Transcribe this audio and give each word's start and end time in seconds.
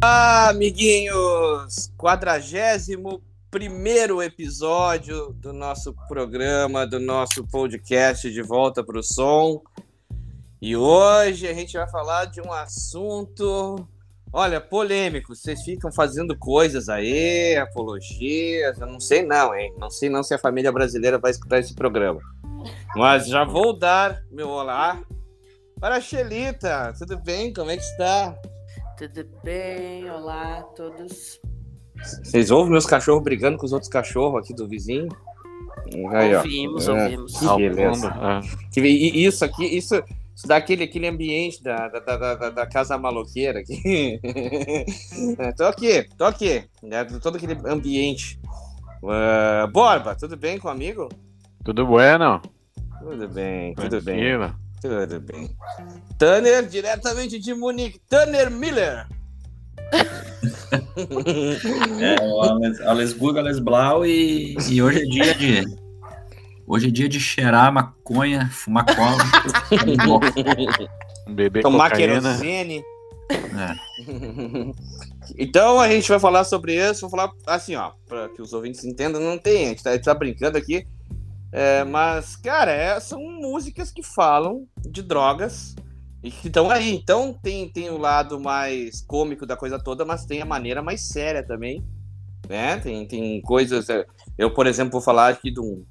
Olá, 0.00 0.50
amiguinhos! 0.50 1.92
Quadragésimo 1.98 3.20
primeiro 3.50 4.22
episódio 4.22 5.32
do 5.32 5.52
nosso 5.52 5.92
programa, 6.06 6.86
do 6.86 7.00
nosso 7.00 7.44
podcast 7.44 8.30
de 8.30 8.40
volta 8.40 8.84
para 8.84 9.00
o 9.00 9.02
som. 9.02 9.60
E 10.62 10.76
hoje 10.76 11.48
a 11.48 11.52
gente 11.52 11.76
vai 11.76 11.90
falar 11.90 12.26
de 12.26 12.40
um 12.40 12.52
assunto, 12.52 13.88
olha, 14.32 14.60
polêmico. 14.60 15.34
Vocês 15.34 15.62
ficam 15.64 15.90
fazendo 15.90 16.38
coisas 16.38 16.88
aí, 16.88 17.56
apologias, 17.56 18.78
eu 18.78 18.86
não 18.86 19.00
sei 19.00 19.24
não, 19.24 19.52
hein? 19.52 19.74
Não 19.78 19.90
sei 19.90 20.08
não 20.08 20.22
se 20.22 20.32
a 20.32 20.38
família 20.38 20.70
brasileira 20.70 21.18
vai 21.18 21.32
escutar 21.32 21.58
esse 21.58 21.74
programa. 21.74 22.20
Mas 22.94 23.26
já 23.26 23.42
vou 23.42 23.76
dar 23.76 24.22
meu 24.30 24.48
olá 24.48 25.02
para 25.80 25.96
a 25.96 26.00
Xelita. 26.00 26.94
Tudo 26.96 27.18
bem? 27.18 27.52
Como 27.52 27.72
é 27.72 27.76
que 27.76 27.82
está? 27.82 28.38
Tudo 28.98 29.26
bem? 29.44 30.10
Olá 30.10 30.58
a 30.58 30.62
todos. 30.62 31.40
Vocês 32.24 32.50
ouvem 32.50 32.72
meus 32.72 32.86
cachorros 32.86 33.22
brigando 33.22 33.56
com 33.58 33.66
os 33.66 33.72
outros 33.72 33.90
cachorros 33.90 34.40
aqui 34.42 34.54
do 34.54 34.68
vizinho? 34.68 35.08
Aí, 36.10 36.34
ó. 36.34 36.38
ouvimos, 36.38 36.88
É, 36.88 36.92
ouvimos. 36.92 37.38
Que 37.38 37.46
beleza. 37.56 38.14
Que- 38.72 38.80
e- 38.80 39.24
Isso 39.24 39.44
aqui, 39.44 39.64
isso, 39.64 39.94
isso 40.34 40.46
dá 40.46 40.56
aquele, 40.56 40.84
aquele 40.84 41.06
ambiente 41.06 41.62
da, 41.62 41.88
da, 41.88 42.00
da, 42.00 42.34
da- 42.34 42.50
da 42.50 42.66
casa 42.66 42.98
maloqueira 42.98 43.60
aqui. 43.60 44.20
É, 45.38 45.52
tô 45.52 45.64
aqui, 45.64 46.04
tô 46.16 46.24
aqui. 46.24 46.64
né, 46.82 47.04
todo 47.04 47.36
aquele 47.36 47.54
ambiente. 47.66 48.38
Ah, 49.04 49.68
Borba, 49.72 50.14
tudo 50.16 50.36
bem 50.36 50.58
com 50.58 50.68
o 50.68 50.70
amigo? 50.70 51.08
Tudo 51.64 51.86
bueno? 51.86 52.40
Tudo 53.00 53.28
bem, 53.28 53.74
tudo 53.74 54.02
bem, 54.02 54.16
Tranquilo. 54.16 54.54
Tudo 54.80 55.20
bem. 55.20 55.56
Tanner, 56.18 56.66
diretamente 56.66 57.38
de 57.38 57.54
Munique. 57.54 58.00
Tanner 58.08 58.50
Miller. 58.50 59.06
É, 62.00 62.22
o 62.22 62.40
Ales, 62.42 62.80
Alesburgo, 62.80 63.38
Alesblau 63.38 64.04
e, 64.04 64.56
e 64.68 64.82
hoje 64.82 65.02
é 65.02 65.04
dia 65.04 65.34
de. 65.34 65.78
Hoje 66.66 66.88
é 66.88 66.90
dia 66.90 67.08
de 67.08 67.18
cheirar 67.18 67.72
maconha, 67.72 68.48
fumar 68.50 68.84
cola. 68.84 69.18
Bebê 71.28 71.60
Tomar 71.60 71.90
cocaína. 71.90 72.20
querosene. 72.20 72.82
É. 73.30 73.88
Então 75.36 75.78
a 75.78 75.88
gente 75.90 76.08
vai 76.08 76.18
falar 76.18 76.44
sobre 76.44 76.74
isso, 76.74 77.02
vou 77.02 77.10
falar 77.10 77.30
assim, 77.46 77.74
ó, 77.74 77.92
para 78.08 78.30
que 78.30 78.40
os 78.40 78.54
ouvintes 78.54 78.82
entendam, 78.84 79.20
não 79.20 79.36
tem, 79.36 79.66
a 79.66 79.68
gente 79.68 79.82
tá, 79.82 79.90
a 79.90 79.92
gente 79.92 80.04
tá 80.04 80.14
brincando 80.14 80.56
aqui, 80.56 80.86
é, 81.52 81.84
mas, 81.84 82.36
cara, 82.36 82.70
é, 82.72 82.98
são 83.00 83.20
músicas 83.22 83.90
que 83.90 84.02
falam 84.02 84.66
de 84.80 85.02
drogas 85.02 85.74
e 86.22 86.30
que 86.30 86.48
estão 86.48 86.70
aí. 86.70 86.94
Então 86.94 87.32
tem, 87.32 87.68
tem 87.70 87.90
o 87.90 87.98
lado 87.98 88.38
mais 88.40 89.00
cômico 89.02 89.46
da 89.46 89.56
coisa 89.56 89.78
toda, 89.78 90.04
mas 90.04 90.24
tem 90.26 90.42
a 90.42 90.46
maneira 90.46 90.82
mais 90.82 91.08
séria 91.08 91.42
também, 91.42 91.84
né? 92.48 92.78
Tem, 92.78 93.06
tem 93.06 93.40
coisas. 93.42 93.88
é, 93.88 94.04
Eu, 94.36 94.52
por 94.52 94.66
exemplo, 94.66 94.92
vou 94.92 95.00
falar 95.00 95.28
aqui 95.28 95.50
de, 95.50 95.60
um- 95.60 95.84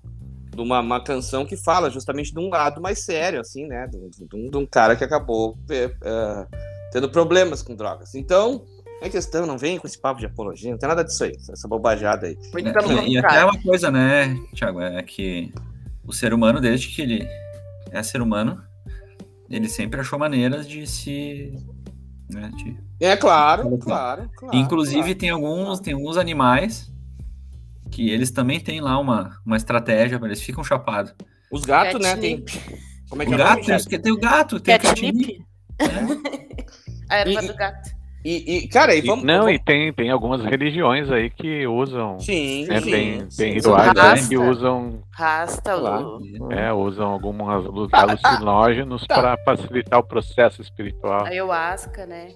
de 0.54 0.62
uma, 0.62 0.80
uma 0.80 1.04
canção 1.04 1.46
que 1.46 1.56
fala 1.58 1.90
justamente 1.90 2.34
de 2.34 2.40
um 2.40 2.50
lado 2.50 2.82
mais 2.82 3.04
sério, 3.04 3.40
assim, 3.40 3.66
né? 3.68 3.88
De, 3.88 3.98
um- 3.98 4.10
de 4.10 4.50
de 4.50 4.58
um 4.58 4.66
cara 4.66 4.96
que 4.96 5.04
acabou 5.04 5.58
é, 5.70 5.84
é, 6.04 6.48
tendo 6.92 7.10
problemas 7.10 7.62
com 7.62 7.76
drogas. 7.76 8.14
Então. 8.16 8.66
É 9.02 9.10
questão, 9.10 9.46
não 9.46 9.58
vem 9.58 9.78
com 9.78 9.86
esse 9.86 9.98
papo 10.00 10.20
de 10.20 10.26
apologia, 10.26 10.72
não 10.72 10.78
tem 10.78 10.90
nada 10.90 11.04
disso 11.04 11.24
aí, 11.24 11.34
essa 11.50 11.68
bobajada 11.68 12.28
aí. 12.28 12.36
Pelo 12.52 12.68
E, 13.04 13.14
e 13.14 13.18
até 13.18 13.28
contrário. 13.28 13.50
uma 13.52 13.62
coisa, 13.62 13.92
né, 13.92 14.36
Thiago, 14.56 14.82
é 14.82 15.02
que 15.04 15.54
o 16.04 16.12
ser 16.12 16.34
humano, 16.34 16.60
desde 16.60 16.88
que 16.88 17.02
ele 17.04 17.28
é 17.92 18.02
ser 18.02 18.22
humano, 18.22 18.62
ele 19.50 19.70
sempre 19.70 20.00
achou 20.02 20.18
maneiras 20.18 20.68
de 20.68 20.88
se. 20.88 21.54
né, 22.30 22.50
de- 22.56 22.76
É 23.00 23.16
claro, 23.16 23.78
claro, 23.78 24.30
claro. 24.36 24.58
Inclusive, 24.58 25.00
claro. 25.02 25.16
tem 25.20 25.30
alguns, 25.30 25.80
tem 25.80 25.94
alguns 25.94 26.18
animais 26.18 26.92
que 27.92 28.10
eles 28.10 28.32
também 28.32 28.60
têm 28.60 28.82
lá 28.82 29.00
uma, 29.00 29.40
uma 29.46 29.56
estratégia, 29.58 30.20
eles 30.24 30.42
ficam 30.42 30.64
chapados. 30.64 31.14
Os 31.52 31.64
gatos, 31.64 32.02
né? 32.02 32.18
Tem. 32.18 32.44
Como 33.10 33.22
é 33.22 33.26
O 33.26 33.28
que 33.28 33.34
é 33.34 33.36
o 33.36 33.38
gato, 33.38 33.68
nome, 33.70 33.84
tem, 33.86 34.12
o 34.12 34.18
gato, 34.20 34.60
tem 34.60 34.76
o 34.76 34.80
catnip. 34.80 35.46
Catnip? 35.78 36.28
A 37.10 37.16
erva 37.20 37.44
E- 37.44 37.48
do 37.48 37.54
gato. 37.56 37.97
E, 38.30 38.58
e, 38.58 38.68
cara, 38.68 38.94
e 38.94 39.02
vamos. 39.02 39.24
não, 39.24 39.46
vamos... 39.46 39.54
e 39.54 39.60
tem, 39.60 39.94
tem 39.94 40.10
algumas 40.10 40.44
religiões 40.44 41.10
aí 41.10 41.30
que 41.30 41.66
usam, 41.66 42.20
Sim, 42.20 42.66
né, 42.68 42.82
sim, 42.82 42.92
tem, 42.92 43.28
tem 43.38 43.54
rituais 43.54 43.88
aí 43.90 43.94
Rasta. 43.96 44.28
que 44.28 44.38
usam, 44.38 45.00
Rasta, 45.14 45.78
o... 45.78 46.52
é, 46.52 46.74
usam 46.74 47.08
alguns 47.14 47.40
alu- 47.50 47.88
alucinógenos 47.92 49.06
Tá. 49.08 49.16
para 49.16 49.38
facilitar 49.46 50.00
o 50.00 50.04
processo 50.04 50.62
espiritual. 50.62 51.26
a 51.26 51.30
ayahuasca, 51.30 52.06
né? 52.06 52.28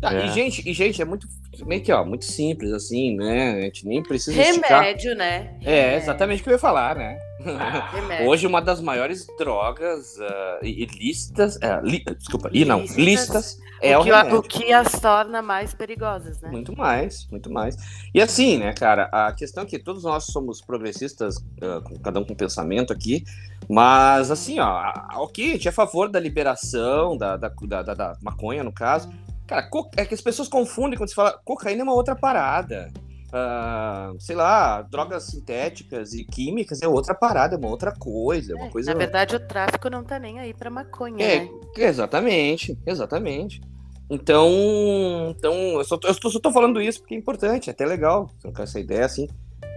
Tá, 0.00 0.14
É. 0.14 0.26
E, 0.26 0.30
gente, 0.30 0.68
e, 0.68 0.72
gente, 0.72 1.02
é 1.02 1.04
muito. 1.04 1.26
Meio 1.64 1.82
que, 1.82 1.92
ó, 1.92 2.04
muito 2.04 2.24
simples, 2.24 2.72
assim, 2.72 3.16
né? 3.16 3.52
A 3.52 3.60
gente 3.62 3.86
nem 3.86 4.02
precisa 4.02 4.40
esticar. 4.40 4.82
Remédio, 4.82 5.14
né? 5.14 5.56
É, 5.62 5.80
Remédio. 5.82 5.98
exatamente 5.98 6.40
o 6.40 6.44
que 6.44 6.50
eu 6.50 6.54
ia 6.54 6.58
falar, 6.58 6.96
né? 6.96 7.18
Remédio. 7.92 8.26
Hoje, 8.28 8.46
uma 8.46 8.60
das 8.60 8.80
maiores 8.80 9.26
drogas 9.38 10.18
ah, 10.20 10.58
ilícitas. 10.62 11.58
é, 11.62 11.80
li- 11.82 12.04
desculpa, 12.18 12.50
e 12.52 12.64
não, 12.64 12.80
lícitas 12.82 13.58
é 13.80 13.96
o, 13.96 14.00
o, 14.00 14.04
que, 14.04 14.10
remédio. 14.10 14.38
o 14.38 14.42
que 14.42 14.72
as 14.72 14.92
torna 15.00 15.42
mais 15.42 15.72
perigosas, 15.74 16.40
né? 16.40 16.50
Muito 16.50 16.76
mais, 16.76 17.28
muito 17.30 17.50
mais. 17.50 17.76
E 18.14 18.20
assim, 18.20 18.58
né, 18.58 18.72
cara, 18.72 19.04
a 19.12 19.32
questão 19.32 19.62
é 19.62 19.66
que 19.66 19.78
todos 19.78 20.02
nós 20.02 20.24
somos 20.24 20.60
progressistas, 20.60 21.36
com- 21.84 21.98
cada 22.02 22.18
um 22.18 22.24
com 22.24 22.34
pensamento 22.34 22.92
aqui, 22.92 23.22
mas 23.68 24.30
assim, 24.30 24.58
ó, 24.58 24.92
ok, 25.16 25.50
a 25.50 25.52
gente 25.52 25.68
é 25.68 25.70
a 25.70 25.74
favor 25.74 26.08
da 26.10 26.18
liberação 26.18 27.16
da, 27.16 27.36
da, 27.36 27.48
da, 27.48 27.82
da- 27.82 27.94
da 27.94 28.16
maconha, 28.22 28.64
no 28.64 28.72
caso. 28.72 29.08
Cara, 29.46 29.62
co- 29.68 29.90
é 29.96 30.04
que 30.04 30.14
as 30.14 30.20
pessoas 30.20 30.48
confundem 30.48 30.96
quando 30.98 31.08
se 31.08 31.14
fala 31.14 31.38
cocaína 31.44 31.82
é 31.82 31.84
uma 31.84 31.94
outra 31.94 32.16
parada. 32.16 32.90
Ah, 33.32 34.12
sei 34.18 34.34
lá, 34.36 34.82
drogas 34.82 35.24
sintéticas 35.24 36.12
e 36.14 36.24
químicas 36.24 36.80
é 36.82 36.88
outra 36.88 37.14
parada, 37.14 37.54
é 37.54 37.58
uma 37.58 37.68
outra 37.68 37.92
coisa, 37.92 38.52
é 38.52 38.56
uma 38.56 38.66
É, 38.66 38.70
coisa. 38.70 38.92
Na 38.92 38.98
verdade, 38.98 39.36
o 39.36 39.40
tráfico 39.40 39.90
não 39.90 40.02
tá 40.04 40.18
nem 40.18 40.38
aí 40.38 40.54
pra 40.54 40.70
maconha, 40.70 41.24
É, 41.24 41.38
né? 41.44 41.50
exatamente, 41.76 42.78
exatamente. 42.86 43.60
Então, 44.08 45.34
então 45.36 45.52
eu, 45.78 45.84
só 45.84 45.96
tô, 45.98 46.06
eu 46.08 46.14
só 46.14 46.38
tô 46.40 46.52
falando 46.52 46.80
isso 46.80 47.00
porque 47.00 47.14
é 47.14 47.18
importante, 47.18 47.68
é 47.68 47.72
até 47.72 47.84
legal 47.84 48.30
trocar 48.40 48.62
essa 48.62 48.78
ideia 48.78 49.04
assim, 49.04 49.28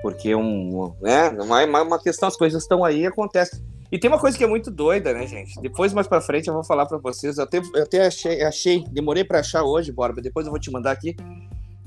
porque 0.04 0.30
é 0.30 0.38
um, 0.38 0.94
né, 1.02 1.30
uma, 1.30 1.64
uma- 1.66 1.82
uma 1.82 2.00
questão, 2.00 2.30
as 2.30 2.38
coisas 2.38 2.62
estão 2.62 2.86
aí 2.86 3.02
e 3.02 3.08
acontece. 3.08 3.64
E 3.92 3.98
tem 3.98 4.10
uma 4.10 4.20
coisa 4.20 4.38
que 4.38 4.44
é 4.44 4.48
muito 4.48 4.70
doida, 4.70 5.14
né, 5.14 5.26
gente? 5.26 5.60
Depois, 5.62 5.94
mais 5.94 6.08
pra 6.08 6.22
frente, 6.22 6.48
eu 6.48 6.54
vou 6.54 6.64
falar 6.64 6.86
pra 6.86 6.98
vocês. 7.00 7.38
Eu 7.38 7.44
até, 7.44 7.58
eu 7.58 7.84
até 7.84 8.06
achei, 8.06 8.44
achei, 8.44 8.84
demorei 8.92 9.24
pra 9.24 9.40
achar 9.40 9.64
hoje, 9.64 9.92
Borba, 9.92 10.22
depois 10.22 10.46
eu 10.46 10.52
vou 10.52 10.60
te 10.60 10.70
mandar 10.72 10.92
aqui. 10.92 11.16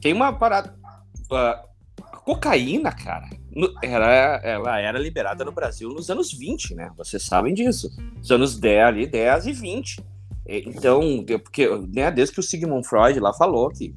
Tem 0.00 0.12
uma 0.12 0.32
parada. 0.32 0.74
a 1.30 1.62
cocaína, 2.24 2.92
cara, 2.92 3.28
no- 3.50 3.72
ela, 3.82 4.06
ela 4.44 4.78
era 4.80 4.98
liberada 4.98 5.44
no 5.44 5.52
Brasil 5.52 5.88
nos 5.88 6.10
anos 6.10 6.32
20, 6.32 6.74
né? 6.74 6.90
Vocês 6.96 7.22
sabem 7.22 7.54
disso. 7.54 7.88
Os 8.20 8.30
anos 8.30 8.58
10 8.58 8.86
ali, 8.86 9.06
10 9.06 9.46
e 9.46 9.52
20. 9.52 10.04
É, 10.46 10.58
Então, 10.58 11.00
porque, 11.42 11.68
né, 11.92 12.10
desde 12.10 12.34
que 12.34 12.40
o 12.40 12.42
Sigmund 12.42 12.86
Freud 12.86 13.18
lá 13.20 13.32
falou 13.32 13.68
que, 13.70 13.94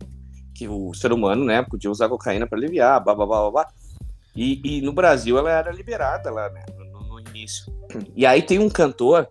que 0.56 0.68
o 0.68 0.94
ser 0.94 1.12
humano, 1.12 1.44
né, 1.44 1.64
podia 1.64 1.90
usar 1.92 2.08
cocaína 2.10 2.48
para 2.48 2.58
aliviar, 2.58 3.04
blá, 3.04 3.14
blá, 3.16 3.26
blá, 3.26 3.42
blá, 3.42 3.52
blá. 3.52 3.68
E, 4.36 4.62
e 4.78 4.82
no 4.82 4.92
Brasil 4.94 5.38
ela 5.38 5.52
era 5.52 5.72
liberada 5.72 6.30
lá, 6.32 6.50
né, 6.50 6.64
início. 7.36 7.74
E 8.16 8.26
aí 8.26 8.42
tem 8.42 8.60
um 8.60 8.70
cantor. 8.70 9.28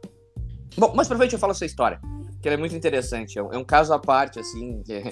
Bom, 0.77 0.95
mais 0.95 1.09
pra 1.09 1.17
frente 1.17 1.33
eu 1.33 1.39
falo 1.39 1.53
essa 1.53 1.65
história, 1.65 2.01
que 2.43 2.49
ela 2.49 2.55
é 2.57 2.59
muito 2.59 2.75
interessante. 2.75 3.39
É 3.39 3.43
um, 3.43 3.53
é 3.53 3.59
um 3.59 3.65
caso 3.65 3.93
à 3.93 3.99
parte, 3.99 4.39
assim, 4.39 4.83
que 4.85 4.93
é, 4.93 5.03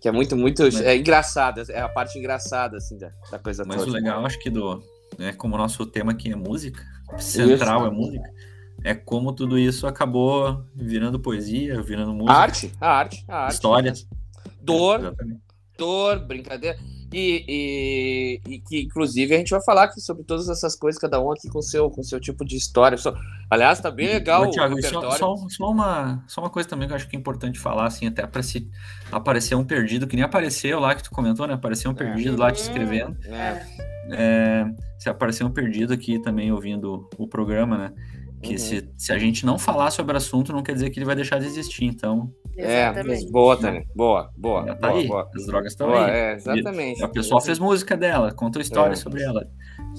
que 0.00 0.08
é 0.08 0.12
muito, 0.12 0.36
muito. 0.36 0.62
É 0.62 0.96
engraçado, 0.96 1.62
é 1.70 1.80
a 1.80 1.88
parte 1.88 2.18
engraçada, 2.18 2.76
assim, 2.76 2.96
da, 2.98 3.10
da 3.30 3.38
coisa 3.38 3.64
Mas 3.66 3.82
o 3.82 3.86
toda. 3.86 3.98
legal, 3.98 4.24
acho 4.24 4.38
que 4.38 4.50
do. 4.50 4.82
Né, 5.18 5.32
como 5.32 5.54
o 5.54 5.58
nosso 5.58 5.86
tema 5.86 6.12
aqui 6.12 6.30
é 6.32 6.36
música, 6.36 6.82
central 7.18 7.86
é 7.86 7.90
música, 7.90 8.28
é 8.82 8.92
como 8.94 9.32
tudo 9.32 9.56
isso 9.56 9.86
acabou 9.86 10.64
virando 10.74 11.18
poesia, 11.20 11.80
virando 11.80 12.12
música, 12.12 12.32
A 12.32 12.42
arte, 12.42 12.72
a 12.80 12.90
arte, 12.90 13.24
a 13.28 13.36
arte. 13.44 13.54
histórias. 13.54 14.06
Dor, 14.60 14.98
Exatamente. 15.00 15.40
dor, 15.78 16.18
brincadeira. 16.18 16.76
E, 17.12 17.44
e, 18.46 18.54
e 18.54 18.58
que, 18.60 18.82
inclusive, 18.82 19.34
a 19.34 19.38
gente 19.38 19.50
vai 19.50 19.62
falar 19.62 19.84
aqui 19.84 20.00
sobre 20.00 20.24
todas 20.24 20.48
essas 20.48 20.74
coisas, 20.74 21.00
cada 21.00 21.20
um 21.20 21.30
aqui 21.30 21.48
com 21.48 21.62
seu, 21.62 21.88
com 21.90 22.02
seu 22.02 22.18
tipo 22.20 22.44
de 22.44 22.56
história. 22.56 22.98
Só- 22.98 23.14
aliás, 23.48 23.80
tá 23.80 23.90
bem 23.90 24.08
legal 24.08 24.42
Ô, 24.44 24.50
Thiago, 24.50 24.74
o 24.74 24.78
e 24.78 24.82
só, 24.82 24.88
repertório. 25.00 25.18
só, 25.18 25.48
só 25.48 25.70
uma, 25.70 26.24
só 26.26 26.40
uma 26.40 26.50
coisa 26.50 26.68
também 26.68 26.88
que 26.88 26.92
eu 26.92 26.96
acho 26.96 27.08
que 27.08 27.16
é 27.16 27.18
importante 27.18 27.58
falar, 27.58 27.86
assim, 27.86 28.06
até 28.06 28.26
para 28.26 28.42
se 28.42 28.68
aparecer 29.12 29.54
um 29.54 29.64
perdido, 29.64 30.06
que 30.06 30.16
nem 30.16 30.24
apareceu 30.24 30.80
lá 30.80 30.94
que 30.94 31.02
tu 31.04 31.10
comentou, 31.10 31.46
né? 31.46 31.54
Apareceu 31.54 31.90
um 31.90 31.94
perdido 31.94 32.36
lá 32.36 32.50
te 32.50 32.60
escrevendo. 32.60 33.16
É, 33.26 33.66
É, 34.08 34.64
se 34.98 35.08
apareceu 35.08 35.46
um 35.46 35.50
perdido 35.50 35.92
aqui 35.92 36.20
também 36.20 36.52
ouvindo 36.52 37.08
o 37.18 37.26
programa, 37.26 37.76
né? 37.76 37.92
Que 38.42 38.52
Uhum. 38.52 38.58
se, 38.58 38.88
se 38.96 39.12
a 39.12 39.18
gente 39.18 39.44
não 39.46 39.58
falar 39.58 39.90
sobre 39.90 40.12
o 40.14 40.16
assunto, 40.16 40.52
não 40.52 40.62
quer 40.62 40.74
dizer 40.74 40.90
que 40.90 40.98
ele 40.98 41.06
vai 41.06 41.16
deixar 41.16 41.38
de 41.40 41.46
existir. 41.46 41.84
Então, 41.86 42.30
é, 42.58 42.82
Exatamente. 42.90 43.30
boa, 43.30 43.56
Tânia. 43.56 43.84
Boa, 43.94 44.30
boa. 44.36 44.64
já 44.66 44.74
tá 44.74 44.88
boa, 44.88 45.00
aí. 45.00 45.06
boa. 45.08 45.30
As 45.34 45.46
drogas 45.46 45.72
estão 45.72 45.92
aí. 45.94 46.10
é, 46.10 46.34
exatamente. 46.34 47.02
A 47.04 47.08
pessoa 47.08 47.40
fez 47.40 47.58
música 47.58 47.96
dela, 47.96 48.32
conta 48.32 48.60
história 48.60 48.92
É. 48.92 48.96
sobre 48.96 49.22
ela, 49.22 49.46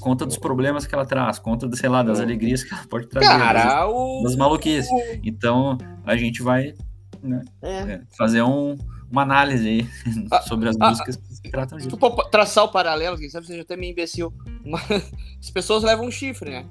conta 0.01 0.25
dos 0.25 0.37
problemas 0.37 0.85
que 0.87 0.93
ela 0.95 1.05
traz, 1.05 1.39
conta, 1.39 1.69
sei 1.75 1.89
lá, 1.89 2.01
das 2.03 2.19
É. 2.19 2.23
alegrias 2.23 2.63
que 2.63 2.73
ela 2.73 2.83
pode 2.87 3.07
trazer, 3.07 3.27
das, 3.27 3.37
Cara, 3.37 3.87
o. 3.87 4.23
das 4.23 4.35
maluquices. 4.35 4.89
Então, 5.23 5.77
a 6.05 6.15
gente 6.15 6.41
vai 6.41 6.73
né, 7.21 7.41
É. 7.61 7.71
é, 7.93 8.01
fazer 8.17 8.41
um, 8.43 8.75
uma 9.11 9.21
análise 9.23 9.67
aí 9.67 9.87
Ah, 10.31 10.41
sobre 10.47 10.69
as 10.69 10.77
ah, 10.79 10.89
músicas 10.89 11.15
que 11.15 11.33
se 11.35 11.41
tratam 11.51 11.79
Se 11.79 11.87
disso. 11.87 11.99
traçar 12.31 12.63
o 12.63 12.69
paralelo, 12.69 13.17
quem 13.17 13.29
sabe 13.29 13.47
seja 13.47 13.61
até 13.61 13.75
meio 13.75 13.91
imbecil. 13.91 14.33
Mas 14.65 14.83
as 15.41 15.49
pessoas 15.49 15.83
levam 15.83 16.05
um 16.07 16.11
chifre, 16.11 16.49
né? 16.51 16.65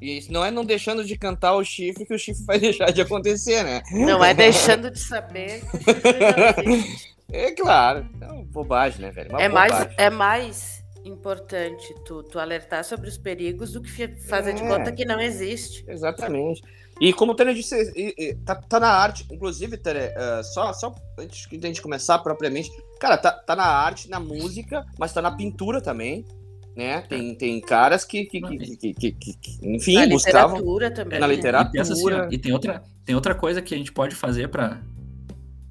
E 0.00 0.18
isso 0.18 0.32
não 0.32 0.44
é 0.44 0.50
não 0.50 0.64
deixando 0.64 1.04
de 1.04 1.16
cantar 1.18 1.54
o 1.54 1.64
chifre 1.64 2.06
que 2.06 2.14
o 2.14 2.18
chifre 2.18 2.44
vai 2.44 2.58
deixar 2.60 2.90
de 2.90 3.00
acontecer, 3.02 3.62
né? 3.62 3.82
Não 3.92 4.24
é 4.24 4.32
deixando 4.34 4.90
de 4.90 4.98
saber 4.98 5.60
que 5.60 5.76
o 5.76 6.80
chifre. 6.80 7.10
É 7.32 7.50
claro. 7.52 8.08
É 8.20 8.26
uma 8.26 8.44
bobagem, 8.44 9.00
né, 9.02 9.10
velho? 9.10 9.30
Uma 9.30 9.42
É 9.42 9.48
mais, 9.48 9.72
bobagem. 9.72 9.94
é 9.98 10.10
mais 10.10 10.80
importante 11.04 11.94
tu, 12.04 12.22
tu 12.22 12.38
alertar 12.38 12.84
sobre 12.84 13.08
os 13.08 13.16
perigos 13.16 13.72
do 13.72 13.80
que 13.80 14.08
fazer 14.28 14.52
de 14.52 14.62
É. 14.62 14.68
conta 14.68 14.92
que 14.92 15.04
não 15.04 15.20
existe. 15.20 15.84
Exatamente. 15.88 16.62
E 17.00 17.12
como 17.14 17.32
o 17.32 17.34
Tere 17.34 17.54
disse, 17.54 17.74
tá, 18.44 18.54
tá 18.56 18.78
na 18.78 18.88
arte, 18.90 19.26
inclusive, 19.30 19.78
Tere, 19.78 20.12
eh, 20.14 20.42
só, 20.42 20.70
só 20.74 20.94
antes 21.18 21.48
de 21.48 21.56
a 21.56 21.66
gente 21.68 21.80
começar 21.80 22.18
propriamente, 22.18 22.70
cara, 23.00 23.16
tá, 23.16 23.32
tá 23.32 23.56
na 23.56 23.64
arte, 23.64 24.10
na 24.10 24.20
música, 24.20 24.84
mas 24.98 25.10
tá 25.10 25.22
na 25.22 25.30
pintura 25.30 25.80
também, 25.80 26.26
né? 26.76 27.00
Tem, 27.02 27.34
tem 27.34 27.60
caras 27.60 28.04
que, 28.04 28.24
que, 28.24 28.40
que, 28.40 28.76
que, 28.76 29.12
que- 29.12 29.12
que- 29.34 29.58
enfim, 29.62 29.94
Na 29.96 30.06
buscavam. 30.08 30.56
literatura 30.56 30.90
também. 30.90 31.18
Na 31.20 31.26
né? 31.28 31.34
literatura. 31.34 31.70
E, 31.74 31.78
pensa 31.78 31.92
assim, 31.92 32.28
e 32.34 32.38
tem 32.38 32.52
outra, 32.52 32.82
tem 33.04 33.14
outra 33.14 33.34
coisa 33.34 33.60
que 33.60 33.74
a 33.74 33.78
gente 33.78 33.92
pode 33.92 34.14
fazer 34.14 34.48
pra 34.48 34.80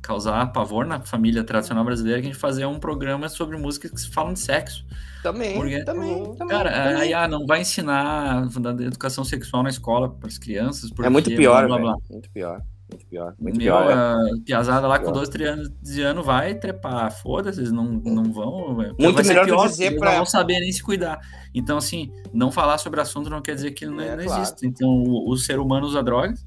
causar 0.02 0.52
pavor 0.52 0.86
na 0.86 1.02
família 1.02 1.44
tradicional 1.44 1.84
brasileira, 1.86 2.20
que 2.22 2.28
a 2.28 2.32
gente 2.32 2.40
fazer 2.40 2.66
um 2.66 2.80
programa 2.80 3.30
sobre 3.30 3.58
músicas 3.58 3.92
que 3.92 4.12
falam 4.14 4.34
de 4.34 4.40
sexo. 4.40 4.86
Também, 5.22 5.56
Porque- 5.56 5.84
também, 5.84 6.34
também. 6.36 6.48
Cara, 6.58 6.72
também. 6.72 7.02
aí 7.02 7.14
ah, 7.14 7.28
não 7.28 7.46
vai 7.46 7.62
ensinar 7.62 8.48
educação 8.80 9.24
sexual 9.24 9.62
na 9.64 9.70
escola 9.70 10.10
para 10.10 10.28
as 10.28 10.38
crianças. 10.38 10.90
é 11.04 11.10
muito 11.10 11.26
porque 11.26 11.38
pior, 11.38 11.68
blá, 11.68 11.78
blá, 11.78 11.94
blá. 11.94 11.96
Muito 12.10 12.30
pior. 12.32 12.62
Muito 12.92 13.06
pior. 13.06 13.36
Muito 13.40 13.58
Meu, 13.58 13.66
pior. 13.78 13.92
é. 13.92 13.94
a 13.94 14.18
piazada 14.46 14.88
lá 14.88 14.98
com 14.98 15.06
Pior. 15.06 15.14
12, 15.14 15.32
13 15.32 15.52
anos, 15.52 15.72
de 15.82 16.02
ano 16.02 16.24
vai 16.24 16.56
trepar. 16.56 17.12
Foda-se, 17.12 17.60
eles 17.60 17.72
não, 17.72 17.84
não 17.86 18.32
vão. 18.34 18.76
velho. 18.78 18.96
Muito 19.00 19.24
melhor 19.26 19.46
pior, 19.46 19.68
dizer 19.68 19.86
eles 19.86 20.00
pra- 20.00 20.10
não 20.10 20.18
vão 20.18 20.26
saber 20.26 20.60
nem 20.60 20.72
se 20.72 20.82
cuidar. 20.82 21.20
Então, 21.54 21.78
assim, 21.78 22.12
não 22.34 22.52
falar 22.52 22.78
sobre 22.80 23.00
o 23.00 23.04
assunto 23.04 23.30
não 23.30 23.42
quer 23.42 23.54
dizer 23.56 23.72
que 23.72 23.86
não, 23.86 24.02
É, 24.02 24.16
não 24.16 24.24
claro. 24.26 24.42
existe. 24.42 24.66
Então, 24.66 24.88
o, 24.90 25.30
o 25.32 25.38
ser 25.38 25.60
humano 25.60 25.86
usa 25.86 26.02
drogas, 26.02 26.46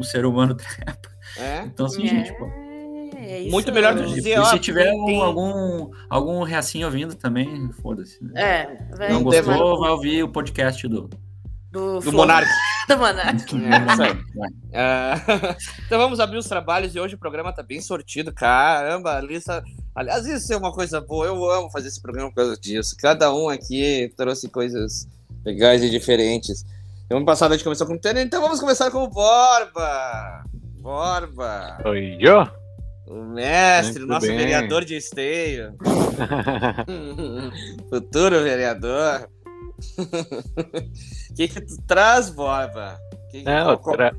o 0.00 0.04
ser 0.04 0.24
humano 0.24 0.54
trepa. 0.56 1.10
É. 1.38 1.60
Então, 1.64 1.84
assim, 1.86 2.04
É, 2.04 2.08
gente, 2.08 2.32
pô. 2.38 2.46
é 3.18 3.40
isso. 3.40 3.50
Muito 3.50 3.70
melhor 3.72 3.94
tu 3.94 4.02
E 4.04 4.14
dizer, 4.14 4.30
e 4.34 4.38
ó, 4.38 4.44
se 4.44 4.58
tiver 4.58 4.84
tem- 4.90 5.00
um- 5.02 5.04
tem- 5.06 5.20
algum, 5.22 5.90
algum 6.08 6.42
reacinho 6.42 6.86
ouvindo 6.86 7.14
também, 7.14 7.70
foda-se. 7.82 8.22
né? 8.24 8.32
É, 8.40 8.96
vai 8.96 9.12
não 9.12 9.22
gostou, 9.22 9.78
vai 9.80 9.90
ouvir 9.90 10.22
o 10.22 10.28
podcast 10.28 10.88
do, 10.88 11.10
do, 11.70 12.00
Do 12.00 12.12
Monark. 12.12 12.48
Do 12.88 12.96
Monark. 12.98 13.54
É, 13.54 13.92
isso 13.92 14.02
aí. 14.02 14.24
Vai. 14.34 14.48
Ah, 14.78 15.16
então 15.86 15.98
vamos 15.98 16.20
abrir 16.20 16.36
os 16.36 16.46
trabalhos 16.46 16.94
e 16.94 17.00
hoje 17.00 17.14
o 17.14 17.18
programa 17.18 17.50
tá 17.50 17.62
bem 17.62 17.80
sortido. 17.80 18.30
Caramba, 18.32 19.16
a 19.16 19.20
lista. 19.22 19.64
Aliás, 19.94 20.26
isso 20.26 20.52
é 20.52 20.56
uma 20.56 20.70
coisa 20.70 21.00
boa. 21.00 21.24
Eu 21.26 21.50
amo 21.50 21.70
fazer 21.70 21.88
esse 21.88 22.00
programa 22.02 22.28
por 22.28 22.36
causa 22.36 22.58
disso. 22.60 22.94
Cada 23.00 23.32
um 23.34 23.48
aqui 23.48 24.12
trouxe 24.18 24.48
coisas 24.50 25.08
legais 25.44 25.82
e 25.82 25.88
diferentes. 25.88 26.62
Ano 27.10 27.24
passado 27.24 27.52
a 27.52 27.56
gente 27.56 27.64
começou 27.64 27.86
com 27.86 27.94
o 27.94 27.98
Tênis, 27.98 28.22
então 28.24 28.42
vamos 28.42 28.60
começar 28.60 28.90
com 28.90 29.04
o 29.04 29.08
Borba. 29.08 30.44
Borba, 30.78 31.78
Oi, 31.86 32.18
eu? 32.20 32.46
o 33.06 33.22
mestre, 33.24 34.00
Muito 34.00 34.12
nosso 34.12 34.26
bem. 34.26 34.36
vereador 34.36 34.84
de 34.84 34.96
esteio. 34.96 35.74
Futuro 37.88 38.42
vereador. 38.42 39.28
O 39.78 41.34
que, 41.36 41.48
que 41.48 41.60
tu 41.60 41.76
traz, 41.86 42.30
Borba? 42.30 42.98
Que- 43.30 43.42
Não, 43.42 43.76
qual- 43.76 43.96
tra- 43.96 44.14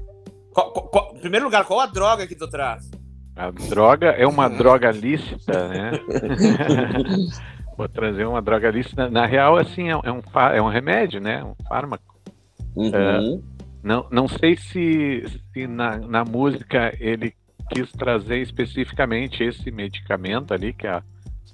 qual- 0.53 0.71
qual- 0.71 1.15
em 1.15 1.19
primeiro 1.19 1.45
lugar, 1.45 1.65
qual 1.65 1.79
a 1.79 1.85
droga 1.87 2.27
que 2.27 2.35
tu 2.35 2.47
traz? 2.47 2.89
a 3.35 3.51
droga 3.51 4.07
é 4.11 4.25
uma 4.25 4.47
droga 4.57 4.89
lícita, 4.91 5.67
né? 5.67 5.91
Vou 7.77 7.87
trazer 7.87 8.25
uma 8.25 8.41
droga 8.41 8.71
lícita. 8.71 9.09
Na 9.09 9.25
real, 9.27 9.55
assim, 9.57 9.89
é 9.89 9.95
um, 9.95 10.01
é 10.03 10.61
um, 10.61 10.69
é 10.71 10.73
remédio, 10.73 11.21
né? 11.21 11.43
Um 11.43 11.53
fármaco. 11.67 12.19
Uhum. 12.75 13.43
Não, 13.83 14.07
não 14.11 14.27
sei 14.27 14.57
se, 14.57 15.23
se 15.53 15.67
na, 15.67 15.97
na 15.97 16.25
música 16.25 16.91
ele 16.99 17.33
quis 17.71 17.91
trazer 17.91 18.39
especificamente 18.39 19.43
esse 19.43 19.69
medicamento 19.69 20.53
ali, 20.53 20.73
que 20.73 20.87
é 20.87 20.91
a 20.91 21.03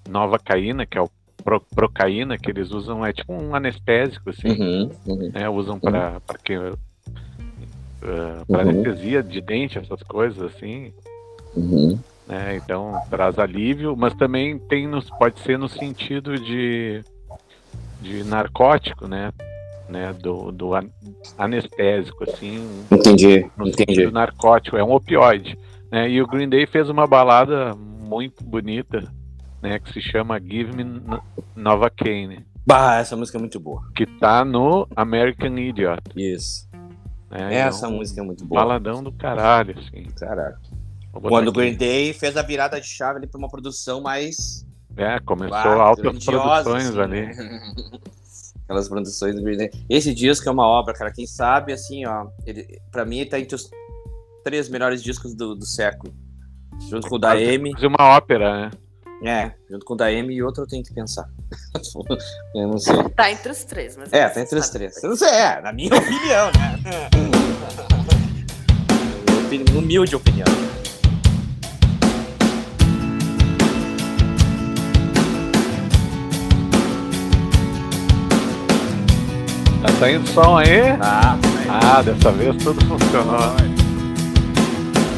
nova 0.10 0.40
caína, 0.40 0.86
que 0.86 0.98
é 0.98 1.02
o 1.02 1.10
pro, 1.44 1.62
procaína, 1.62 2.38
que 2.38 2.50
eles 2.50 2.72
usam, 2.72 3.06
é 3.06 3.12
tipo 3.14 3.34
um 3.34 3.54
anestésico, 3.56 4.30
assim, 4.30 4.50
Uhum. 4.50 4.92
Uhum. 5.06 5.32
né? 5.34 5.50
Usam 5.50 5.80
para 5.80 6.20
que 6.44 6.58
uh, 6.58 6.78
para 8.48 8.64
Uhum. 8.64 8.70
anestesia 8.70 9.22
de 9.24 9.42
dente, 9.42 9.78
essas 9.78 10.02
coisas 10.04 10.42
assim. 10.54 10.94
Uhum. 11.56 12.00
né? 12.28 12.56
Então 12.56 13.00
traz 13.10 13.38
alívio, 13.38 13.96
mas 13.96 14.14
também 14.16 14.58
tem 14.58 14.88
nos, 14.88 15.10
pode 15.12 15.40
ser 15.42 15.58
no 15.58 15.68
sentido 15.70 16.38
de, 16.40 17.04
de 18.02 18.24
narcótico, 18.24 19.08
né? 19.08 19.32
né? 19.90 20.14
Do, 20.14 20.52
do 20.52 20.74
an- 20.74 20.90
anestésico, 21.38 22.24
assim, 22.24 22.86
Entendi, 22.92 23.52
no 23.58 23.68
entendi. 23.68 24.10
narcótico, 24.12 24.78
é 24.78 24.84
um 24.84 24.94
opioide. 24.94 25.58
Né? 25.92 26.10
E 26.10 26.22
o 26.22 26.28
Green 26.28 26.50
Day 26.50 26.66
fez 26.66 26.90
uma 26.90 27.06
balada 27.06 27.76
muito 27.76 28.44
bonita, 28.44 29.04
né? 29.64 29.80
Que 29.80 29.92
se 29.94 30.02
chama 30.02 30.40
Give 30.40 30.72
Me 30.76 30.84
N- 30.84 31.02
Novocaine, 31.56 32.46
Bah, 32.66 32.98
essa 33.00 33.16
música 33.16 33.38
é 33.38 33.42
muito 33.42 33.60
boa. 33.60 33.82
que 33.96 34.06
tá 34.06 34.46
no 34.46 34.88
American 34.96 35.58
Idiot. 35.58 36.02
Isso. 36.16 36.70
Né? 37.30 37.56
Essa 37.56 37.88
É 37.88 37.90
música 37.90 38.22
é 38.22 38.24
muito 38.24 38.46
boa. 38.46 38.62
Baladão 38.62 39.02
do 39.04 39.12
caralho, 39.12 39.76
assim. 39.78 40.04
Caraca. 40.18 40.60
Quando 41.12 41.48
o. 41.50 41.52
Green 41.52 41.76
Day 41.76 42.14
fez 42.14 42.38
a 42.38 42.42
virada 42.42 42.80
de 42.80 42.88
chave 42.88 43.18
ali 43.18 43.28
pra 43.28 43.38
uma 43.38 43.50
produção 43.50 44.02
mais. 44.02 44.66
É, 44.96 45.20
começou 45.20 45.50
bah, 45.50 45.74
altas 45.82 46.24
produções 46.24 46.88
assim, 46.90 47.00
ali. 47.02 47.26
né? 47.26 47.34
Aquelas 48.66 48.88
produções 48.88 49.36
do 49.36 49.42
Green 49.42 49.58
Day. 49.58 49.70
Esse 49.90 50.14
disco 50.14 50.48
é 50.48 50.52
uma 50.52 50.66
obra, 50.66 50.94
cara. 50.94 51.12
Quem 51.12 51.26
sabe, 51.28 51.74
assim, 51.74 52.06
ó. 52.06 52.28
Ele, 52.46 52.80
pra 52.92 53.04
mim, 53.04 53.18
ele 53.20 53.30
tá 53.30 53.40
entre 53.40 53.56
os 53.56 53.70
três 54.44 54.70
melhores 54.70 55.04
discos 55.04 55.36
do, 55.36 55.54
do 55.56 55.66
século. 55.66 56.14
Junto 56.90 57.08
com 57.10 57.16
o 57.16 57.20
da 57.20 57.32
Amy. 57.34 57.74
Fazer 57.74 57.88
uma 57.88 58.16
ópera, 58.16 58.62
né? 58.62 58.72
É, 59.26 59.54
junto 59.70 59.86
com 59.86 59.94
o 59.94 59.98
da 59.98 60.08
Amy 60.08 60.36
e 60.36 60.44
outro 60.44 60.64
eu 60.64 60.68
tenho 60.68 60.84
que 60.84 60.94
pensar. 60.94 61.26
eu 62.56 62.68
não 62.68 62.78
sei. 62.78 62.96
Tá 63.16 63.32
entre 63.32 63.52
os 63.52 63.64
três, 63.64 63.96
mas. 63.96 64.12
É, 64.12 64.28
tá 64.28 64.42
entre 64.42 64.60
os 64.60 64.70
três. 64.70 65.02
Eu 65.02 65.10
não 65.12 65.16
sei, 65.16 65.30
é, 65.30 65.62
na 65.62 65.72
minha 65.72 65.90
opinião, 65.96 66.52
né? 66.52 67.10
Humilde 69.78 70.16
opinião. 70.16 70.48
Tá 79.82 79.90
saindo 80.00 80.28
som 80.30 80.58
aí? 80.58 80.92
Ah, 81.02 81.38
Ah, 81.70 82.02
dessa 82.02 82.32
vez 82.32 82.56
tudo 82.64 82.80
funcionou. 82.86 83.73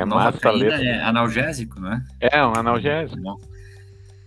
é 0.00 0.04
nova 0.04 0.32
caína 0.32 0.58
letra. 0.76 0.84
é 0.84 1.02
analgésico, 1.02 1.80
né? 1.80 2.04
É, 2.20 2.44
um 2.44 2.52
analgésico. 2.54 3.20
Não. 3.20 3.36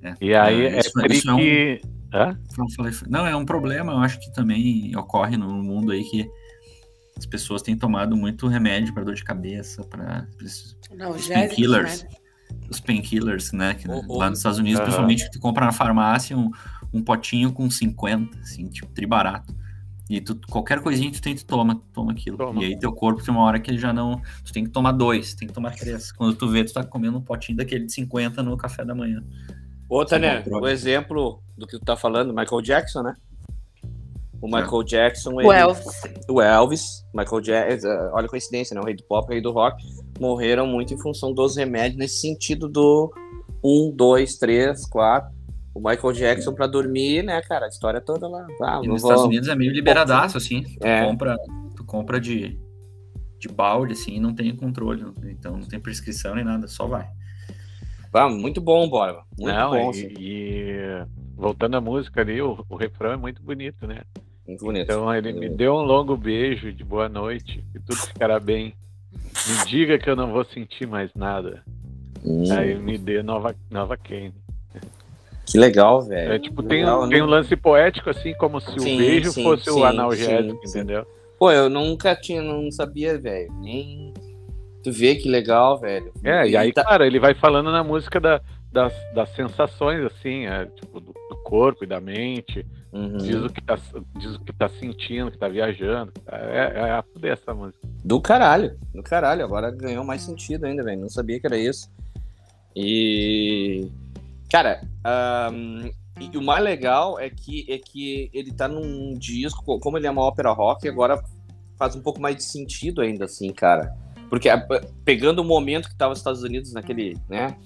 É. 0.04 0.14
E 0.22 0.36
aí 0.36 0.62
É, 0.66 0.76
é, 0.76 0.80
isso- 0.80 0.92
isso 1.10 1.30
é 1.30 1.34
um-. 1.34 1.94
Hã? 2.14 2.38
Não, 2.58 2.70
falei- 2.72 2.94
Não, 3.10 3.26
é 3.26 3.36
um 3.36 3.46
problema, 3.46 3.92
eu 3.94 3.98
acho 4.00 4.20
que 4.20 4.32
também 4.34 4.96
ocorre 4.96 5.36
no 5.38 5.50
mundo 5.64 5.92
aí 5.92 6.04
que 6.04 6.30
as 7.18 7.26
pessoas 7.26 7.62
têm 7.62 7.76
tomado 7.76 8.16
muito 8.16 8.48
remédio 8.48 8.94
para 8.94 9.04
dor 9.04 9.16
de 9.16 9.24
cabeça, 9.24 9.84
para 9.84 10.28
Não, 10.96 11.12
Os 11.12 11.28
painkillers. 11.28 12.04
né? 12.04 12.10
os 12.70 12.80
painkillers, 12.80 13.52
né? 13.52 13.74
Que, 13.74 13.88
lá 13.88 14.30
nos 14.30 14.40
Estados 14.40 14.60
Unidos, 14.60 14.80
Aham. 14.80 14.86
principalmente, 14.86 15.32
tu 15.32 15.40
compra 15.40 15.66
na 15.66 15.72
farmácia 15.72 16.38
um, 16.38 16.52
um 16.94 17.02
potinho 17.04 17.52
com 17.52 17.68
50, 17.70 18.38
assim, 18.40 18.68
tipo, 18.70 18.92
tribarato. 18.94 19.56
E 20.10 20.20
tu, 20.20 20.38
qualquer 20.50 20.82
coisinha 20.82 21.10
que 21.10 21.18
tu 21.20 21.24
tem, 21.24 21.34
tu 21.36 21.46
toma, 21.46 21.82
toma 21.94 22.12
aquilo. 22.12 22.38
Toma. 22.38 22.62
E 22.62 22.66
aí 22.66 22.80
teu 22.80 22.92
corpo 22.92 23.24
tem 23.24 23.34
uma 23.34 23.44
hora 23.44 23.60
que 23.60 23.72
ele 23.72 23.78
já 23.78 23.94
não. 23.94 24.22
Tu 24.44 24.52
tem 24.52 24.64
que 24.66 24.70
tomar 24.70 24.92
dois, 24.92 25.34
tem 25.34 25.48
que 25.48 25.54
tomar 25.54 25.74
três. 25.76 26.12
Quando 26.12 26.36
tu 26.36 26.48
vê, 26.50 26.64
tu 26.64 26.74
tá 26.74 26.84
comendo 26.84 27.18
um 27.18 27.22
potinho 27.22 27.58
daquele 27.58 27.86
de 27.86 27.94
50 27.94 28.44
no 28.44 28.58
café 28.58 28.84
da 28.84 28.94
manhã. 28.94 29.24
Outra, 29.90 30.20
Sem 30.20 30.28
né? 30.28 30.44
O 30.60 30.68
exemplo 30.68 31.42
do 31.58 31.66
que 31.66 31.78
tu 31.80 31.86
tá 31.86 31.96
falando, 31.96 32.34
Michael 32.34 32.62
Jackson, 32.62 33.02
né? 33.02 33.14
O 34.42 34.48
É. 34.58 34.62
Michael 34.62 34.84
Jackson, 34.84 35.32
O 35.36 35.42
ele- 35.42 35.62
Elvis. 35.62 35.86
o 36.30 36.42
Elvis, 36.42 37.06
Michael 37.14 37.42
Jackson, 37.42 37.88
olha 38.12 38.26
a 38.26 38.30
coincidência, 38.30 38.76
né? 38.76 38.82
O 38.82 38.86
rei 38.86 38.96
do 38.96 39.04
pop, 39.06 39.26
o 39.28 39.32
rei 39.32 39.42
do 39.42 39.52
rock, 39.52 39.82
morreram 40.20 40.68
muito 40.68 40.94
em 40.94 40.98
função 41.00 41.34
dos 41.34 41.56
remédios, 41.56 41.98
nesse 41.98 42.20
sentido 42.20 42.68
do 42.68 43.10
um, 43.64 43.90
dois, 43.96 44.38
três, 44.38 44.86
quatro. 44.86 45.33
O 45.76 45.80
Michael 45.80 46.14
Jackson 46.14 46.54
pra 46.54 46.68
dormir, 46.68 47.24
né, 47.24 47.42
cara? 47.42 47.66
A 47.66 47.70
história 47.70 48.00
toda 48.00 48.28
lá. 48.28 48.46
Ah, 48.62 48.80
E 48.84 48.88
não 48.88 48.94
nos 48.94 49.02
vou- 49.02 49.12
Estados 49.12 49.24
Unidos 49.26 49.50
é 49.50 49.56
meio 49.56 49.72
liberadaço, 49.72 50.38
assim. 50.38 50.62
Tu 50.64 50.86
É. 50.86 51.04
compra, 51.06 51.36
tu 51.76 51.84
compra 51.84 52.22
de, 52.22 52.60
de 53.40 53.48
balde, 53.48 53.94
assim, 53.94 54.16
e 54.16 54.20
não 54.20 54.34
tem 54.36 54.56
controle. 54.56 55.04
Então 55.26 55.58
não 55.58 55.68
tem 55.68 55.80
prescrição 55.80 56.36
nem 56.36 56.44
nada, 56.44 56.68
só 56.68 56.86
vai. 56.86 57.08
Ah, 58.14 58.30
muito 58.30 58.62
bom, 58.62 58.88
Borba. 58.88 59.24
Muito 59.40 59.56
Não, 59.56 59.72
bom, 59.72 59.88
e, 59.88 59.90
assim. 59.90 60.14
e 60.20 61.06
voltando 61.36 61.76
à 61.76 61.82
música 61.82 62.22
ali, 62.22 62.40
o, 62.40 62.64
o 62.70 62.76
refrão 62.76 63.12
é 63.14 63.18
muito 63.18 63.42
bonito, 63.42 63.88
né? 63.88 64.02
Muito 64.48 64.64
bonito. 64.64 64.84
Então 64.84 65.12
ele 65.16 65.34
me 65.34 65.50
deu 65.50 65.74
um 65.74 65.82
longo 65.82 66.16
beijo 66.16 66.72
de 66.72 66.84
boa 66.84 67.10
noite, 67.10 67.66
que 67.72 67.80
tudo 67.80 67.98
ficará 67.98 68.40
bem. 68.40 68.76
Me 69.12 69.66
diga 69.66 69.98
que 69.98 70.08
eu 70.08 70.16
não 70.16 70.32
vou 70.32 70.46
sentir 70.46 70.86
mais 70.88 71.10
nada. 71.16 71.64
Hum, 72.24 72.44
Aí 72.52 72.76
me 72.80 72.98
dê 73.00 73.24
nova, 73.24 73.56
nova 73.72 73.98
Kane. 73.98 74.34
Que 75.46 75.58
legal, 75.58 76.02
velho. 76.02 76.34
É, 76.34 76.40
tipo, 76.40 76.64
tem, 76.64 76.80
Legal, 76.82 77.04
um, 77.04 77.10
tem 77.10 77.20
né? 77.20 77.24
um 77.24 77.28
lance 77.30 77.56
poético, 77.56 78.10
assim, 78.10 78.34
como 78.36 78.60
se 78.60 78.72
Sim, 78.80 78.96
o 78.96 78.98
beijo 78.98 79.32
sim, 79.32 79.44
fosse 79.44 79.70
o 79.70 79.76
sim, 79.76 79.84
analgésico, 79.84 80.60
sim, 80.62 80.68
sim. 80.68 80.78
entendeu? 80.80 81.06
Pô, 81.38 81.52
eu 81.52 81.70
nunca 81.70 82.16
tinha, 82.16 82.42
não 82.42 82.72
sabia, 82.72 83.18
velho. 83.20 83.52
Nem. 83.60 84.14
Tu 84.84 84.92
vê 84.92 85.16
que 85.16 85.30
legal, 85.30 85.80
velho. 85.80 86.12
É, 86.24 86.48
e 86.48 86.56
aí, 86.58 86.72
tá- 86.74 86.84
cara, 86.84 87.06
ele 87.08 87.20
vai 87.20 87.34
falando 87.34 87.72
na 87.72 87.84
música 87.84 88.20
da- 88.20 88.42
das, 88.72 88.94
das 89.14 89.30
sensações, 89.36 90.04
assim, 90.06 90.46
é, 90.46 90.66
tipo, 90.66 91.00
do, 91.00 91.14
do 91.14 91.36
corpo 91.44 91.84
e 91.84 91.88
da 91.88 92.00
mente. 92.02 92.66
Uhum. 92.92 93.18
Diz, 93.18 93.36
o 93.38 93.50
que 93.50 93.62
tá, 93.62 93.78
diz 94.18 94.36
o 94.36 94.40
que 94.40 94.54
tá 94.54 94.70
sentindo, 94.70 95.32
que 95.32 95.38
tá 95.38 95.48
viajando. 95.48 96.12
É, 96.32 96.72
é 96.76 96.92
a 96.92 97.04
fuder 97.04 97.34
essa 97.34 97.54
música. 97.54 97.80
Do 98.04 98.20
caralho, 98.22 98.78
do 98.94 99.02
caralho. 99.04 99.44
Agora 99.44 99.72
ganhou 99.72 100.04
mais 100.04 100.22
sentido 100.22 100.66
ainda, 100.66 100.84
velho. 100.84 101.02
Não 101.02 101.10
sabia 101.10 101.40
que 101.40 101.46
era 101.48 101.58
isso. 101.58 101.90
E. 102.76 103.88
Cara, 104.54 104.82
ahn, 105.04 105.90
e 106.22 106.38
o 106.38 106.42
mais 106.44 106.64
legal 106.64 107.20
é 107.20 107.28
que, 107.28 107.66
é 107.68 107.80
que 107.80 108.30
ele 108.32 108.54
tá 108.54 108.68
num 108.68 109.16
disco, 109.18 109.80
como 109.80 109.98
ele 109.98 110.06
é 110.06 110.12
uma 110.12 110.22
ópera 110.22 110.52
rock, 110.52 110.88
agora 110.88 111.20
faz 111.76 111.96
um 111.96 112.02
pouco 112.04 112.22
mais 112.22 112.36
de 112.36 112.44
sentido 112.44 113.02
ainda, 113.02 113.26
assim, 113.26 113.52
cara. 113.52 113.98
Porque 114.30 114.48
a- 114.50 114.64
pegando 115.04 115.40
o 115.40 115.44
momento 115.44 115.90
que 115.90 115.96
tava 115.96 116.14
os 116.14 116.20
Estados 116.20 116.44
Unidos 116.44 116.72
naquele, 116.72 117.18
né? 117.28 117.58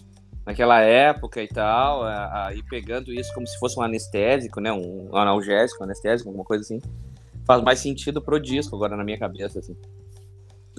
Naquela 0.46 0.80
época 0.80 1.44
e 1.44 1.48
tal, 1.50 2.04
a- 2.04 2.48
a- 2.48 2.54
e 2.54 2.64
pegando 2.64 3.12
isso 3.12 3.34
como 3.34 3.46
se 3.46 3.60
fosse 3.60 3.78
um 3.78 3.84
anestésico, 3.84 4.62
né? 4.62 4.72
Um 4.72 5.14
analgésico, 5.14 5.82
um 5.82 5.84
anestésico, 5.84 6.30
alguma 6.30 6.46
coisa 6.46 6.64
assim. 6.64 6.80
Faz 7.46 7.62
mais 7.62 7.80
sentido 7.80 8.22
pro 8.22 8.40
disco 8.40 8.78
agora 8.78 8.96
na 8.96 9.04
minha 9.04 9.20
cabeça, 9.20 9.60
assim. 9.60 9.76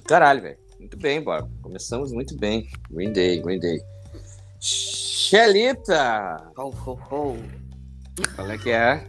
Caralho, 0.07 0.41
velho. 0.41 0.57
Muito 0.79 0.97
bem, 0.97 1.21
Bob. 1.21 1.47
Começamos 1.61 2.11
muito 2.11 2.35
bem. 2.35 2.67
Green 2.89 3.13
Day, 3.13 3.39
Green 3.39 3.59
Day. 3.59 3.79
Xelita! 4.59 6.51
Ho, 6.57 6.69
ho, 6.69 6.99
ho. 7.09 7.37
Qual 8.35 8.51
é 8.51 8.57
que 8.57 8.71
é? 8.71 9.07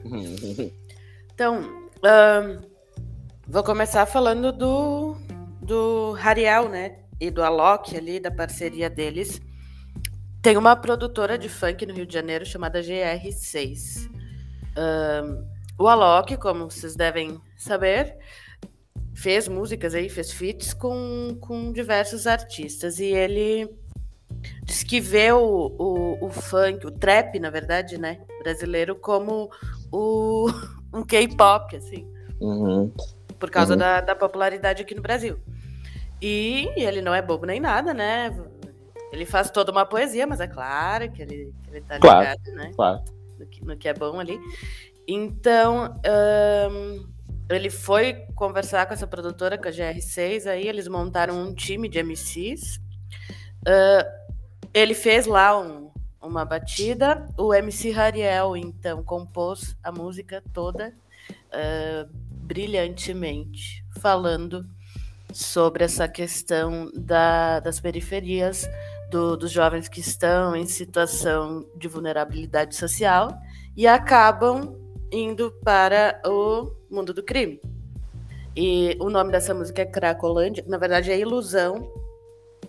Então, 1.35 1.89
ahn, 2.05 2.61
vou 3.49 3.65
começar 3.65 4.07
falando 4.07 4.53
do, 4.53 5.17
do 5.61 6.17
Hariel, 6.23 6.69
né? 6.69 6.99
E 7.19 7.31
do 7.31 7.43
Alok 7.43 7.97
ali, 7.97 8.21
da 8.21 8.31
parceria 8.31 8.89
deles. 8.89 9.41
Tem 10.41 10.57
uma 10.57 10.77
produtora 10.77 11.37
de 11.37 11.49
funk 11.49 11.85
no 11.85 11.95
Rio 11.95 12.07
de 12.07 12.15
Janeiro 12.15 12.47
chamada 12.47 12.81
GR6. 12.81 14.09
Ahn, 14.77 15.45
o 15.79 15.89
Alok, 15.89 16.37
como 16.37 16.71
vocês 16.71 16.95
devem 16.95 17.41
saber, 17.57 18.17
fez 19.15 19.49
músicas 19.49 19.95
aí, 19.95 20.09
fez 20.09 20.31
feats 20.31 20.73
com, 20.73 21.37
com 21.41 21.73
diversos 21.73 22.27
artistas. 22.27 23.01
E 23.01 23.07
ele 23.07 23.80
diz 24.65 24.83
que 24.83 25.01
vê 25.01 25.33
o, 25.33 25.39
o, 25.79 26.27
o 26.27 26.31
funk, 26.31 26.87
o 26.87 26.91
trap, 26.91 27.39
na 27.39 27.51
verdade, 27.51 27.99
né? 27.99 28.21
Brasileiro, 28.43 28.95
como 28.97 29.51
o, 29.93 30.47
um 30.93 31.03
K-pop, 31.03 31.77
assim, 31.77 32.07
Uhum. 32.41 32.91
por 33.39 33.51
causa 33.51 33.75
Uhum. 33.75 33.79
da, 33.79 34.01
da 34.01 34.15
popularidade 34.15 34.83
aqui 34.83 34.95
no 34.95 35.03
Brasil. 35.03 35.39
E 36.23 36.69
ele 36.77 37.01
não 37.03 37.15
é 37.15 37.21
bobo 37.23 37.47
nem 37.47 37.61
nada, 37.61 37.93
né? 37.95 38.35
Ele 39.13 39.25
faz 39.27 39.51
toda 39.51 39.73
uma 39.73 39.85
poesia, 39.87 40.27
mas 40.27 40.41
é 40.41 40.47
claro 40.47 41.11
que 41.11 41.21
ele, 41.23 41.53
que 41.65 41.71
ele 41.71 41.81
tá 41.81 41.99
Claro. 41.99 42.21
ligado, 42.21 42.57
né? 42.57 42.73
Claro. 42.77 43.03
no 43.39 43.47
que, 43.47 43.65
no 43.65 43.77
que 43.77 43.89
é 43.89 43.95
bom 43.95 44.21
ali. 44.21 44.39
Então, 45.09 45.99
ele 47.51 47.69
foi 47.71 48.15
conversar 48.37 48.87
com 48.87 48.95
essa 48.95 49.07
produtora, 49.07 49.59
com 49.59 49.67
a 49.67 49.73
GR6, 49.73 50.47
aí 50.47 50.69
eles 50.69 50.87
montaram 50.87 51.43
um 51.43 51.53
time 51.55 51.89
de 51.89 51.99
MCs. 51.99 52.79
Ah, 53.67 54.07
ele 54.73 54.95
fez 54.95 55.27
lá 55.27 55.59
um- 55.59 55.91
uma 56.21 56.45
batida, 56.45 57.27
o 57.39 57.53
MC 57.55 57.93
Hariel, 57.93 58.57
então, 58.57 59.03
compôs 59.03 59.77
a 59.83 59.91
música 59.91 60.43
toda 60.53 60.93
ah, 61.53 62.07
brilhantemente, 62.11 63.85
falando 64.01 64.67
sobre 65.33 65.85
essa 65.85 66.09
questão 66.09 66.91
da- 66.95 67.61
das 67.61 67.81
periferias, 67.81 68.69
do- 69.11 69.37
dos 69.37 69.51
jovens 69.51 69.89
que 69.89 70.01
estão 70.01 70.55
em 70.57 70.67
situação 70.67 71.65
de 71.77 71.89
vulnerabilidade 71.89 72.75
social 72.77 73.29
e 73.77 73.87
acabam 73.87 74.77
indo 75.13 75.53
para 75.65 76.21
o 76.25 76.73
mundo 76.91 77.13
do 77.13 77.23
crime. 77.23 77.61
E 78.57 78.97
o 79.01 79.09
nome 79.11 79.31
dessa 79.33 79.55
música 79.55 79.83
é 79.83 79.87
Cracolândia, 79.87 80.65
na 80.67 80.79
verdade 80.79 81.11
é 81.11 81.19
Ilusão, 81.19 81.93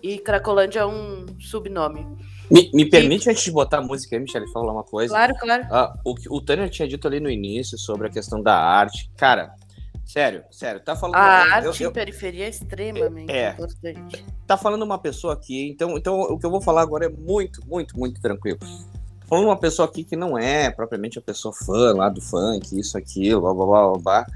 e 0.02 0.18
Cracolândia 0.18 0.80
é 0.80 0.86
um 0.86 1.26
subnome. 1.40 2.06
Me, 2.50 2.70
me 2.74 2.84
permite, 2.88 3.30
antes 3.30 3.44
de 3.44 3.50
botar 3.50 3.78
a 3.78 3.82
música 3.82 4.14
aí, 4.16 4.20
Michele, 4.20 4.46
falar 4.52 4.72
uma 4.72 4.84
coisa? 4.84 5.14
Claro, 5.14 5.34
claro. 5.38 5.66
Ah, 5.70 5.94
o 6.04 6.14
que 6.14 6.28
o 6.30 6.40
Tanner 6.40 6.68
tinha 6.68 6.86
dito 6.86 7.06
ali 7.08 7.18
no 7.20 7.30
início 7.30 7.78
sobre 7.78 8.08
a 8.08 8.10
questão 8.10 8.42
da 8.42 8.54
arte. 8.54 9.10
Cara, 9.16 9.54
sério, 10.04 10.42
sério, 10.50 10.80
tá 10.80 10.94
falando. 10.94 11.16
A 11.16 11.46
eu- 11.46 11.52
arte 11.68 11.82
eu- 11.82 11.90
em 11.90 11.92
periferia 11.92 12.44
é 12.44 12.48
extremamente 12.48 13.32
É. 13.32 13.52
importante. 13.52 14.24
tá 14.46 14.56
falando 14.58 14.82
uma 14.82 14.98
pessoa 14.98 15.32
aqui, 15.32 15.68
então, 15.70 15.96
então 15.96 16.20
o 16.20 16.38
que 16.38 16.44
eu 16.44 16.50
vou 16.50 16.60
falar 16.60 16.82
agora 16.82 17.06
é 17.06 17.08
muito, 17.08 17.66
muito, 17.66 17.98
muito 17.98 18.20
tranquilo. 18.20 18.58
Tô 18.58 19.28
falando 19.36 19.46
uma 19.46 19.56
pessoa 19.58 19.88
aqui 19.88 20.04
que 20.04 20.14
não 20.14 20.36
é 20.36 20.70
propriamente 20.70 21.18
a 21.18 21.22
pessoa 21.22 21.54
fã 21.54 21.94
lá 21.94 22.10
do 22.10 22.20
funk, 22.20 22.78
isso, 22.78 22.98
aquilo, 22.98 23.40
blá, 23.40 23.54
blá, 23.54 23.64
blá, 23.66 23.88
blá, 23.88 23.98
blá, 23.98 24.26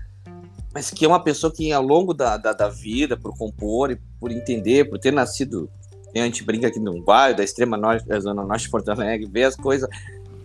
mas 0.76 0.90
que 0.90 1.06
é 1.06 1.08
uma 1.08 1.22
pessoa 1.22 1.50
que 1.50 1.72
ao 1.72 1.82
longo 1.82 2.12
da, 2.12 2.36
da, 2.36 2.52
da 2.52 2.68
vida, 2.68 3.16
por 3.16 3.34
compor 3.34 3.90
e 3.90 3.96
por 4.20 4.30
entender, 4.30 4.84
por 4.90 4.98
ter 4.98 5.10
nascido, 5.10 5.70
a 6.14 6.18
gente 6.18 6.44
brinca 6.44 6.66
aqui 6.68 6.78
no 6.78 7.02
bairro, 7.02 7.34
da 7.34 7.42
extrema 7.42 7.78
norte, 7.78 8.06
da 8.06 8.20
zona 8.20 8.44
norte 8.44 8.64
de 8.64 8.70
Porto 8.70 8.90
Alegre, 8.90 9.26
ver 9.26 9.44
as 9.44 9.56
coisas, 9.56 9.88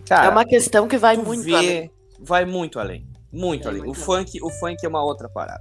cara, 0.08 0.28
é 0.28 0.30
uma 0.30 0.46
questão 0.46 0.88
que 0.88 0.96
vai 0.96 1.18
muito 1.18 1.42
vê, 1.42 1.54
além. 1.54 1.90
vai 2.18 2.44
muito 2.46 2.78
além, 2.80 3.06
muito 3.30 3.64
Vai 3.64 3.72
além. 3.74 3.82
muito 3.84 3.98
o 3.98 4.00
funk, 4.02 4.42
o 4.42 4.48
funk 4.48 4.78
é 4.82 4.88
uma 4.88 5.04
outra 5.04 5.28
parada. 5.28 5.60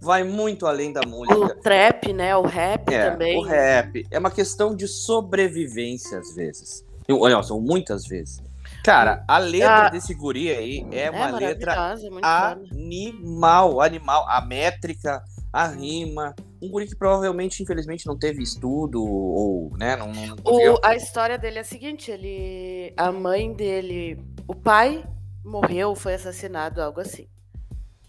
Vai 0.00 0.22
muito 0.22 0.66
além 0.66 0.92
da 0.92 1.00
música. 1.04 1.36
O 1.36 1.48
trap, 1.60 2.12
né? 2.12 2.36
O 2.36 2.42
rap 2.42 2.92
É, 2.94 3.10
também. 3.10 3.38
o 3.38 3.42
rap. 3.42 4.04
É 4.08 4.18
uma 4.20 4.30
questão 4.30 4.72
de 4.74 4.86
sobrevivência, 4.88 6.18
às 6.18 6.32
vezes. 6.34 6.84
Eu- 7.08 7.20
Olha, 7.20 7.42
são 7.42 7.60
muitas 7.60 8.04
vezes. 8.06 8.40
Cara, 8.84 9.24
a 9.28 9.38
letra 9.38 9.86
Ah. 9.86 9.88
desse 9.88 10.12
guri 10.14 10.50
aí 10.50 10.86
é 10.90 11.02
É 11.04 11.10
uma 11.10 11.30
letra 11.30 11.72
foda. 11.74 12.60
animal, 12.72 13.80
animal. 13.80 14.28
A 14.28 14.40
métrica, 14.44 15.22
a 15.52 15.66
rima. 15.68 16.34
Um 16.60 16.68
guri 16.70 16.86
que 16.86 16.96
provavelmente, 16.96 17.62
infelizmente, 17.62 18.06
não 18.06 18.18
teve 18.18 18.42
estudo 18.42 19.02
ou, 19.04 19.70
né, 19.76 19.96
não, 19.96 20.12
não. 20.12 20.36
O- 20.44 20.78
a 20.84 20.94
história 20.96 21.36
dele 21.38 21.58
é 21.58 21.60
a 21.60 21.64
seguinte, 21.64 22.10
ele, 22.10 22.92
a 22.96 23.10
mãe 23.12 23.52
dele, 23.52 24.18
o 24.46 24.54
pai 24.54 25.04
morreu, 25.44 25.94
foi 25.94 26.14
assassinado, 26.14 26.80
algo 26.82 27.00
assim. 27.00 27.26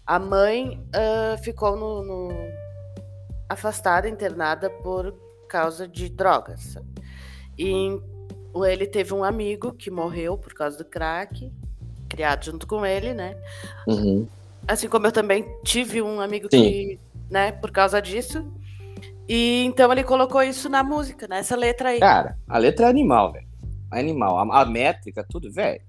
A 0.06 0.18
mãe 0.18 0.84
ah, 0.94 1.36
ficou 1.38 1.76
no, 1.76 2.02
no- 2.04 2.48
afastada, 3.48 4.08
internada 4.08 4.70
por 4.70 5.14
causa 5.48 5.86
de 5.86 6.08
drogas. 6.08 6.76
E 7.58 8.00
ele 8.62 8.86
teve 8.86 9.14
um 9.14 9.24
amigo 9.24 9.72
que 9.72 9.90
morreu 9.90 10.36
por 10.36 10.52
causa 10.52 10.76
do 10.76 10.84
crack, 10.84 11.50
criado 12.08 12.44
junto 12.44 12.66
com 12.66 12.84
ele, 12.84 13.14
né? 13.14 13.36
Uhum. 13.88 14.28
Assim 14.68 14.88
como 14.88 15.06
eu 15.06 15.12
também 15.12 15.46
tive 15.64 16.02
um 16.02 16.20
amigo 16.20 16.48
Sim. 16.50 16.62
que, 16.62 17.00
né, 17.30 17.52
por 17.52 17.70
causa 17.70 18.00
disso. 18.00 18.46
E 19.26 19.64
então 19.64 19.90
ele 19.90 20.04
colocou 20.04 20.42
isso 20.42 20.68
na 20.68 20.82
música, 20.82 21.26
nessa 21.26 21.56
letra 21.56 21.88
aí. 21.88 22.00
Cara, 22.00 22.36
a 22.46 22.58
letra 22.58 22.86
é 22.86 22.90
animal, 22.90 23.32
velho. 23.32 23.46
Animal. 23.90 24.38
A, 24.38 24.60
a 24.60 24.64
métrica, 24.66 25.24
tudo, 25.28 25.50
velho. 25.50 25.80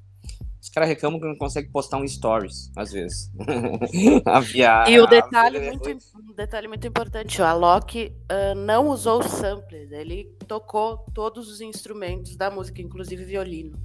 Os 0.65 0.69
caras 0.72 0.89
reclamam 0.89 1.19
que 1.19 1.27
não 1.27 1.38
consegue 1.38 1.69
postar 1.69 1.98
um 1.98 2.07
stories, 2.07 2.72
às 2.75 2.91
vezes. 2.91 3.31
a 4.25 4.39
via... 4.39 4.89
E 4.89 5.00
o 5.00 5.05
detalhe 5.05 5.60
a- 5.60 5.62
muito, 5.62 5.89
um 5.91 6.34
detalhe 6.34 6.67
muito 6.67 6.88
importante, 6.88 7.39
o 7.39 7.45
Alok 7.45 8.12
ah, 8.27 8.55
não 8.55 8.89
usou 8.89 9.22
samples, 9.22 9.91
ele 9.91 10.36
tocou 10.48 11.05
todos 11.13 11.51
os 11.51 11.62
instrumentos 11.62 12.36
da 12.36 12.50
música, 12.50 12.81
inclusive 12.81 13.24
violino. 13.24 13.77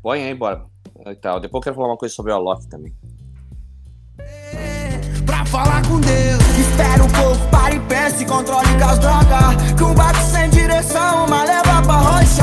Põe 0.00 0.22
aí, 0.22 0.34
bora. 0.34 0.64
E 1.04 1.14
tal. 1.16 1.40
Depois 1.40 1.60
eu 1.60 1.64
quero 1.64 1.76
falar 1.76 1.88
uma 1.88 1.98
coisa 1.98 2.14
sobre 2.14 2.32
o 2.32 2.36
Alok 2.36 2.66
também. 2.68 2.94
pra 5.26 5.44
falar 5.44 5.86
com 5.86 6.00
Deus. 6.00 6.65
Espera 6.76 7.02
um 7.02 7.08
pouco, 7.08 7.48
pare 7.48 7.76
e 7.76 7.80
pense, 7.80 8.22
controle 8.26 8.68
com 8.78 8.84
as 8.84 8.98
drogas. 8.98 9.72
Que 9.78 9.82
um 9.82 9.94
bate 9.94 10.22
sem 10.24 10.50
direção, 10.50 11.24
uma 11.24 11.42
leva 11.42 11.80
pra 11.80 11.94
rocha. 11.94 12.42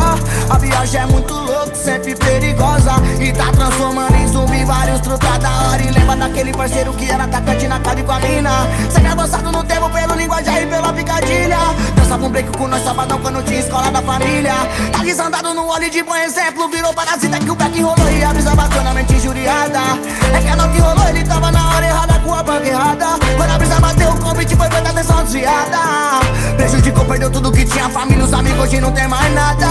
A 0.50 0.58
viagem 0.58 1.02
é 1.02 1.06
muito 1.06 1.32
louca, 1.36 1.76
sempre 1.76 2.16
perigosa. 2.16 2.94
E 3.22 3.32
tá 3.32 3.52
transformando 3.52 4.16
em 4.16 4.28
zumbi 4.28 4.66
vários 4.66 5.02
truta 5.02 5.38
da 5.38 5.68
hora. 5.68 5.84
E 5.84 5.92
lembra 5.92 6.16
daquele 6.16 6.52
parceiro 6.52 6.92
que 6.94 7.12
era 7.12 7.26
atacante 7.26 7.68
na 7.68 7.80
cabe 7.80 8.02
com 8.02 8.12
a 8.12 8.20
mina. 8.22 8.68
Sempre 8.90 9.12
avançado 9.12 9.52
no 9.52 9.64
tempo 9.64 9.88
pelo 9.92 10.16
linguajar 10.16 10.64
e 10.64 10.66
pela 10.66 10.92
picadilha. 10.92 11.60
Dançava 12.14 12.28
um 12.28 12.30
break 12.30 12.58
com 12.60 12.68
nós 12.68 12.84
sabadão 12.84 13.20
quando 13.20 13.44
tinha 13.44 13.60
escola 13.60 13.90
da 13.90 14.00
família. 14.00 14.54
Tá 14.92 15.00
desandado 15.00 15.52
no 15.56 15.68
óleo 15.68 15.90
de 15.90 16.04
bom 16.04 16.16
exemplo, 16.16 16.68
virou 16.70 16.94
parasita 16.94 17.40
que 17.40 17.50
o 17.50 17.56
back 17.56 17.82
rolou 17.82 18.12
e 18.12 18.24
a 18.24 18.32
brisa 18.32 18.56
bacanamente 18.56 19.14
injuriada. 19.16 19.80
É 20.32 20.40
que 20.40 20.48
a 20.48 20.56
nota 20.56 20.80
rolou, 20.80 21.10
ele 21.10 21.24
tava 21.24 21.52
na 21.52 21.70
hora 21.70 21.84
errada 21.84 22.20
com 22.20 22.36
a 22.36 22.44
banca 22.44 22.68
errada. 22.68 23.06
Quando 23.36 23.50
a 23.50 23.58
brisa 23.58 23.80
bateu, 23.80 24.12
o 24.12 24.20
convite 24.20 24.56
foi 24.56 24.70
feita 24.70 24.90
atenção 24.92 25.24
desviada. 25.24 25.80
Prejudicou, 26.56 27.04
perdeu 27.06 27.32
tudo 27.32 27.52
que 27.52 27.66
tinha, 27.66 27.90
família, 27.90 28.24
os 28.24 28.34
amigos, 28.34 28.60
hoje 28.60 28.80
não 28.80 28.92
tem 28.92 29.08
mais 29.08 29.34
nada. 29.34 29.66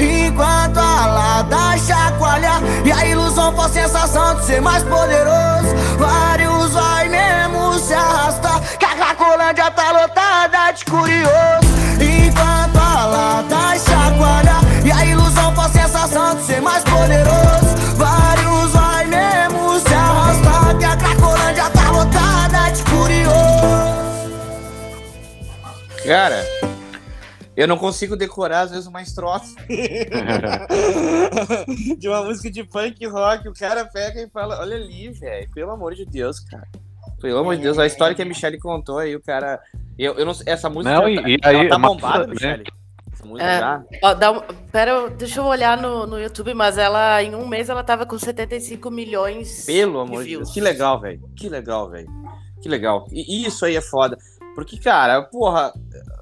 Enquanto 0.00 0.78
a 0.78 1.06
lada 1.06 1.78
chacoalha 1.78 2.54
e 2.84 2.90
a 2.90 3.06
ilusão 3.06 3.54
for 3.54 3.68
sensação 3.70 4.34
de 4.34 4.46
ser 4.46 4.60
mais 4.60 4.82
poderoso. 4.82 5.76
Vários 5.96 6.72
vai 6.72 7.08
mesmo 7.08 7.78
se 7.78 7.94
arrasta, 7.94 8.60
que 8.76 8.84
a 8.84 8.96
Cracolândia 8.96 9.70
tá 9.70 9.92
lotada 9.92 10.72
de 10.72 10.84
curioso. 10.84 11.67
Enquanto 12.38 12.76
a 12.76 13.06
lada 13.06 13.76
chacoalha 13.78 14.58
e 14.86 14.92
a 14.92 15.04
ilusão 15.04 15.52
for 15.56 15.64
a 15.64 15.68
sensação 15.68 16.36
de 16.36 16.42
ser 16.42 16.62
mais 16.62 16.84
poderoso. 16.84 17.76
Vários 17.96 18.70
vai 18.72 19.06
mesmo 19.06 19.80
se 19.80 19.92
arrasta, 19.92 20.78
que 20.78 20.84
a 20.84 20.96
Cracolândia 20.96 21.68
tá 21.70 21.90
lotada 21.90 22.70
de 22.70 22.84
curioso. 22.84 24.28
Cara, 26.06 26.46
eu 27.56 27.66
não 27.66 27.76
consigo 27.76 28.16
decorar, 28.16 28.60
às 28.60 28.70
vezes, 28.70 28.86
uma 28.86 29.02
estrofe 29.02 29.56
de 31.98 32.08
uma 32.08 32.22
música 32.22 32.52
de 32.52 32.62
punk 32.62 33.04
rock. 33.06 33.48
O 33.48 33.52
cara 33.52 33.84
pega 33.84 34.22
e 34.22 34.30
fala: 34.30 34.60
Olha 34.60 34.76
ali, 34.76 35.10
velho, 35.10 35.50
pelo 35.50 35.72
amor 35.72 35.96
de 35.96 36.06
Deus, 36.06 36.38
cara. 36.38 36.68
Pelo 37.20 37.38
amor 37.38 37.56
de 37.56 37.62
Deus, 37.62 37.78
a 37.78 37.86
história 37.86 38.14
que 38.14 38.22
a 38.22 38.24
Michelle 38.24 38.58
contou 38.58 38.98
aí, 38.98 39.14
o 39.16 39.20
cara. 39.22 39.60
Eu, 39.98 40.14
eu 40.14 40.24
não 40.24 40.32
sei, 40.34 40.52
essa 40.52 40.70
música. 40.70 40.94
Não, 40.94 41.02
tá- 41.02 41.10
e- 41.10 41.34
e 41.34 41.38
ela 41.42 41.62
aí, 41.62 41.68
tá 41.68 41.76
uma- 41.76 41.88
bombada, 41.88 42.26
né? 42.28 42.32
Michelle. 42.34 42.64
Essa 43.12 43.26
música 43.26 43.44
É. 43.50 43.58
já. 43.58 43.82
Ó, 44.04 44.14
dá 44.14 44.30
um, 44.32 44.40
pera, 44.70 45.10
deixa 45.10 45.40
eu 45.40 45.44
olhar 45.46 45.76
no, 45.80 46.06
no 46.06 46.20
YouTube, 46.20 46.54
mas 46.54 46.78
ela, 46.78 47.20
em 47.22 47.34
um 47.34 47.48
mês, 47.48 47.68
ela 47.68 47.82
tava 47.82 48.06
com 48.06 48.16
75 48.18 48.90
milhões 48.90 49.66
Pelo 49.66 49.98
amor 49.98 50.22
de. 50.22 50.30
Deus. 50.36 50.52
Que 50.52 50.60
legal, 50.60 51.00
velho. 51.00 51.20
Que 51.36 51.48
legal, 51.48 51.90
velho. 51.90 52.08
Que 52.62 52.68
legal. 52.68 53.06
E 53.10 53.42
e 53.42 53.46
isso 53.46 53.64
aí 53.64 53.74
é 53.76 53.80
foda. 53.80 54.16
Porque, 54.58 54.76
cara, 54.76 55.22
porra, 55.22 55.72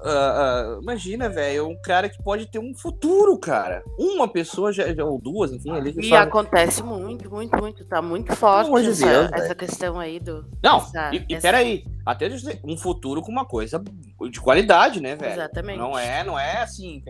ah, 0.03 0.05
ah, 0.05 0.79
imagina, 0.79 1.27
velho, 1.27 1.67
um 1.69 1.81
cara 1.81 2.07
que 2.07 2.21
pode 2.21 2.45
ter 2.45 2.59
um 2.59 2.71
futuro, 2.71 3.35
cara. 3.39 3.81
Uma 3.97 4.27
pessoa, 4.27 4.71
já, 4.71 4.83
ou 5.03 5.19
duas, 5.19 5.51
enfim, 5.51 5.71
ali 5.71 5.91
E 5.99 6.15
acontece 6.15 6.83
muito, 6.83 7.31
muito, 7.31 7.57
muito. 7.57 7.83
Tá 7.85 7.99
muito 7.99 8.35
forte 8.35 8.69
essa, 8.91 9.07
Deus, 9.07 9.31
essa 9.33 9.55
questão 9.55 9.99
aí 9.99 10.19
do. 10.19 10.45
Não, 10.61 10.77
essa- 10.77 11.15
e, 11.15 11.25
e 11.27 11.33
essa- 11.33 11.41
peraí, 11.47 11.83
até 12.05 12.29
um 12.63 12.77
futuro 12.77 13.23
com 13.23 13.31
uma 13.31 13.43
coisa 13.43 13.81
de 14.29 14.39
qualidade, 14.39 15.01
né, 15.01 15.15
velho? 15.15 15.33
Exatamente. 15.33 15.79
Não 15.79 15.97
é, 15.97 16.23
não 16.23 16.37
é 16.37 16.61
assim. 16.61 17.03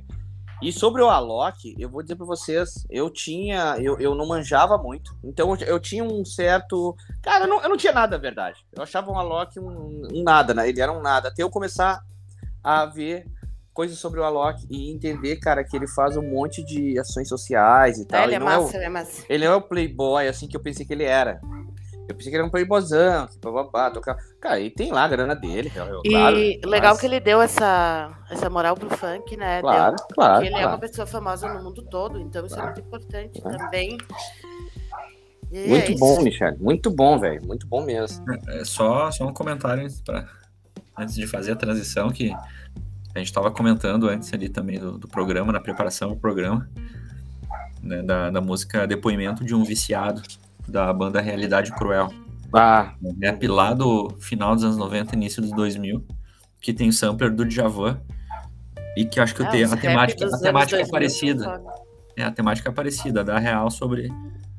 E 0.62 0.72
sobre 0.72 1.02
o 1.04 1.10
Alok, 1.10 1.76
eu 1.78 1.88
vou 1.90 2.02
dizer 2.02 2.16
pra 2.16 2.26
vocês, 2.26 2.86
eu 2.90 3.10
tinha, 3.12 3.76
eu, 3.80 4.00
eu 4.00 4.16
não 4.16 4.28
manjava 4.28 4.78
muito, 4.78 5.16
então 5.24 5.54
eu, 5.56 5.68
eu 5.68 5.80
tinha 5.80 6.04
um 6.04 6.26
certo, 6.26 6.96
cara, 7.22 7.46
eu 7.46 7.48
não, 7.48 7.62
eu 7.62 7.70
não 7.70 7.78
tinha 7.78 7.94
nada, 7.94 8.18
na 8.18 8.22
verdade. 8.22 8.66
Eu 8.76 8.82
achava 8.82 9.12
o 9.12 9.16
Alok 9.18 9.60
um, 9.60 10.08
um 10.12 10.24
nada, 10.24 10.54
né? 10.56 10.68
Ele 10.68 10.82
era 10.82 10.92
um 10.92 11.02
nada, 11.02 11.28
até 11.30 11.44
eu 11.44 11.50
começar 11.50 12.02
a 12.64 12.86
ver 12.88 13.26
coisas 13.72 14.00
sobre 14.00 14.20
o 14.20 14.24
Alok 14.24 14.66
e 14.72 14.92
entender, 14.92 15.36
cara, 15.36 15.64
que 15.64 15.78
ele 15.78 15.88
faz 15.88 16.18
um 16.18 16.24
monte 16.28 16.66
de 16.66 16.98
ações 16.98 17.30
sociais 17.30 18.00
e 18.00 18.08
tal. 18.08 18.22
É, 18.22 18.24
ele 18.24 18.32
e 18.32 18.36
é 18.36 18.38
é 18.38 18.42
o- 18.42 18.46
massa, 18.46 18.76
ele 18.78 18.86
é 18.86 18.90
massa. 18.90 19.26
ele 19.30 19.46
é 19.46 19.54
o 19.54 19.62
playboy 19.62 20.28
assim 20.28 20.48
que 20.48 20.58
eu 20.58 20.62
pensei 20.64 20.84
que 20.84 20.94
ele 20.94 21.04
era. 21.04 21.40
Eu 22.08 22.16
pensei 22.16 22.30
que 22.32 22.36
ele 22.36 22.38
era 22.38 22.48
um 22.48 22.50
playboyzão, 22.50 23.28
que 23.28 23.38
bababá, 23.40 23.92
tocar. 23.92 24.16
Cara, 24.40 24.60
e 24.60 24.70
tem 24.70 24.92
lá 24.92 25.04
a 25.04 25.08
grana 25.08 25.36
dele, 25.36 25.72
eu- 25.76 25.86
eu- 25.86 26.02
E 26.06 26.10
claro. 26.10 26.36
legal 26.70 26.92
mas- 26.94 27.00
que 27.02 27.06
ele 27.06 27.20
deu 27.20 27.42
essa, 27.42 28.18
essa 28.30 28.50
moral 28.50 28.76
pro 28.76 28.90
funk, 28.96 29.36
né? 29.36 29.60
Claro, 29.62 29.96
Deu, 29.98 30.06
claro. 30.16 30.34
porque 30.36 30.48
ele 30.48 30.62
é 30.64 30.68
uma 30.68 30.78
pessoa 30.78 31.06
famosa 31.06 31.54
no 31.54 31.64
mundo 31.64 31.82
todo, 31.84 32.20
então 32.20 32.46
isso 32.46 32.56
Claro. 32.56 32.70
é 32.70 32.74
muito 32.76 32.86
importante 32.88 33.42
Claro. 33.42 33.58
também. 33.58 33.98
E 35.52 35.60
é 35.60 35.68
Muito 35.68 35.92
isso. 35.92 36.00
bom, 36.00 36.22
Michele. 36.22 36.58
Muito 36.60 36.92
bom, 36.92 37.18
velho. 37.20 37.46
Muito 37.46 37.66
bom 37.68 37.84
mesmo. 37.84 38.26
É 38.50 38.66
só, 38.66 39.10
só 39.12 39.26
um 39.28 39.34
comentário 39.34 39.84
antes, 39.84 40.02
pra, 40.02 40.28
antes 40.98 41.16
de 41.16 41.26
fazer 41.26 41.54
a 41.54 41.56
transição, 41.56 42.10
que 42.10 42.34
a 42.34 43.18
gente 43.20 43.28
estava 43.28 43.50
comentando 43.50 44.10
antes 44.10 44.34
ali 44.34 44.50
também 44.50 44.78
do, 44.80 44.98
do 44.98 45.08
programa, 45.08 45.54
na 45.54 45.60
preparação 45.62 46.10
do 46.10 46.18
programa, 46.18 46.70
né, 47.82 48.02
da, 48.02 48.30
da 48.30 48.42
música 48.42 48.86
Depoimento 48.86 49.46
de 49.46 49.56
um 49.56 49.64
Viciado, 49.64 50.22
da 50.68 50.92
banda 50.94 51.22
Realidade 51.22 51.72
Cruel. 51.74 52.10
Ah, 52.54 52.94
Um 53.04 53.16
rap 53.22 53.46
lá 53.48 53.74
do 53.74 54.10
final 54.20 54.56
dos 54.56 54.64
anos 54.64 54.78
90, 54.78 55.16
início 55.16 55.42
dos 55.42 55.52
2000, 55.52 56.06
que 56.62 56.74
tem 56.74 56.92
sampler 56.92 57.32
do 57.34 57.46
Djavan, 57.46 58.02
e 58.96 59.06
que 59.06 59.20
acho 59.20 59.36
que 59.36 59.44
Ah, 59.44 59.48
o 59.48 59.52
te- 59.52 59.64
os 59.64 59.74
a 59.74 59.78
temática, 59.78 60.26
a 60.26 60.40
temática 60.40 60.76
é 60.78 60.80
2000 60.80 60.92
parecida. 60.92 61.64
É, 62.16 62.24
a 62.24 62.32
temática 62.32 62.70
é 62.70 62.72
parecida, 62.72 63.24
da 63.24 63.38
real 63.38 63.70
sobre 63.70 64.10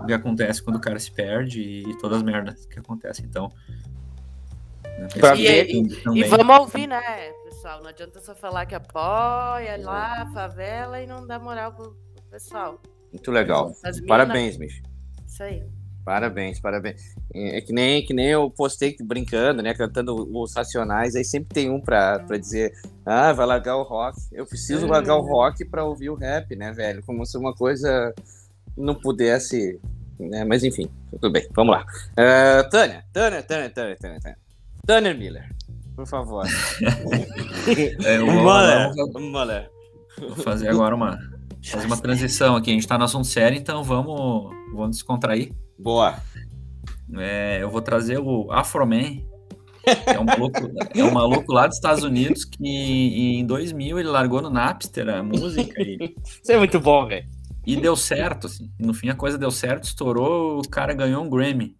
o 0.00 0.06
que 0.06 0.12
acontece 0.12 0.62
quando 0.62 0.76
o 0.76 0.80
cara 0.80 0.98
se 0.98 1.10
perde 1.10 1.60
e, 1.60 1.98
todas 1.98 2.18
as 2.18 2.22
merdas 2.22 2.66
que 2.66 2.78
acontecem. 2.78 3.24
Então. 3.26 3.50
né, 4.98 5.08
Pra 5.18 5.32
esse 5.34 5.42
ver- 5.42 5.66
filme 5.66 5.88
E 5.92 6.02
também. 6.02 6.24
vamos 6.28 6.58
ouvir, 6.58 6.86
né, 6.86 7.00
pessoal? 7.44 7.80
Não 7.82 7.88
adianta 7.88 8.20
só 8.20 8.34
falar 8.34 8.66
que 8.66 8.74
apoia 8.74 9.76
lá 9.82 10.22
a 10.22 10.26
favela 10.32 11.00
e 11.02 11.06
não 11.06 11.26
dá 11.26 11.38
moral 11.38 11.72
pro, 11.72 11.96
pro 12.14 12.22
pessoal. 12.30 12.80
muito 13.12 13.30
legal. 13.30 13.72
Parabéns, 14.06 14.56
Michele. 14.58 14.86
Isso 15.26 15.42
aí. 15.42 15.64
Parabéns, 16.08 16.58
parabéns. 16.58 17.14
É 17.34 17.58
é 17.58 17.60
que 17.60 17.70
nem, 17.70 18.02
que 18.02 18.14
nem 18.14 18.28
eu 18.28 18.48
postei 18.50 18.96
brincando, 18.98 19.62
né? 19.62 19.74
Cantando 19.74 20.26
os 20.34 20.54
Racionais, 20.54 21.14
aí 21.14 21.22
sempre 21.22 21.52
tem 21.52 21.68
um 21.70 21.78
pra, 21.82 22.18
pra 22.20 22.38
dizer, 22.38 22.72
ah, 23.04 23.30
vai 23.34 23.44
largar 23.44 23.76
o 23.76 23.82
rock. 23.82 24.18
Eu 24.32 24.46
preciso 24.46 24.86
Hum. 24.86 24.88
largar 24.88 25.16
o 25.16 25.20
rock 25.20 25.66
pra 25.66 25.84
ouvir 25.84 26.08
o 26.08 26.14
rap, 26.14 26.56
né, 26.56 26.72
velho? 26.72 27.02
Como 27.04 27.26
se 27.26 27.36
uma 27.36 27.52
coisa 27.54 28.14
não 28.74 28.94
pudesse. 28.94 29.78
Né? 30.18 30.46
Mas 30.46 30.64
enfim, 30.64 30.88
tudo 31.10 31.30
bem, 31.30 31.46
vamos 31.54 31.72
lá. 31.76 31.84
Ah, 32.16 32.66
Tânia, 32.70 33.04
Tânia, 33.12 33.42
Tânia, 33.42 33.68
Tânia, 33.68 33.96
Tânia, 34.00 34.18
Tânia. 34.18 34.38
Tânia 34.86 35.12
Miller, 35.12 35.54
por 35.94 36.06
favor. 36.06 36.46
É, 38.06 38.16
Miller. 38.16 39.70
vou 40.18 40.36
fazer 40.36 40.68
agora 40.68 40.94
uma, 40.94 41.18
fazer 41.62 41.86
uma 41.86 41.98
transição 41.98 42.56
aqui. 42.56 42.70
A 42.70 42.72
gente 42.72 42.88
tá 42.88 42.96
no 42.96 43.04
assunto 43.04 43.26
sério, 43.26 43.58
então 43.58 43.84
vamos, 43.84 44.54
vamos 44.72 44.96
descontrair. 44.96 45.52
Boa. 45.78 46.16
É, 47.16 47.58
eu 47.62 47.70
vou 47.70 47.80
trazer 47.80 48.18
o 48.18 48.50
Afroman, 48.52 49.22
que 49.82 50.10
é 50.10 50.20
um 50.20 50.24
maluco, 50.24 50.58
é 50.94 51.04
um 51.04 51.12
maluco 51.12 51.52
lá 51.52 51.66
dos 51.66 51.76
Estados 51.76 52.02
Unidos 52.04 52.44
que 52.44 52.66
em 52.66 53.46
2000 53.46 53.98
ele 53.98 54.08
largou 54.08 54.42
no 54.42 54.50
Napster 54.50 55.08
a 55.08 55.22
música 55.22 55.80
e, 55.80 56.14
Isso 56.42 56.52
é 56.52 56.58
muito 56.58 56.78
bom, 56.78 57.06
velho. 57.06 57.26
e 57.66 57.76
deu 57.76 57.96
certo, 57.96 58.46
assim. 58.46 58.70
No 58.78 58.92
fim 58.92 59.08
a 59.08 59.14
coisa 59.14 59.38
deu 59.38 59.50
certo, 59.50 59.84
estourou, 59.84 60.58
o 60.58 60.68
cara 60.68 60.92
ganhou 60.92 61.24
um 61.24 61.30
Grammy 61.30 61.76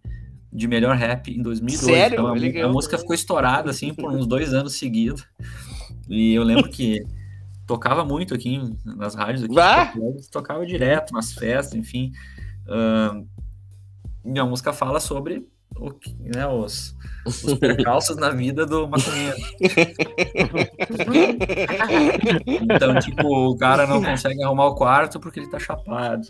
de 0.51 0.67
melhor 0.67 0.95
rap 0.95 1.29
em 1.29 1.41
2002. 1.43 1.95
Sério? 1.95 2.15
Então, 2.15 2.63
a, 2.63 2.65
a 2.65 2.71
música 2.71 2.97
ficou 2.97 3.13
estourada 3.13 3.69
assim 3.69 3.93
por 3.93 4.11
uns 4.11 4.25
dois 4.25 4.53
anos 4.53 4.73
seguidos. 4.79 5.23
E 6.09 6.33
eu 6.33 6.41
lembro 6.41 6.69
que 6.71 7.05
tocava 7.67 8.03
muito 8.03 8.33
aqui 8.33 8.59
nas 8.83 9.13
rádios 9.13 9.43
aqui, 9.43 9.53
tocava 10.31 10.65
direto 10.65 11.13
nas 11.13 11.33
festas, 11.33 11.75
enfim. 11.75 12.11
Minha 14.29 14.45
música 14.45 14.71
fala 14.71 14.99
sobre 14.99 15.47
o 15.77 15.91
que- 15.91 16.15
né, 16.19 16.45
os, 16.47 16.95
os 17.25 17.53
percalços 17.55 18.15
na 18.17 18.29
vida 18.31 18.65
do 18.65 18.87
maconheiro. 18.87 19.37
Então, 22.45 22.99
tipo, 22.99 23.27
o 23.51 23.57
cara 23.57 23.85
não 23.87 24.01
consegue 24.03 24.43
arrumar 24.43 24.67
o 24.67 24.75
quarto 24.75 25.19
porque 25.19 25.39
ele 25.39 25.49
tá 25.49 25.59
chapado. 25.59 26.27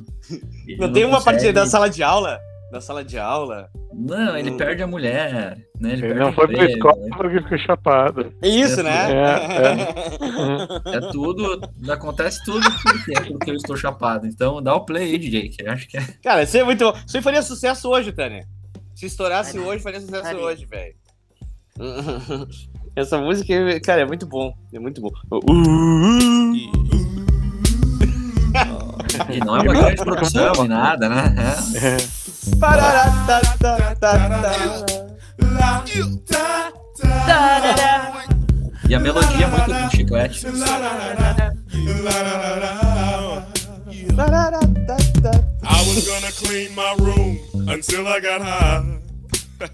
Ele 0.67 0.77
Não 0.77 0.91
tem 0.91 1.05
uma 1.05 1.17
consegue- 1.17 1.37
partida 1.37 1.61
da 1.61 1.65
sala 1.67 1.89
de 1.89 2.03
aula? 2.03 2.39
Da 2.71 2.79
sala 2.79 3.03
de 3.03 3.17
aula? 3.17 3.67
Não, 3.91 4.37
ele 4.37 4.51
Hum. 4.51 4.57
perde 4.57 4.83
a 4.83 4.87
mulher, 4.87 5.57
né? 5.79 5.91
Ele, 5.91 5.93
Ele 5.93 6.01
perde 6.01 6.19
não 6.19 6.33
foi 6.33 6.45
pra 6.47 6.53
emprego, 6.55 6.73
escola 6.73 6.95
né? 7.03 7.09
porque 7.17 7.41
ficou 7.41 7.57
chapado. 7.57 8.33
Isso, 8.43 8.83
né? 8.83 9.07
É 10.93 10.99
tudo, 11.11 11.59
acontece 11.91 12.43
tudo 12.45 12.63
porque, 12.83 13.17
é 13.17 13.21
porque 13.21 13.49
eu 13.51 13.55
estou 13.55 13.75
chapado. 13.75 14.27
Então 14.27 14.61
dá 14.61 14.75
o 14.75 14.85
play 14.85 15.03
aí, 15.11 15.17
DJ, 15.17 15.49
que 15.49 15.63
eu 15.63 15.71
acho 15.71 15.87
que 15.87 15.97
é. 15.97 16.01
Cara, 16.23 16.43
isso 16.43 16.57
é 16.57 16.63
muito 16.63 16.83
bom. 16.91 16.97
Isso 17.07 17.17
aí 17.17 17.23
faria 17.23 17.41
sucesso 17.41 17.89
hoje, 17.89 18.11
Tânia. 18.11 18.45
Se 18.95 19.07
estourasse 19.07 19.57
hoje, 19.57 19.81
faria 19.81 19.99
sucesso 20.01 20.23
Faria. 20.23 20.39
hoje, 20.39 20.65
velho. 20.67 20.93
Essa 22.95 23.17
música, 23.17 23.79
cara, 23.81 24.01
é 24.01 24.05
muito 24.05 24.27
bom. 24.27 24.53
É 24.73 24.77
muito 24.79 25.01
bom. 25.01 25.09
E 29.29 29.39
não 29.39 29.55
é 29.57 29.61
uma 29.61 29.73
grande 29.73 29.95
produção 30.03 30.51
nem 30.59 30.67
nada, 30.67 31.09
né? 31.09 31.35
É. 31.75 32.18
E 38.87 38.95
a 38.95 38.99
melodia 38.99 39.45
é 39.45 39.47
muito 39.47 39.65
do 39.65 39.95
chiclete. 39.95 40.47
I 45.63 45.81
was 45.87 46.07
gonna 46.07 46.31
clean 46.31 46.75
my 46.75 46.95
room 46.99 47.39
until 47.69 48.07
I 48.07 48.19
got 48.19 48.41
high. 48.41 48.99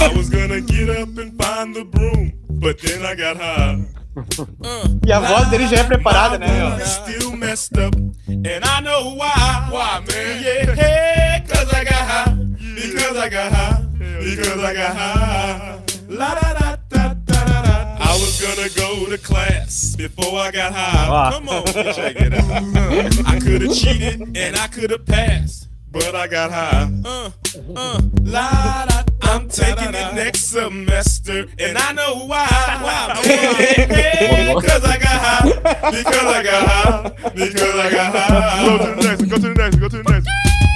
I 0.00 0.08
was 0.16 0.30
gonna 0.30 0.60
get 0.60 0.88
up 0.88 1.18
and 1.18 1.36
find 1.42 1.74
the 1.74 1.84
broom, 1.84 2.32
but 2.48 2.78
then 2.78 3.04
I 3.04 3.14
got 3.14 3.36
high. 3.36 3.97
E 5.06 5.12
a 5.12 5.20
voz 5.20 5.48
dele 5.48 5.66
já 5.68 5.78
é 5.78 5.84
preparada, 5.84 6.38
né, 6.38 6.78
still 6.84 7.32
messed 7.32 7.78
up, 7.78 7.96
and 8.28 8.64
I 8.64 8.80
know 8.82 9.14
why. 9.16 9.68
Why, 9.70 10.00
man? 10.06 10.42
Yeah, 10.42 11.40
cause 11.46 11.72
I 11.72 11.84
got 11.84 11.94
high. 11.94 12.34
Because 12.74 13.16
I 13.16 13.28
got 13.30 13.52
high. 13.52 13.82
Because 13.98 14.62
I 14.62 14.74
got 14.74 14.96
high. 14.96 15.78
La 16.08 16.34
da 16.34 16.52
da 16.54 16.76
da 16.88 17.14
da 17.14 17.44
da. 17.44 17.96
I 18.00 18.12
was 18.20 18.40
gonna 18.40 18.68
go 18.76 19.08
to 19.10 19.18
class 19.18 19.94
before 19.96 20.38
I 20.40 20.50
got 20.50 20.72
high. 20.74 21.30
Come 21.32 21.48
on, 21.48 21.64
check 21.94 22.16
it 22.16 22.34
out. 22.34 23.26
I 23.26 23.38
could 23.40 23.62
have 23.62 23.74
cheated 23.74 24.36
and 24.36 24.56
I 24.56 24.66
could 24.68 24.90
have 24.90 25.06
passed, 25.06 25.68
but 25.98 26.14
I 26.14 26.26
got 26.26 26.50
high. 26.50 26.88
Uh, 27.04 27.30
uh, 27.76 28.00
la 28.22 28.86
da. 28.86 29.02
I'm 29.22 29.48
taking 29.48 29.88
it 29.94 30.14
next 30.14 30.44
semester, 30.46 31.46
and 31.58 31.76
I 31.76 31.92
know 31.92 32.24
why. 32.26 32.46
Why? 32.80 33.20
man? 33.26 34.54
Because 34.58 34.84
I 34.84 34.98
got 34.98 35.20
high. 35.20 35.90
Because 35.90 36.24
I 36.24 36.42
got 36.42 36.68
high. 36.68 37.30
Because 37.34 37.74
I 37.74 37.90
got 37.90 38.14
high. 38.14 38.64
Go 38.64 38.78
to 38.78 38.84
the 38.94 39.08
next. 39.08 39.22
Go 39.28 39.36
to 39.36 39.48
the 39.48 39.54
next. 39.54 39.76
Go 39.76 39.88
to 39.88 40.02
the 40.02 40.10
next. 40.10 40.28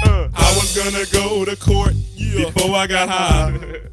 Uh, 0.07 0.29
I 0.35 0.55
was 0.55 0.77
gonna 0.77 1.07
go 1.13 1.45
to 1.45 1.57
court 1.57 1.95
before 2.17 2.77
I 2.77 2.87
got 2.87 3.09
high. 3.09 3.53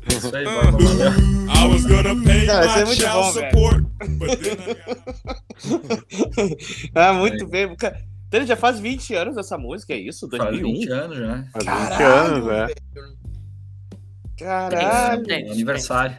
Isso 0.10 0.36
aí, 0.36 0.44
Barba, 0.46 0.78
valeu. 0.78 1.14
I 1.50 1.68
was 1.68 1.86
gonna 1.86 2.16
pay 2.26 2.46
Cara, 2.46 2.86
my 2.86 2.94
child 2.96 3.34
support, 3.34 3.84
but 4.20 4.40
then 4.42 4.60
I 4.60 4.74
got 4.74 4.98
high. 6.36 6.56
ah, 6.96 7.14
muito 7.14 7.48
bem. 7.48 7.76
Cara, 7.76 7.98
Ele 8.32 8.46
já 8.46 8.56
faz 8.56 8.80
20 8.80 9.16
anos 9.16 9.38
essa 9.38 9.58
música, 9.58 9.94
é 9.94 9.98
isso? 9.98 10.30
Faz 10.30 10.56
20 10.58 10.88
2001? 10.88 10.94
anos 11.04 11.18
já. 11.18 11.46
Faz 11.52 11.66
20 11.66 11.98
Caralho, 11.98 12.50
anos, 12.50 12.72
é. 12.72 12.76
Caralho, 14.38 15.24
tem. 15.24 15.52
Aniversário. 15.52 16.18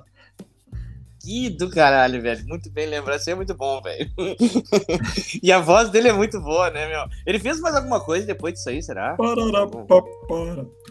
que 1.20 1.50
do 1.50 1.70
caralho, 1.70 2.20
velho. 2.20 2.44
Muito 2.46 2.70
bem 2.70 2.86
lembrado. 2.86 3.18
Isso 3.20 3.30
é 3.30 3.34
muito 3.34 3.54
bom, 3.54 3.80
velho. 3.80 4.10
e 5.42 5.52
a 5.52 5.60
voz 5.60 5.88
dele 5.90 6.08
é 6.08 6.12
muito 6.12 6.40
boa, 6.40 6.68
né, 6.70 6.88
meu? 6.88 7.04
Ele 7.26 7.38
fez 7.38 7.60
mais 7.60 7.74
alguma 7.76 8.00
coisa 8.00 8.26
depois 8.26 8.54
disso 8.54 8.68
aí, 8.68 8.82
será? 8.82 9.16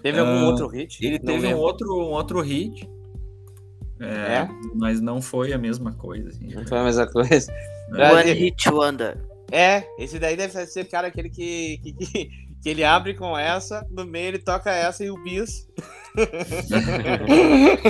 Teve 0.02 0.20
algum 0.20 0.40
Ah, 0.40 0.46
outro 0.46 0.68
hit? 0.68 1.06
Ele 1.06 1.20
Não 1.20 1.26
teve 1.26 1.54
um 1.54 1.58
outro, 1.58 1.94
um 1.94 2.12
outro 2.12 2.42
hit. 2.42 2.90
É, 4.00 4.06
É? 4.06 4.50
Mas 4.76 5.02
não 5.02 5.22
foi 5.22 5.52
a 5.52 5.58
mesma 5.58 5.94
coisa. 5.94 6.30
Assim, 6.30 6.48
Não 6.48 6.66
foi 6.66 6.78
a 6.78 6.84
mesma 6.84 7.06
coisa. 7.08 7.52
É. 7.96 8.14
One 8.14 8.32
Hit 8.32 8.70
Wonder. 8.70 9.18
É, 9.52 9.84
esse 9.98 10.20
daí 10.20 10.36
deve 10.36 10.66
ser 10.66 10.86
cara 10.86 11.08
aquele 11.08 11.30
que, 11.30 11.80
que, 11.84 11.94
que, 11.94 12.30
que 12.62 12.70
ele 12.70 12.84
abre 12.84 13.14
com 13.14 13.38
essa, 13.38 13.86
no 13.90 14.06
meio 14.06 14.28
ele 14.30 14.40
toca 14.40 14.72
essa 14.72 15.04
e 15.04 15.10
o 15.10 15.22
bis. 15.24 15.68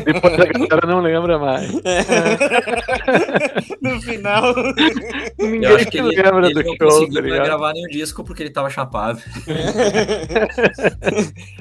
Depois 0.06 0.34
a 0.34 0.38
galera 0.46 0.88
não 0.88 1.00
lembra 1.02 1.40
mais. 1.40 1.72
no 3.82 4.02
final. 4.02 4.54
Ninguém 5.40 5.70
Eu 5.70 5.76
acho 5.78 5.86
que 5.88 5.98
ele, 5.98 6.22
lembra 6.22 6.46
ele 6.46 6.54
do 6.54 6.64
não 6.64 6.76
show, 6.76 6.88
conseguiu 6.90 7.14
tá 7.16 7.22
ligado? 7.22 7.46
gravar 7.46 7.74
nenhum 7.74 7.88
disco 7.88 8.24
porque 8.24 8.44
ele 8.44 8.52
tava 8.52 8.70
chapado. 8.70 9.20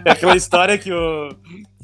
É 0.04 0.10
aquela 0.10 0.36
história 0.36 0.76
que 0.78 0.92
o. 0.92 1.30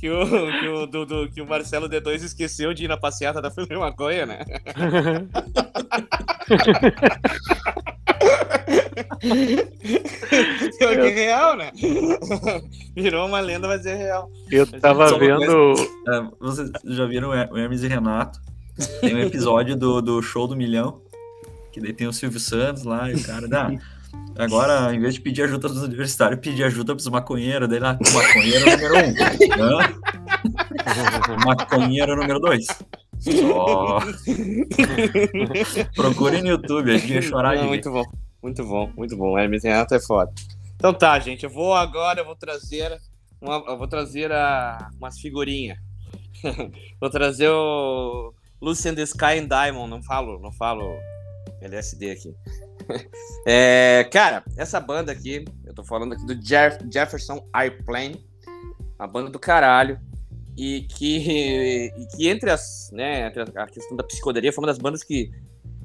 Que 0.04 0.10
o, 0.10 0.26
que, 0.60 0.68
o, 0.68 0.86
do, 0.86 1.06
do- 1.06 1.30
que 1.30 1.40
o 1.40 1.46
Marcelo 1.48 1.88
D2 1.88 2.22
esqueceu 2.24 2.74
de 2.74 2.84
ir 2.84 2.88
na 2.88 2.96
passeata 2.98 3.40
da 3.40 3.50
Filha 3.50 3.78
Maconha, 3.78 4.26
né? 4.26 4.40
É 10.80 11.08
real, 11.08 11.56
né? 11.56 11.70
Virou 12.94 13.26
uma 13.26 13.40
lenda, 13.40 13.66
mas 13.68 13.84
é 13.86 13.94
real. 13.94 14.30
Eu 14.50 14.66
tava 14.66 15.08
Só 15.08 15.16
uma 15.16 15.20
vendo. 15.38 15.74
É, 16.08 16.22
vocês 16.40 16.70
já 16.84 17.06
viram 17.06 17.30
o 17.30 17.34
Her- 17.34 17.52
o 17.52 17.58
Hermes 17.58 17.82
e 17.82 17.88
Renato? 17.88 18.40
Tem 19.00 19.14
um 19.14 19.20
episódio 19.20 19.76
do, 19.76 20.00
do 20.00 20.22
show 20.22 20.46
do 20.46 20.56
milhão. 20.56 21.00
Que 21.72 21.80
daí 21.80 21.92
tem 21.92 22.06
o 22.06 22.12
Silvio 22.12 22.38
Santos 22.38 22.84
lá 22.84 23.10
e 23.10 23.14
o 23.14 23.22
cara. 23.22 23.48
Ah, 23.52 23.70
agora, 24.38 24.94
em 24.94 25.00
vez 25.00 25.14
de 25.14 25.20
pedir 25.20 25.42
ajuda 25.42 25.68
dos 25.68 25.82
universitários, 25.82 26.40
pedir 26.40 26.64
ajuda 26.64 26.94
pros 26.94 27.08
maconheiros. 27.08 27.68
Daí 27.68 27.78
lá, 27.78 27.98
maconheiro 28.12 28.70
número 28.70 28.94
um. 28.96 29.14
Hã? 29.62 29.94
maconheiro 31.44 32.16
número 32.16 32.40
dois. 32.40 32.66
Só. 33.18 34.00
Procure 35.94 36.42
no 36.42 36.48
YouTube, 36.48 36.90
a 36.92 36.98
gente 36.98 37.14
ia 37.14 37.22
chorar 37.22 37.56
Não, 37.56 37.68
muito 37.68 37.90
bom, 37.90 38.04
muito 38.42 38.64
bom, 38.64 38.92
muito 38.96 39.16
bom. 39.16 39.38
Hermes 39.38 39.64
Renato 39.64 39.94
é 39.94 40.00
foda. 40.00 40.32
Então 40.76 40.92
tá, 40.92 41.18
gente, 41.18 41.44
eu 41.44 41.50
vou 41.50 41.72
agora, 41.74 42.20
eu 42.20 42.24
vou 42.26 42.36
trazer, 42.36 43.00
uma, 43.40 43.64
eu 43.66 43.78
vou 43.78 43.88
trazer 43.88 44.30
a, 44.30 44.90
umas 44.98 45.18
figurinhas. 45.18 45.78
vou 47.00 47.08
trazer 47.08 47.48
o 47.48 48.34
Lucian 48.60 48.94
the 48.94 49.02
Sky 49.02 49.38
and 49.38 49.48
Diamond, 49.48 49.88
não 49.88 50.02
falo, 50.02 50.38
não 50.40 50.52
falo 50.52 50.84
LSD 51.62 52.10
aqui. 52.10 52.34
É, 53.46 54.08
cara, 54.12 54.42
essa 54.56 54.80
banda 54.80 55.12
aqui, 55.12 55.44
eu 55.66 55.74
tô 55.74 55.84
falando 55.84 56.14
aqui 56.14 56.24
do 56.24 56.34
Jeff- 56.34 56.78
Jefferson 56.92 57.46
Airplane, 57.52 58.24
uma 58.98 59.06
banda 59.06 59.30
do 59.30 59.38
caralho. 59.38 60.00
E 60.56 60.82
que, 60.82 61.90
e 61.96 62.06
que 62.16 62.28
entre 62.28 62.48
as, 62.50 62.88
né, 62.92 63.26
entre 63.26 63.42
a 63.58 63.66
questão 63.66 63.96
da 63.96 64.04
psicodelia, 64.04 64.52
foi 64.52 64.62
uma 64.62 64.68
das 64.68 64.78
bandas 64.78 65.02
que 65.02 65.30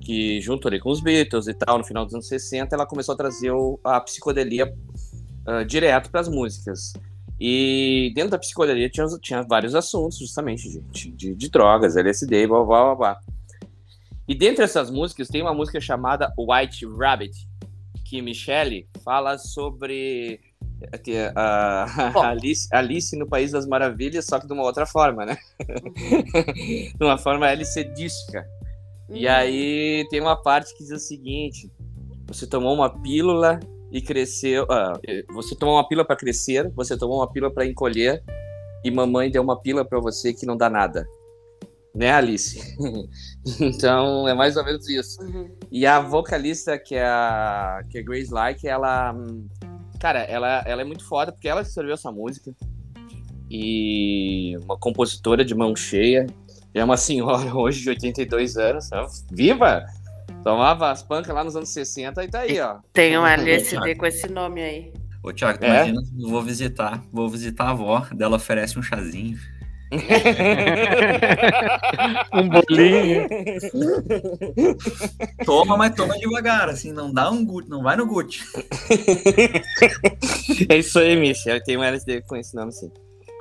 que 0.01 0.39
junto 0.39 0.65
ali 0.67 0.79
com 0.79 0.89
os 0.89 1.01
Beatles 1.01 1.47
e 1.47 1.53
tal, 1.53 1.77
no 1.77 1.83
final 1.83 2.05
dos 2.05 2.13
anos 2.13 2.27
60, 2.29 2.73
ela 2.73 2.85
começou 2.85 3.13
a 3.13 3.17
trazer 3.17 3.51
o- 3.51 3.77
a 3.83 3.99
psicodelia 3.99 4.73
ah, 5.45 5.63
direto 5.63 6.09
para 6.09 6.21
as 6.21 6.29
músicas. 6.29 6.93
E 7.37 8.11
dentro 8.15 8.31
da 8.31 8.37
psicodelia 8.39 8.89
tinha, 8.89 9.05
tinha 9.21 9.41
vários 9.43 9.75
assuntos, 9.75 10.17
justamente, 10.19 10.81
de, 10.91 11.35
de 11.35 11.49
drogas, 11.49 11.97
LSD, 11.97 12.47
blá, 12.47 12.63
blá, 12.63 12.83
blá, 12.83 12.95
blá. 12.95 13.19
E 14.29 14.35
dentre 14.35 14.63
essas 14.63 14.91
músicas 14.91 15.27
tem 15.27 15.41
uma 15.41 15.55
música 15.55 15.81
chamada 15.81 16.31
White 16.37 16.85
Rabbit, 16.85 17.35
que 18.05 18.21
Michelle 18.21 18.87
fala 19.03 19.39
sobre 19.39 20.39
eh, 20.83 20.97
que, 20.99 21.15
a, 21.35 21.85
Alice, 22.29 22.67
Alice 22.71 23.17
no 23.17 23.27
País 23.27 23.53
das 23.53 23.65
Maravilhas, 23.65 24.27
só 24.27 24.39
que 24.39 24.45
de 24.45 24.53
uma 24.53 24.61
outra 24.61 24.85
forma, 24.85 25.25
né? 25.25 25.35
de 26.95 27.03
uma 27.03 27.17
forma 27.17 27.49
LCDística. 27.49 28.47
E 29.09 29.27
aí 29.27 30.05
tem 30.11 30.21
uma 30.21 30.39
parte 30.39 30.77
que 30.77 30.83
diz 30.83 30.91
o 30.91 30.99
seguinte: 30.99 31.67
você 32.27 32.45
tomou 32.45 32.75
uma 32.75 33.01
pílula 33.01 33.59
e 33.91 33.99
cresceu. 33.99 34.67
ah, 34.69 34.93
você 35.33 35.55
tomou 35.55 35.73
uma 35.73 35.87
pílula 35.87 36.05
para 36.05 36.15
crescer, 36.15 36.71
você 36.75 36.95
tomou 36.95 37.17
uma 37.17 37.31
pílula 37.31 37.51
para 37.51 37.65
encolher, 37.65 38.23
e 38.83 38.91
mamãe 38.91 39.31
deu 39.31 39.41
uma 39.41 39.59
pílula 39.59 39.83
para 39.83 39.99
você 39.99 40.35
que 40.35 40.45
não 40.45 40.55
dá 40.55 40.69
nada. 40.69 41.07
Né, 41.99 42.11
Alice? 42.11 42.77
então 43.59 44.25
é 44.25 44.33
mais 44.33 44.55
ou 44.55 44.63
menos 44.63 44.87
isso. 44.87 45.21
Uhum. 45.21 45.49
E 45.69 45.85
a 45.85 45.99
vocalista, 45.99 46.79
que 46.79 46.95
é 46.95 47.05
a, 47.05 47.81
que 47.89 47.97
é 47.97 48.01
Grace 48.01 48.31
Like, 48.31 48.65
ela. 48.65 49.13
Cara, 49.99 50.19
ela, 50.19 50.63
ela 50.65 50.81
é 50.81 50.85
muito 50.85 51.05
foda 51.05 51.33
porque 51.33 51.49
ela 51.49 51.61
escreveu 51.61 51.93
essa 51.95 52.09
música. 52.09 52.53
E 53.51 54.55
uma 54.63 54.77
compositora 54.77 55.43
de 55.43 55.53
mão 55.53 55.75
cheia. 55.75 56.25
É 56.73 56.81
uma 56.81 56.95
senhora 56.95 57.51
hoje 57.53 57.81
de 57.81 57.89
82 57.89 58.55
anos. 58.55 58.89
ó, 58.93 59.05
Viva! 59.29 59.85
Tomava 60.41 60.91
as 60.91 61.03
pancas 61.03 61.35
lá 61.35 61.43
nos 61.43 61.57
anos 61.57 61.67
60 61.67 62.23
e 62.23 62.27
tá 62.29 62.39
aí, 62.39 62.61
ó. 62.61 62.77
Tem 62.93 63.17
um 63.17 63.27
LSD 63.27 63.95
com 63.95 64.05
esse 64.05 64.29
nome 64.29 64.61
aí. 64.63 64.93
Ô, 65.21 65.33
Thiago, 65.33 65.61
É? 65.65 65.67
imagina, 65.89 66.01
eu 66.17 66.29
vou 66.29 66.41
visitar, 66.41 67.03
vou 67.11 67.27
visitar 67.27 67.65
a 67.65 67.69
avó, 67.71 68.07
dela 68.13 68.37
oferece 68.37 68.79
um 68.79 68.81
chazinho. 68.81 69.37
Um 72.33 72.49
bolinho. 72.49 73.27
Toma, 75.45 75.77
mas 75.77 75.95
toma 75.95 76.17
devagar, 76.17 76.69
assim, 76.69 76.91
não 76.91 77.11
dá 77.11 77.29
um 77.31 77.43
gut, 77.45 77.67
não 77.69 77.81
vai 77.83 77.95
no 77.95 78.05
gut. 78.05 78.43
É 80.69 80.77
isso 80.77 80.99
aí, 80.99 81.15
Michel. 81.15 81.61
Tem 81.63 81.77
um 81.77 81.83
LSD 81.83 82.21
com 82.23 82.35
esse 82.35 82.55
nome, 82.55 82.71
sim. 82.71 82.91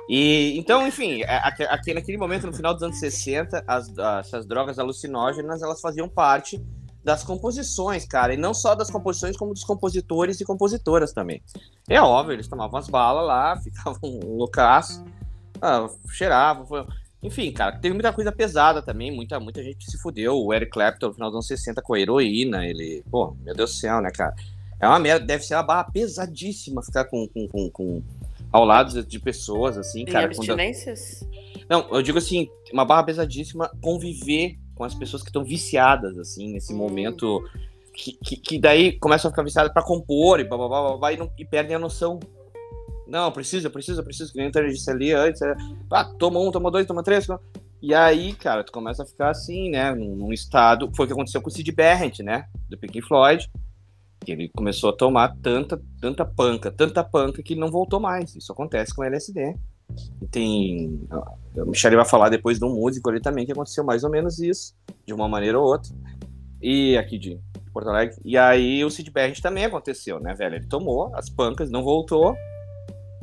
E, 0.09 0.57
então, 0.57 0.87
enfim, 0.87 1.21
aqui, 1.69 1.93
naquele 1.93 2.17
momento, 2.17 2.47
no 2.47 2.53
final 2.53 2.73
dos 2.73 2.81
anos 2.81 2.99
60, 2.99 3.63
as, 3.67 3.87
as- 3.99 4.27
essas 4.27 4.45
drogas 4.47 4.79
alucinógenas, 4.79 5.61
elas 5.61 5.79
faziam 5.79 6.09
parte 6.09 6.59
das 7.03 7.23
composições, 7.23 8.05
cara. 8.05 8.33
E 8.33 8.37
não 8.37 8.53
só 8.53 8.73
das 8.75 8.89
composições, 8.89 9.37
como 9.37 9.53
dos 9.53 9.63
compositores 9.63 10.41
e 10.41 10.45
compositoras 10.45 11.13
também. 11.13 11.41
É 11.87 12.01
óbvio, 12.01 12.33
eles 12.33 12.47
tomavam 12.47 12.79
as 12.79 12.89
balas 12.89 13.25
lá, 13.25 13.55
ficavam 13.61 14.19
loucaços, 14.25 15.01
ah, 15.61 15.87
cheiravam. 16.11 16.65
foi- 16.65 16.85
Enfim, 17.21 17.51
cara, 17.51 17.77
teve 17.77 17.93
muita 17.93 18.13
coisa 18.13 18.31
pesada 18.31 18.81
também, 18.81 19.11
muita, 19.11 19.39
muita 19.39 19.61
gente 19.63 19.89
se 19.89 19.97
fudeu. 19.97 20.37
O 20.37 20.53
Eric 20.53 20.71
Clapton, 20.71 21.07
no 21.07 21.13
final 21.13 21.29
dos 21.29 21.35
anos 21.35 21.47
60, 21.47 21.81
com 21.81 21.93
a 21.93 21.99
heroína, 21.99 22.65
ele... 22.65 23.03
Pô, 23.11 23.35
meu 23.43 23.53
Deus 23.53 23.71
do 23.71 23.75
céu, 23.75 23.99
né, 24.01 24.09
cara? 24.09 24.33
É 24.79 24.87
uma 24.87 24.99
merda, 24.99 25.25
deve 25.25 25.43
ser 25.43 25.55
uma 25.55 25.63
barra 25.63 25.83
pesadíssima 25.91 26.81
ficar 26.81 27.05
com... 27.05 27.27
com, 27.27 27.47
com, 27.47 27.69
com- 27.69 28.03
ao 28.51 28.63
lado 28.65 29.03
de- 29.03 29.19
pessoas, 29.19 29.77
assim, 29.77 30.01
Em 30.01 30.05
cara. 30.05 30.27
quando- 30.29 30.37
abstinências? 30.49 31.23
não, 31.69 31.87
eu 31.91 32.01
digo 32.01 32.17
assim, 32.17 32.47
uma 32.73 32.83
barra 32.85 33.03
pesadíssima 33.03 33.69
conviver 33.81 34.57
com 34.73 34.83
as 34.85 34.95
pessoas 34.95 35.21
que 35.21 35.29
estão 35.29 35.43
viciadas, 35.43 36.17
assim, 36.17 36.51
nesse 36.53 36.73
Hum. 36.73 36.77
momento. 36.77 37.43
Que, 37.93 38.13
que, 38.13 38.37
que 38.37 38.57
daí 38.59 38.93
começam 38.93 39.27
a 39.27 39.31
ficar 39.31 39.43
viciadas 39.43 39.73
pra 39.73 39.83
compor 39.83 40.39
e 40.39 40.45
blá, 40.45 40.57
blá, 40.57 40.67
blá, 40.69 40.81
blá, 40.87 40.97
blá, 40.97 41.13
e, 41.13 41.17
não- 41.17 41.29
e 41.37 41.43
perdem 41.45 41.75
a 41.75 41.79
noção. 41.79 42.17
Não, 43.09 43.31
precisa, 43.31 43.69
precisa, 43.69 44.03
precisa, 44.03 44.31
que 44.31 44.37
nem 44.37 44.51
eu 44.53 44.67
disse 44.69 44.89
ali 44.89 45.11
antes. 45.13 45.41
é, 45.41 45.55
ah, 45.91 46.05
toma 46.05 46.39
um, 46.39 46.51
toma 46.51 46.69
dois, 46.71 46.85
toma 46.85 47.03
três. 47.03 47.25
toma- 47.25 47.41
E 47.81 47.93
aí, 47.93 48.33
cara, 48.33 48.63
tu 48.63 48.71
começa 48.71 49.03
a 49.03 49.05
ficar 49.05 49.29
assim, 49.31 49.69
né, 49.71 49.93
num, 49.95 50.15
num 50.15 50.33
estado. 50.33 50.89
Foi 50.95 51.05
o 51.05 51.07
que 51.07 51.13
aconteceu 51.13 51.41
com 51.41 51.49
o 51.49 51.51
Sid 51.51 51.71
Barrett, 51.71 52.21
né, 52.23 52.45
do 52.69 52.77
Pink 52.77 53.01
Floyd. 53.01 53.49
Que 54.25 54.33
ele 54.33 54.49
começou 54.49 54.89
a 54.89 54.93
tomar 54.93 55.33
tanta, 55.41 55.81
tanta 56.01 56.25
panca, 56.25 56.69
tanta 56.69 57.03
panca 57.03 57.41
que 57.41 57.53
ele 57.53 57.61
não 57.61 57.71
voltou 57.71 57.99
mais. 58.01 58.35
Isso 58.35 58.51
acontece 58.51 58.93
com 58.93 59.01
o 59.01 59.05
LSD. 59.05 59.55
Tem. 60.29 61.07
O 61.55 61.65
Michele 61.65 61.95
vai 61.95 62.05
falar 62.05 62.29
depois 62.29 62.59
de 62.59 62.65
um 62.65 62.73
músico 62.75 63.09
ali 63.09 63.19
também 63.21 63.45
que 63.45 63.51
aconteceu 63.51 63.83
mais 63.83 64.03
ou 64.03 64.09
menos 64.09 64.37
isso, 64.39 64.75
de 65.05 65.13
uma 65.13 65.27
maneira 65.27 65.57
ou 65.59 65.65
outra. 65.65 65.89
E 66.61 66.97
aqui 66.97 67.17
de 67.17 67.39
Porto 67.73 67.89
Alegre. 67.89 68.15
E 68.23 68.37
aí 68.37 68.83
o 68.83 68.89
Sid 68.89 69.09
Barrett 69.09 69.41
também 69.41 69.65
aconteceu, 69.65 70.19
né, 70.19 70.33
velho? 70.33 70.55
Ele 70.55 70.67
tomou 70.67 71.09
as 71.15 71.29
pancas, 71.29 71.71
não 71.71 71.81
voltou. 71.81 72.35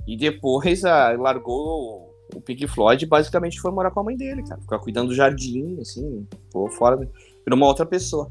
E 0.07 0.17
depois 0.17 0.85
ah, 0.85 1.13
largou 1.19 2.13
o 2.35 2.41
Pink 2.41 2.67
Floyd 2.67 3.05
e 3.05 3.09
basicamente 3.09 3.61
foi 3.61 3.71
morar 3.71 3.91
com 3.91 4.01
a 4.01 4.05
mãe 4.05 4.17
dele, 4.17 4.43
cara. 4.43 4.61
Ficar 4.61 4.79
cuidando 4.79 5.09
do 5.09 5.15
jardim, 5.15 5.79
assim, 5.81 6.27
pô, 6.51 6.69
fora. 6.71 6.97
Virou 6.97 7.57
uma 7.57 7.67
outra 7.67 7.85
pessoa. 7.87 8.31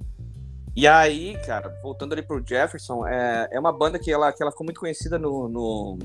E 0.76 0.86
aí, 0.88 1.38
cara, 1.46 1.74
voltando 1.82 2.12
ali 2.14 2.22
pro 2.22 2.44
Jefferson, 2.46 3.06
é, 3.08 3.48
é 3.52 3.60
uma 3.60 3.72
banda 3.72 3.98
que 3.98 4.12
ela, 4.12 4.32
que 4.34 4.44
ela 4.44 4.52
ficou 4.52 4.66
muito 4.66 4.80
conhecida 4.80 5.18
no, 5.18 5.48
no- 5.48 6.00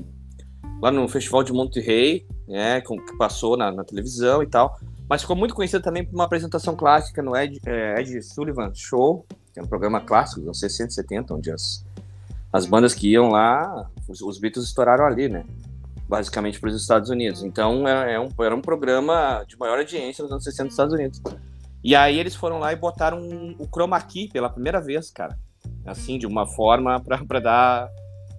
lá 0.81 0.89
no 0.91 1.07
Festival 1.09 1.43
de 1.43 1.51
Monterrey, 1.51 2.25
né, 2.47 2.79
com- 2.81 2.95
que 2.95 3.17
passou 3.17 3.57
na, 3.57 3.69
na 3.71 3.83
televisão 3.83 4.41
e 4.41 4.47
tal, 4.47 4.77
mas 5.09 5.21
ficou 5.21 5.35
muito 5.35 5.53
conhecida 5.53 5.81
também 5.83 6.05
por 6.05 6.13
uma 6.15 6.23
apresentação 6.23 6.73
clássica 6.73 7.21
no 7.21 7.35
Ed, 7.35 7.59
é, 7.65 7.99
Ed 7.99 8.21
Sullivan 8.23 8.71
Show, 8.73 9.25
que 9.53 9.59
é 9.59 9.63
um 9.63 9.67
programa 9.67 9.99
clássico 9.99 10.39
dos 10.39 10.47
anos 10.47 10.59
60 10.59 10.89
e 10.89 10.93
70, 10.93 11.33
onde 11.35 11.51
as, 11.51 11.85
as 12.51 12.65
bandas 12.65 12.93
que 12.93 13.09
iam 13.11 13.29
lá, 13.29 13.89
os, 14.07 14.21
os 14.21 14.37
Beatles 14.39 14.65
estouraram 14.65 15.05
ali, 15.05 15.29
né, 15.29 15.45
basicamente 16.07 16.59
para 16.59 16.69
os 16.69 16.81
Estados 16.81 17.09
Unidos. 17.09 17.43
Então 17.43 17.87
é, 17.87 18.13
é 18.15 18.19
um, 18.19 18.27
era 18.43 18.55
um 18.55 18.61
programa 18.61 19.43
de 19.47 19.57
maior 19.57 19.77
audiência 19.77 20.21
nos 20.23 20.31
anos 20.31 20.43
60 20.43 20.63
dos 20.65 20.73
Estados 20.73 20.93
Unidos. 20.93 21.21
E 21.83 21.95
aí 21.95 22.19
eles 22.19 22.35
foram 22.35 22.59
lá 22.59 22.71
e 22.73 22.75
botaram 22.75 23.19
um- 23.19 23.55
o 23.57 23.65
chroma 23.67 23.99
key 24.01 24.27
pela 24.27 24.49
primeira 24.49 24.79
vez, 24.81 25.09
cara. 25.09 25.37
Assim, 25.85 26.19
de 26.19 26.27
uma 26.27 26.45
forma 26.45 26.99
pra 26.99 27.39
dar 27.39 27.89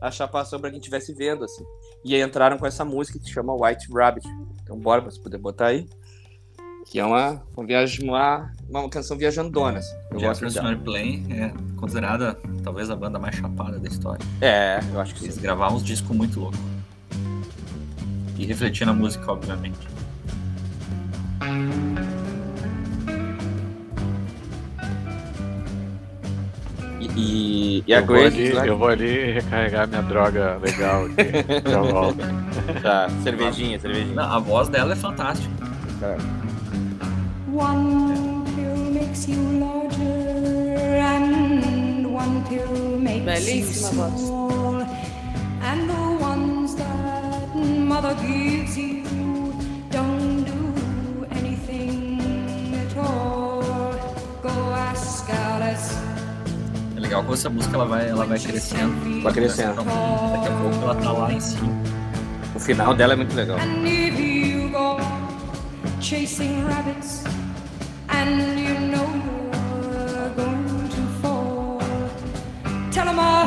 a 0.00 0.10
chapação 0.10 0.60
pra 0.60 0.68
quem 0.70 0.78
estivesse 0.78 1.12
vendo, 1.14 1.44
assim. 1.44 1.64
E 2.04 2.14
aí 2.14 2.20
entraram 2.22 2.58
com 2.58 2.66
essa 2.66 2.84
música 2.84 3.18
que 3.18 3.24
se 3.24 3.32
chama 3.32 3.54
White 3.54 3.88
Rabbit. 3.92 4.28
Então 4.62 4.78
bora, 4.78 5.00
você 5.00 5.18
poder 5.20 5.38
botar 5.38 5.68
aí. 5.68 5.88
Que 6.92 6.98
é 7.00 7.04
uma, 7.06 7.42
uma 7.56 7.66
viagem, 7.66 8.06
uma, 8.06 8.52
uma 8.68 8.86
canção 8.90 9.16
viajandona, 9.16 9.78
assim. 9.78 9.96
Eu 10.10 10.20
gosto 10.20 10.40
Jefferson 10.46 10.60
dela. 10.60 10.68
Airplane 10.74 11.26
é 11.32 11.52
considerada 11.78 12.38
talvez 12.62 12.90
a 12.90 12.94
banda 12.94 13.18
mais 13.18 13.34
chapada 13.34 13.78
da 13.78 13.88
história. 13.88 14.22
É, 14.42 14.78
eu 14.92 15.00
acho 15.00 15.14
que 15.14 15.24
Eles 15.24 15.36
sim. 15.36 15.40
gravavam 15.40 15.78
uns 15.78 15.84
discos 15.84 16.14
muito 16.14 16.38
loucos. 16.38 16.60
E 18.36 18.44
refletia 18.44 18.84
na 18.84 18.92
música, 18.92 19.32
obviamente. 19.32 19.88
E, 27.00 27.82
e, 27.86 27.94
a 27.94 28.00
eu, 28.00 28.06
vou 28.06 28.16
Grace... 28.16 28.36
ali, 28.36 28.52
lá- 28.52 28.66
eu 28.66 28.78
vou 28.78 28.88
ali 28.88 29.32
recarregar 29.32 29.88
minha 29.88 30.02
droga 30.02 30.58
legal 30.62 31.06
aqui. 31.06 31.14
Já 31.70 31.80
volto. 31.80 32.18
Tá, 32.82 33.08
cervejinha, 33.22 33.78
cervejinha. 33.80 34.14
Não, 34.14 34.24
a 34.24 34.38
voz 34.38 34.68
dela 34.68 34.92
é 34.92 34.96
fantástica. 34.96 35.50
One 36.02 36.41
Belíssima 43.24 44.06
you 44.06 44.10
voz. 44.10 44.20
small. 44.20 44.82
And 45.62 45.88
the 45.88 46.24
ones 46.24 46.74
that 46.74 47.54
mother 47.54 48.14
gives 48.14 48.76
you 48.76 49.04
don't 49.90 50.44
do 50.44 51.26
anything 51.30 52.20
at 52.74 52.96
all. 52.96 53.62
Go 54.42 54.50
ask 54.74 55.30
Alice. 55.30 55.94
É 56.96 57.00
legal 57.00 57.24
que 57.24 57.32
essa 57.32 57.48
música 57.48 57.76
ela 57.76 57.86
vai, 57.86 58.08
ela 58.08 58.26
vai 58.26 58.38
crescendo. 58.38 59.22
Vai 59.22 59.32
crescendo. 59.32 59.76
Daqui 59.76 60.48
a 60.48 60.58
pouco 60.60 60.76
ela 60.82 60.94
tá 60.96 61.12
lá 61.12 61.32
em 61.32 61.40
cima. 61.40 61.72
O 62.54 62.60
final 62.60 62.94
dela 62.94 63.14
é 63.14 63.16
muito 63.16 63.34
legal. 63.34 63.58
And 63.58 63.86
if 63.86 64.18
you 64.18 64.68
go 64.68 64.98
chasing 66.00 66.64
rabbits, 66.64 67.22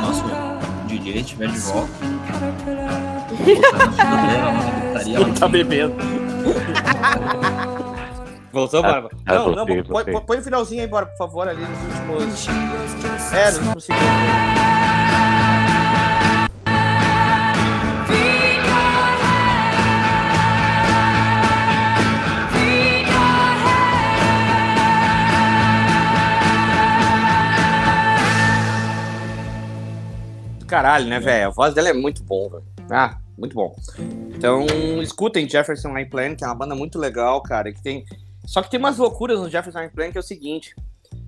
Nossa, 0.01 0.23
o 0.83 0.87
DJ 0.87 1.21
estiver 1.21 1.47
de 1.49 1.59
volta, 1.59 1.89
em 2.03 2.19
Tá 5.39 5.47
bebendo. 5.47 5.95
Voltou, 8.51 8.81
Barba? 8.81 9.09
ah, 9.25 9.33
não, 9.33 9.45
não, 9.47 9.55
voltei, 9.55 9.83
põe, 9.83 9.93
voltei. 9.93 10.13
põe- 10.13 10.25
põe 10.25 10.37
o 10.39 10.43
finalzinho 10.43 10.81
aí, 10.81 10.87
bora, 10.87 11.05
por 11.07 11.17
favor, 11.17 11.47
ali 11.47 11.61
nos 11.61 11.69
últimos. 12.23 12.47
É, 13.33 13.45
nos 13.47 13.55
últimos 13.57 13.83
segundos. 13.83 14.74
Do 30.65 30.67
caralho, 30.67 31.05
né, 31.05 31.19
velho? 31.19 31.47
A 31.47 31.51
voz 31.51 31.75
dela 31.75 31.89
é 31.89 31.93
muito 31.93 32.23
bom, 32.23 32.49
velho. 32.49 32.63
Ah, 32.89 33.19
muito 33.37 33.53
bom. 33.53 33.75
Então, 34.35 34.65
escutem 34.99 35.47
Jefferson 35.47 35.95
Airplane, 35.95 36.35
que 36.35 36.43
é 36.43 36.47
uma 36.47 36.55
banda 36.55 36.73
muito 36.73 36.97
legal, 36.97 37.39
cara. 37.43 37.71
Que 37.71 37.81
tem... 37.83 38.03
Só 38.47 38.63
que 38.63 38.71
tem 38.71 38.79
umas 38.79 38.97
loucuras 38.97 39.39
no 39.39 39.47
Jefferson 39.47 39.77
Airplane 39.77 40.11
que 40.11 40.17
é 40.17 40.21
o 40.21 40.23
seguinte. 40.23 40.75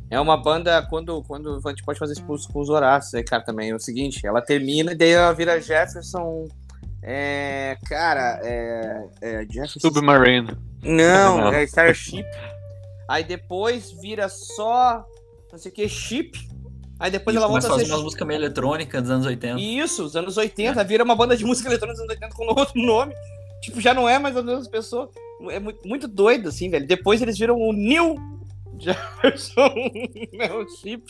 É 0.10 0.20
uma 0.20 0.38
banda, 0.38 0.82
quando, 0.90 1.22
quando 1.24 1.62
a 1.64 1.70
gente 1.70 1.84
pode 1.84 2.00
fazer 2.00 2.14
isso 2.14 2.26
com 2.26 2.60
os, 2.60 2.70
Horácios 2.70 3.14
aí, 3.14 3.24
cara, 3.24 3.44
também. 3.44 3.70
É 3.70 3.76
o 3.76 3.80
seguinte, 3.80 4.26
ela 4.26 4.42
termina 4.42 4.94
e 4.94 4.96
daí 4.96 5.12
ela 5.12 5.34
vira 5.34 5.62
Jefferson. 5.62 6.48
É. 7.04 7.78
Cara, 7.88 8.40
é. 8.44 9.06
é 9.22 9.46
Jefferson. 9.48 9.80
Submarine. 9.80 10.58
Não, 10.82 11.54
é 11.54 11.64
Starship. 11.66 12.26
Aí 13.08 13.24
depois 13.24 13.92
vira 13.92 14.28
só. 14.30 15.06
Não 15.52 15.60
sei 15.60 15.72
o 15.72 15.76
que, 15.76 15.88
Chip. 15.88 16.47
Aí 17.00 17.12
depois 17.12 17.36
E 17.36 17.38
ela 17.38 17.48
volta 17.48 17.68
a 17.68 17.70
a 17.70 17.74
fazer 17.74 17.86
ser. 17.86 17.92
umas 17.92 18.04
músicas 18.04 18.28
meio 18.28 18.40
eletrônicas 18.40 19.02
dos 19.02 19.12
anos 19.12 19.26
80. 19.26 19.60
Isso, 19.60 20.04
os 20.04 20.16
anos 20.16 20.36
80, 20.38 20.84
vira 20.84 21.04
uma 21.04 21.16
banda 21.16 21.38
de 21.38 21.46
música 21.46 21.70
eletrônica 21.70 21.94
dos 22.02 22.10
anos 22.10 22.16
80 22.22 22.36
com 22.36 22.46
outro 22.60 22.82
nome. 22.82 23.14
Tipo, 23.62 23.80
já 23.82 23.94
não 23.94 24.08
é 24.08 24.18
mais 24.20 24.36
as 24.36 24.44
mesmas 24.46 24.68
pessoas. 24.68 25.10
É 25.50 25.60
muito, 25.60 25.88
muito 25.88 26.08
doido, 26.08 26.50
assim, 26.50 26.70
velho. 26.70 26.88
Depois 26.88 27.22
eles 27.22 27.38
viram 27.38 27.56
o 27.60 27.72
Neil 27.74 28.16
Jefferson, 28.80 29.74
né, 30.34 30.52
o 30.54 30.68
Chip. 30.78 31.04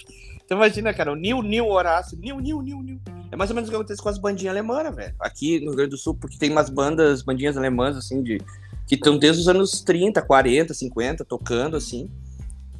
Então 0.44 0.58
imagina, 0.58 0.94
cara, 0.94 1.12
o 1.12 1.16
Neil, 1.16 1.42
Neil 1.42 1.68
Horácio, 1.68 2.18
Neil, 2.18 2.40
Neil, 2.40 2.62
Neil, 2.62 2.82
Neil. 2.82 3.00
É 3.32 3.36
mais 3.36 3.50
ou 3.50 3.56
menos 3.56 3.68
o 3.68 3.72
que 3.72 3.76
acontece 3.76 4.02
com 4.02 4.08
as 4.08 4.18
bandinhas 4.18 4.52
alemãs, 4.56 4.96
velho. 4.96 5.14
Aqui 5.20 5.60
no 5.60 5.68
Rio 5.68 5.76
Grande 5.76 5.92
do 5.92 5.98
Sul, 5.98 6.16
porque 6.16 6.38
tem 6.38 6.50
umas 6.52 6.70
bandas, 6.70 7.22
bandinhas 7.22 7.58
alemãs, 7.58 7.98
assim, 7.98 8.24
de 8.24 8.42
que 8.88 8.96
estão 8.96 9.18
desde 9.18 9.42
os 9.42 9.50
anos 9.50 9.82
30, 9.82 10.22
40, 10.22 10.74
50, 10.74 11.26
tocando, 11.26 11.76
assim. 11.76 12.10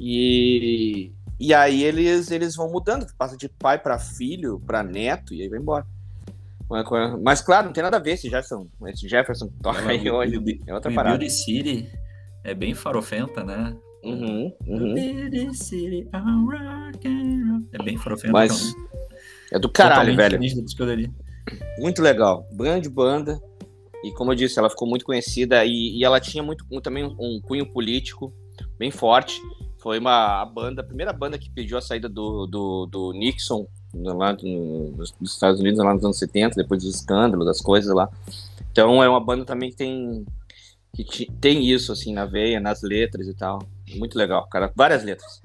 E, 0.00 1.10
e 1.38 1.54
aí 1.54 1.82
eles, 1.84 2.30
eles 2.30 2.56
vão 2.56 2.70
mudando, 2.70 3.06
passa 3.16 3.36
de 3.36 3.48
pai 3.48 3.78
para 3.78 3.98
filho, 3.98 4.60
para 4.66 4.82
neto, 4.82 5.32
e 5.34 5.42
aí 5.42 5.48
vai 5.48 5.58
embora. 5.58 5.86
Mas, 7.22 7.40
claro, 7.40 7.66
não 7.66 7.72
tem 7.72 7.82
nada 7.82 7.96
a 7.96 8.00
ver 8.00 8.12
esse 8.12 8.28
Jefferson. 8.28 8.66
Esse 8.86 9.08
Jefferson 9.08 9.48
toca 9.62 9.88
aí 9.88 10.10
o, 10.10 10.14
hoje. 10.14 10.60
É 10.66 10.74
outra 10.74 10.92
parada. 10.92 11.16
Beauty 11.16 11.32
City 11.32 11.88
é 12.44 12.52
bem 12.54 12.74
farofenta, 12.74 13.42
né? 13.42 13.74
Uhum, 14.04 14.52
uhum. 14.66 14.94
Beauty 14.94 15.54
City, 15.56 16.08
and 16.12 16.44
roll. 16.44 17.68
É 17.72 17.82
bem 17.82 17.96
farofenta. 17.96 18.32
Mas 18.32 18.70
então, 18.70 18.88
é 19.52 19.58
do 19.58 19.68
caralho, 19.70 20.10
totalmente 20.10 20.16
velho. 20.16 20.38
Muito 21.78 22.02
legal. 22.02 22.46
Grande 22.52 22.88
banda. 22.90 23.40
E 24.04 24.12
como 24.12 24.30
eu 24.32 24.36
disse, 24.36 24.58
ela 24.58 24.68
ficou 24.70 24.86
muito 24.86 25.04
conhecida 25.04 25.64
e, 25.64 25.96
e 25.98 26.04
ela 26.04 26.20
tinha 26.20 26.42
muito 26.42 26.64
um- 26.70 26.80
também 26.80 27.04
um, 27.04 27.16
um 27.18 27.40
cunho 27.40 27.66
político 27.66 28.32
bem 28.78 28.90
forte. 28.90 29.40
Foi 29.78 29.98
uma 29.98 30.42
a 30.42 30.44
banda, 30.44 30.82
a 30.82 30.84
primeira 30.84 31.12
banda 31.12 31.38
que 31.38 31.50
pediu 31.50 31.78
a 31.78 31.80
saída 31.80 32.08
do, 32.08 32.46
do, 32.46 32.86
do 32.86 33.12
Nixon 33.12 33.66
lá 33.94 34.32
no- 34.42 34.90
nos 34.96 35.14
Estados 35.22 35.60
Unidos 35.60 35.78
lá 35.78 35.94
nos 35.94 36.04
anos 36.04 36.18
70, 36.18 36.56
depois 36.56 36.82
do 36.82 36.88
escândalo, 36.90 37.44
das 37.44 37.60
coisas 37.60 37.94
lá. 37.94 38.08
Então 38.70 39.02
é 39.02 39.08
uma 39.08 39.20
banda 39.20 39.44
também 39.44 39.70
que 39.70 39.76
tem 39.76 40.26
que 40.94 41.30
tem 41.40 41.64
isso 41.64 41.92
assim 41.92 42.12
na 42.12 42.24
veia, 42.24 42.58
nas 42.58 42.82
letras 42.82 43.28
e 43.28 43.34
tal. 43.34 43.60
Muito 43.96 44.18
legal, 44.18 44.46
cara. 44.48 44.72
Várias 44.74 45.04
letras. 45.04 45.40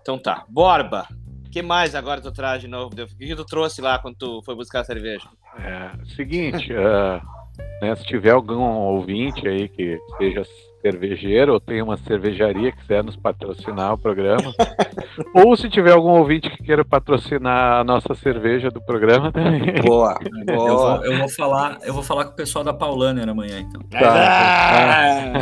Então 0.00 0.18
tá. 0.18 0.44
Borba. 0.48 1.06
Que 1.52 1.62
mais 1.62 1.94
agora 1.94 2.20
tu 2.20 2.30
traz 2.32 2.60
de 2.60 2.68
novo? 2.68 2.94
O 2.94 3.06
que 3.18 3.36
tu 3.36 3.44
trouxe 3.44 3.80
lá 3.80 3.98
quando 3.98 4.16
tu 4.16 4.42
foi 4.42 4.54
buscar 4.54 4.80
a 4.80 4.84
cerveja? 4.84 5.28
É, 5.58 5.90
seguinte, 6.14 6.68
ah, 6.74 7.22
né, 7.80 7.94
se 7.96 8.04
tiver 8.04 8.30
algum 8.30 8.60
ouvinte 8.60 9.46
aí 9.48 9.68
que 9.68 9.98
seja 10.18 10.42
cervejeiro 10.80 11.52
ou 11.54 11.60
tem 11.60 11.82
uma 11.82 11.96
cervejaria 11.96 12.70
que 12.72 12.78
quiser 12.78 13.02
nos 13.02 13.16
patrocinar 13.16 13.94
o 13.94 13.98
programa, 13.98 14.52
ou 15.34 15.56
se 15.56 15.68
tiver 15.68 15.92
algum 15.92 16.10
ouvinte 16.10 16.48
que 16.50 16.62
queira 16.62 16.84
patrocinar 16.84 17.80
a 17.80 17.84
nossa 17.84 18.14
cerveja 18.14 18.70
do 18.70 18.80
programa 18.80 19.32
também. 19.32 19.74
Boa. 19.82 20.18
Eu 20.46 20.54
Boa. 20.56 20.96
vou, 20.98 21.04
eu 21.04 21.18
vou 21.18 21.28
falar, 21.28 21.78
eu 21.82 21.94
vou 21.94 22.02
falar 22.02 22.24
com 22.26 22.32
o 22.32 22.36
pessoal 22.36 22.64
da 22.64 22.72
Paulaner 22.72 23.28
amanhã, 23.28 23.60
então. 23.60 23.80
Ah! 23.94 25.32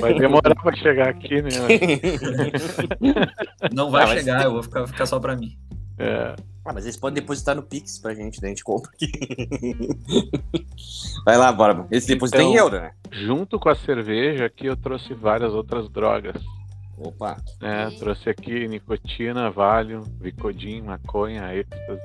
Vai 0.00 0.14
demorar 0.14 0.54
para 0.54 0.76
chegar 0.76 1.08
aqui, 1.08 1.42
né? 1.42 1.50
Não 3.72 3.90
vai 3.90 4.04
Ah, 4.04 4.06
chegar, 4.06 4.44
eu 4.44 4.52
vou 4.52 4.62
ficar, 4.62 4.86
ficar 4.86 5.06
só 5.06 5.18
pra 5.18 5.36
mim. 5.36 5.50
É, 5.98 6.34
Ah, 6.64 6.72
mas 6.72 6.84
eles 6.84 6.96
podem 6.96 7.20
depositar 7.20 7.56
no 7.56 7.62
Pix 7.62 7.98
pra 7.98 8.14
gente, 8.14 8.40
daí 8.40 8.50
a 8.50 8.54
gente 8.54 8.62
compra 8.62 8.88
aqui. 8.92 9.10
Vai 11.26 11.36
lá, 11.36 11.50
bora. 11.52 11.86
Eles 11.90 12.06
depositam 12.06 12.40
em 12.42 12.52
Então- 12.52 12.64
euro, 12.64 12.80
né? 12.80 12.92
junto 13.10 13.58
com 13.58 13.68
a 13.68 13.74
cerveja 13.74 14.46
aqui 14.46 14.66
eu 14.66 14.76
trouxe 14.76 15.12
várias 15.12 15.52
outras 15.52 15.88
drogas. 15.90 16.40
Opa. 16.96 17.36
né? 17.60 17.90
Trouxe 17.98 18.30
aqui 18.30 18.68
nicotina, 18.68 19.50
Valium, 19.50 20.02
Vicodin, 20.20 20.82
maconha, 20.82 21.52
êxtase. 21.54 22.00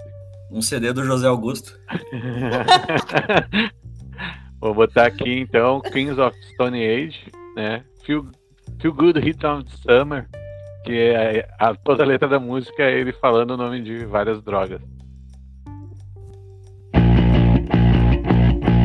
Um 0.51 0.61
CD 0.61 0.91
do 0.91 1.03
José 1.03 1.27
Augusto. 1.27 1.79
Vou 4.59 4.73
botar 4.73 5.05
aqui 5.05 5.39
então 5.39 5.79
Queens 5.81 6.17
of 6.17 6.35
Stone 6.53 6.83
Age, 6.83 7.31
né? 7.55 7.83
Feel, 8.05 8.25
Feel 8.81 8.93
Good 8.93 9.19
Hit 9.19 9.45
of 9.45 9.65
the 9.65 9.77
Summer, 9.77 10.27
que 10.87 10.97
é 10.97 11.45
a, 11.59 11.75
toda 11.75 12.03
a 12.03 12.07
letra 12.07 12.29
da 12.29 12.39
música 12.39 12.81
é 12.81 12.97
ele 12.97 13.11
falando 13.11 13.51
o 13.51 13.57
nome 13.57 13.81
de 13.81 14.05
várias 14.05 14.41
drogas. 14.41 14.79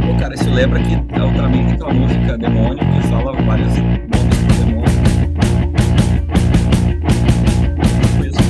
Pô, 0.05 0.19
cara, 0.19 0.35
isso 0.35 0.51
lembra 0.51 0.81
que 0.83 0.95
é 0.95 1.23
o 1.23 1.33
também 1.37 1.65
tem 1.65 1.75
aquela 1.75 1.95
música 1.95 2.37
Demônio 2.39 2.79
que 2.81 3.07
fala 3.07 3.33
vários 3.43 3.77
nomes 3.79 4.43
do 4.43 4.55
demônio. 4.65 4.91
Isso. 8.27 8.43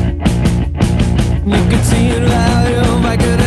Nicotine, 1.45 2.25
Valium, 2.27 3.03
Vicodin, 3.03 3.03
marijuana, 3.03 3.42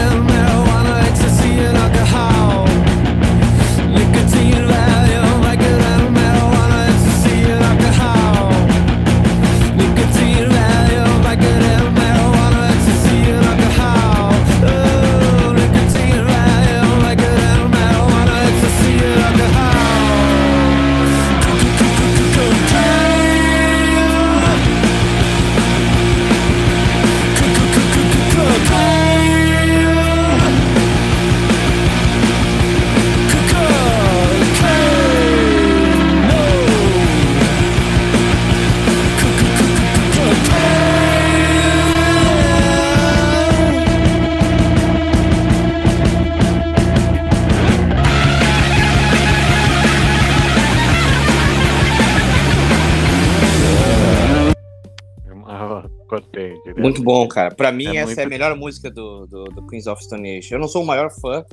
Muito 56.96 57.04
bom, 57.04 57.28
cara. 57.28 57.54
Pra 57.54 57.72
mim, 57.72 57.88
É 57.88 57.98
essa 57.98 58.06
muito- 58.08 58.20
é 58.20 58.24
a 58.24 58.30
melhor 58.30 58.56
música 58.56 58.90
do, 58.90 59.26
do, 59.28 59.44
do 59.46 59.68
Queens 59.68 59.88
of 59.88 60.04
Stone 60.04 60.38
Age. 60.38 60.54
Eu 60.54 60.60
não 60.60 60.68
sou 60.68 60.84
o 60.84 60.86
maior 60.86 61.12
fã. 61.12 61.46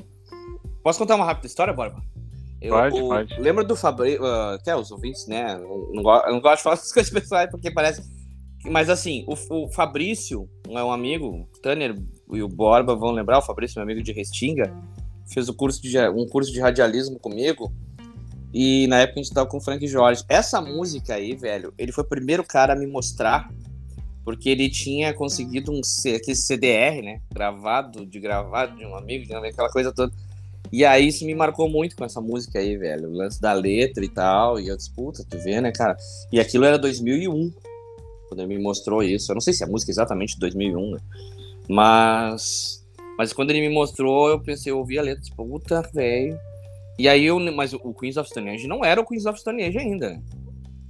Posso 0.83 0.99
contar 0.99 1.17
uma 1.17 1.25
rápida 1.25 1.47
história, 1.47 1.73
Borba? 1.73 2.03
Eu, 2.61 2.75
Pode, 2.75 3.01
o- 3.01 3.09
pode. 3.09 3.41
Lembra 3.41 3.65
do 3.65 3.75
Fabrício, 3.75 4.25
até 4.25 4.75
os 4.77 4.91
ouvintes, 4.93 5.27
né? 5.27 5.57
Não, 5.59 5.93
não, 5.93 6.03
go- 6.03 6.23
eu 6.27 6.33
não 6.33 6.41
gosto 6.41 6.59
de 6.59 6.63
falar 6.63 6.75
essas 6.77 6.93
coisas 6.93 7.13
pessoais 7.13 7.51
porque 7.51 7.71
parece. 7.71 8.03
Mas 8.65 8.89
assim, 8.89 9.25
o, 9.27 9.65
o 9.65 9.69
Fabrício 9.73 10.49
é 10.69 10.85
um 10.85 10.93
amigo, 10.93 11.27
o 11.53 11.61
Tanner 11.61 11.97
e 12.33 12.43
o 12.43 12.49
Borba 12.49 12.95
vão 12.95 13.11
lembrar, 13.11 13.39
o 13.39 13.43
Fabrício, 13.43 13.75
meu 13.77 13.83
amigo 13.83 14.01
de 14.01 14.13
Restinga, 14.13 14.73
fez 15.33 15.49
o 15.49 15.55
curso 15.55 15.83
de, 15.83 15.99
um 16.11 16.27
curso 16.29 16.53
de 16.53 16.61
radialismo 16.61 17.19
comigo. 17.19 17.73
E 18.55 18.87
na 18.87 19.01
época 19.01 19.19
a 19.19 19.23
gente 19.25 19.35
tava 19.35 19.49
com 19.49 19.57
o 19.57 19.61
Frank 19.61 19.85
Jorge. 19.89 20.23
Essa 20.29 20.61
música 20.61 21.15
aí, 21.15 21.35
velho, 21.35 21.73
ele 21.77 21.91
foi 21.91 22.05
o 22.05 22.09
primeiro 22.09 22.45
cara 22.45 22.75
a 22.75 22.77
me 22.77 22.87
mostrar, 22.87 23.51
porque 24.25 24.49
ele 24.51 24.69
tinha 24.69 25.13
conseguido 25.13 25.73
um 25.73 25.83
C- 25.83 26.15
aquele 26.17 26.37
CDR, 26.37 27.03
né? 27.03 27.21
Gravado, 27.33 28.07
de 28.07 28.21
gravado 28.21 28.77
de 28.77 28.87
um 28.87 28.95
amigo, 28.97 29.27
de 29.27 29.35
aquela 29.35 29.71
coisa 29.71 29.93
toda. 29.93 30.13
E 30.73 30.85
aí 30.85 31.09
isso 31.09 31.25
me 31.27 31.35
marcou 31.35 31.69
muito 31.69 31.95
com 31.97 32.05
essa 32.05 32.21
música 32.21 32.59
aí, 32.59 32.77
velho. 32.77 33.09
O 33.09 33.13
lance 33.13 33.41
da 33.41 33.53
letra 33.53 34.05
e 34.05 34.09
tal. 34.09 34.59
E 34.59 34.69
eu 34.69 34.77
disse, 34.77 34.91
puta, 34.95 35.25
tu 35.29 35.39
vê, 35.39 35.61
né, 35.61 35.71
cara? 35.73 35.97
E 36.33 36.41
aquilo 36.41 36.65
era 36.65 36.79
2001, 36.79 37.53
quando 38.29 38.41
ele 38.41 38.57
me 38.57 38.63
mostrou 38.63 39.03
isso. 39.03 39.31
Eu 39.31 39.35
não 39.35 39.41
sei 39.41 39.53
se 39.53 39.63
a 39.65 39.67
música 39.67 39.91
é 39.91 39.95
exatamente 39.95 40.35
de 40.35 40.41
2001, 40.41 40.93
né? 40.93 40.99
Mas. 41.69 42.81
Mas 43.19 43.33
quando 43.33 43.51
ele 43.51 43.61
me 43.61 43.69
mostrou, 43.75 44.29
eu 44.31 44.41
pensei, 44.41 44.73
eu 44.73 44.79
ouvi 44.79 44.99
a 44.99 45.03
letra, 45.03 45.21
disse, 45.21 45.35
puta, 45.35 45.83
velho. 45.93 46.39
E 46.99 47.09
aí 47.09 47.25
eu. 47.25 47.39
Mas 47.39 47.73
o 47.73 47.93
Queens 47.95 48.17
of 48.17 48.29
Stone 48.31 48.51
Age 48.51 48.67
não 48.67 48.85
era 48.85 49.01
o 49.01 49.07
Queens 49.07 49.27
of 49.27 49.39
Stone 49.39 49.63
Age 49.63 49.79
ainda, 49.79 50.11
né? 50.11 50.23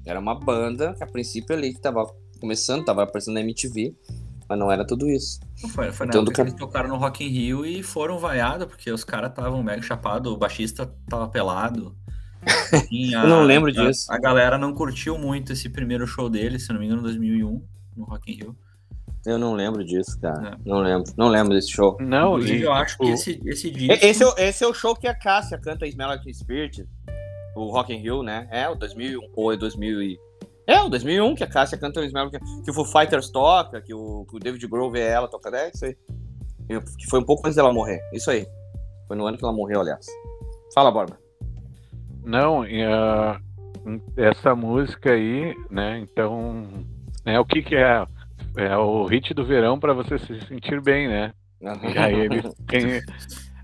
Era 0.04 0.20
uma 0.20 0.34
banda 0.34 0.94
que 0.94 1.02
a 1.02 1.06
princípio 1.06 1.54
ali 1.56 1.72
que 1.72 1.80
tava 1.80 2.06
começando, 2.42 2.84
tava 2.84 3.04
aparecendo 3.04 3.34
na 3.34 3.40
MTV, 3.40 3.94
mas 4.48 4.58
não 4.58 4.70
era 4.70 4.86
tudo 4.86 5.08
isso. 5.08 5.40
Foi, 5.72 5.90
foi 5.92 6.06
na 6.06 6.10
Então, 6.10 6.24
do 6.24 6.30
época 6.30 6.34
que 6.34 6.40
eles 6.50 6.54
tocaram 6.60 6.88
no 6.88 6.96
Rock 6.96 7.24
in 7.24 7.28
Rio 7.28 7.64
e 7.64 7.82
foram 7.82 8.18
vaiados, 8.18 8.66
porque 8.66 8.90
os 8.90 9.04
caras 9.04 9.30
estavam 9.30 9.62
mega 9.62 9.80
chapados, 9.82 10.30
o 10.30 10.36
baixista 10.36 10.92
tava 11.08 11.28
pelado. 11.28 11.96
Enfim, 12.74 13.14
Eu 13.14 13.26
não 13.28 13.42
lembro 13.44 13.70
a- 13.70 13.72
disso. 13.86 14.12
A 14.12 14.18
galera 14.18 14.58
não 14.58 14.74
curtiu 14.74 15.16
muito 15.16 15.52
esse 15.52 15.68
primeiro 15.70 16.06
show 16.06 16.28
dele, 16.28 16.58
se 16.58 16.72
não 16.72 16.80
me 16.80 16.86
engano, 16.86 17.00
em 17.00 17.04
2001, 17.04 17.62
no 17.96 18.04
Rock 18.04 18.30
in 18.32 18.34
Rio. 18.36 18.56
Eu 19.24 19.38
não 19.38 19.54
lembro 19.54 19.84
disso, 19.84 20.18
cara. 20.20 20.58
É. 20.58 20.68
Não 20.68 20.78
lembro. 20.80 21.12
Não 21.16 21.28
lembro 21.28 21.54
desse 21.54 21.70
show. 21.70 21.96
Não, 22.00 22.32
Inclusive, 22.34 22.62
eu 22.62 22.72
acho 22.72 22.98
que 22.98 23.04
tipo, 23.04 23.14
esse, 23.14 23.40
esse 23.46 23.70
disco... 23.70 24.04
Esse 24.04 24.22
é, 24.24 24.26
o, 24.26 24.34
esse 24.36 24.64
é 24.64 24.66
o 24.66 24.74
show 24.74 24.96
que 24.96 25.06
a 25.06 25.14
Cássia 25.14 25.56
canta 25.58 25.86
Smell 25.86 26.08
Like 26.08 26.34
Spirit, 26.34 26.84
o 27.54 27.70
Rock 27.70 27.92
in 27.94 27.98
Rio, 27.98 28.24
né? 28.24 28.48
É, 28.50 28.68
o 28.68 28.74
2001, 28.74 29.20
ou 29.36 29.52
é 29.52 29.56
2000 29.56 30.02
e... 30.02 30.18
É, 30.66 30.80
o 30.80 30.88
2001 30.88 31.34
que 31.34 31.44
a 31.44 31.48
Cássia 31.48 31.78
canta 31.78 32.00
o 32.00 32.04
Smell 32.04 32.24
Like 32.24 32.62
que 32.62 32.70
o 32.70 32.74
Foo 32.74 32.84
Fighters 32.84 33.30
toca, 33.30 33.80
que 33.80 33.92
o, 33.92 34.24
que 34.28 34.36
o 34.36 34.38
David 34.38 34.66
Grove 34.68 35.00
é 35.00 35.08
ela, 35.08 35.28
toca, 35.28 35.48
é 35.56 35.70
isso 35.74 35.84
aí. 35.84 35.96
Que 36.68 37.06
foi 37.10 37.20
um 37.20 37.24
pouco 37.24 37.46
antes 37.46 37.56
dela 37.56 37.72
morrer, 37.72 38.00
isso 38.12 38.30
aí. 38.30 38.46
Foi 39.08 39.16
no 39.16 39.26
ano 39.26 39.36
que 39.36 39.44
ela 39.44 39.52
morreu, 39.52 39.80
aliás. 39.80 40.06
Fala, 40.74 40.90
Borba. 40.90 41.18
Não, 42.24 42.62
ah, 42.62 43.40
essa 44.16 44.54
música 44.54 45.12
aí, 45.12 45.54
né? 45.70 45.98
Então, 45.98 46.66
né, 47.24 47.38
o 47.38 47.44
que 47.44 47.62
que 47.62 47.76
é? 47.76 48.06
É 48.56 48.76
o 48.76 49.06
hit 49.06 49.32
do 49.34 49.44
verão 49.44 49.80
para 49.80 49.92
você 49.92 50.18
se 50.18 50.40
sentir 50.46 50.80
bem, 50.80 51.08
né? 51.08 51.32
E 51.60 51.98
aí 51.98 52.20
ele 52.20 52.42
tem, 52.66 53.00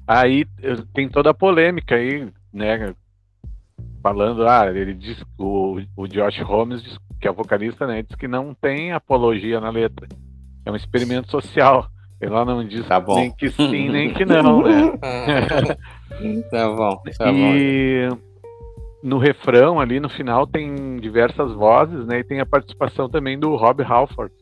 aí 0.07 0.45
tem 0.95 1.09
toda 1.09 1.31
a 1.31 1.35
polêmica 1.35 1.97
aí, 1.97 2.29
né? 2.53 2.95
Falando, 4.03 4.47
ah, 4.47 4.67
ele 4.71 4.95
diz 4.95 5.23
o, 5.39 5.81
o 5.97 6.07
Josh 6.07 6.39
Holmes, 6.41 6.83
diz, 6.83 6.97
que 7.21 7.27
é 7.27 7.31
o 7.31 7.35
vocalista, 7.35 7.87
né? 7.87 8.03
Diz 8.03 8.15
que 8.17 8.29
não 8.29 8.55
tem 8.55 8.93
apologia 8.93 9.61
na 9.61 9.71
letra. 9.71 10.07
É 10.65 10.71
um 10.71 10.77
experimento 10.77 11.31
social. 11.31 11.87
Ele 12.21 12.31
lá 12.33 12.45
não 12.45 12.67
diz 12.67 12.87
Tá 12.87 12.99
bom. 13.01 13.17
nem 13.17 13.31
que 13.33 13.51
sim, 13.51 13.89
nem 13.91 14.13
que 14.13 14.25
não, 14.25 14.63
né? 14.67 14.93
tá 16.51 16.69
bom, 16.69 17.03
tá 17.17 17.27
bom. 17.33 17.55
e 17.55 18.09
no 19.03 19.19
refrão 19.19 19.79
ali 19.81 20.01
no 20.01 20.09
final 20.09 20.47
tem 20.47 20.97
diversas 20.97 21.53
vozes, 21.55 22.07
né? 22.07 22.19
E 22.21 22.25
tem 22.25 22.41
a 22.41 22.47
participação 22.47 23.09
também 23.09 23.39
do 23.39 23.55
Rob 23.57 23.83
Halford 23.83 24.33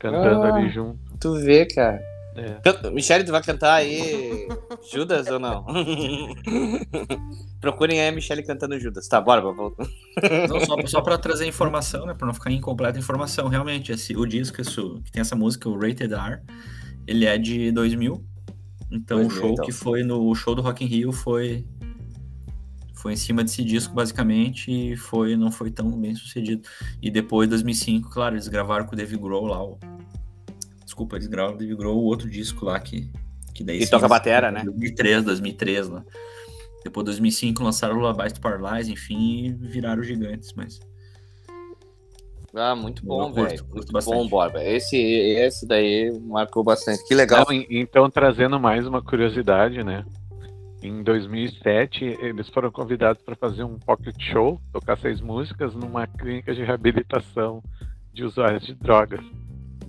cantando 0.00 0.42
Ah. 0.42 0.54
ali 0.56 0.68
junto. 0.70 0.98
Tu 1.20 1.32
vê, 1.44 1.64
cara. 1.66 2.00
É. 2.34 2.90
Michele, 2.90 3.24
tu 3.24 3.32
vai 3.32 3.42
cantar 3.42 3.74
aí 3.74 4.48
Judas 4.90 5.26
ou 5.28 5.38
não? 5.38 5.66
Procurem 7.60 8.00
aí 8.00 8.08
a 8.08 8.12
Michele 8.12 8.42
cantando 8.42 8.78
Judas. 8.80 9.06
Tá, 9.06 9.20
bora, 9.20 9.42
bora, 9.42 9.54
volta. 9.54 9.86
Não, 10.48 10.60
só, 10.60 10.76
só 10.86 11.00
para 11.02 11.18
trazer 11.18 11.46
informação, 11.46 12.06
né? 12.06 12.14
Para 12.14 12.26
não 12.26 12.34
ficar 12.34 12.50
incompleta 12.50 12.98
a 12.98 13.00
informação. 13.00 13.48
Realmente, 13.48 13.92
esse, 13.92 14.16
o 14.16 14.24
disco 14.26 14.60
isso, 14.60 15.00
que 15.04 15.12
tem 15.12 15.20
essa 15.20 15.36
música, 15.36 15.68
o 15.68 15.78
Rated 15.78 16.12
R, 16.14 16.40
ele 17.06 17.26
é 17.26 17.36
de 17.36 17.70
2000. 17.70 18.24
Então 18.90 19.18
2000, 19.18 19.26
o 19.26 19.30
show 19.30 19.52
então. 19.52 19.64
que 19.64 19.72
foi 19.72 20.02
no 20.02 20.28
o 20.28 20.34
show 20.34 20.54
do 20.54 20.62
Rock 20.62 20.84
in 20.84 20.86
Rio 20.88 21.12
foi 21.12 21.66
foi 22.94 23.14
em 23.14 23.16
cima 23.16 23.42
desse 23.42 23.64
disco 23.64 23.94
basicamente 23.94 24.70
e 24.70 24.96
foi 24.96 25.34
não 25.34 25.50
foi 25.50 25.70
tão 25.70 25.90
bem 26.00 26.14
sucedido. 26.14 26.68
E 27.00 27.10
depois 27.10 27.48
2005, 27.48 28.08
claro, 28.10 28.36
eles 28.36 28.48
gravaram 28.48 28.86
com 28.86 28.94
o 28.94 28.96
Dave 28.96 29.16
Grohl 29.16 29.46
lá 29.46 29.62
o 29.62 29.78
Desculpa, 30.92 31.16
eles 31.16 31.26
gravaram 31.26 31.54
com 31.54 31.56
o 31.56 31.58
Dave 31.58 31.74
Grohl 31.74 31.96
o 31.96 32.04
outro 32.04 32.28
disco 32.28 32.66
lá 32.66 32.78
que 32.78 33.10
que 33.54 33.64
daí 33.64 33.78
Que 33.78 33.86
sim, 33.86 33.90
toca 33.90 34.06
batera, 34.08 34.50
né? 34.50 34.62
2003, 34.62 35.24
2003 35.24 35.88
lá. 35.88 36.04
Depois 36.84 37.06
2005 37.06 37.62
lançaram 37.62 37.94
o 37.94 37.98
Lullaby 37.98 38.30
to 38.30 38.40
Paralyze, 38.42 38.92
enfim, 38.92 39.46
e 39.46 39.52
viraram 39.52 40.02
gigantes, 40.02 40.52
mas 40.54 40.80
Ah, 42.54 42.76
muito 42.76 43.06
bom, 43.06 43.32
velho. 43.32 43.64
Muito 43.72 43.90
bastante. 43.90 44.14
bom, 44.14 44.28
Borba. 44.28 44.62
Esse, 44.62 44.98
esse 44.98 45.66
daí 45.66 46.12
marcou 46.20 46.62
bastante. 46.62 47.02
Que 47.06 47.14
legal. 47.14 47.46
Não, 47.48 47.54
e- 47.54 47.66
então, 47.70 48.10
trazendo 48.10 48.60
mais 48.60 48.86
uma 48.86 49.00
curiosidade, 49.00 49.82
né? 49.82 50.04
Em 50.82 51.02
2007, 51.02 52.04
eles 52.20 52.50
foram 52.50 52.70
convidados 52.70 53.22
para 53.22 53.34
fazer 53.34 53.64
um 53.64 53.78
pocket 53.78 54.16
show, 54.20 54.60
tocar 54.70 54.98
seis 54.98 55.22
músicas, 55.22 55.74
numa 55.74 56.06
clínica 56.06 56.54
de 56.54 56.62
reabilitação 56.62 57.62
de 58.12 58.24
usuários 58.24 58.66
de 58.66 58.74
drogas. 58.74 59.24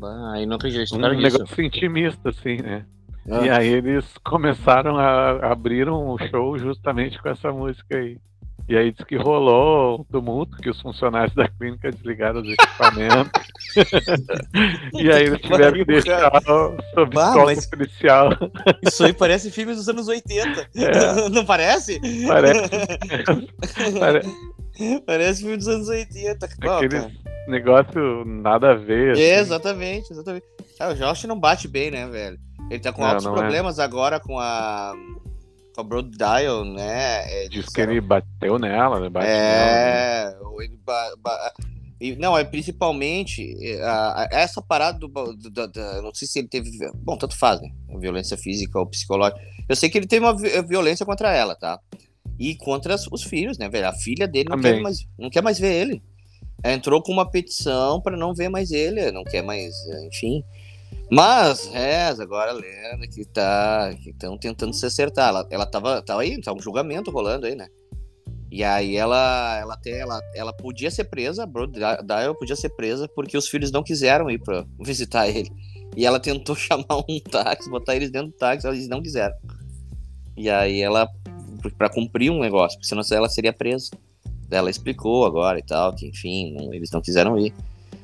Ah, 0.06 0.34
aí 0.34 0.46
nunca 0.46 0.70
já 0.70 0.80
Um 0.80 0.84
estudaram 0.84 1.16
isso. 1.20 1.38
negócio 1.38 1.64
intimista, 1.64 2.30
assim, 2.30 2.58
né? 2.58 2.86
Ah. 3.30 3.46
E 3.46 3.50
aí 3.50 3.68
eles 3.70 4.06
começaram 4.24 4.98
a 4.98 5.52
abriram 5.52 6.08
o 6.08 6.18
show 6.18 6.58
justamente 6.58 7.22
com 7.22 7.30
essa 7.30 7.52
música 7.52 7.98
aí. 7.98 8.18
E 8.70 8.78
aí 8.78 8.92
diz 8.92 9.04
que 9.06 9.18
rolou 9.18 10.00
um 10.00 10.04
tumulto, 10.06 10.56
que 10.58 10.70
os 10.70 10.80
funcionários 10.82 11.36
da 11.36 11.48
clínica 11.50 11.92
desligaram 11.92 12.42
os 12.42 12.48
equipamentos. 12.48 13.32
e 14.94 15.12
aí 15.12 15.24
eles 15.26 15.42
tiveram 15.42 15.74
que 15.74 15.86
deixar 15.86 16.32
sob 16.94 17.14
Bah, 17.14 17.36
mas- 17.46 17.66
policial. 17.66 18.30
Isso 18.88 19.04
aí 19.06 19.12
parece 19.14 19.52
filme 19.52 19.74
dos 19.76 19.88
anos 19.90 20.08
80. 20.08 20.70
É. 20.76 21.30
Não 21.30 21.46
parece? 21.46 22.00
Parece, 22.28 22.70
parece 24.00 24.30
Parece 25.06 25.42
filme 25.42 25.58
dos 25.58 25.68
anos 25.68 25.88
80. 25.88 26.50
Ó, 26.66 26.78
aquele 26.78 27.00
cara. 27.02 27.12
negócio 27.48 28.26
nada 28.26 28.72
a 28.72 28.76
ver. 28.76 29.12
assim. 29.12 29.22
É, 29.22 29.40
exatamente, 29.40 30.12
exatamente. 30.12 30.46
Ah, 30.80 30.90
o 30.90 30.96
Josh 30.96 31.26
não 31.26 31.40
bate 31.40 31.68
bem, 31.68 31.92
né, 31.92 32.08
velho? 32.08 32.38
Ele 32.72 32.80
tá 32.80 32.92
com 32.92 33.02
Não, 33.02 33.10
altos 33.10 33.26
não 33.26 33.34
é. 33.36 33.40
problemas 33.40 33.78
agora 33.78 34.20
com 34.20 34.40
a. 34.40 34.94
Com 35.74 35.82
a 35.82 35.84
Broad 35.84 36.10
Dial, 36.18 36.64
né? 36.66 37.46
É, 37.46 37.48
Diz 37.50 37.66
que 37.68 37.82
ele 37.82 38.00
bateu 38.00 38.60
nela, 38.60 39.00
né? 39.00 39.10
Bate 39.10 39.26
nela, 39.28 39.66
né? 39.66 40.36
É, 40.62 40.64
ele 40.64 40.78
ba- 40.86 41.14
ba- 41.18 41.54
e- 42.00 42.16
não, 42.16 42.38
é 42.38 42.44
principalmente 42.44 43.56
é, 43.66 43.82
a- 43.84 44.24
a- 44.24 44.30
essa 44.32 44.62
parada 44.62 45.00
do, 45.00 45.08
do- 45.08 45.50
da- 45.50 45.68
da- 45.68 46.02
não 46.02 46.14
sei 46.14 46.28
se 46.28 46.40
ele 46.40 46.48
teve, 46.48 46.70
bom, 46.96 47.18
tanto 47.18 47.36
faz, 47.38 47.62
né? 47.62 47.70
Violência 48.00 48.38
física 48.38 48.78
ou 48.80 48.86
psicológica. 48.86 49.40
Eu 49.68 49.76
sei 49.76 49.90
que 49.90 49.98
ele 49.98 50.08
teve 50.08 50.26
uma 50.26 50.36
vi- 50.38 50.62
violência 50.64 51.06
contra 51.06 51.34
ela, 51.34 51.56
tá? 51.56 51.80
E 52.38 52.56
contra 52.56 52.96
os 53.12 53.24
filhos, 53.24 53.58
né, 53.58 53.70
velho? 53.70 53.88
A 53.88 53.94
filha 53.94 54.28
dele 54.28 54.50
não 54.50 54.58
Também. 54.58 54.74
quer 54.76 54.82
mais, 54.82 55.08
não 55.18 55.30
quer 55.30 55.42
mais 55.42 55.60
ver 55.60 55.74
ele. 55.74 56.04
É, 56.64 56.74
Entrou 56.74 57.02
com 57.02 57.12
uma 57.12 57.30
petição 57.30 58.02
pra 58.02 58.16
não 58.18 58.34
ver 58.34 58.50
mais 58.50 58.72
ele, 58.72 59.12
não 59.12 59.24
quer 59.24 59.42
mais, 59.42 59.74
é, 59.88 60.06
enfim. 60.08 60.44
Mas, 61.16 61.68
reza, 61.68 62.24
agora 62.24 62.52
lenda 62.52 63.08
que 63.08 63.24
tá, 63.24 63.94
que 64.02 64.10
estão 64.10 64.36
tentando 64.36 64.74
se 64.74 64.84
acertar. 64.84 65.30
Ela, 65.30 65.48
ela 65.52 65.66
tava, 65.68 66.02
tava 66.02 66.22
aí, 66.24 66.42
tá 66.42 66.52
um 66.52 66.60
julgamento 66.60 67.12
rolando 67.12 67.46
aí, 67.46 67.54
né? 67.56 67.68
E 68.52 68.64
aí 68.64 68.96
ela, 68.96 69.60
ela 69.60 69.76
até, 69.76 70.00
ela, 70.00 70.20
ela 70.34 70.52
podia 70.52 70.90
ser 70.90 71.04
presa, 71.04 71.44
a 71.44 71.46
Broad 71.46 71.72
Dial 71.72 72.34
podia 72.36 72.56
ser 72.56 72.70
presa 72.70 73.08
porque 73.16 73.38
os 73.38 73.48
filhos 73.48 73.72
não 73.72 73.84
quiseram 73.84 74.28
ir 74.28 74.40
pra 74.40 74.66
visitar 74.80 75.28
ele. 75.28 75.52
E 75.96 76.04
ela 76.04 76.20
tentou 76.20 76.56
chamar 76.58 76.98
um 77.08 77.20
táxi, 77.20 77.70
botar 77.70 77.96
eles 77.96 78.10
dentro 78.10 78.30
do 78.30 78.38
táxi, 78.38 78.68
eles 78.68 78.88
não 78.88 79.00
quiseram. 79.00 79.36
E 80.36 80.50
aí 80.50 80.82
ela, 80.82 81.08
pra 81.78 81.90
cumprir 81.90 82.32
um 82.32 82.40
negócio, 82.40 82.80
porque 82.80 82.88
senão 82.88 83.04
ela 83.12 83.30
seria 83.30 83.54
presa. 83.54 83.92
Ela 84.50 84.72
explicou 84.72 85.28
agora 85.28 85.60
e 85.60 85.64
tal, 85.64 85.94
que 85.94 86.08
enfim, 86.08 86.56
não- 86.56 86.74
eles 86.74 86.90
não 86.90 87.02
quiseram 87.02 87.38
ir. 87.38 87.54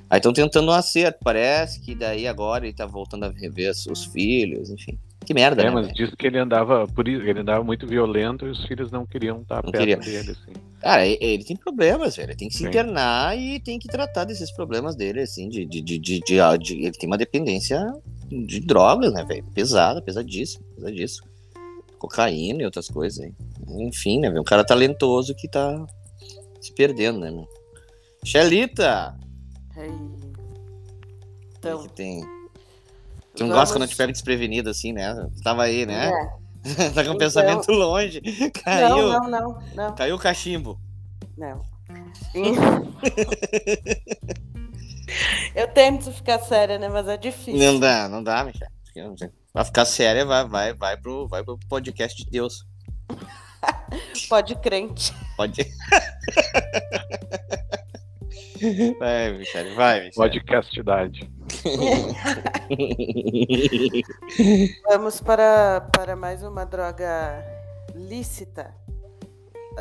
Aí 0.10 0.18
estão 0.18 0.34
tentando 0.34 0.70
um 0.70 0.74
acerto, 0.74 1.20
parece 1.24 1.80
que 1.82 1.94
daí 1.94 2.28
agora 2.28 2.66
ele 2.66 2.74
tá 2.74 2.86
voltando 2.86 3.26
a 3.26 3.30
rever 3.30 3.70
os, 3.72 3.86
os 3.86 4.06
filhos, 4.06 4.70
enfim. 4.70 4.98
Que 5.26 5.34
merda, 5.34 5.62
É, 5.62 5.66
né? 5.66 5.72
mas 5.72 5.86
velho? 5.88 5.96
diz 5.98 6.16
que 6.16 6.26
ele 6.26 6.40
andava, 6.40 6.88
por 6.88 7.08
isso, 7.08 7.22
ele 7.24 7.42
andava 7.42 7.64
muito 7.64 7.86
violento 7.86 8.48
e 8.48 8.50
os 8.50 8.66
filhos 8.66 8.92
não 8.92 9.06
queriam 9.06 9.42
estar 9.42 9.64
Não 9.64 9.72
perto 9.72 9.86
queria. 9.86 9.98
dele, 9.98 10.32
assim. 10.32 10.54
Cara, 10.82 11.06
ele 11.06 11.44
tem 11.44 11.56
problemas, 11.56 12.16
velho. 12.16 12.30
Ele 12.30 12.36
tem 12.38 12.48
que 12.48 12.56
se 12.56 12.64
Sim. 12.64 12.70
internar 12.70 13.38
e 13.38 13.60
tem 13.60 13.78
que 13.78 13.88
tratar 13.88 14.24
desses 14.24 14.50
problemas 14.52 14.96
dele, 14.96 15.22
assim, 15.22 15.48
de, 15.50 15.66
de, 15.66 15.82
de, 15.82 16.00
de, 16.00 16.20
de- 16.22 16.40
ah, 16.40 16.58
de- 16.58 16.74
Ele 16.86 16.92
tem 16.94 17.06
uma 17.08 17.18
dependência 17.18 17.80
de 18.32 18.60
drogas, 18.62 19.14
né, 19.14 19.24
velho? 19.24 19.44
Pesada, 19.54 20.02
pesadíssima, 20.02 20.64
pesadíssima. 20.76 21.28
Cocaína 22.00 22.62
e 22.64 22.66
outras 22.66 22.88
coisas 22.88 23.20
aí. 23.20 23.34
Enfim, 23.86 24.20
né, 24.22 24.30
velho? 24.30 24.42
Um 24.42 24.46
cara 24.46 24.64
talentoso 24.64 25.36
que 25.36 25.48
tá 25.50 25.86
se 26.62 26.74
perdendo, 26.74 27.20
né, 27.20 27.30
meu? 27.30 27.48
Xelita! 28.26 29.16
Ei. 29.80 29.90
O 29.90 30.20
Então, 31.58 31.84
que 31.84 31.90
tem? 31.94 32.22
Tu 33.36 33.44
não 33.44 33.50
vamos- 33.50 33.56
gosta 33.56 33.76
quando 33.78 33.88
te 33.90 33.96
pego 33.96 34.12
desprevenido 34.12 34.70
assim, 34.70 34.92
né? 34.94 35.16
Tava 35.44 35.64
aí, 35.64 35.86
né? 35.86 36.10
É. 36.10 36.30
tá 36.94 37.04
com 37.04 37.12
o 37.12 37.14
Então- 37.14 37.18
pensamento 37.18 37.72
longe. 37.72 38.22
Caiu. 38.64 38.90
Não, 39.10 39.30
não, 39.30 39.30
não, 39.30 39.62
não, 39.76 39.96
Caiu 39.96 40.16
o 40.16 40.20
cachimbo. 40.20 40.80
não. 41.38 41.64
Eu 45.56 45.68
tento 45.70 46.12
ficar 46.12 46.38
séria, 46.40 46.78
né? 46.78 46.88
Mas 46.88 47.08
é 47.08 47.18
difícil. 47.18 47.58
Não 47.58 47.80
dá, 47.80 48.08
não 48.08 48.24
dá, 48.24 48.44
Michel. 48.44 48.68
Vai 49.54 49.66
ficar 49.66 49.86
séria, 49.86 50.24
vai, 50.26 50.48
vai, 50.48 50.74
vai, 50.74 50.96
pro, 50.98 51.28
vai 51.28 51.44
pro 51.44 51.58
podcast 51.68 52.24
de 52.24 52.30
Deus. 52.30 52.64
Pode 54.30 54.54
crente. 54.56 55.12
Pode. 55.36 55.66
Vai, 59.00 59.38
Michel, 59.38 59.76
vai, 59.76 60.06
Michel. 60.06 60.24
Podcastidade. 60.24 61.32
Vamos 64.88 65.22
para, 65.22 65.82
para 65.96 66.16
mais 66.16 66.44
uma 66.44 66.66
droga 66.66 67.44
lícita. 67.96 68.74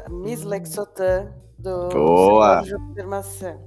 A 0.04 0.08
Miss 0.08 0.44
Lexotan, 0.44 1.32
do 1.58 1.88
Boa. 1.88 2.62
Júpiter 2.62 3.06
Maçã. 3.06 3.58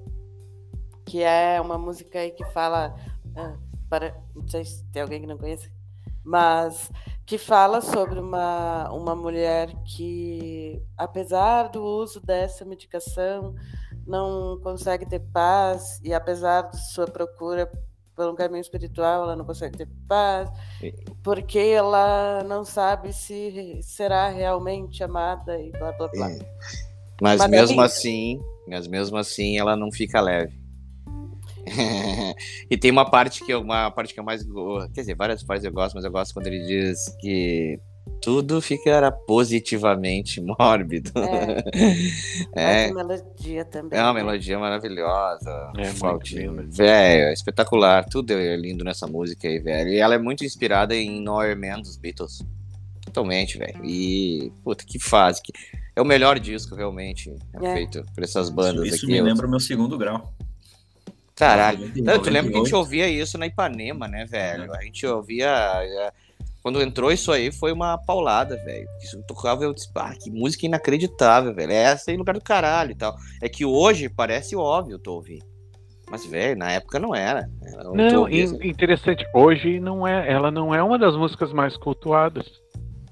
Que 1.05 1.23
é 1.23 1.59
uma 1.59 1.77
música 1.77 2.19
aí 2.19 2.31
que 2.31 2.45
fala. 2.51 2.95
ah, 3.35 3.55
para, 3.89 4.15
não 4.33 4.47
sei 4.47 4.63
se 4.63 4.83
tem 4.85 5.01
alguém 5.01 5.21
que 5.21 5.27
não 5.27 5.37
conhece, 5.37 5.69
mas 6.23 6.89
que 7.25 7.37
fala 7.37 7.81
sobre 7.81 8.19
uma, 8.19 8.89
uma 8.91 9.15
mulher 9.15 9.73
que, 9.85 10.81
apesar 10.97 11.69
do 11.69 11.83
uso 11.83 12.21
dessa 12.21 12.63
medicação, 12.63 13.55
não 14.05 14.59
consegue 14.61 15.05
ter 15.05 15.19
paz, 15.19 15.99
e 16.03 16.13
apesar 16.13 16.63
de 16.63 16.77
sua 16.91 17.05
procura 17.05 17.71
pelo 18.15 18.35
caminho 18.35 18.61
espiritual, 18.61 19.23
ela 19.23 19.35
não 19.35 19.45
consegue 19.45 19.77
ter 19.77 19.87
paz, 20.07 20.49
porque 21.23 21.59
ela 21.59 22.43
não 22.43 22.63
sabe 22.63 23.13
se 23.13 23.79
será 23.81 24.29
realmente 24.29 25.03
amada 25.03 25.59
e 25.59 25.71
blá 25.71 25.91
blá 25.93 26.07
blá. 26.07 26.31
É. 26.31 26.39
Mas 27.21 27.39
Mas 27.39 27.51
mesmo 27.51 27.81
é 27.81 27.85
assim, 27.85 28.41
mas 28.67 28.87
mesmo 28.87 29.17
assim 29.17 29.57
ela 29.57 29.75
não 29.75 29.91
fica 29.91 30.19
leve. 30.19 30.59
e 32.69 32.77
tem 32.77 32.89
uma 32.89 33.09
parte 33.09 33.45
que 33.45 33.53
eu, 33.53 33.61
uma 33.61 33.91
parte 33.91 34.13
que 34.13 34.19
eu 34.19 34.23
mais 34.23 34.43
quer 34.93 35.01
dizer, 35.01 35.15
várias 35.15 35.43
partes 35.43 35.63
eu 35.63 35.71
gosto, 35.71 35.95
mas 35.95 36.03
eu 36.03 36.11
gosto 36.11 36.33
quando 36.33 36.47
ele 36.47 36.65
diz 36.65 37.15
que 37.19 37.79
tudo 38.21 38.61
ficará 38.61 39.11
positivamente 39.11 40.39
mórbido. 40.59 41.11
É. 42.55 42.85
É, 42.85 42.89
a 42.89 42.93
melodia 42.93 43.65
também. 43.65 43.99
é 43.99 44.03
uma 44.03 44.13
né? 44.13 44.23
melodia 44.23 44.59
maravilhosa. 44.59 45.71
É. 45.77 45.83
Velho, 46.67 47.23
é 47.25 47.33
espetacular. 47.33 48.05
Tudo 48.05 48.31
é 48.33 48.55
lindo 48.55 48.83
nessa 48.83 49.07
música 49.07 49.47
aí, 49.47 49.59
velho. 49.59 49.89
E 49.89 49.97
ela 49.97 50.15
é 50.15 50.19
muito 50.19 50.45
inspirada 50.45 50.95
em 50.95 51.21
No 51.21 51.39
Air 51.39 51.57
Man 51.57 51.79
dos 51.81 51.97
Beatles. 51.97 52.43
Totalmente, 53.05 53.57
velho. 53.57 53.83
E, 53.83 54.51
puta, 54.63 54.85
que 54.85 54.99
fase. 54.99 55.41
Que... 55.41 55.51
É 55.95 56.01
o 56.01 56.05
melhor 56.05 56.39
disco, 56.39 56.75
realmente, 56.75 57.35
É. 57.61 57.73
feito 57.73 58.05
por 58.13 58.23
essas 58.23 58.49
bandas 58.49 58.87
isso 58.87 59.05
aqui. 59.05 59.07
me 59.07 59.21
lembra 59.21 59.45
o 59.45 59.49
meu 59.49 59.59
segundo 59.59 59.97
grau. 59.97 60.33
Caralho. 61.35 61.79
99, 61.79 62.01
Não, 62.03 62.23
tu 62.23 62.29
lembra 62.29 62.51
que 62.51 62.57
a 62.57 62.59
gente 62.59 62.71
98. 62.71 62.77
ouvia 62.77 63.07
isso 63.09 63.37
na 63.37 63.47
Ipanema, 63.47 64.07
né, 64.07 64.25
velho? 64.25 64.71
A 64.75 64.83
gente 64.83 65.05
ouvia. 65.07 66.11
Quando 66.61 66.81
entrou 66.81 67.11
isso 67.11 67.31
aí, 67.31 67.51
foi 67.51 67.71
uma 67.71 67.97
paulada, 67.97 68.55
velho. 68.63 68.87
Isso 69.01 69.21
tocava, 69.27 69.63
eu 69.63 69.73
disse, 69.73 69.89
ah, 69.95 70.13
que 70.13 70.29
música 70.29 70.65
inacreditável, 70.65 71.53
velho. 71.55 71.71
É 71.71 71.75
essa 71.75 72.11
aí 72.11 72.17
lugar 72.17 72.33
do 72.33 72.41
caralho 72.41 72.91
e 72.91 72.95
tal. 72.95 73.15
É 73.41 73.49
que 73.49 73.65
hoje 73.65 74.07
parece 74.09 74.55
óbvio 74.55 74.99
tu 74.99 75.11
ouvir. 75.11 75.41
Mas, 76.09 76.25
velho, 76.25 76.57
na 76.57 76.71
época 76.71 76.99
não 76.99 77.15
era. 77.15 77.49
Era 77.63 77.89
um 77.89 77.95
Não, 77.95 78.09
torresmo. 78.09 78.61
in- 78.61 78.67
interessante. 78.67 79.25
Hoje 79.33 79.79
não 79.79 80.05
é, 80.05 80.29
ela 80.31 80.51
não 80.51 80.75
é 80.75 80.83
uma 80.83 80.99
das 80.99 81.15
músicas 81.15 81.51
mais 81.51 81.75
cultuadas. 81.77 82.45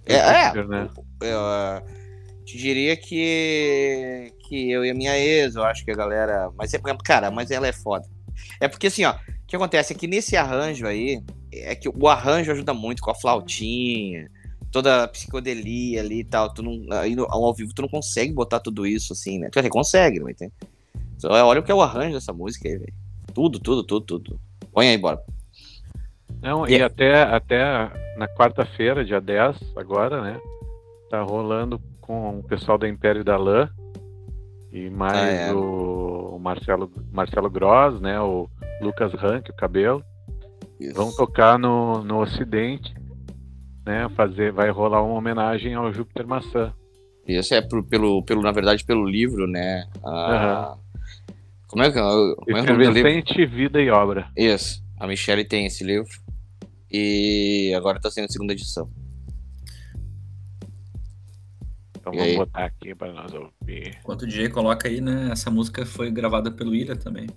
É, 0.05 0.15
é. 0.15 0.63
Né? 0.65 0.89
eu 1.21 1.39
ah, 1.39 1.83
te 2.45 2.57
diria 2.57 2.97
que 2.97 4.33
que 4.47 4.71
eu 4.71 4.83
e 4.83 4.89
a 4.89 4.93
minha 4.95 5.17
ex, 5.17 5.55
eu 5.55 5.63
acho 5.63 5.85
que 5.85 5.91
a 5.91 5.95
galera, 5.95 6.49
mas 6.57 6.73
é 6.73 6.79
cara, 7.03 7.29
mas 7.29 7.51
ela 7.51 7.67
é 7.67 7.71
foda. 7.71 8.05
É 8.59 8.67
porque 8.67 8.87
assim, 8.87 9.05
ó, 9.05 9.13
que 9.49 9.55
acontece 9.55 9.93
é 9.93 9.95
que 9.95 10.07
nesse 10.07 10.35
arranjo 10.37 10.85
aí, 10.85 11.21
é 11.51 11.75
que 11.75 11.89
o 11.89 12.07
arranjo 12.07 12.51
ajuda 12.51 12.73
muito 12.73 13.01
com 13.01 13.11
a 13.11 13.15
flautinha, 13.15 14.29
toda 14.71 15.03
a 15.03 15.07
psicodelia 15.07 16.01
ali 16.01 16.19
e 16.19 16.23
tal, 16.23 16.53
tu 16.53 16.61
não 16.61 16.85
aí 16.97 17.15
no- 17.15 17.25
ao 17.29 17.53
vivo 17.53 17.73
tu 17.73 17.81
não 17.81 17.89
consegue 17.89 18.31
botar 18.31 18.59
tudo 18.59 18.85
isso 18.85 19.13
assim, 19.13 19.39
né? 19.39 19.49
Tu 19.51 19.59
até 19.59 19.69
consegue, 19.69 20.19
não 20.19 20.29
entende? 20.29 20.53
Só 21.17 21.29
olha 21.29 21.59
o 21.59 21.63
que 21.63 21.71
é 21.71 21.75
o 21.75 21.81
arranjo 21.81 22.13
dessa 22.13 22.31
música 22.31 22.69
aí, 22.69 22.77
velho. 22.77 22.93
Tudo, 23.33 23.59
tudo, 23.59 23.83
tudo, 23.83 24.05
tudo. 24.05 24.39
Põe 24.71 24.89
aí, 24.89 24.97
bora. 24.97 25.19
Não, 26.41 26.67
E 26.67 26.71
e 26.73 26.75
é- 26.79 26.83
até, 26.83 27.23
até 27.23 27.91
na 28.17 28.27
quarta-feira, 28.27 29.03
dia 29.03 29.19
10, 29.19 29.57
agora, 29.75 30.21
né? 30.21 30.39
Tá 31.09 31.21
rolando 31.23 31.81
com 32.01 32.39
o 32.39 32.43
pessoal 32.43 32.77
da 32.77 32.87
Império 32.87 33.23
da 33.23 33.35
Lã 33.35 33.69
e 34.71 34.89
mais 34.89 35.17
Ah, 35.17 35.31
é. 35.49 35.53
o, 35.53 36.35
o 36.35 36.39
Marcelo, 36.39 36.91
Marcelo 37.11 37.49
Gross, 37.49 37.99
né? 37.99 38.19
O 38.21 38.47
Lucas 38.81 39.13
Rank, 39.13 39.49
o 39.49 39.53
cabelo. 39.55 40.03
Isso. 40.79 40.93
Vão 40.95 41.13
tocar 41.15 41.57
no, 41.59 42.03
no 42.03 42.21
Ocidente, 42.21 42.93
né? 43.85 44.07
Fazer, 44.15 44.51
vai 44.51 44.69
rolar 44.69 45.01
uma 45.03 45.15
homenagem 45.15 45.73
ao 45.73 45.91
Júpiter 45.93 46.25
Maçã. 46.25 46.73
Isso 47.27 47.53
é 47.53 47.61
pro- 47.61 47.83
pelo, 47.83 48.23
pelo, 48.23 48.41
na 48.41 48.51
verdade, 48.51 48.83
pelo 48.85 49.05
livro, 49.07 49.45
né? 49.45 49.85
Ah, 50.03 50.77
Como 51.67 51.83
é 51.83 51.91
que 51.91 51.99
é 51.99 52.01
como 52.01 52.57
é 52.57 52.61
o 52.61 52.65
nome 52.65 52.85
do 52.85 52.91
livro? 52.91 53.09
Efervescente 53.09 53.45
Vida 53.45 53.81
e 53.81 53.89
Obra. 53.89 54.31
Isso. 54.35 54.81
A 54.99 55.05
Michelle 55.05 55.45
tem 55.45 55.65
esse 55.65 55.83
livro. 55.83 56.09
E 56.91 57.71
agora 57.77 57.99
tá 57.99 58.09
sendo 58.09 58.25
a 58.25 58.29
segunda 58.29 58.53
edição. 58.53 58.89
Então 61.97 62.13
E 62.13 62.17
vamos 62.17 62.31
aí? 62.31 62.37
botar 62.37 62.65
aqui 62.65 62.95
para 62.95 63.13
nós 63.13 63.31
ouvir. 63.33 63.97
Enquanto 63.99 64.23
o 64.23 64.27
DJ 64.27 64.49
coloca 64.49 64.87
aí, 64.87 65.01
né? 65.01 65.29
Essa 65.31 65.51
música 65.51 65.85
foi 65.85 66.09
gravada 66.09 66.49
pelo 66.49 66.73
Ilha 66.73 66.95
também. 66.95 67.27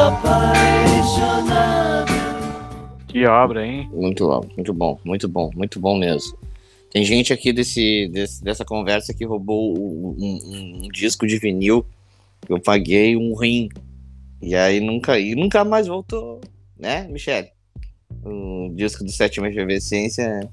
Estando 0.00 0.16
apaixonada. 0.16 2.06
Que 3.08 3.26
obra, 3.26 3.66
hein? 3.66 3.88
Muito 3.92 4.26
bom, 4.26 4.46
muito 4.56 4.72
bom, 4.72 4.98
muito 5.04 5.28
bom, 5.28 5.50
muito 5.54 5.80
bom 5.80 5.98
mesmo. 5.98 6.38
Tem 6.90 7.04
gente 7.04 7.32
aqui 7.32 7.52
desse, 7.52 8.08
desse- 8.08 8.42
dessa 8.42 8.64
conversa 8.64 9.12
que 9.14 9.24
roubou 9.24 9.76
um, 9.78 10.14
um- 10.18 10.84
um 10.84 10.88
disco 10.88 11.26
de 11.26 11.38
vinil 11.38 11.84
que 12.46 12.52
eu 12.52 12.60
paguei 12.60 13.16
um 13.16 13.34
rim. 13.34 13.68
E 14.42 14.54
aí 14.56 14.80
nunca, 14.80 15.18
e 15.18 15.34
nunca 15.34 15.64
mais 15.64 15.86
voltou, 15.86 16.40
né, 16.78 17.06
Michele? 17.08 17.48
Um 18.24 18.72
disco 18.74 19.04
do 19.04 19.10
Sétima 19.10 19.48
Efervescência 19.48 20.48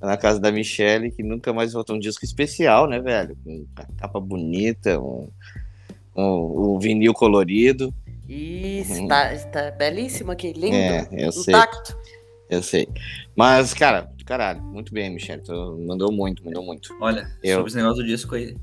na 0.00 0.16
casa 0.16 0.40
da 0.40 0.50
Michele, 0.50 1.10
que 1.10 1.22
nunca 1.22 1.52
mais 1.52 1.72
voltou. 1.74 1.94
Um 1.96 2.00
disco 2.00 2.24
especial, 2.24 2.88
né, 2.88 2.98
velho? 3.00 3.36
Com 3.44 3.66
capa 3.98 4.18
bonita, 4.18 4.98
um, 4.98 5.28
um- 6.16 6.22
o 6.74 6.78
vinil 6.80 7.12
colorido. 7.12 7.92
Isso, 8.32 9.08
tá, 9.08 9.34
tá 9.50 9.70
belíssimo 9.72 10.30
aqui, 10.30 10.52
lindo. 10.52 10.76
É, 10.76 11.08
eu 11.12 11.32
sei. 11.32 11.54
intacto. 11.54 11.96
Eu 12.48 12.62
sei. 12.62 12.88
Mas, 13.36 13.74
cara, 13.74 14.10
caralho, 14.24 14.62
muito 14.62 14.92
bem, 14.92 15.10
Michele. 15.10 15.42
Tu 15.42 15.52
mandou 15.86 16.12
muito, 16.12 16.44
mandou 16.44 16.64
muito. 16.64 16.96
Olha, 17.00 17.28
Eu- 17.42 17.56
sobre 17.56 17.68
esse 17.68 17.76
negócio 17.76 18.02
do 18.02 18.06
disco 18.06 18.34
aí, 18.34 18.56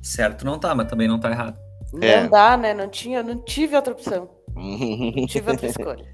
certo 0.00 0.44
não 0.44 0.58
tá, 0.58 0.74
mas 0.74 0.88
também 0.88 1.06
não 1.08 1.18
tá 1.20 1.30
errado. 1.30 1.58
Não 1.92 2.02
É. 2.02 2.28
dá, 2.28 2.56
né? 2.56 2.74
Não 2.74 2.88
tinha, 2.88 3.22
não 3.22 3.36
tive 3.44 3.76
outra 3.76 3.92
opção. 3.92 4.28
Não 4.54 5.26
tive 5.26 5.50
outra 5.50 5.66
escolha. 5.66 6.04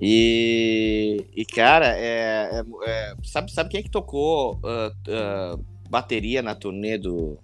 e, 0.00 1.24
e, 1.34 1.44
cara, 1.44 1.96
é, 1.96 2.60
é- 2.60 2.64
é- 2.86 3.14
sabe, 3.24 3.52
sabe 3.52 3.70
quem 3.70 3.80
é 3.80 3.82
que 3.82 3.90
tocou 3.90 4.58
ah, 4.64 4.92
ah, 5.08 5.58
bateria 5.88 6.42
na 6.42 6.54
turnê 6.54 6.98
do, 6.98 7.38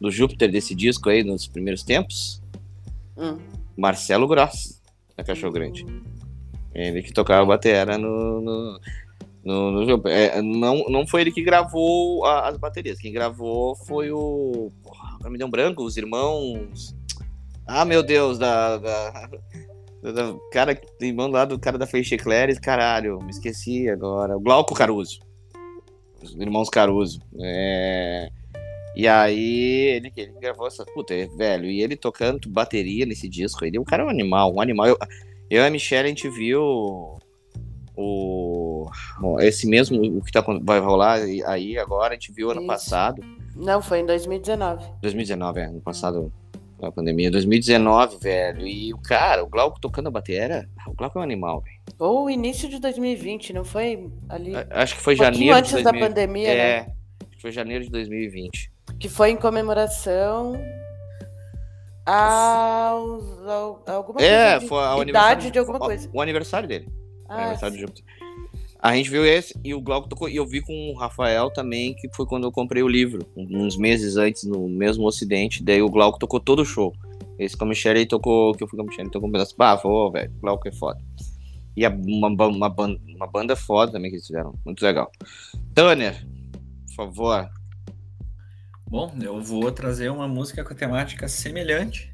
do 0.00 0.10
Júpiter 0.10 0.50
desse 0.50 0.74
disco 0.74 1.08
aí 1.08 1.22
nos 1.24 1.46
primeiros 1.46 1.82
tempos? 1.82 2.42
Hum. 3.16 3.38
Marcelo 3.78 4.26
Gross, 4.26 4.82
da 5.16 5.22
Cachorro 5.22 5.52
Grande. 5.52 5.86
Ele 6.74 7.02
que 7.02 7.12
tocava 7.12 7.46
bateria 7.46 7.96
no, 7.96 8.40
no, 8.40 8.80
no, 9.44 9.70
no. 9.86 10.08
É, 10.08 10.42
não, 10.42 10.84
não 10.88 11.06
foi 11.06 11.20
ele 11.22 11.32
que 11.32 11.42
gravou 11.42 12.24
a- 12.24 12.48
as 12.48 12.56
baterias. 12.58 12.98
Quem 12.98 13.12
gravou 13.12 13.74
foi 13.74 14.10
o. 14.10 14.70
Porra, 14.82 15.30
me 15.30 15.38
deu 15.38 15.46
um 15.46 15.50
branco, 15.50 15.82
os 15.84 15.96
irmãos. 15.96 16.94
Ah, 17.66 17.84
meu 17.84 18.02
Deus, 18.02 18.38
da. 18.38 18.76
da, 18.78 19.10
da- 20.02 20.34
cara, 20.52 20.78
irmão 21.00 21.28
lá 21.30 21.44
do 21.44 21.58
cara 21.58 21.78
da 21.78 21.86
Feixe 21.86 22.14
Eclairs, 22.14 22.58
caralho, 22.58 23.18
me 23.22 23.30
esqueci 23.30 23.88
agora. 23.88 24.36
Glauco 24.38 24.74
Caruso. 24.74 25.20
Os 26.22 26.34
irmãos 26.34 26.68
Caruso. 26.68 27.20
É. 27.40 28.28
E 28.96 29.06
aí, 29.06 29.94
ele, 29.96 30.12
ele 30.16 30.32
gravou 30.40 30.66
essa. 30.66 30.84
Puta, 30.84 31.14
é 31.14 31.26
velho. 31.26 31.66
E 31.66 31.82
ele 31.82 31.96
tocando 31.96 32.48
bateria 32.48 33.06
nesse 33.06 33.28
disco. 33.28 33.64
Ele, 33.64 33.78
o 33.78 33.84
cara 33.84 34.02
é 34.02 34.06
um 34.06 34.10
animal, 34.10 34.52
um 34.54 34.60
animal. 34.60 34.86
Eu, 34.86 34.98
eu 35.50 35.62
e 35.62 35.66
a 35.66 35.70
Michelle, 35.70 36.06
a 36.06 36.08
gente 36.08 36.28
viu 36.28 37.18
o. 37.96 38.90
Esse 39.40 39.66
mesmo, 39.66 40.00
o 40.18 40.22
que 40.22 40.32
tá, 40.32 40.44
vai 40.62 40.78
rolar 40.80 41.20
aí 41.46 41.76
agora, 41.78 42.12
a 42.12 42.14
gente 42.14 42.32
viu 42.32 42.50
ano 42.50 42.60
Isso. 42.60 42.66
passado. 42.66 43.22
Não, 43.56 43.82
foi 43.82 44.00
em 44.00 44.06
2019. 44.06 44.84
2019, 45.02 45.60
é, 45.60 45.64
ano 45.64 45.80
passado, 45.80 46.32
a 46.80 46.92
pandemia. 46.92 47.30
2019, 47.30 48.18
velho. 48.18 48.66
E 48.66 48.94
o 48.94 48.98
cara, 48.98 49.42
o 49.42 49.48
Glauco 49.48 49.80
tocando 49.80 50.06
a 50.06 50.10
bateria. 50.10 50.68
O 50.86 50.94
Glauco 50.94 51.18
é 51.18 51.20
um 51.20 51.24
animal, 51.24 51.60
velho. 51.60 51.76
Ou 51.98 52.26
o 52.26 52.30
início 52.30 52.68
de 52.68 52.78
2020, 52.78 53.52
não 53.52 53.64
foi 53.64 54.08
ali? 54.28 54.52
Acho 54.70 54.94
que 54.96 55.02
foi 55.02 55.14
Um 55.14 55.18
janeiro 55.18 55.56
antes 55.56 55.70
de 55.76 55.82
da 55.82 55.90
2000 55.90 56.08
pandemia, 56.08 56.48
É, 56.48 56.80
né? 56.80 56.92
acho 57.22 57.36
que 57.36 57.42
foi 57.42 57.52
janeiro 57.52 57.84
de 57.84 57.90
2020. 57.90 58.70
Que 58.98 59.08
foi 59.08 59.30
em 59.30 59.36
comemoração 59.36 60.54
aos, 62.06 63.24
ao, 63.46 63.82
a 63.86 63.92
alguma 63.92 64.20
É, 64.22 64.58
coisa 64.60 64.74
o 64.74 65.02
idade 65.02 65.02
aniversário 65.02 65.50
de 65.52 65.58
alguma 65.58 65.78
coisa. 65.78 66.10
O 66.12 66.20
aniversário 66.22 66.68
dele. 66.68 66.88
o 66.88 67.32
Ah, 67.32 67.36
aniversário 67.40 67.74
de 67.76 67.80
Júpiter. 67.82 68.04
A 68.80 68.94
gente 68.94 69.10
viu 69.10 69.26
esse 69.26 69.54
e 69.64 69.74
o 69.74 69.80
Glauco 69.80 70.08
tocou. 70.08 70.28
E 70.28 70.36
eu 70.36 70.46
vi 70.46 70.60
com 70.62 70.90
o 70.90 70.94
Rafael 70.96 71.50
também, 71.50 71.94
que 71.94 72.08
foi 72.14 72.24
quando 72.26 72.44
eu 72.44 72.52
comprei 72.52 72.82
o 72.82 72.88
livro, 72.88 73.26
uns 73.36 73.76
meses 73.76 74.16
antes, 74.16 74.44
no 74.44 74.68
mesmo 74.68 75.04
Ocidente. 75.04 75.62
Daí 75.64 75.82
o 75.82 75.90
Glauco 75.90 76.18
tocou 76.18 76.38
todo 76.38 76.62
o 76.62 76.64
show. 76.64 76.94
Esse 77.38 77.56
com 77.56 77.64
a 77.64 77.68
Michelle 77.68 78.06
tocou, 78.06 78.54
que 78.54 78.62
eu 78.62 78.68
fui 78.68 78.76
com 78.76 78.84
a 78.84 78.86
Michelle, 78.86 79.10
tocou 79.10 79.28
um 79.28 79.32
pedaço. 79.32 79.54
Bah, 79.56 79.76
pô, 79.76 80.10
velho, 80.10 80.30
o 80.38 80.40
Glauco 80.40 80.68
é 80.68 80.72
foda. 80.72 81.00
E 81.76 81.84
a- 81.84 81.90
uma, 81.90 82.34
ba- 82.34 82.48
uma, 82.48 82.68
ban- 82.68 82.98
uma 83.16 83.26
banda 83.26 83.54
foda 83.56 83.92
também 83.92 84.10
que 84.10 84.16
eles 84.16 84.26
fizeram. 84.26 84.54
Muito 84.64 84.80
legal. 84.82 85.10
Tanner, 85.74 86.24
por 86.86 86.94
favor. 87.06 87.48
Bom, 88.90 89.14
eu 89.20 89.38
vou 89.42 89.70
trazer 89.70 90.08
uma 90.08 90.26
música 90.26 90.64
com 90.64 90.74
temática 90.74 91.28
semelhante 91.28 92.10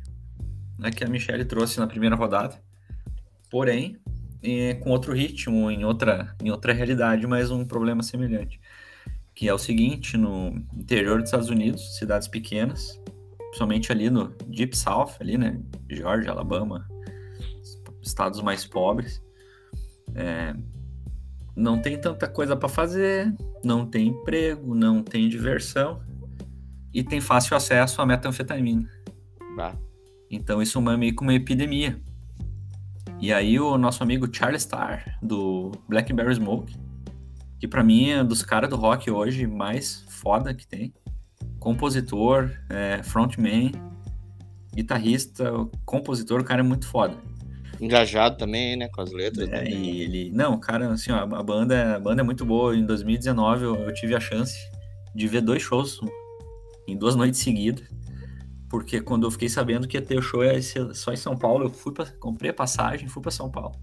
à 0.83 0.91
que 0.91 1.05
a 1.05 1.09
Michelle 1.09 1.45
trouxe 1.45 1.79
na 1.79 1.87
primeira 1.87 2.17
rodada. 2.17 2.61
Porém, 3.49 3.97
é, 4.43 4.75
com 4.75 4.91
outro 4.91 5.15
ritmo, 5.15 5.71
em 5.71 5.85
outra, 5.85 6.35
em 6.43 6.51
outra 6.51 6.73
realidade, 6.73 7.29
mas 7.29 7.53
um 7.53 7.65
problema 7.65 8.03
semelhante. 8.03 8.61
Que 9.37 9.49
é 9.49 9.55
o 9.55 9.59
seguinte, 9.59 10.17
no 10.17 10.49
interior 10.75 11.21
dos 11.21 11.29
Estados 11.29 11.49
Unidos, 11.49 11.97
cidades 11.97 12.27
pequenas, 12.27 13.01
principalmente 13.37 13.93
ali 13.93 14.11
no 14.11 14.35
Deep 14.49 14.77
South, 14.77 15.13
ali, 15.21 15.39
né? 15.39 15.61
Georgia, 15.89 16.33
Alabama, 16.33 16.89
estados 18.03 18.43
mais 18.43 18.67
pobres. 18.67 19.23
é, 20.13 20.57
não 21.55 21.81
tem 21.81 22.01
tanta 22.01 22.27
coisa 22.27 22.57
para 22.57 22.69
fazer, 22.69 23.33
não 23.65 23.87
tem 23.87 24.09
emprego, 24.09 24.75
não 24.75 25.05
tem 25.05 25.29
diversão 25.29 26.03
e 26.95 27.03
tem 27.03 27.21
fácil 27.21 27.57
acesso 27.57 28.01
à 28.01 28.07
metanfetamina. 28.07 28.89
Bah. 29.57 29.75
Então 30.31 30.63
isso 30.63 30.79
é 30.79 30.97
meio 30.97 31.15
que 31.15 31.23
uma 31.23 31.35
epidemia. 31.35 32.01
E 33.21 33.33
aí 33.33 33.59
o 33.59 33.77
nosso 33.77 34.03
amigo 34.03 34.29
Charlie 34.33 34.59
Starr, 34.59 35.19
do 35.21 35.73
Blackberry 35.89 36.35
Smoke, 36.35 36.77
que 37.59 37.67
pra 37.67 37.83
mim 37.83 38.11
é 38.11 38.23
um 38.23 38.27
dos 38.27 38.43
caras 38.43 38.71
do 38.71 38.77
rock 38.77 39.11
hoje 39.11 39.47
mais 39.47 40.05
foda 40.09 40.55
que 40.55 40.67
tem. 40.67 40.95
Compositor, 41.59 42.51
é, 42.69 43.03
frontman, 43.03 43.73
guitarrista, 44.75 45.51
compositor, 45.85 46.41
o 46.41 46.45
cara 46.45 46.61
é 46.61 46.65
muito 46.65 46.87
foda. 46.87 47.17
Engajado 47.81 48.37
também, 48.37 48.77
né? 48.77 48.89
Com 48.89 49.01
as 49.01 49.13
letras. 49.13 49.49
É, 49.51 49.69
e 49.69 50.03
ele. 50.03 50.31
Não, 50.31 50.59
cara, 50.59 50.93
assim, 50.93 51.11
ó, 51.11 51.17
a 51.19 51.43
banda, 51.43 51.97
a 51.97 51.99
banda 51.99 52.23
é 52.23 52.25
muito 52.25 52.45
boa. 52.45 52.77
Em 52.77 52.85
2019 52.85 53.65
eu, 53.65 53.75
eu 53.75 53.95
tive 53.95 54.15
a 54.15 54.21
chance 54.21 54.57
de 55.15 55.27
ver 55.27 55.41
dois 55.41 55.63
shows 55.63 56.01
em 56.87 56.97
duas 56.97 57.15
noites 57.15 57.41
seguidas. 57.41 57.85
Porque 58.69 59.01
quando 59.01 59.25
eu 59.27 59.31
fiquei 59.31 59.49
sabendo 59.49 59.87
que 59.87 59.97
ia 59.97 60.03
ter 60.03 60.19
o 60.19 60.23
show 60.23 60.43
ia 60.45 60.61
ser 60.61 60.95
só 60.95 61.13
em 61.13 61.17
São 61.17 61.37
Paulo, 61.37 61.67
eu 61.67 61.71
fui 61.71 61.93
pra, 61.93 62.07
comprei 62.19 62.51
a 62.51 62.55
passagem 62.55 63.07
e 63.07 63.09
fui 63.09 63.23
pra 63.23 63.31
São 63.31 63.51
Paulo. 63.51 63.77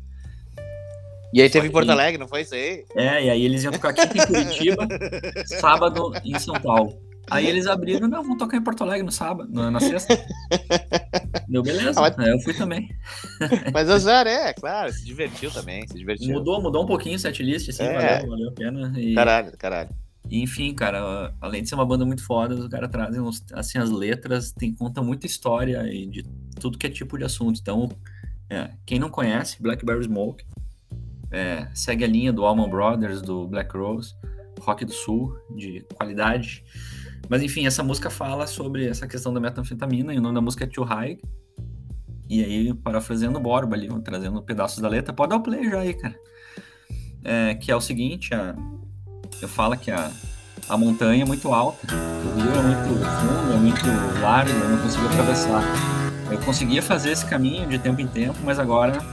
E 1.33 1.41
aí 1.41 1.47
Só 1.47 1.53
teve 1.53 1.67
em 1.67 1.71
Porto 1.71 1.89
Alegre, 1.89 2.17
não 2.19 2.27
foi 2.27 2.41
isso 2.41 2.53
aí? 2.53 2.83
É, 2.93 3.23
e 3.25 3.29
aí 3.29 3.45
eles 3.45 3.63
iam 3.63 3.71
tocar 3.71 3.93
quinta 3.93 4.17
em 4.17 4.25
Curitiba, 4.27 4.85
sábado 5.47 6.11
em 6.25 6.37
São 6.37 6.55
Paulo. 6.55 6.99
Aí 7.29 7.47
eles 7.47 7.67
abriram, 7.67 8.09
não, 8.09 8.21
vamos 8.21 8.37
tocar 8.37 8.57
em 8.57 8.61
Porto 8.61 8.83
Alegre 8.83 9.03
no 9.05 9.11
sábado, 9.11 9.49
na, 9.49 9.79
sexta. 9.79 10.19
Deu 11.47 11.63
beleza, 11.63 11.91
Ah, 11.97 12.01
mas- 12.01 12.19
aí 12.19 12.31
eu 12.33 12.39
fui 12.41 12.53
também. 12.53 12.89
Mas 13.73 13.89
azar, 13.89 14.27
é, 14.27 14.51
claro, 14.53 14.91
se 14.91 15.05
divertiu 15.05 15.49
também, 15.51 15.87
se 15.87 15.93
divertiu. 15.93 16.33
Mudou, 16.33 16.61
mudou 16.61 16.83
um 16.83 16.85
pouquinho 16.85 17.15
o 17.15 17.19
setlist, 17.19 17.69
assim, 17.69 17.83
É. 17.83 18.17
valeu, 18.17 18.29
valeu 18.31 18.49
a 18.49 18.53
pena. 18.53 18.93
E... 18.99 19.13
Caralho, 19.15 19.57
caralho. 19.57 19.89
Enfim, 20.29 20.73
cara, 20.73 21.33
além 21.41 21.61
de 21.61 21.69
ser 21.69 21.75
uma 21.75 21.85
banda 21.85 22.05
muito 22.05 22.23
foda, 22.23 22.55
os 22.55 22.67
caras 22.67 22.89
trazem 22.89 23.21
assim, 23.53 23.77
as 23.77 23.89
letras, 23.89 24.51
tem, 24.51 24.73
conta 24.73 25.01
muita 25.01 25.25
história 25.25 25.83
e 25.91 26.05
de 26.05 26.23
tudo 26.59 26.77
que 26.77 26.87
é 26.87 26.89
tipo 26.89 27.17
de 27.17 27.23
assunto. 27.23 27.59
Então, 27.59 27.89
é, 28.49 28.71
quem 28.85 28.99
não 28.99 29.09
conhece 29.09 29.61
Blackberry 29.61 30.03
Smoke, 30.03 30.45
é, 31.31 31.67
segue 31.73 32.03
a 32.03 32.07
linha 32.07 32.31
do 32.31 32.45
Allman 32.45 32.69
Brothers, 32.69 33.21
do 33.21 33.47
Black 33.47 33.75
Rose, 33.75 34.13
rock 34.59 34.85
do 34.85 34.91
sul, 34.91 35.37
de 35.55 35.81
qualidade. 35.95 36.63
Mas 37.29 37.41
enfim, 37.41 37.65
essa 37.65 37.83
música 37.83 38.09
fala 38.09 38.45
sobre 38.45 38.87
essa 38.87 39.07
questão 39.07 39.33
da 39.33 39.39
metanfetamina, 39.39 40.13
e 40.13 40.17
o 40.17 40.21
nome 40.21 40.35
da 40.35 40.41
música 40.41 40.65
é 40.65 40.67
Too 40.67 40.83
High. 40.83 41.17
E 42.29 42.43
aí, 42.43 42.73
parafraseando 42.73 43.39
o 43.39 43.41
Borba 43.41 43.75
ali, 43.75 43.89
trazendo 44.01 44.41
pedaços 44.41 44.79
da 44.79 44.87
letra, 44.87 45.13
pode 45.13 45.31
dar 45.31 45.37
o 45.37 45.43
play 45.43 45.69
já 45.69 45.79
aí, 45.79 45.93
cara. 45.93 46.15
É, 47.23 47.55
que 47.55 47.71
é 47.71 47.75
o 47.75 47.81
seguinte, 47.81 48.33
a, 48.33 48.55
eu 49.41 49.49
falo 49.49 49.75
que 49.77 49.89
a, 49.89 50.11
a 50.69 50.77
montanha 50.77 51.23
é 51.23 51.25
muito 51.25 51.53
alta, 51.53 51.87
o 51.93 52.39
rio 52.39 52.51
é 52.51 52.61
muito 52.61 53.05
fundo, 53.05 53.53
é 53.53 53.57
muito 53.57 54.21
largo, 54.21 54.51
eu 54.51 54.69
não 54.69 54.77
consigo 54.77 55.05
atravessar. 55.07 55.63
Eu 56.29 56.37
conseguia 56.39 56.81
fazer 56.81 57.11
esse 57.11 57.25
caminho 57.25 57.67
de 57.67 57.77
tempo 57.77 57.99
em 57.99 58.07
tempo, 58.07 58.37
mas 58.43 58.59
agora 58.59 59.03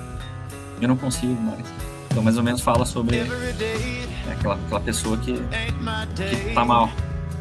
eu 0.81 0.87
não 0.89 0.97
consigo 0.97 1.41
mais. 1.41 1.65
Então, 2.11 2.23
mais 2.23 2.37
ou 2.37 2.43
menos 2.43 2.61
fala 2.61 2.85
sobre 2.85 3.19
é, 3.19 4.33
aquela, 4.33 4.55
aquela 4.55 4.81
pessoa 4.81 5.17
que, 5.17 5.35
que 5.35 6.55
tá 6.55 6.65
mal, 6.65 6.91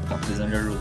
tá 0.07 0.15
precisando 0.15 0.49
de 0.49 0.55
ajuda. 0.55 0.79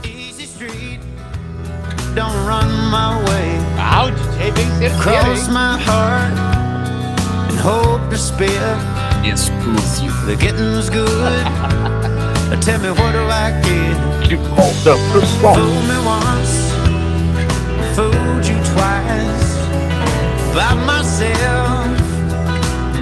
Don't 2.14 2.34
run 2.46 2.66
my 2.90 3.22
way. 3.28 3.58
Ah, 3.78 4.04
o 4.06 4.10
DJ 4.10 4.52
bem 4.52 4.66
certeiro, 4.78 5.02
Cross 5.02 5.48
my 5.48 5.76
heart 5.76 6.32
and 7.50 7.60
hope 7.60 8.08
to 8.08 8.16
spare. 8.16 8.76
Exclusivo. 9.22 10.26
The 10.26 10.36
getting's 10.36 10.88
good. 10.88 11.92
Tell 12.60 12.80
me 12.80 12.90
what 12.90 13.12
do 13.12 13.22
I 13.28 13.50
get? 13.62 13.96
De 14.28 14.36
volta 14.36 14.96
pro 15.12 15.20
som. 15.20 15.54
Fool 15.54 15.82
me 15.90 15.98
once, 16.04 16.54
fooled 17.94 18.44
you 18.46 18.56
twice. 18.72 19.50
By 20.54 20.74
myself, 20.84 21.86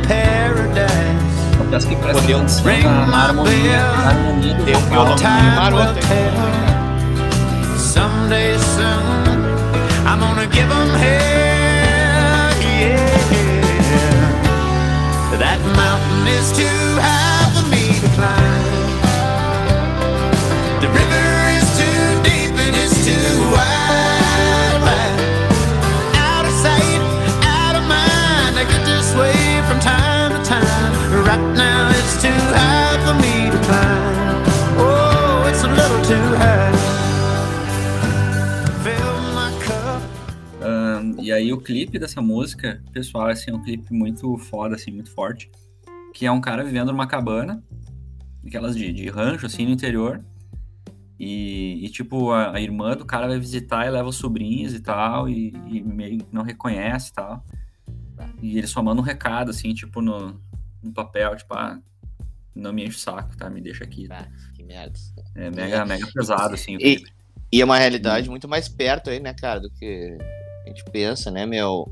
paradise. 0.07 1.23
Confesso 1.59 1.89
que 1.89 1.97
presta 1.97 2.21
Podemos 2.21 2.59
atenção 2.59 2.67
ring 2.67 2.85
na, 2.85 2.91
na 2.91 3.07
my 3.07 3.13
harmonia, 3.27 3.53
bell. 3.55 3.93
na 3.97 4.03
harmonia 4.03 4.55
do 4.55 4.65
vocal. 4.65 5.17
Time 5.17 5.73
will 5.75 5.95
tell. 5.95 6.35
Someday 7.79 8.59
soon, 8.59 9.41
I'm 10.07 10.19
gonna 10.21 10.47
give 10.47 10.71
'em 10.71 10.91
hell, 11.03 12.53
yeah. 12.61 12.99
That 15.39 15.61
mountain 15.77 16.27
is 16.29 16.53
too 16.53 17.01
high 17.01 17.51
for 17.55 17.67
me 17.69 17.83
to 18.01 18.09
climb. 18.17 18.54
E 41.25 41.33
aí 41.33 41.53
o 41.55 41.59
clipe 41.59 41.99
dessa 41.99 42.21
música, 42.21 42.83
pessoal, 42.93 43.29
assim, 43.29 43.51
é 43.51 43.55
um 43.55 43.63
clipe 43.63 43.95
muito 43.95 44.37
foda, 44.37 44.75
assim, 44.75 44.91
muito 44.91 45.11
forte. 45.11 45.51
Que 46.13 46.27
é 46.27 46.31
um 46.31 46.41
cara 46.41 46.63
vivendo 46.63 46.89
numa 46.89 47.07
cabana, 47.07 47.65
aquelas 48.47 48.77
de, 48.77 48.93
de 48.93 49.09
rancho, 49.09 49.47
assim, 49.47 49.65
no 49.65 49.73
interior. 49.73 50.23
E, 51.27 51.87
e, 51.87 51.89
tipo, 51.89 52.33
a, 52.33 52.55
a 52.55 52.61
irmã 52.61 52.95
do 52.95 53.07
cara 53.07 53.27
vai 53.27 53.39
visitar 53.39 53.87
e 53.87 53.91
leva 53.91 54.11
os 54.11 54.17
sobrinhos 54.17 54.75
e 54.75 54.81
tal, 54.81 55.27
e, 55.27 55.55
e 55.71 55.81
meio 55.81 56.19
que 56.19 56.35
não 56.35 56.43
reconhece 56.43 57.09
e 57.11 57.15
tal. 57.15 57.43
E 58.43 58.59
ele 58.59 58.67
só 58.67 58.83
manda 58.83 59.01
um 59.01 59.05
recado, 59.05 59.51
assim, 59.51 59.73
tipo, 59.73 60.03
no, 60.03 60.39
no 60.83 60.93
papel, 60.93 61.35
tipo, 61.35 61.55
ah, 61.55 61.81
não 62.55 62.75
me 62.75 62.85
enche 62.85 62.99
o 62.99 63.01
saco, 63.01 63.35
tá? 63.39 63.49
Me 63.49 63.63
deixa 63.63 63.85
aqui. 63.85 64.07
Ah, 64.11 64.29
que 64.55 64.63
merda. 64.63 64.99
É 65.35 65.51
mega, 65.51 65.87
mega 65.87 66.07
pesado, 66.13 66.53
assim, 66.53 66.77
E, 66.79 67.03
e 67.51 67.63
é 67.63 67.65
uma 67.65 67.79
realidade 67.79 68.29
muito 68.29 68.47
mais 68.47 68.69
perto 68.69 69.09
aí, 69.09 69.19
né, 69.19 69.33
cara, 69.33 69.61
do 69.61 69.71
que 69.71 70.19
a 70.67 70.69
gente 70.69 70.85
pensa, 70.93 71.31
né, 71.31 71.47
meu? 71.47 71.91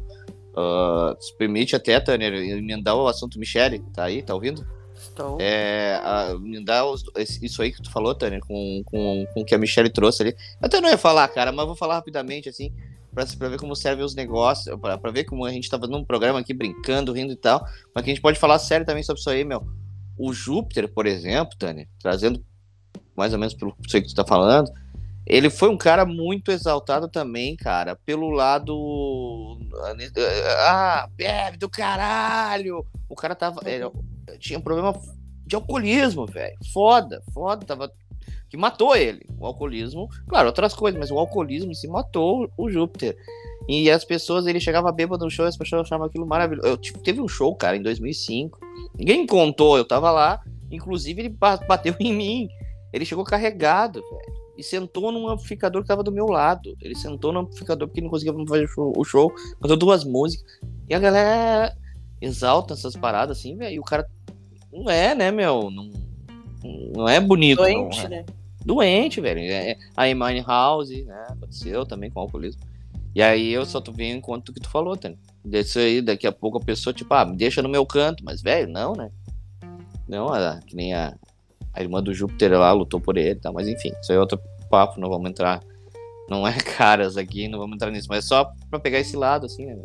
Ah, 0.55 1.17
se 1.19 1.35
permite 1.39 1.75
até, 1.75 1.99
Tanner, 1.99 2.35
emendar 2.35 2.97
o 2.97 3.09
assunto 3.09 3.39
Michele, 3.39 3.79
tá 3.95 4.05
aí, 4.05 4.23
tá 4.23 4.35
ouvindo? 4.35 4.63
Estou. 5.13 5.37
É, 5.41 6.01
a- 6.03 6.31
emendar 6.33 6.87
os- 6.87 7.05
esse- 7.17 7.45
isso 7.45 7.61
aí 7.63 7.71
que 7.71 7.83
tu 7.83 7.91
falou, 7.91 8.15
Tanner, 8.15 8.41
com, 8.41 8.83
com, 8.87 9.27
com 9.33 9.41
o 9.41 9.45
que 9.45 9.55
a 9.55 9.59
Michelle 9.59 9.91
trouxe 9.91 10.23
ali. 10.23 10.31
Eu 10.61 10.67
até 10.67 10.81
não 10.81 10.89
ia 10.89 10.97
falar, 10.99 11.29
cara, 11.29 11.53
mas 11.53 11.67
vou 11.67 11.77
falar 11.77 11.95
rapidamente, 11.97 12.49
assim, 12.49 12.73
pra, 13.15 13.25
pra 13.39 13.49
ver 13.51 13.59
como 13.59 13.77
servem 13.77 14.05
os 14.05 14.15
negócios, 14.15 14.75
pra, 14.81 14.97
pra 14.97 15.11
ver 15.11 15.25
como 15.25 15.45
a 15.45 15.51
gente 15.53 15.69
tá 15.69 15.79
fazendo 15.79 15.99
um 15.99 16.05
programa 16.05 16.39
aqui 16.41 16.55
brincando, 16.55 17.13
rindo 17.13 17.33
e 17.33 17.37
tal, 17.37 17.61
mas 17.95 18.03
que 18.05 18.11
a 18.11 18.15
gente 18.15 18.23
pode 18.23 18.39
falar 18.39 18.59
sério 18.59 18.87
também 18.87 19.03
sobre 19.03 19.21
isso 19.21 19.29
aí, 19.31 19.45
meu. 19.45 19.63
O 20.19 20.33
Júpiter, 20.33 20.89
por 20.93 21.07
exemplo, 21.07 21.57
Tanner, 21.59 21.87
trazendo 22.01 22.43
mais 23.17 23.33
ou 23.35 23.39
menos 23.39 23.53
pelo 23.55 23.75
que 23.77 24.01
tu 24.03 24.15
tá 24.15 24.25
falando, 24.25 24.71
ele 25.27 25.49
foi 25.51 25.69
um 25.69 25.77
cara 25.77 26.05
muito 26.05 26.51
exaltado 26.51 27.09
também, 27.09 27.57
cara, 27.57 27.97
pelo 27.97 28.31
lado. 28.31 29.59
Ah, 30.59 31.09
bebe 31.15 31.57
do 31.59 31.69
caralho! 31.69 32.85
O 33.09 33.15
cara 33.15 33.35
tava. 33.35 33.61
ele 33.69 33.91
tinha 34.39 34.59
um 34.59 34.63
problema 34.63 34.95
de 35.47 35.55
alcoolismo, 35.55 36.27
velho. 36.27 36.57
Foda, 36.73 37.23
foda. 37.33 37.65
Tava, 37.65 37.93
que 38.49 38.57
matou 38.57 38.95
ele. 38.97 39.27
O 39.39 39.47
alcoolismo, 39.47 40.09
claro, 40.29 40.49
outras 40.49 40.75
coisas, 40.75 40.99
mas 40.99 41.11
o 41.11 41.19
alcoolismo 41.19 41.75
si 41.75 41.89
matou 41.89 42.51
o 42.57 42.71
Júpiter. 42.71 43.17
E 43.69 43.89
as 43.91 44.05
pessoas, 44.05 44.47
ele 44.47 44.59
chegava 44.59 44.91
bêbado 44.91 45.25
no 45.25 45.31
show 45.31 45.47
as 45.47 45.57
pessoas 45.57 45.83
achavam 45.83 46.07
aquilo 46.07 46.27
maravilhoso. 46.27 46.67
Eu, 46.67 46.77
tipo, 46.77 46.99
teve 46.99 47.21
um 47.21 47.29
show, 47.29 47.55
cara, 47.55 47.77
em 47.77 47.83
2005, 47.83 48.59
Ninguém 48.99 49.27
contou, 49.27 49.79
eu 49.79 49.85
tava 49.85 50.11
lá. 50.11 50.41
Inclusive, 50.71 51.23
ele 51.23 51.29
ba- 51.29 51.57
bateu 51.69 51.95
em 52.01 52.13
mim. 52.13 52.49
Ele 52.93 53.05
chegou 53.05 53.25
carregado, 53.25 54.03
velho. 54.03 54.42
E 54.57 54.63
sentou 54.63 55.11
num 55.11 55.29
amplificador 55.29 55.83
que 55.83 55.89
tava 55.89 56.03
do 56.03 56.13
meu 56.13 56.27
lado. 56.27 56.77
Ele 56.81 56.95
sentou 56.95 57.33
no 57.33 57.41
amplificador 57.41 57.89
porque 57.89 58.01
não 58.01 58.11
conseguia 58.11 58.35
fazer 58.47 58.65
o 58.65 59.05
show, 59.05 59.29
o. 59.29 59.61
Cantou 59.61 59.77
duas 59.77 60.05
músicas. 60.05 60.61
E 60.89 60.95
a 60.95 60.99
galera 60.99 61.75
exalta 62.21 62.75
essas 62.75 62.95
paradas 62.95 63.39
assim, 63.39 63.57
velho. 63.57 63.77
E 63.77 63.81
o 63.81 63.83
cara. 63.83 64.07
Não 64.73 64.91
é, 64.91 65.15
né, 65.15 65.31
meu? 65.31 65.71
Não, 65.71 65.91
não 66.95 67.09
é 67.09 67.19
bonito. 67.21 67.59
Doente, 67.59 67.99
não, 67.99 68.05
é. 68.05 68.09
né? 68.09 68.25
doente, 68.65 69.21
velho. 69.21 69.41
É, 69.41 69.77
a 69.97 70.09
Emine 70.09 70.41
House, 70.41 70.91
né? 70.91 71.27
Aconteceu 71.31 71.85
também 71.85 72.11
com 72.11 72.21
alcoolismo. 72.21 72.63
E 73.15 73.21
aí 73.21 73.53
eu 73.53 73.67
só 73.67 73.81
tô 73.81 73.93
vendo 73.93 74.19
enquanto 74.19 74.53
que 74.53 74.61
tu 74.61 74.71
falou, 74.71 74.97
tá? 74.97 75.13
Desse 75.45 75.79
aí, 75.79 76.01
daqui 76.01 76.27
a 76.27 76.33
pouco 76.33 76.59
a 76.59 76.65
pessoa, 76.65 76.95
tipo, 76.95 77.13
ah, 77.13 77.25
me 77.27 77.37
deixa 77.37 77.61
no 77.61 77.69
meu 77.69 77.85
canto, 77.85 78.25
mas, 78.25 78.41
velho, 78.41 78.71
não, 78.73 78.95
né? 78.95 79.11
Não, 80.09 80.29
a- 80.33 80.61
que 80.67 80.75
nem 80.75 80.95
a, 80.95 81.15
a 81.73 81.81
irmã 81.83 82.03
do 82.03 82.13
Júpiter 82.15 82.53
lá 82.53 82.73
lutou 82.73 83.01
por 83.01 83.17
ele, 83.17 83.37
tá? 83.41 83.51
Mas 83.53 83.67
enfim, 83.69 83.93
isso 84.01 84.13
aí 84.13 84.17
é 84.17 84.21
outro 84.21 84.39
papo, 84.71 85.01
não 85.01 85.09
vamos 85.09 85.29
entrar. 85.31 85.61
Não 86.29 86.47
é 86.47 86.53
caras 86.77 87.17
aqui, 87.17 87.49
não 87.49 87.59
vamos 87.59 87.75
entrar 87.77 87.91
nisso, 87.91 88.07
mas 88.09 88.25
é 88.25 88.29
só 88.29 88.51
pra 88.71 88.79
pegar 88.79 88.99
esse 89.01 89.17
lado, 89.17 89.47
assim, 89.47 89.67
né? 89.67 89.77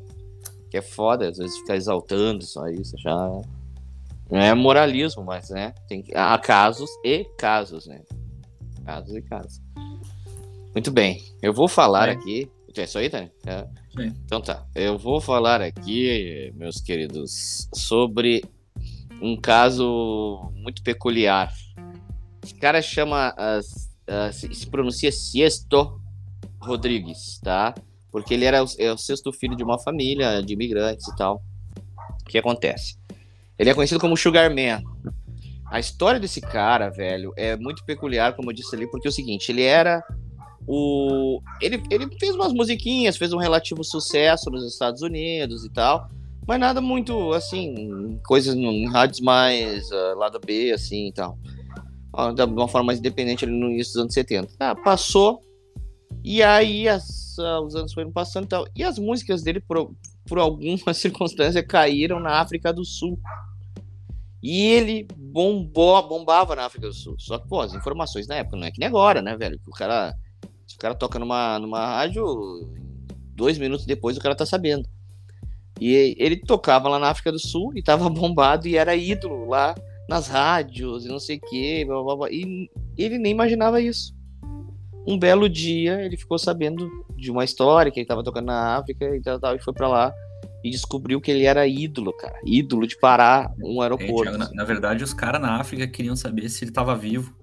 Que 0.70 0.78
é 0.78 0.82
foda, 0.82 1.30
às 1.30 1.38
vezes 1.38 1.58
ficar 1.58 1.76
exaltando 1.76 2.44
só 2.44 2.68
isso, 2.68 2.98
já. 2.98 3.16
Não 4.30 4.40
é 4.40 4.54
moralismo, 4.54 5.24
mas, 5.24 5.50
né? 5.50 5.74
Tem, 5.88 6.04
há 6.14 6.38
casos 6.38 6.90
e 7.04 7.24
casos, 7.38 7.88
né? 7.88 8.02
Casos 8.86 9.16
e 9.16 9.22
casos. 9.22 9.62
Muito 10.74 10.92
bem. 10.92 11.24
Eu 11.42 11.54
vou 11.54 11.68
falar 11.68 12.10
É. 12.10 12.12
aqui. 12.12 12.52
É 12.76 12.84
isso 12.84 13.00
aí, 13.00 13.10
Tânia? 13.10 13.32
É. 13.46 13.66
Isso 13.90 14.00
aí. 14.00 14.14
Então 14.26 14.40
tá. 14.40 14.64
Eu 14.76 14.98
vou 15.00 15.20
falar 15.20 15.62
aqui, 15.62 16.54
meus 16.56 16.80
queridos, 16.80 17.68
sobre 17.74 18.44
um 19.20 19.36
caso 19.36 20.52
muito 20.54 20.84
peculiar. 20.84 21.52
Esse 22.48 22.56
cara 22.56 22.82
chama. 22.82 23.34
as- 23.36 23.90
as- 24.08 24.38
se 24.38 24.66
pronuncia 24.68 25.12
Siesto 25.12 26.00
Rodrigues, 26.62 27.40
tá? 27.44 27.76
Porque 28.10 28.34
ele 28.34 28.46
era 28.46 28.64
o, 28.64 28.68
é 28.80 28.92
o 28.92 28.98
sexto 28.98 29.34
filho 29.34 29.54
de 29.56 29.64
uma 29.64 29.78
família 29.78 30.42
de 30.42 30.54
imigrantes 30.54 31.06
e 31.10 31.16
tal. 31.18 31.44
O 32.22 32.26
que 32.26 32.38
acontece? 32.38 32.98
Ele 33.60 33.70
é 33.70 33.74
conhecido 33.74 34.00
como 34.00 34.16
Sugar 34.16 34.50
Man. 34.50 34.82
A 35.70 35.78
história 35.80 36.22
desse 36.22 36.40
cara, 36.40 36.90
velho, 36.90 37.34
é 37.36 37.58
muito 37.58 37.84
peculiar, 37.84 38.34
como 38.34 38.50
eu 38.50 38.56
disse 38.56 38.74
ali, 38.74 38.88
porque 38.90 39.08
é 39.08 39.12
o 39.12 39.14
seguinte, 39.14 39.52
ele 39.52 39.64
era 39.64 40.02
o. 40.66 41.42
Ele, 41.62 41.84
ele 41.92 42.08
fez 42.18 42.34
umas 42.34 42.54
musiquinhas, 42.54 43.18
fez 43.18 43.34
um 43.34 43.38
relativo 43.38 43.84
sucesso 43.84 44.50
nos 44.50 44.66
Estados 44.66 45.02
Unidos 45.02 45.66
e 45.66 45.70
tal. 45.70 46.10
Mas 46.48 46.62
nada 46.62 46.80
muito, 46.80 47.34
assim, 47.34 48.18
coisas 48.26 48.56
em 48.56 48.88
rádios 48.88 49.20
mais 49.20 49.92
ah, 49.92 50.14
lado 50.16 50.40
B, 50.40 50.72
assim 50.72 51.08
e 51.08 51.12
tal. 51.12 51.38
De 52.36 52.44
uma 52.44 52.68
forma 52.68 52.88
mais 52.88 53.00
independente 53.00 53.46
ali 53.46 53.54
no 53.54 53.70
início 53.70 53.94
dos 53.94 54.02
anos 54.04 54.14
70. 54.14 54.50
Ah, 54.60 54.76
passou. 54.76 55.42
E 56.24 56.42
aí 56.42 56.88
as- 56.88 57.38
ah, 57.40 57.62
os 57.62 57.76
anos 57.76 57.94
foram 57.94 58.12
passando 58.12 58.46
e 58.46 58.48
tal. 58.48 58.66
E 58.76 58.84
as 58.84 58.98
músicas 58.98 59.44
dele, 59.44 59.60
por, 59.60 59.94
por 60.28 60.40
alguma 60.40 60.94
circunstância, 60.94 61.62
caíram 61.66 62.20
na 62.20 62.40
África 62.40 62.74
do 62.74 62.84
Sul. 62.84 63.20
E 64.42 64.62
ele 64.66 65.08
bombou, 65.16 66.08
bombava 66.08 66.56
na 66.56 66.66
África 66.66 66.88
do 66.88 66.94
Sul. 66.94 67.16
Só 67.20 67.38
que, 67.38 67.48
pô, 67.48 67.62
as 67.62 67.74
informações 67.74 68.28
na 68.28 68.36
época 68.36 68.58
não 68.58 68.66
é 68.66 68.72
que 68.72 68.80
nem 68.80 68.88
agora, 68.88 69.22
né, 69.22 69.36
velho? 69.36 69.60
Que 69.60 69.70
o 69.70 69.74
cara. 69.74 70.16
Se 70.68 70.76
o 70.76 70.80
cara 70.80 70.94
toca 70.96 71.18
numa, 71.18 71.58
numa 71.60 71.86
rádio, 71.86 72.68
dois 73.36 73.58
minutos 73.58 73.86
depois 73.86 74.18
o 74.18 74.22
cara 74.22 74.36
tá 74.36 74.46
sabendo. 74.46 74.88
E 75.80 76.16
ele 76.18 76.36
tocava 76.36 76.90
lá 76.90 76.98
na 77.00 77.10
África 77.10 77.32
do 77.32 77.40
Sul 77.40 77.72
e 77.76 77.82
tava 77.84 78.10
bombado 78.10 78.68
e 78.68 78.76
era 78.76 78.96
ídolo 78.96 79.48
lá 79.50 79.76
nas 80.08 80.28
rádios 80.28 81.06
e 81.06 81.10
não 81.10 81.20
sei 81.20 81.38
o 81.38 81.42
quê. 81.42 81.84
blá, 81.88 82.04
blá, 82.04 82.16
blá. 82.16 82.30
E 82.32 82.70
ele 82.98 83.18
nem 83.18 83.32
imaginava 83.32 83.82
isso. 83.82 84.16
Um 85.06 85.18
belo 85.18 85.48
dia 85.48 86.02
ele 86.02 86.18
ficou 86.18 86.38
sabendo 86.38 86.90
de 87.16 87.32
uma 87.32 87.44
história 87.46 87.92
que 87.92 88.00
ele 88.00 88.08
tava 88.08 88.24
tocando 88.24 88.48
na 88.48 88.76
África 88.78 89.16
e 89.16 89.22
tal, 89.22 89.40
tal, 89.40 89.56
e 89.56 89.60
foi 89.60 89.74
pra 89.74 89.88
lá 89.88 90.14
e 90.64 90.70
descobriu 90.70 91.22
que 91.22 91.32
ele 91.32 91.46
era 91.46 91.66
ídolo, 91.68 92.12
cara. 92.14 92.40
Ídolo 92.46 92.88
de 92.88 92.98
parar 93.00 93.52
um 93.64 93.82
É, 93.82 93.86
aeroporto. 93.86 94.24
Thiago, 94.24 94.38
na, 94.38 94.52
na 94.52 94.64
verdade, 94.64 95.04
os 95.04 95.14
caras 95.14 95.42
na 95.42 95.60
África 95.60 95.88
queriam 95.88 96.16
saber 96.16 96.50
se 96.50 96.64
ele 96.66 96.72
tava 96.72 96.96
vivo. 96.96 97.36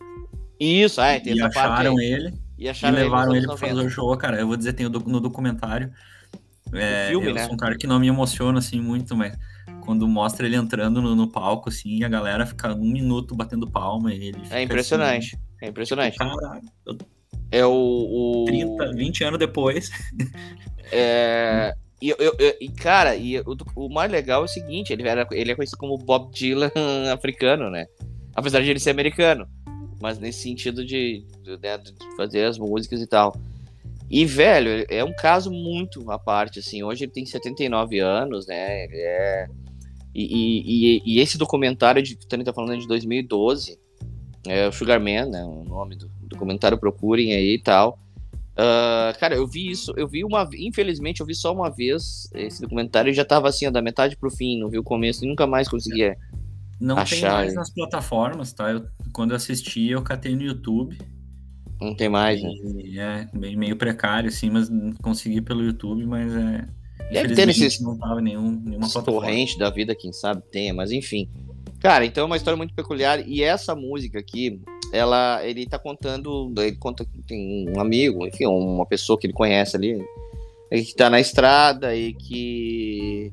Isso, 0.59 1.01
é, 1.01 1.21
tem 1.21 1.35
e 1.35 1.41
essa 1.41 1.51
parte 1.51 1.59
acharam 1.59 1.97
aí. 1.99 2.05
ele 2.05 2.35
E 2.59 2.65
e 2.65 2.69
acharam 2.69 2.97
levaram 2.97 3.29
nos 3.29 3.37
ele 3.39 3.47
90. 3.47 3.67
fazer 3.75 3.87
o 3.87 3.91
show, 3.91 4.17
cara. 4.17 4.39
Eu 4.41 4.47
vou 4.47 4.57
dizer, 4.57 4.73
tem 4.75 4.89
no 4.89 5.21
documentário. 5.21 5.93
É, 6.73 7.09
filme, 7.09 7.29
eu 7.29 7.35
né? 7.35 7.45
sou 7.45 7.55
um 7.55 7.57
cara 7.57 7.77
que 7.77 7.87
não 7.87 7.99
me 8.01 8.09
emociona 8.09 8.59
assim 8.59 8.81
muito, 8.81 9.17
mas 9.17 9.37
quando 9.85 10.07
mostra 10.09 10.47
ele 10.47 10.57
entrando 10.57 11.01
no, 11.03 11.15
no 11.15 11.29
palco, 11.31 11.69
assim, 11.69 12.03
a 12.05 12.09
galera 12.09 12.47
fica 12.47 12.73
um 12.75 12.85
minuto 12.91 13.35
batendo 13.35 13.71
palma 13.71 14.13
e 14.13 14.29
ele 14.29 14.39
É 14.51 14.63
impressionante. 14.63 15.35
É 15.61 15.65
Assim, 15.65 15.71
impressionante. 15.71 16.17
cara, 16.17 16.61
É 17.51 17.65
o. 17.65 17.73
o... 17.73 18.45
30, 18.47 18.93
20 18.93 19.25
anos 19.25 19.39
depois. 19.39 19.91
É, 20.93 21.75
e, 22.01 22.11
eu- 22.11 22.17
eu- 22.19 22.35
eu- 22.39 22.57
e, 22.61 22.69
cara, 22.69 23.17
e 23.17 23.39
o, 23.41 23.57
o 23.77 23.89
mais 23.89 24.11
legal 24.11 24.43
é 24.43 24.45
o 24.45 24.49
seguinte: 24.49 24.93
ele, 24.93 25.07
era, 25.09 25.27
ele 25.33 25.53
é 25.53 25.55
conhecido 25.55 25.79
como 25.79 25.97
Bob 25.99 26.31
Dylan 26.33 26.71
africano, 27.13 27.71
né? 27.71 27.87
Apesar 28.35 28.61
de 28.63 28.71
ele 28.71 28.81
ser 28.81 28.91
americano. 28.91 29.47
Mas 30.01 30.19
nesse 30.19 30.43
sentido 30.43 30.85
de, 30.85 31.25
de, 31.43 31.57
né, 31.63 31.79
de 31.79 31.95
fazer 32.17 32.45
as 32.45 32.59
músicas 32.59 33.01
e 33.01 33.07
tal. 33.07 33.35
E, 34.11 34.27
velho, 34.27 34.85
é 34.91 35.03
um 35.03 35.15
caso 35.15 35.51
muito 35.51 36.11
à 36.11 36.19
parte, 36.19 36.59
assim. 36.59 36.83
Hoje 36.83 37.05
ele 37.05 37.13
tem 37.13 37.25
79 37.25 38.01
anos, 38.01 38.47
né? 38.47 38.85
Ele 38.85 38.97
é. 38.99 39.47
E, 40.15 41.01
e, 41.03 41.03
e- 41.05 41.21
esse 41.21 41.37
documentário 41.37 42.03
de, 42.03 42.17
que 42.17 42.25
o 42.25 42.29
Tony 42.29 42.45
tá 42.45 42.53
falando 42.53 42.75
é 42.75 42.77
de 42.77 42.87
2012. 42.87 43.79
É 44.47 44.69
o 44.69 44.73
Sugar 44.73 45.01
Man, 45.01 45.27
né? 45.27 45.45
O 45.45 45.65
nome 45.65 45.97
do 45.97 46.09
documentário, 46.29 46.79
procurem 46.79 47.35
aí 47.35 47.55
e 47.55 47.59
tal. 47.63 47.99
Ah, 48.57 49.13
cara, 49.19 49.35
eu 49.35 49.47
vi 49.47 49.69
isso, 49.69 49.93
eu 49.97 50.07
vi 50.07 50.25
uma 50.25 50.49
infelizmente 50.57 51.21
eu 51.21 51.27
vi 51.27 51.35
só 51.35 51.53
uma 51.53 51.69
vez 51.71 52.29
esse 52.35 52.61
documentário 52.61 53.11
e 53.11 53.15
já 53.15 53.25
tava 53.25 53.49
assim, 53.49 53.67
ó, 53.67 53.71
da 53.71 53.83
metade 53.83 54.17
pro 54.17 54.31
fim, 54.31 54.61
não 54.61 54.69
vi 54.69 54.79
o 54.79 54.85
começo 54.85 55.25
e 55.25 55.29
nunca 55.29 55.47
mais 55.47 55.69
conseguia. 55.69 56.17
Não 56.81 56.95
tem 56.97 57.03
Achar 57.03 57.33
mais 57.33 57.49
ele. 57.49 57.57
nas 57.57 57.71
plataformas, 57.71 58.53
tá? 58.53 58.71
Eu, 58.71 58.87
quando 59.13 59.31
eu 59.31 59.37
assisti, 59.37 59.89
eu 59.89 60.03
catei 60.03 60.37
no 60.37 60.43
YouTube. 60.43 60.99
Não 61.81 61.95
tem 61.97 62.09
mais, 62.09 62.41
né? 62.43 62.51
E 62.85 62.99
é 62.99 63.29
meio 63.33 63.77
precário, 63.77 64.29
assim, 64.29 64.51
mas 64.51 64.71
consegui 65.03 65.41
pelo 65.41 65.65
YouTube, 65.65 66.05
mas 66.07 66.33
é. 66.35 66.67
Deve 67.13 67.35
ter 67.35 67.47
nesses- 67.47 67.81
não 67.81 67.97
tava 67.97 68.21
nenhum, 68.21 68.51
nenhuma 68.65 68.89
torrente 69.03 69.59
da 69.59 69.71
vida, 69.71 69.95
quem 69.95 70.13
sabe 70.13 70.43
tenha, 70.51 70.73
mas 70.75 70.91
enfim. 70.91 71.29
Cara, 71.81 72.05
então 72.07 72.23
é 72.23 72.27
uma 72.27 72.37
história 72.37 72.57
muito 72.57 72.75
peculiar 72.75 73.27
e 73.29 73.43
essa 73.43 73.75
música 73.75 74.19
aqui, 74.19 74.61
ela, 74.93 75.41
ele 75.47 75.67
tá 75.67 75.79
contando, 75.79 76.53
ele 76.59 76.77
conta 76.77 77.05
que 77.05 77.23
tem 77.23 77.69
um 77.69 77.79
amigo, 77.81 78.27
enfim, 78.27 78.47
uma 78.47 78.87
pessoa 78.87 79.19
que 79.19 79.27
ele 79.27 79.35
conhece 79.35 79.77
ali, 79.77 80.03
que 80.71 80.95
tá 80.97 81.11
na 81.11 81.21
estrada 81.21 81.95
e 81.95 82.15
que 82.15 83.33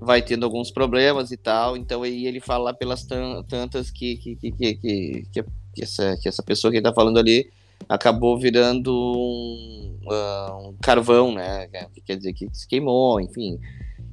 vai 0.00 0.22
tendo 0.22 0.44
alguns 0.44 0.70
problemas 0.70 1.32
e 1.32 1.36
tal, 1.36 1.76
então 1.76 2.04
aí 2.04 2.24
ele 2.26 2.38
fala 2.40 2.72
pelas 2.72 3.02
tan- 3.04 3.42
tantas 3.48 3.90
que 3.90 4.16
que, 4.16 4.36
que, 4.36 4.52
que, 4.52 4.74
que, 4.74 5.26
que- 5.32 5.44
que 5.74 5.82
essa, 5.82 6.16
que 6.22 6.28
essa 6.28 6.42
pessoa 6.42 6.70
que 6.70 6.76
ele 6.78 6.84
tá 6.84 6.92
falando 6.94 7.18
ali 7.18 7.50
acabou 7.88 8.38
virando 8.38 8.92
um, 8.92 9.98
ah, 10.10 10.56
um 10.60 10.76
carvão, 10.82 11.32
né, 11.32 11.68
que 11.94 12.00
quer 12.00 12.16
dizer 12.16 12.32
que 12.32 12.48
se 12.52 12.66
queimou, 12.68 13.20
enfim. 13.20 13.58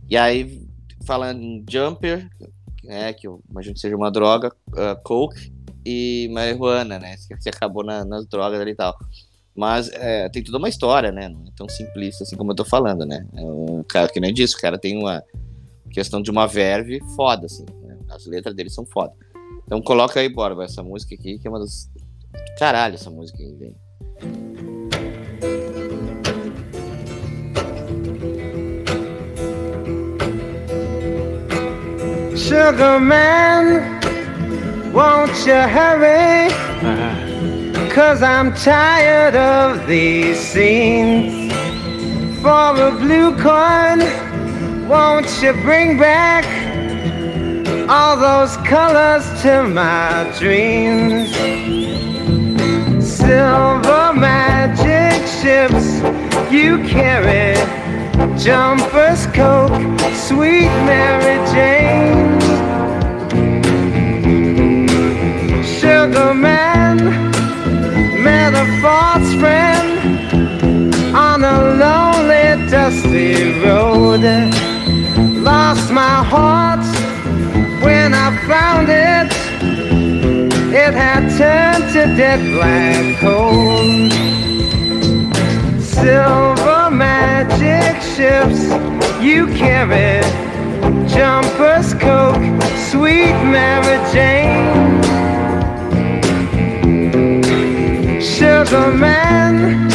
E 0.09 0.15
aí, 0.15 0.61
falando 1.05 1.41
em 1.41 1.63
jumper, 1.69 2.29
né, 2.83 3.11
que 3.13 3.27
eu 3.27 3.41
imagino 3.49 3.73
que 3.73 3.81
seja 3.81 3.95
uma 3.95 4.11
droga, 4.11 4.51
ah, 4.75 4.95
coke 5.03 5.51
e 5.85 6.29
marihuana, 6.31 6.97
né, 6.99 7.15
que 7.41 7.49
acabou 7.49 7.83
na- 7.83 8.05
nas 8.05 8.25
drogas 8.27 8.59
ali 8.59 8.71
e 8.71 8.75
tal. 8.75 8.95
Mas 9.55 9.89
é, 9.93 10.27
tem 10.29 10.43
toda 10.43 10.57
uma 10.57 10.69
história, 10.69 11.11
né, 11.11 11.29
não 11.29 11.41
é 11.47 11.51
tão 11.55 11.67
simplista 11.69 12.23
assim 12.23 12.35
como 12.35 12.51
eu 12.51 12.55
tô 12.55 12.65
falando, 12.65 13.05
né. 13.05 13.25
É 13.35 13.41
um 13.41 13.83
cara 13.83 14.07
que 14.09 14.19
nem 14.19 14.33
disse, 14.33 14.55
o 14.55 14.59
cara 14.59 14.77
tem 14.77 14.97
uma 14.97 15.23
questão 15.91 16.21
de 16.21 16.29
uma 16.29 16.45
verve 16.45 17.01
foda, 17.15 17.45
assim, 17.45 17.65
né? 17.83 17.97
as 18.09 18.25
letras 18.25 18.53
dele 18.53 18.69
são 18.69 18.85
foda. 18.85 19.13
Então 19.65 19.81
coloca 19.81 20.19
aí, 20.19 20.27
bora, 20.29 20.61
essa 20.63 20.83
música 20.83 21.15
aqui, 21.15 21.39
que 21.39 21.47
é 21.47 21.49
uma 21.49 21.59
das... 21.59 21.89
Caralho, 22.57 22.95
essa 22.95 23.09
música 23.09 23.37
aí, 23.41 23.53
velho. 23.55 23.75
Sugar 32.35 32.99
man, 32.99 34.01
won't 34.93 35.31
you 35.47 35.53
hurry? 35.53 36.49
Ah, 36.83 37.15
Cause 37.93 38.21
I'm 38.21 38.53
tired 38.53 39.35
of 39.35 39.87
these 39.87 40.37
scenes. 40.37 41.53
For 42.41 42.75
a 42.75 42.91
blue 42.91 43.35
coin, 43.37 43.99
won't 44.87 45.27
you 45.41 45.53
bring 45.63 45.97
back 45.97 46.45
all 47.89 48.17
those 48.17 48.57
colors 48.67 49.23
to 49.41 49.63
my 49.63 50.29
dreams? 50.37 51.31
silver 53.15 54.13
magic 54.13 55.25
ships 55.39 56.01
you 56.51 56.83
carry. 56.83 57.55
Jumpers, 58.37 59.25
Coke, 59.27 59.99
sweet 60.27 60.73
Mary 60.89 61.37
Jane. 61.51 62.39
Sugar 65.63 66.33
man, 66.33 66.97
met 68.21 68.53
a 68.53 68.65
false 68.81 69.31
friend 69.41 69.89
on 71.15 71.43
a 71.43 71.57
lonely, 71.81 72.69
dusty 72.69 73.59
road. 73.61 74.23
Lost 75.41 75.91
my 75.91 76.17
heart 76.33 76.85
when 77.81 78.13
I 78.13 78.27
found 78.47 78.89
it 78.89 79.44
it 80.77 80.93
had 80.93 81.23
turned 81.37 81.85
to 81.93 82.01
dead 82.17 82.39
black 82.53 83.19
coal. 83.21 84.09
Silver 85.79 86.89
magic 86.91 88.01
ships 88.01 88.61
you 89.23 89.47
carry. 89.55 90.21
Jumpers, 91.07 91.93
Coke, 91.93 92.43
sweet 92.89 93.35
Mary 93.53 93.97
Jane. 94.11 95.01
Sugar 98.21 98.91
Man, 98.91 99.89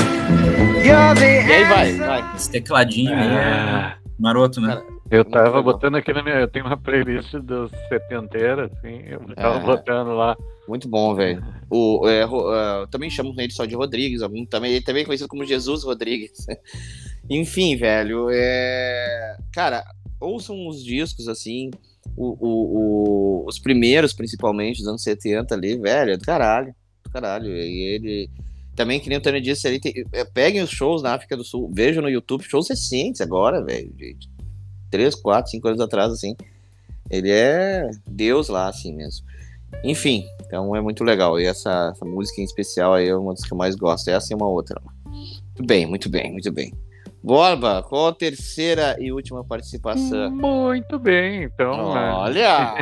you're 0.82 1.14
the 1.14 1.44
E 1.46 1.52
aí 1.52 1.64
vai, 1.64 1.92
vai. 1.92 2.24
Esse 2.36 2.50
tecladinho 2.50 3.12
aí 3.14 3.28
é 3.28 3.42
Ah, 3.44 3.94
maroto, 4.18 4.60
né? 4.62 4.80
Eu 5.10 5.24
tava 5.24 5.60
botando 5.62 5.96
aqui 5.96 6.12
na 6.12 6.22
minha. 6.22 6.36
Eu 6.36 6.48
tenho 6.48 6.64
uma 6.66 6.76
playlist 6.76 7.32
dos 7.34 7.70
setenteiras, 7.88 8.70
assim. 8.72 9.02
Eu 9.06 9.20
tava 9.34 9.58
É. 9.58 9.64
botando 9.64 10.08
lá. 10.14 10.36
Muito 10.68 10.88
bom, 10.88 11.14
velho. 11.14 11.42
O, 11.68 12.06
é, 12.08 12.22
é, 12.22 12.86
também 12.90 13.10
chamam 13.10 13.34
ele 13.38 13.52
só 13.52 13.64
de 13.64 13.74
Rodrigues, 13.74 14.22
algum 14.22 14.44
também, 14.46 14.72
ele 14.72 14.84
também 14.84 15.02
é 15.02 15.06
conhecido 15.06 15.28
como 15.28 15.44
Jesus 15.44 15.82
Rodrigues. 15.84 16.46
Enfim, 17.28 17.76
velho, 17.76 18.28
é... 18.30 19.36
Cara, 19.52 19.84
ouçam 20.20 20.66
os 20.68 20.84
discos, 20.84 21.28
assim, 21.28 21.70
o, 22.16 22.36
o- 22.40 22.78
o- 23.42 23.46
os 23.46 23.58
primeiros, 23.58 24.12
principalmente, 24.12 24.78
dos 24.78 24.86
anos 24.88 25.02
70 25.02 25.54
ali, 25.54 25.76
velho, 25.78 26.12
é 26.12 26.16
do 26.16 26.24
caralho, 26.24 26.74
do 27.04 27.10
caralho. 27.10 27.48
E 27.56 27.82
ele... 27.94 28.30
Também, 28.76 29.00
que 29.00 29.08
nem 29.08 29.18
o 29.18 29.20
Tony 29.20 29.40
disse, 29.40 29.66
ele 29.68 29.80
tem... 29.80 29.92
é, 30.12 30.24
peguem 30.24 30.62
os 30.62 30.70
shows 30.70 31.02
na 31.02 31.14
África 31.14 31.36
do 31.36 31.44
Sul, 31.44 31.70
vejam 31.74 32.02
no 32.02 32.08
YouTube, 32.08 32.44
shows 32.44 32.68
recentes 32.68 33.20
agora, 33.20 33.62
velho, 33.64 33.92
de 33.94 34.16
3, 34.90 35.14
4, 35.14 35.50
5 35.50 35.68
anos 35.68 35.80
atrás, 35.80 36.12
assim. 36.12 36.36
Ele 37.10 37.30
é 37.30 37.90
Deus 38.06 38.48
lá, 38.48 38.68
assim 38.68 38.94
mesmo. 38.94 39.26
Enfim, 39.84 40.24
então 40.46 40.74
é 40.76 40.80
muito 40.80 41.02
legal. 41.04 41.38
E 41.40 41.46
essa, 41.46 41.90
essa 41.94 42.04
música 42.04 42.40
em 42.40 42.44
especial 42.44 42.94
aí 42.94 43.08
é 43.08 43.16
uma 43.16 43.32
das 43.32 43.42
que 43.44 43.52
eu 43.52 43.58
mais 43.58 43.74
gosto. 43.74 44.08
Essa 44.08 44.32
e 44.32 44.36
uma 44.36 44.46
outra. 44.48 44.80
Muito 45.06 45.64
bem, 45.66 45.86
muito 45.86 46.08
bem, 46.08 46.32
muito 46.32 46.52
bem. 46.52 46.72
Borba, 47.22 47.82
qual 47.82 48.08
a 48.08 48.14
terceira 48.14 48.96
e 48.98 49.12
última 49.12 49.44
participação? 49.44 50.30
Muito 50.30 50.98
bem, 50.98 51.44
então. 51.44 51.92
né? 51.94 52.10
Olha! 52.12 52.74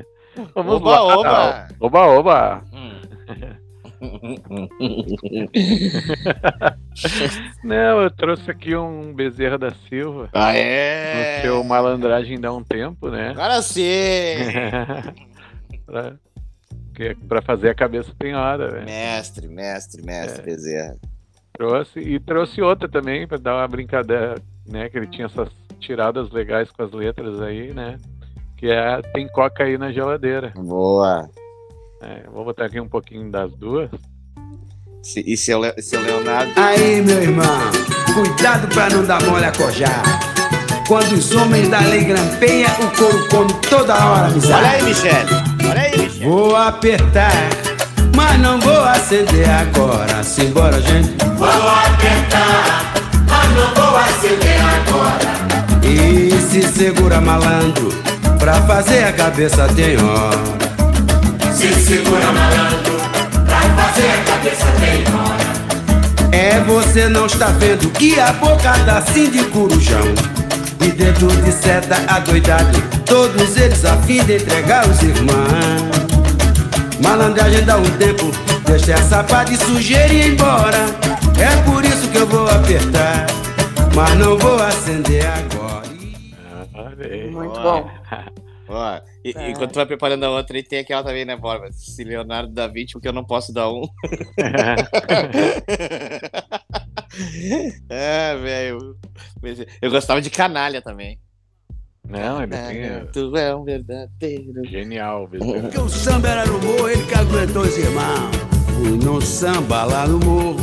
Vamos 0.54 0.76
Oba, 0.76 0.90
lá. 0.90 1.16
oba! 1.18 1.68
Oba, 1.78 2.06
oba! 2.08 2.64
Hum. 2.72 3.00
Não, 7.62 8.02
eu 8.02 8.10
trouxe 8.10 8.50
aqui 8.50 8.74
um 8.76 9.12
Bezerra 9.14 9.58
da 9.58 9.70
Silva. 9.88 10.28
ah, 10.32 10.52
No 10.52 10.58
é! 10.58 11.40
seu 11.42 11.62
malandragem 11.64 12.40
dá 12.40 12.52
um 12.52 12.62
tempo, 12.62 13.08
né? 13.10 13.30
Agora 13.30 13.60
sim! 13.62 13.82
pra, 15.86 16.14
que- 16.94 17.14
pra 17.28 17.42
fazer 17.42 17.70
a 17.70 17.74
cabeça 17.74 18.12
tem 18.18 18.34
hora, 18.34 18.70
velho. 18.70 18.84
mestre, 18.86 19.48
mestre, 19.48 20.02
mestre 20.04 20.42
Bezerra. 20.44 20.96
Trouxe 21.52 22.00
e 22.00 22.18
trouxe 22.18 22.60
outra 22.60 22.88
também 22.88 23.26
pra 23.28 23.38
dar 23.38 23.54
uma 23.56 23.68
brincadeira, 23.68 24.34
né? 24.66 24.88
Que 24.88 24.98
ele 24.98 25.06
tinha 25.06 25.26
essas 25.26 25.48
tiradas 25.78 26.30
legais 26.30 26.70
com 26.70 26.82
as 26.82 26.92
letras 26.92 27.40
aí, 27.40 27.72
né? 27.72 27.98
Que 28.56 28.70
é 28.70 29.00
Tem 29.12 29.28
Coca 29.28 29.62
aí 29.64 29.78
na 29.78 29.92
geladeira. 29.92 30.52
Boa! 30.56 31.28
É, 32.06 32.28
vou 32.30 32.44
botar 32.44 32.66
aqui 32.66 32.80
um 32.80 32.88
pouquinho 32.88 33.30
das 33.30 33.50
duas. 33.54 33.88
Se- 35.02 35.22
E 35.26 35.36
seu, 35.36 35.60
Le- 35.60 35.80
seu 35.82 36.00
Leonardo? 36.00 36.52
Aí, 36.56 37.00
meu 37.02 37.22
irmão, 37.22 37.44
cuidado 38.14 38.68
pra 38.68 38.88
não 38.90 39.04
dar 39.04 39.22
mole 39.24 39.44
a 39.44 39.52
cojar. 39.52 40.02
Quando 40.86 41.12
os 41.12 41.34
homens 41.34 41.68
da 41.68 41.80
lei 41.80 42.04
grampeiam, 42.04 42.70
o 42.80 42.96
couro 42.96 43.28
come 43.28 43.52
toda 43.70 43.94
hora, 43.94 44.24
Olha 44.26 44.34
miséria. 44.34 44.70
aí, 44.70 44.82
Michele! 44.82 45.30
Olha 45.70 45.80
aí, 45.80 45.98
Michele! 45.98 46.24
Vou 46.26 46.56
apertar, 46.56 47.32
mas 48.14 48.38
não 48.40 48.60
vou 48.60 48.82
acender 48.84 49.48
agora. 49.48 50.22
Simbora, 50.22 50.80
gente. 50.82 51.10
Vou 51.38 51.48
apertar, 51.48 52.92
mas 53.28 53.50
não 53.56 53.74
vou 53.74 53.96
acender 53.96 54.60
agora. 54.60 55.34
E 55.86 56.30
se 56.42 56.62
segura, 56.62 57.18
malandro, 57.20 57.88
pra 58.38 58.54
fazer 58.66 59.04
a 59.04 59.12
cabeça 59.12 59.66
tem 59.74 59.96
hora. 59.96 60.63
Se 61.64 61.72
segura, 61.80 62.30
malandro, 62.30 62.92
pra 63.46 63.60
fazer 63.74 64.10
a 64.10 64.24
cabeça 64.24 64.66
tem 64.80 65.02
hora. 65.14 66.36
É, 66.36 66.60
você 66.60 67.08
não 67.08 67.24
está 67.24 67.46
vendo 67.46 67.90
que 67.92 68.20
a 68.20 68.34
boca 68.34 68.74
tá 68.84 68.98
assim 68.98 69.30
de 69.30 69.42
corujão. 69.44 70.04
E 70.82 70.92
dentro 70.92 71.28
de 71.28 71.50
seta 71.50 72.04
adoidado, 72.06 72.78
todos 73.06 73.56
eles 73.56 73.82
a 73.82 73.96
fim 74.02 74.22
de 74.24 74.36
entregar 74.36 74.86
os 74.86 75.02
irmãos. 75.02 75.88
Malandragem 77.02 77.64
dá 77.64 77.78
um 77.78 77.90
tempo, 77.96 78.30
deixa 78.66 78.92
essa 78.92 79.24
pá 79.24 79.44
de 79.44 79.56
sujeira 79.56 80.12
e 80.12 80.16
ir 80.18 80.32
embora. 80.34 80.84
É 81.38 81.62
por 81.62 81.82
isso 81.82 82.06
que 82.08 82.18
eu 82.18 82.26
vou 82.26 82.46
apertar, 82.46 83.24
mas 83.94 84.14
não 84.18 84.36
vou 84.36 84.62
acender 84.62 85.26
agora. 85.26 85.82
Aí. 87.00 87.30
Muito 87.30 87.58
bom. 87.58 87.88
Ó, 88.68 89.00
e- 89.24 89.32
É. 89.36 89.50
enquanto 89.50 89.72
tu 89.72 89.76
vai 89.76 89.86
preparando 89.86 90.24
a 90.24 90.30
outra, 90.30 90.58
e 90.58 90.62
tem 90.62 90.80
aquela 90.80 91.02
também, 91.02 91.24
né, 91.24 91.36
Borba? 91.36 91.70
Se 91.72 92.04
Leonardo 92.04 92.52
dá 92.52 92.66
20, 92.66 92.92
porque 92.92 93.08
eu 93.08 93.12
não 93.12 93.24
posso 93.24 93.52
dar 93.52 93.70
um. 93.70 93.82
é, 97.88 98.36
velho. 98.36 98.96
Eu 99.80 99.90
gostava 99.90 100.20
de 100.20 100.30
canalha 100.30 100.82
também. 100.82 101.18
Não, 102.06 102.42
ele 102.42 102.52
tinha. 102.52 103.06
Tu 103.12 103.36
é 103.36 103.54
um 103.54 103.64
verdadeiro. 103.64 104.64
Genial, 104.68 105.26
Bezerra. 105.26 105.62
Porque 105.62 105.78
o 105.80 105.88
samba 105.88 106.28
era 106.28 106.46
no 106.46 106.58
morro, 106.58 106.88
ele 106.88 107.04
que 107.06 107.14
aguentou 107.14 107.62
os 107.62 107.78
irmãos. 107.78 108.36
Fui 108.74 108.98
no 108.98 109.22
samba 109.22 109.84
lá 109.84 110.06
no 110.06 110.18
morro, 110.18 110.56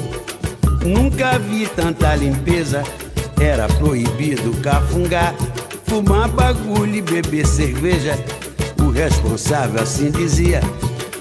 nunca 0.86 1.40
vi 1.40 1.68
tanta 1.68 2.16
limpeza. 2.16 2.84
Era 3.42 3.68
proibido 3.68 4.52
cafungar, 4.62 5.34
fumar 5.88 6.30
bagulho 6.30 6.96
e 6.96 7.02
beber 7.02 7.48
cerveja. 7.48 8.14
Responsável 8.94 9.82
assim 9.82 10.12
dizia: 10.12 10.62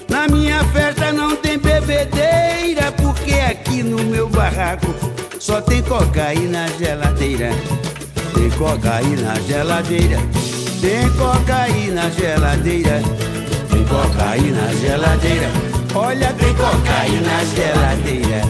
Na 0.09 0.27
minha 0.27 0.63
festa 0.65 1.11
não 1.13 1.35
tem 1.37 1.57
bebedeira, 1.57 2.91
porque 3.01 3.33
aqui 3.33 3.81
no 3.81 4.03
meu 4.03 4.27
barraco 4.27 4.93
só 5.39 5.61
tem 5.61 5.81
cocaína 5.81 6.65
na 6.65 6.67
geladeira. 6.77 7.49
Tem 8.33 8.49
cocaína 8.51 9.21
na 9.21 9.39
geladeira. 9.39 10.17
Tem 10.81 11.09
cocaína 11.11 12.03
na 12.03 12.09
geladeira. 12.09 13.01
Tem 13.69 13.85
cocaína 13.85 14.61
na 14.61 14.73
geladeira. 14.75 15.49
Olha, 15.95 16.33
tem 16.33 16.53
cocaína 16.53 17.21
na 17.21 17.43
geladeira. 17.55 18.41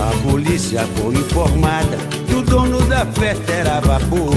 A 0.00 0.28
polícia 0.28 0.86
foi 0.96 1.14
informada 1.14 1.96
que 2.26 2.34
o 2.34 2.42
dono 2.42 2.82
da 2.82 3.06
festa 3.06 3.52
era 3.52 3.80
vapor. 3.80 4.34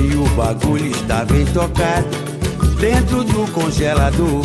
E 0.00 0.14
o 0.14 0.24
bagulho 0.36 0.90
estava 0.90 1.36
intocado 1.36 2.27
dentro 2.78 3.24
do 3.24 3.50
congelador. 3.52 4.44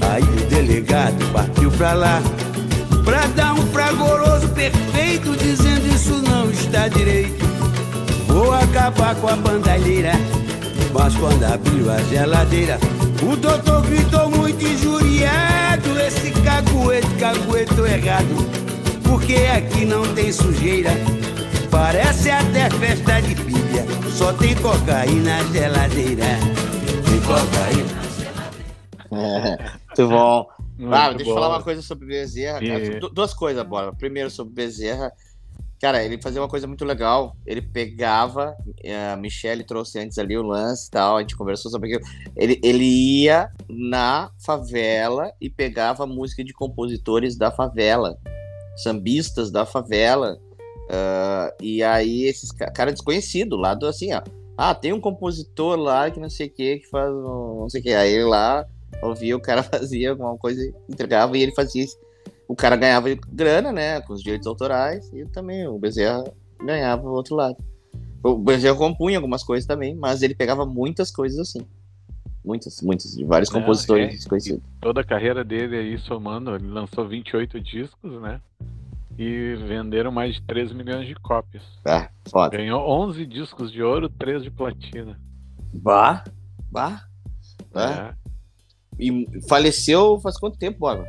Aí 0.00 0.22
o 0.22 0.48
delegado 0.48 1.24
partiu 1.32 1.70
pra 1.72 1.92
lá 1.92 2.20
pra 3.04 3.26
dar 3.28 3.54
um 3.54 3.66
fragoroso 3.68 4.48
perfeito, 4.48 5.36
dizendo 5.36 5.86
isso 5.94 6.22
não 6.22 6.50
está 6.50 6.88
direito. 6.88 7.44
Vou 8.26 8.52
acabar 8.52 9.14
com 9.16 9.28
a 9.28 9.36
bandalheira. 9.36 10.12
Mas 10.92 11.14
quando 11.16 11.44
abriu 11.44 11.90
a 11.90 11.98
geladeira, 12.02 12.78
o 13.22 13.36
doutor 13.36 13.82
gritou 13.82 14.28
muito 14.30 14.64
injuriado. 14.64 16.00
Esse 16.00 16.30
caguete, 16.42 17.06
cagueto 17.18 17.86
errado. 17.86 18.50
Porque 19.04 19.34
aqui 19.56 19.84
não 19.84 20.02
tem 20.14 20.32
sujeira. 20.32 20.90
Parece 21.70 22.30
até 22.30 22.68
festa 22.70 23.20
de 23.20 23.34
pilha. 23.34 23.86
Só 24.12 24.32
tem 24.32 24.54
cocaína 24.56 25.38
na 25.38 25.44
geladeira. 25.52 26.60
Cocaína. 27.26 28.00
Muito 29.10 30.08
bom. 30.08 30.46
Muito 30.78 30.94
ah, 30.94 31.12
deixa 31.12 31.30
eu 31.30 31.34
falar 31.34 31.48
uma 31.50 31.62
coisa 31.62 31.82
sobre 31.82 32.06
Bezerra. 32.06 32.58
cara. 32.60 32.78
E- 32.84 33.00
Du- 33.00 33.10
Duas 33.10 33.34
coisas, 33.34 33.62
bora. 33.66 33.92
Primeiro, 33.92 34.30
sobre 34.30 34.54
Bezerra. 34.54 35.12
Cara, 35.80 36.02
ele 36.04 36.20
fazia 36.20 36.40
uma 36.40 36.48
coisa 36.48 36.66
muito 36.66 36.84
legal. 36.84 37.34
Ele 37.46 37.62
pegava, 37.62 38.54
eh, 38.84 39.12
a 39.12 39.16
Michelle 39.16 39.64
trouxe 39.64 39.98
antes 39.98 40.18
ali 40.18 40.36
o 40.36 40.42
lance 40.42 40.88
e 40.88 40.90
tal, 40.90 41.16
a 41.16 41.20
gente 41.20 41.34
conversou 41.36 41.70
sobre 41.70 41.94
aquilo. 41.94 42.08
Ele, 42.36 42.60
ele 42.62 42.84
ia 42.84 43.48
na 43.68 44.30
favela 44.38 45.32
e 45.40 45.48
pegava 45.48 46.06
música 46.06 46.44
de 46.44 46.52
compositores 46.52 47.36
da 47.36 47.50
favela, 47.50 48.16
sambistas 48.76 49.50
da 49.50 49.64
favela. 49.66 50.38
ah, 50.90 51.52
e 51.62 51.82
aí, 51.82 52.24
esses 52.24 52.50
ca- 52.52 52.70
cara 52.70 52.92
desconhecido, 52.92 53.56
lá 53.56 53.74
do 53.74 53.86
assim, 53.86 54.12
ó. 54.12 54.20
Ah, 54.62 54.74
tem 54.74 54.92
um 54.92 55.00
compositor 55.00 55.74
lá 55.78 56.10
que 56.10 56.20
não 56.20 56.28
sei 56.28 56.48
o 56.48 56.50
que, 56.50 56.80
que 56.80 56.86
faz 56.90 57.10
um- 57.10 57.60
não 57.60 57.68
sei 57.70 57.80
o 57.80 57.84
que. 57.84 57.94
Aí 57.94 58.22
lá 58.22 58.66
ouvia, 59.02 59.34
o 59.34 59.40
cara 59.40 59.62
fazia 59.64 60.10
alguma 60.10 60.36
coisa, 60.36 60.60
entregava 60.86 61.34
e 61.38 61.42
ele 61.42 61.54
fazia 61.54 61.86
o 62.46 62.54
cara 62.54 62.76
ganhava 62.76 63.08
grana, 63.28 63.72
né, 63.72 64.00
com 64.02 64.12
os 64.12 64.22
direitos 64.22 64.46
autorais, 64.46 65.08
e 65.14 65.24
também 65.24 65.66
o 65.66 65.78
Bezerra 65.78 66.24
ganhava 66.60 67.08
o 67.08 67.12
outro 67.12 67.36
lado. 67.36 67.56
O 68.22 68.36
Bezerra 68.36 68.76
compunha 68.76 69.16
algumas 69.16 69.42
coisas 69.42 69.66
também, 69.66 69.94
mas 69.94 70.20
ele 70.20 70.34
pegava 70.34 70.66
muitas 70.66 71.10
coisas 71.10 71.38
assim. 71.38 71.60
Muitas, 72.44 72.82
muitas, 72.82 73.12
de 73.16 73.24
vários 73.24 73.50
Não, 73.50 73.60
compositores 73.60 74.08
é, 74.08 74.10
desconhecidos. 74.10 74.60
Toda 74.80 75.00
a 75.00 75.04
carreira 75.04 75.42
dele 75.42 75.76
aí 75.76 75.98
somando, 75.98 76.54
ele 76.54 76.66
lançou 76.66 77.08
28 77.08 77.60
discos, 77.60 78.20
né? 78.20 78.40
E 79.22 79.54
venderam 79.66 80.10
mais 80.10 80.36
de 80.36 80.42
3 80.46 80.72
milhões 80.72 81.06
de 81.06 81.14
cópias. 81.16 81.62
Ah, 81.86 82.08
foda. 82.30 82.56
Ganhou 82.56 82.80
11 82.88 83.26
discos 83.26 83.70
de 83.70 83.82
ouro, 83.82 84.08
3 84.08 84.42
de 84.42 84.50
platina. 84.50 85.20
Bah, 85.74 86.24
bah. 86.70 87.02
bah. 87.70 88.14
É, 88.14 88.14
E 88.98 89.26
faleceu 89.46 90.18
faz 90.20 90.38
quanto 90.38 90.58
tempo, 90.58 90.78
Borba? 90.78 91.04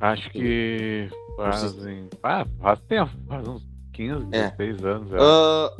acho 0.00 0.28
que 0.30 1.08
fazem. 1.36 2.08
Ah, 2.22 2.44
faz 2.60 2.80
tempo, 2.80 3.12
faz 3.28 3.46
uns 3.46 3.64
15, 3.92 4.26
É. 4.32 4.50
16 4.50 4.84
anos. 4.84 5.12
é. 5.12 5.16
Ah, 5.20 5.70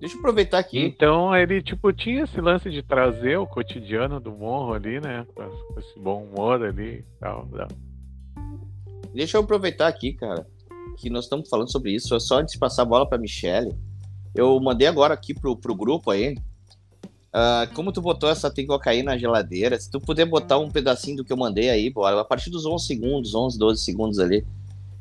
deixa 0.00 0.14
eu 0.14 0.18
aproveitar 0.20 0.58
aqui. 0.58 0.80
Então 0.82 1.36
ele, 1.36 1.62
tipo, 1.62 1.92
tinha 1.92 2.22
esse 2.24 2.40
lance 2.40 2.70
de 2.70 2.82
trazer 2.82 3.36
o 3.38 3.46
cotidiano 3.46 4.18
do 4.18 4.32
morro 4.32 4.72
ali, 4.72 4.98
né? 4.98 5.26
Com 5.34 5.44
com 5.46 5.78
esse 5.80 5.98
bom 6.00 6.24
humor 6.24 6.64
ali 6.64 7.00
e 7.00 7.04
tal. 7.20 7.44
né? 7.52 7.68
Deixa 9.14 9.36
eu 9.36 9.42
aproveitar 9.42 9.86
aqui, 9.86 10.12
cara, 10.14 10.44
que 10.94 11.10
nós 11.10 11.24
estamos 11.24 11.48
falando 11.48 11.70
sobre 11.70 11.92
isso. 11.92 12.18
Só 12.20 12.38
antes 12.38 12.54
de 12.54 12.58
passar 12.58 12.82
a 12.82 12.86
bola 12.86 13.08
pra 13.08 13.18
Michelle, 13.18 13.74
eu 14.34 14.58
mandei 14.60 14.86
agora 14.86 15.14
aqui 15.14 15.32
pro, 15.34 15.56
pro 15.56 15.74
grupo 15.74 16.10
aí. 16.10 16.36
ah, 17.32 17.68
como 17.74 17.92
tu 17.92 18.00
botou 18.00 18.28
essa 18.28 18.50
tem 18.50 18.66
cocaína 18.66 19.12
na 19.12 19.18
geladeira, 19.18 19.78
se 19.78 19.90
tu 19.90 20.00
puder 20.00 20.26
botar 20.26 20.58
um 20.58 20.70
pedacinho 20.70 21.18
do 21.18 21.24
que 21.24 21.32
eu 21.32 21.36
mandei 21.36 21.70
aí, 21.70 21.90
bora, 21.90 22.20
a 22.20 22.24
partir 22.24 22.50
dos 22.50 22.64
11 22.64 22.86
segundos, 22.86 23.34
11, 23.34 23.58
12 23.58 23.82
segundos 23.82 24.18
ali, 24.18 24.44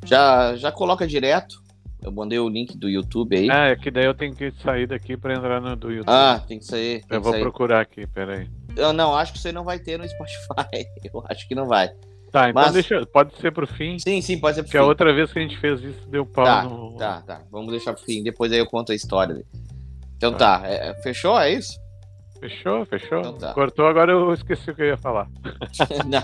já, 0.06 0.56
já 0.56 0.72
coloca 0.72 1.08
direto. 1.08 1.64
Eu 2.02 2.12
mandei 2.12 2.38
o 2.38 2.50
link 2.50 2.78
do 2.78 2.90
YouTube 2.90 3.38
aí. 3.38 3.50
Ah, 3.50 3.70
é 3.70 3.76
que 3.78 3.90
daí 3.90 4.06
eu 4.06 4.14
tenho 4.14 4.36
que 4.36 4.52
sair 4.62 4.86
daqui 4.86 5.16
pra 5.16 5.34
entrar 5.34 5.62
no 5.62 5.74
do 5.74 5.90
YouTube. 5.90 6.14
Ah, 6.14 6.44
tem 6.46 6.60
que 6.60 6.66
sair. 6.66 7.00
Tem 7.06 7.16
eu 7.16 7.22
que 7.22 7.24
vou 7.24 7.32
sair. 7.32 7.42
procurar 7.42 7.80
aqui, 7.80 8.06
peraí. 8.06 8.50
Eu 8.76 8.92
não, 8.92 9.16
acho 9.16 9.32
que 9.32 9.40
você 9.40 9.54
não 9.54 9.64
vai 9.64 9.80
ter 9.80 9.98
no 9.98 10.06
Spotify. 10.08 10.86
Eu 11.04 11.24
acho 11.30 11.48
que 11.48 11.56
não 11.56 11.66
vai. 11.66 11.94
Tá, 12.34 12.50
então 12.50 12.64
Mas- 12.64 12.74
deixa. 12.74 13.06
Pode 13.06 13.36
ser 13.38 13.52
pro 13.52 13.68
fim. 13.68 14.00
Sim, 14.00 14.20
sim, 14.20 14.40
pode 14.40 14.56
ser 14.56 14.64
pro 14.64 14.68
Porque 14.70 14.78
a 14.80 14.82
fim. 14.82 14.88
outra 14.88 15.14
vez 15.14 15.32
que 15.32 15.38
a 15.38 15.42
gente 15.44 15.56
fez 15.60 15.80
isso 15.84 16.10
deu 16.10 16.26
pau 16.26 16.44
Tá, 16.44 16.64
no. 16.64 16.98
tá, 16.98 17.22
tá. 17.22 17.42
Vamos 17.52 17.70
deixar 17.72 17.94
pro 17.94 18.04
fim. 18.04 18.24
Depois 18.24 18.52
aí 18.52 18.58
eu 18.58 18.66
conto 18.66 18.92
a 18.92 18.96
história. 18.96 19.46
Então 20.18 20.34
tá. 20.34 20.64
é, 20.66 20.96
fechou? 21.04 21.40
É 21.40 21.54
isso? 21.54 21.78
Fechou, 22.40 22.84
fechou. 22.88 23.20
Então 23.20 23.38
tá. 23.38 23.54
Cortou, 23.54 23.86
agora 23.86 24.12
eu 24.12 24.34
esqueci 24.34 24.72
o 24.72 24.76
que 24.76 24.82
eu 24.82 24.88
ia 24.88 24.98
falar. 24.98 25.28
não. 26.10 26.24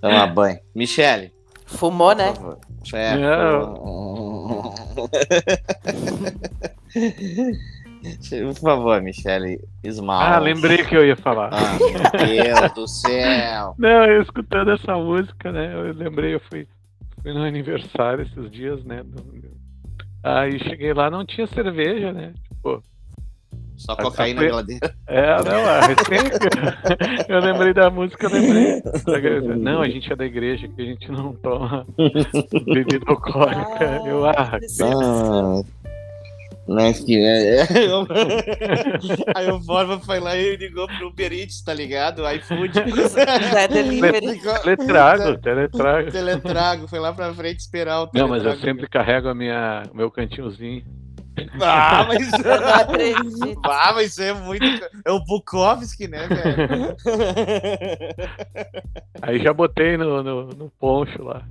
Toma 0.00 0.26
banho. 0.26 0.58
Michele. 0.74 1.32
Fumou, 1.64 2.12
né? 2.14 2.32
Por 2.32 2.42
favor. 2.42 2.58
É, 2.92 3.14
por 8.46 8.54
favor, 8.60 9.00
Michele. 9.00 9.58
Esmalte. 9.82 10.32
Ah, 10.34 10.38
lembrei 10.38 10.84
que 10.84 10.94
eu 10.96 11.04
ia 11.06 11.16
falar. 11.16 11.50
Ah, 11.52 11.78
meu 11.78 12.26
Deus 12.26 12.72
do 12.72 12.86
céu. 12.88 13.74
Não, 13.78 14.04
eu 14.06 14.22
escutando 14.22 14.70
essa 14.72 14.94
música, 14.96 15.50
né? 15.52 15.72
Eu 15.74 15.92
lembrei, 15.94 16.34
eu 16.34 16.40
fui, 16.50 16.66
fui 17.22 17.32
no 17.32 17.42
aniversário 17.42 18.22
esses 18.24 18.50
dias, 18.50 18.82
né? 18.84 19.02
do- 19.04 19.42
Aí 20.24 20.56
cheguei 20.60 20.94
lá, 20.94 21.10
não 21.10 21.26
tinha 21.26 21.48
cerveja, 21.48 22.12
né? 22.12 22.32
Tipo, 22.48 22.80
Só 23.76 23.96
cocaína 23.96 24.42
na 24.42 24.46
geladeira. 24.46 24.94
é, 25.08 25.42
não, 25.42 25.66
a 25.66 25.80
recém. 25.80 27.26
eu 27.28 27.40
lembrei 27.40 27.74
da 27.74 27.90
música, 27.90 28.26
eu 28.26 28.30
lembrei. 28.30 28.82
Não, 29.56 29.80
a 29.80 29.88
gente 29.88 30.12
é 30.12 30.14
da 30.14 30.24
igreja, 30.24 30.68
que 30.68 30.80
a 30.80 30.84
gente 30.84 31.10
não 31.10 31.32
toma 31.34 31.84
bebida 32.72 33.04
alcoólica. 33.08 34.00
Eu, 34.06 34.24
ah, 34.26 34.32
Ah, 34.80 35.62
né, 36.68 36.92
que, 36.92 37.16
é, 37.18 37.62
eu- 37.86 38.06
Aí 39.34 39.50
o 39.50 39.58
Borba 39.58 39.98
foi 40.00 40.20
lá 40.20 40.36
e 40.36 40.56
ligou 40.56 40.86
pro 40.86 41.08
Uber 41.08 41.32
Eats, 41.32 41.62
tá 41.62 41.74
ligado? 41.74 42.22
iFood. 42.30 42.72
Delivery. 43.72 44.40
teletrago, 44.62 45.38
teletrago. 45.38 46.10
Teletrago, 46.10 46.88
foi 46.88 46.98
lá 47.00 47.12
pra 47.12 47.32
frente 47.34 47.60
esperar 47.60 48.02
o 48.02 48.10
Não, 48.14 48.28
mas 48.28 48.38
eu 48.44 48.50
teletrago. 48.50 48.60
sempre 48.60 48.88
carrego 48.88 49.28
a 49.28 49.34
minha, 49.34 49.82
o 49.92 49.96
meu 49.96 50.10
cantinhozinho. 50.10 50.84
Ah, 51.60 52.04
mas... 52.08 52.32
Eu 52.32 52.60
não 52.60 52.68
acredito. 52.74 53.60
Ah, 53.64 53.92
mas 53.94 54.12
isso 54.12 54.22
é 54.22 54.32
muito... 54.34 54.64
É 55.04 55.10
o 55.10 55.20
Bukowski, 55.24 56.06
né, 56.08 56.26
velho? 56.28 56.96
Aí 59.22 59.38
já 59.42 59.52
botei 59.52 59.96
no, 59.96 60.22
no, 60.22 60.46
no 60.48 60.70
poncho 60.78 61.22
lá. 61.22 61.42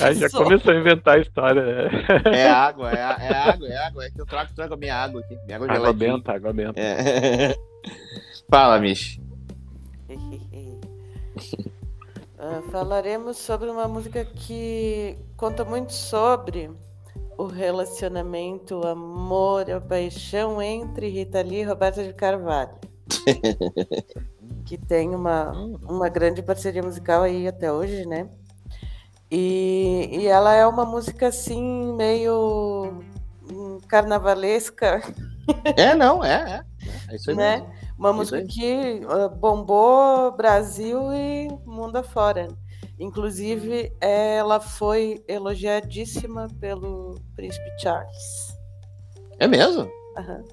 Aí 0.00 0.14
já 0.14 0.26
Atiçou. 0.26 0.44
começou 0.44 0.72
a 0.72 0.76
inventar 0.76 1.16
a 1.16 1.20
história. 1.20 1.62
né? 1.62 1.90
É 2.32 2.48
água, 2.50 2.90
é, 2.90 2.94
é 2.96 3.34
água, 3.34 3.68
é 3.68 3.76
água. 3.76 4.04
É 4.04 4.10
que 4.10 4.20
eu 4.20 4.26
trago, 4.26 4.50
trago 4.54 4.74
a 4.74 4.76
minha 4.76 4.94
água 4.94 5.20
aqui. 5.20 5.36
Minha 5.46 5.56
água 5.56 5.66
Água 5.66 5.76
geladinha. 5.86 6.12
benta, 6.16 6.32
água 6.32 6.52
benta. 6.52 6.80
É. 6.80 7.56
Fala, 8.50 8.78
Mish. 8.78 9.18
Ah, 12.42 12.62
falaremos 12.72 13.36
sobre 13.36 13.68
uma 13.68 13.86
música 13.86 14.24
que 14.24 15.14
conta 15.36 15.62
muito 15.62 15.92
sobre 15.92 16.70
o 17.40 17.46
relacionamento, 17.46 18.80
o 18.80 18.86
amor, 18.86 19.70
a 19.70 19.80
paixão 19.80 20.60
entre 20.60 21.08
Rita 21.08 21.40
Lee 21.40 21.60
e 21.60 21.64
Roberta 21.64 22.04
de 22.04 22.12
Carvalho. 22.12 22.74
que 24.66 24.76
tem 24.76 25.14
uma, 25.14 25.50
uma 25.88 26.08
grande 26.08 26.42
parceria 26.42 26.82
musical 26.82 27.22
aí 27.22 27.48
até 27.48 27.72
hoje, 27.72 28.04
né? 28.06 28.28
E, 29.30 30.08
e 30.12 30.26
ela 30.26 30.54
é 30.54 30.66
uma 30.66 30.84
música 30.84 31.28
assim, 31.28 31.94
meio 31.94 33.02
hum, 33.50 33.78
carnavalesca, 33.88 35.00
É, 35.76 35.94
não, 35.94 36.22
é, 36.24 36.64
é. 37.08 37.12
É 37.12 37.16
isso 37.16 37.30
aí 37.30 37.36
né? 37.36 37.56
mesmo. 37.56 37.80
Uma 37.98 38.10
Isso 38.10 38.18
música 38.18 38.38
aí. 38.38 38.46
que 38.46 39.00
ah, 39.08 39.28
bombou 39.28 40.32
Brasil 40.36 41.12
e 41.12 41.48
mundo 41.66 41.96
afora. 41.96 42.48
Inclusive, 43.00 43.92
ela 44.00 44.60
foi 44.60 45.24
elogiadíssima 45.26 46.46
pelo 46.60 47.14
príncipe 47.34 47.64
Charles. 47.80 48.54
É 49.38 49.48
mesmo? 49.48 49.90
Aham. 50.18 50.44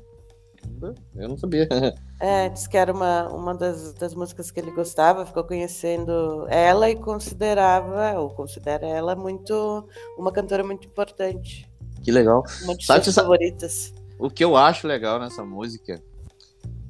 Eu 1.15 1.29
não 1.29 1.37
sabia. 1.37 1.67
É, 2.19 2.49
disse 2.49 2.67
que 2.67 2.75
era 2.75 2.91
uma, 2.91 3.27
uma 3.31 3.53
das, 3.53 3.93
das 3.93 4.15
músicas 4.15 4.49
que 4.49 4.59
ele 4.59 4.71
gostava, 4.71 5.23
ficou 5.23 5.43
conhecendo 5.43 6.47
ela 6.49 6.89
e 6.89 6.95
considerava, 6.95 8.19
ou 8.19 8.31
considera 8.31 8.87
ela 8.87 9.15
muito 9.15 9.87
uma 10.17 10.31
cantora 10.31 10.63
muito 10.63 10.87
importante. 10.87 11.71
Que 12.03 12.11
legal. 12.11 12.43
Uma 12.63 12.75
de 12.75 12.83
Sabe 12.83 13.03
suas 13.03 13.09
essa- 13.15 13.21
favoritas. 13.21 13.93
O 14.17 14.31
que 14.31 14.43
eu 14.43 14.57
acho 14.57 14.87
legal 14.87 15.19
nessa 15.19 15.43
música 15.45 16.01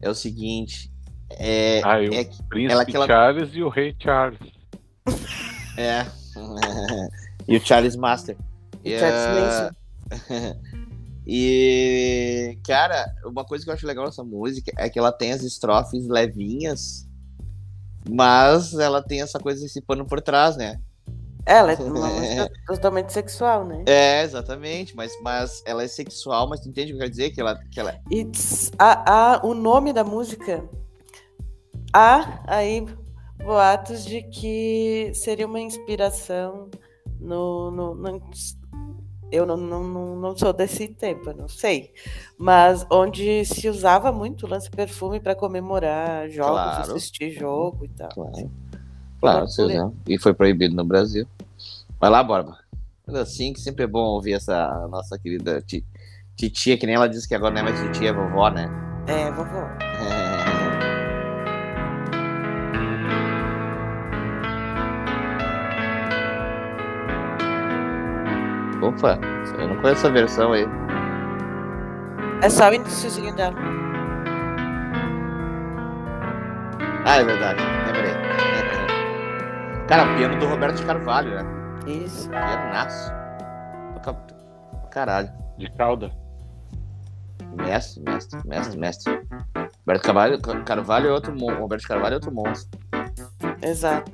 é 0.01 0.09
o 0.09 0.15
seguinte. 0.15 0.89
É. 1.31 1.81
Ah, 1.83 1.97
o 1.99 2.13
é, 2.13 2.23
que- 2.23 2.41
Príncipe 2.43 2.71
ela- 2.71 2.83
aquela- 2.83 3.05
Charles 3.05 3.49
e 3.53 3.61
o 3.61 3.67
Rei 3.67 3.93
Charles. 4.01 4.39
É. 5.77 6.05
e 7.47 7.57
o 7.57 7.65
Charles 7.65 7.95
Master. 7.95 8.37
E 8.83 8.97
Charles 8.97 9.21
é, 9.21 9.33
Manson. 9.33 10.67
E, 11.29 12.57
cara, 12.65 13.05
uma 13.25 13.43
coisa 13.43 13.65
que 13.65 13.69
eu 13.69 13.73
acho 13.73 13.85
legal 13.85 14.05
nessa 14.05 14.23
música 14.23 14.71
é 14.77 14.89
que 14.89 14.97
ela 14.97 15.11
tem 15.11 15.33
as 15.33 15.43
estrofes 15.43 16.07
levinhas, 16.07 17.05
mas 18.09 18.73
ela 18.73 19.03
tem 19.03 19.21
essa 19.21 19.37
coisa 19.37 19.61
desse 19.61 19.81
pano 19.81 20.05
por 20.05 20.21
trás, 20.21 20.55
né? 20.55 20.79
Ela 21.45 21.73
é 21.73 21.75
uma 21.75 22.07
música 22.07 22.49
totalmente 22.65 23.11
sexual, 23.11 23.65
né? 23.65 23.83
É, 23.85 24.23
exatamente, 24.23 24.95
mas, 24.95 25.11
mas 25.21 25.61
ela 25.65 25.83
é 25.83 25.87
sexual, 25.89 26.47
mas 26.47 26.61
tu 26.61 26.69
entende 26.69 26.93
o 26.93 26.95
que 26.95 26.95
eu 26.95 26.99
quero 26.99 27.09
dizer? 27.11 27.31
Que 27.31 27.41
ela, 27.41 27.59
que 27.71 27.79
ela, 27.79 27.99
E 28.09 28.23
tss, 28.23 28.71
a, 28.79 29.33
a- 29.35 29.45
o 29.45 29.53
nome 29.53 29.91
da 29.91 30.05
música, 30.05 30.63
há 31.91 32.41
aí 32.47 32.85
boatos 33.43 34.05
de 34.05 34.21
que 34.23 35.11
seria 35.13 35.45
uma 35.45 35.59
inspiração 35.59 36.69
no. 37.19 37.71
no- 37.71 37.95
no- 37.95 38.21
eu 39.29 39.45
não, 39.45 39.57
não, 39.57 40.15
não, 40.15 40.37
sou 40.37 40.53
desse 40.53 40.87
tempo, 40.87 41.29
eu 41.29 41.35
não 41.35 41.49
sei. 41.49 41.93
Mas 42.39 42.85
onde 42.89 43.43
se 43.43 43.67
usava 43.67 44.09
muito 44.09 44.45
o 44.45 44.49
lance 44.49 44.69
perfume 44.71 45.19
para 45.19 45.35
comemorar 45.35 46.29
jogos, 46.29 46.51
Claro. 46.53 46.95
assistir 46.95 47.31
jogo 47.31 47.83
e 47.83 47.89
tal. 47.89 48.07
Claro. 48.09 48.51
Claro, 49.19 49.47
vocês 49.47 49.73
não. 49.75 49.93
E 50.07 50.17
foi 50.17 50.33
proibido 50.33 50.73
no 50.75 50.85
Brasil. 50.85 51.27
Vai 51.99 52.09
lá, 52.09 52.23
Borba. 52.23 52.57
Assim 53.07 53.51
que 53.51 53.59
sempre 53.59 53.83
é 53.83 53.87
bom 53.87 53.99
ouvir 54.03 54.33
essa 54.33 54.87
nossa 54.89 55.19
querida 55.19 55.61
ti- 55.61 55.85
titia, 56.37 56.77
que 56.77 56.85
nem 56.85 56.95
ela 56.95 57.09
disse 57.09 57.27
que 57.27 57.35
agora 57.35 57.53
não 57.53 57.61
é 57.61 57.63
mais 57.73 57.79
titia, 57.81 58.09
é 58.09 58.13
vovó, 58.13 58.49
né? 58.49 58.69
É, 59.07 59.29
vovó. 59.31 59.67
Opa, 68.81 69.19
eu 69.59 69.67
não 69.67 69.75
conheço 69.81 70.05
essa 70.05 70.11
versão 70.11 70.53
aí. 70.53 70.65
É 72.41 72.49
só 72.49 72.69
o 72.69 72.73
iníciozinho 72.73 73.35
dela. 73.35 73.55
Ah, 77.05 77.17
é 77.17 77.23
verdade, 77.23 77.61
lembrei. 77.85 78.11
Cara, 79.87 80.15
piano 80.17 80.37
do 80.37 80.45
Roberto 80.45 80.75
de 80.75 80.85
Carvalho, 80.85 81.31
né? 81.31 81.43
Isso. 81.87 82.29
Pianaço. 82.29 83.11
Caralho. 84.91 85.29
De 85.57 85.71
cauda. 85.71 86.11
Mestre, 87.55 88.03
mestre, 88.03 88.39
mestre, 88.45 88.79
mestre. 88.79 89.21
Roberto 89.79 90.03
Carvalho, 90.03 90.41
Carvalho 90.65 91.07
é 91.07 91.11
outro 91.13 91.31
monstro. 91.33 91.61
Roberto 91.61 91.87
Carvalho 91.87 92.13
é 92.13 92.15
outro 92.15 92.31
monstro. 92.33 92.79
Exato. 93.61 94.11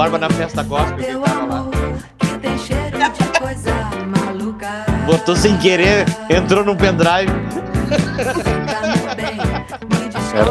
Borba 0.00 0.16
na 0.16 0.30
festa 0.30 0.62
gospel 0.62 0.96
que 0.96 1.12
tava 1.12 1.44
lá. 1.44 1.66
Botou 5.04 5.36
sem 5.36 5.58
querer, 5.58 6.06
entrou 6.30 6.64
num 6.64 6.74
pendrive. 6.74 7.30
Era 10.34 10.50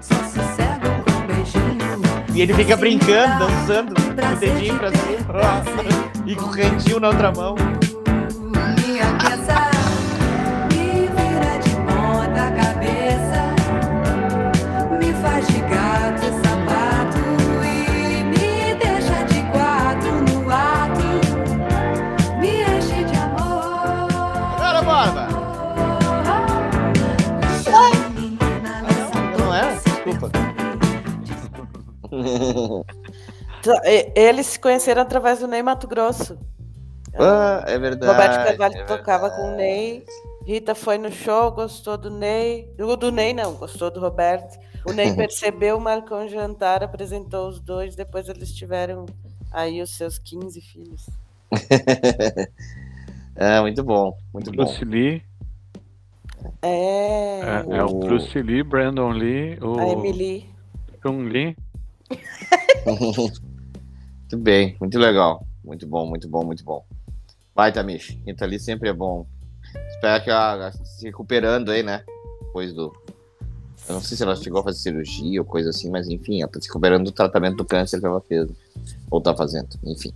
sossego 0.00 0.88
com 1.04 1.10
um 1.10 1.26
beijinho. 1.26 2.00
E 2.34 2.40
ele 2.40 2.54
fica 2.54 2.78
brincando, 2.78 3.38
dançando, 3.38 3.94
com 3.94 4.32
o 4.32 4.36
dedinho 4.36 4.78
pra 4.78 4.88
cima. 4.88 6.02
E 6.24 6.34
com 6.34 6.46
o 6.46 6.50
rentinho 6.50 6.98
na 6.98 7.08
outra 7.08 7.30
mão. 7.30 7.56
Eles 34.14 34.46
se 34.46 34.58
conheceram 34.58 35.02
através 35.02 35.38
do 35.40 35.46
Ney 35.46 35.62
Mato 35.62 35.86
Grosso. 35.86 36.38
Ah, 37.18 37.64
é 37.66 37.78
verdade. 37.78 38.10
Roberto 38.12 38.46
Carvalho 38.48 38.76
é 38.78 38.84
tocava 38.84 39.30
com 39.30 39.52
o. 39.52 39.56
Ney. 39.56 40.04
Rita 40.44 40.74
foi 40.74 40.98
no 40.98 41.12
show, 41.12 41.52
gostou 41.52 41.96
do 41.96 42.10
Ney. 42.10 42.68
O 42.80 42.96
do 42.96 43.12
Ney 43.12 43.32
não, 43.32 43.54
gostou 43.54 43.90
do 43.90 44.00
Roberto. 44.00 44.58
O 44.84 44.92
Ney 44.92 45.14
percebeu, 45.14 45.78
marcou 45.78 46.18
um 46.18 46.28
jantar, 46.28 46.82
apresentou 46.82 47.48
os 47.48 47.60
dois. 47.60 47.94
Depois 47.94 48.28
eles 48.28 48.52
tiveram 48.52 49.06
aí 49.52 49.80
os 49.80 49.94
seus 49.96 50.18
15 50.18 50.60
filhos. 50.60 51.06
É, 53.36 53.60
muito 53.62 53.84
bom, 53.84 54.16
muito 54.32 54.50
bom. 54.50 54.64
Bruce 54.64 54.84
Lee. 54.84 55.22
É. 56.60 57.40
É, 57.68 57.76
é 57.76 57.84
o 57.84 57.86
O- 57.86 58.00
Bruce 58.00 58.40
Lee, 58.42 58.64
Brandon 58.64 59.10
Lee, 59.10 59.58
o 59.60 59.78
A 59.78 59.86
Emily. 59.88 60.48
Chung 61.00 61.28
Lee. 61.28 61.56
muito 62.86 64.38
bem, 64.38 64.76
muito 64.80 64.98
legal. 64.98 65.46
Muito 65.64 65.86
bom, 65.86 66.06
muito 66.06 66.28
bom, 66.28 66.44
muito 66.44 66.64
bom. 66.64 66.84
Vai, 67.54 67.70
Tamish. 67.72 68.18
Rita 68.26 68.46
Lee 68.46 68.58
sempre 68.58 68.88
é 68.88 68.92
bom. 68.92 69.26
Espero 69.90 70.24
que 70.24 70.30
ela 70.30 70.72
se 70.72 71.04
recuperando 71.06 71.70
aí, 71.70 71.82
né? 71.82 72.04
Depois 72.40 72.72
do. 72.72 72.92
Eu 73.88 73.94
não 73.94 74.00
sei 74.00 74.16
se 74.16 74.22
ela 74.22 74.36
chegou 74.36 74.60
a 74.60 74.64
fazer 74.64 74.78
cirurgia 74.78 75.40
ou 75.40 75.44
coisa 75.46 75.70
assim, 75.70 75.90
mas 75.90 76.08
enfim, 76.08 76.40
ela 76.40 76.50
tá 76.50 76.60
se 76.60 76.68
recuperando 76.68 77.04
do 77.04 77.12
tratamento 77.12 77.56
do 77.56 77.64
câncer 77.64 77.98
que 78.00 78.06
ela 78.06 78.20
fez. 78.20 78.48
Ou 79.10 79.20
tá 79.20 79.34
fazendo, 79.34 79.68
enfim. 79.84 80.12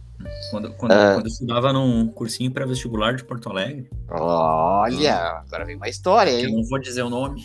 Quando, 0.50 0.72
quando, 0.74 0.92
Ah. 0.92 1.14
quando 1.14 1.26
eu 1.26 1.30
estudava 1.32 1.72
num 1.72 2.06
cursinho 2.08 2.50
pré-vestibular 2.50 3.14
de 3.16 3.24
Porto 3.24 3.48
Alegre, 3.50 3.88
Olha, 4.08 5.42
agora 5.46 5.64
vem 5.64 5.76
uma 5.76 5.88
história, 5.88 6.32
que 6.36 6.44
eu 6.44 6.48
hein? 6.48 6.56
não 6.56 6.64
vou 6.64 6.78
dizer 6.78 7.02
o 7.02 7.10
nome, 7.10 7.44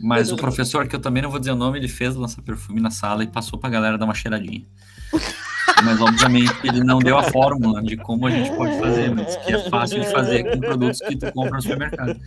mas 0.00 0.32
o 0.32 0.36
professor, 0.36 0.86
que 0.86 0.96
eu 0.96 1.00
também 1.00 1.22
não 1.22 1.30
vou 1.30 1.38
dizer 1.38 1.52
o 1.52 1.56
nome, 1.56 1.78
ele 1.78 1.88
fez 1.88 2.14
lançar 2.14 2.42
perfume 2.42 2.80
na 2.80 2.90
sala 2.90 3.24
e 3.24 3.26
passou 3.26 3.58
pra 3.58 3.70
galera 3.70 3.96
dar 3.98 4.04
uma 4.04 4.14
cheiradinha. 4.14 4.64
Mas, 5.84 6.00
obviamente, 6.00 6.54
ele 6.64 6.82
não 6.82 6.98
deu 6.98 7.18
a 7.18 7.22
fórmula 7.24 7.82
de 7.82 7.96
como 7.96 8.26
a 8.26 8.30
gente 8.30 8.50
pode 8.52 8.78
fazer, 8.78 9.14
mas 9.14 9.36
que 9.36 9.52
é 9.52 9.70
fácil 9.70 10.00
de 10.00 10.10
fazer 10.10 10.44
com 10.44 10.60
produtos 10.60 11.00
que 11.00 11.16
tu 11.16 11.32
compra 11.32 11.56
no 11.56 11.62
supermercado. 11.62 12.20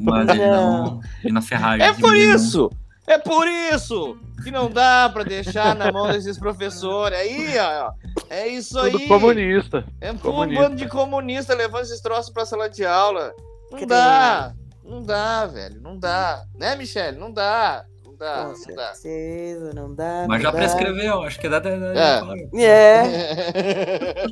Mas 0.00 0.28
ele 0.28 0.46
não. 0.46 1.00
E 1.24 1.32
na 1.32 1.42
Ferrari. 1.42 1.82
É 1.82 1.92
por 1.92 2.16
isso! 2.16 2.70
É 3.06 3.18
por 3.18 3.46
isso 3.48 4.16
que 4.44 4.50
não 4.50 4.70
dá 4.70 5.10
pra 5.12 5.24
deixar 5.24 5.74
na 5.74 5.90
mão 5.90 6.08
desses 6.10 6.38
professores 6.38 7.18
aí, 7.18 7.54
ó. 7.58 7.92
É 8.30 8.48
isso 8.48 8.80
Tudo 8.80 8.98
aí. 8.98 9.08
comunista. 9.08 9.84
É 10.00 10.12
um 10.12 10.18
comunista. 10.18 10.62
bando 10.62 10.76
de 10.76 10.88
comunista 10.88 11.54
levando 11.54 11.82
esses 11.82 12.00
troços 12.00 12.32
pra 12.32 12.46
sala 12.46 12.70
de 12.70 12.84
aula. 12.84 13.32
Não 13.70 13.78
Credo. 13.78 13.88
dá. 13.88 14.54
Não 14.92 15.02
dá, 15.02 15.46
velho. 15.46 15.80
Não 15.80 15.98
dá. 15.98 16.44
Né, 16.54 16.76
Michele? 16.76 17.16
Não 17.18 17.32
dá. 17.32 17.84
Não 18.04 18.14
dá. 18.14 18.44
Com 18.44 18.52
Não 18.68 18.76
dá. 18.76 18.94
certeza, 18.94 19.72
não 19.74 19.94
dá. 19.94 20.26
Mas 20.28 20.42
não 20.42 20.44
já 20.44 20.50
dá. 20.50 20.58
prescreveu, 20.58 21.22
acho 21.22 21.40
que 21.40 21.48
dá. 21.48 21.58
dá, 21.58 21.70
dá 21.76 22.34
É. 22.54 22.62
É. 22.62 24.26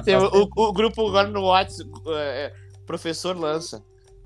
Tem 0.04 0.16
o, 0.16 0.26
o- 0.26 0.48
o 0.68 0.72
grupo 0.72 1.06
agora 1.08 1.28
no 1.28 1.42
WhatsApp, 1.42 1.90
é, 2.08 2.46
é, 2.46 2.52
professor 2.86 3.36
lança. 3.36 3.82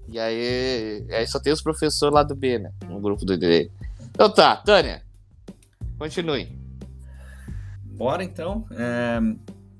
E 0.08 0.18
aí, 0.18 1.04
aí 1.10 1.26
só 1.26 1.38
tem 1.38 1.52
os 1.52 1.62
professores 1.62 2.12
lá 2.14 2.22
do 2.22 2.34
B, 2.34 2.58
né? 2.58 2.72
No 2.88 3.00
grupo 3.00 3.24
do 3.24 3.36
D. 3.38 3.70
Então 4.10 4.28
tá, 4.30 4.56
Tânia. 4.56 5.02
Continue. 5.98 6.58
Bora 7.84 8.24
então. 8.24 8.66
É, 8.72 9.20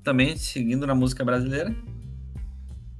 também 0.03 0.35
seguindo 0.37 0.87
na 0.87 0.95
música 0.95 1.23
brasileira, 1.25 1.75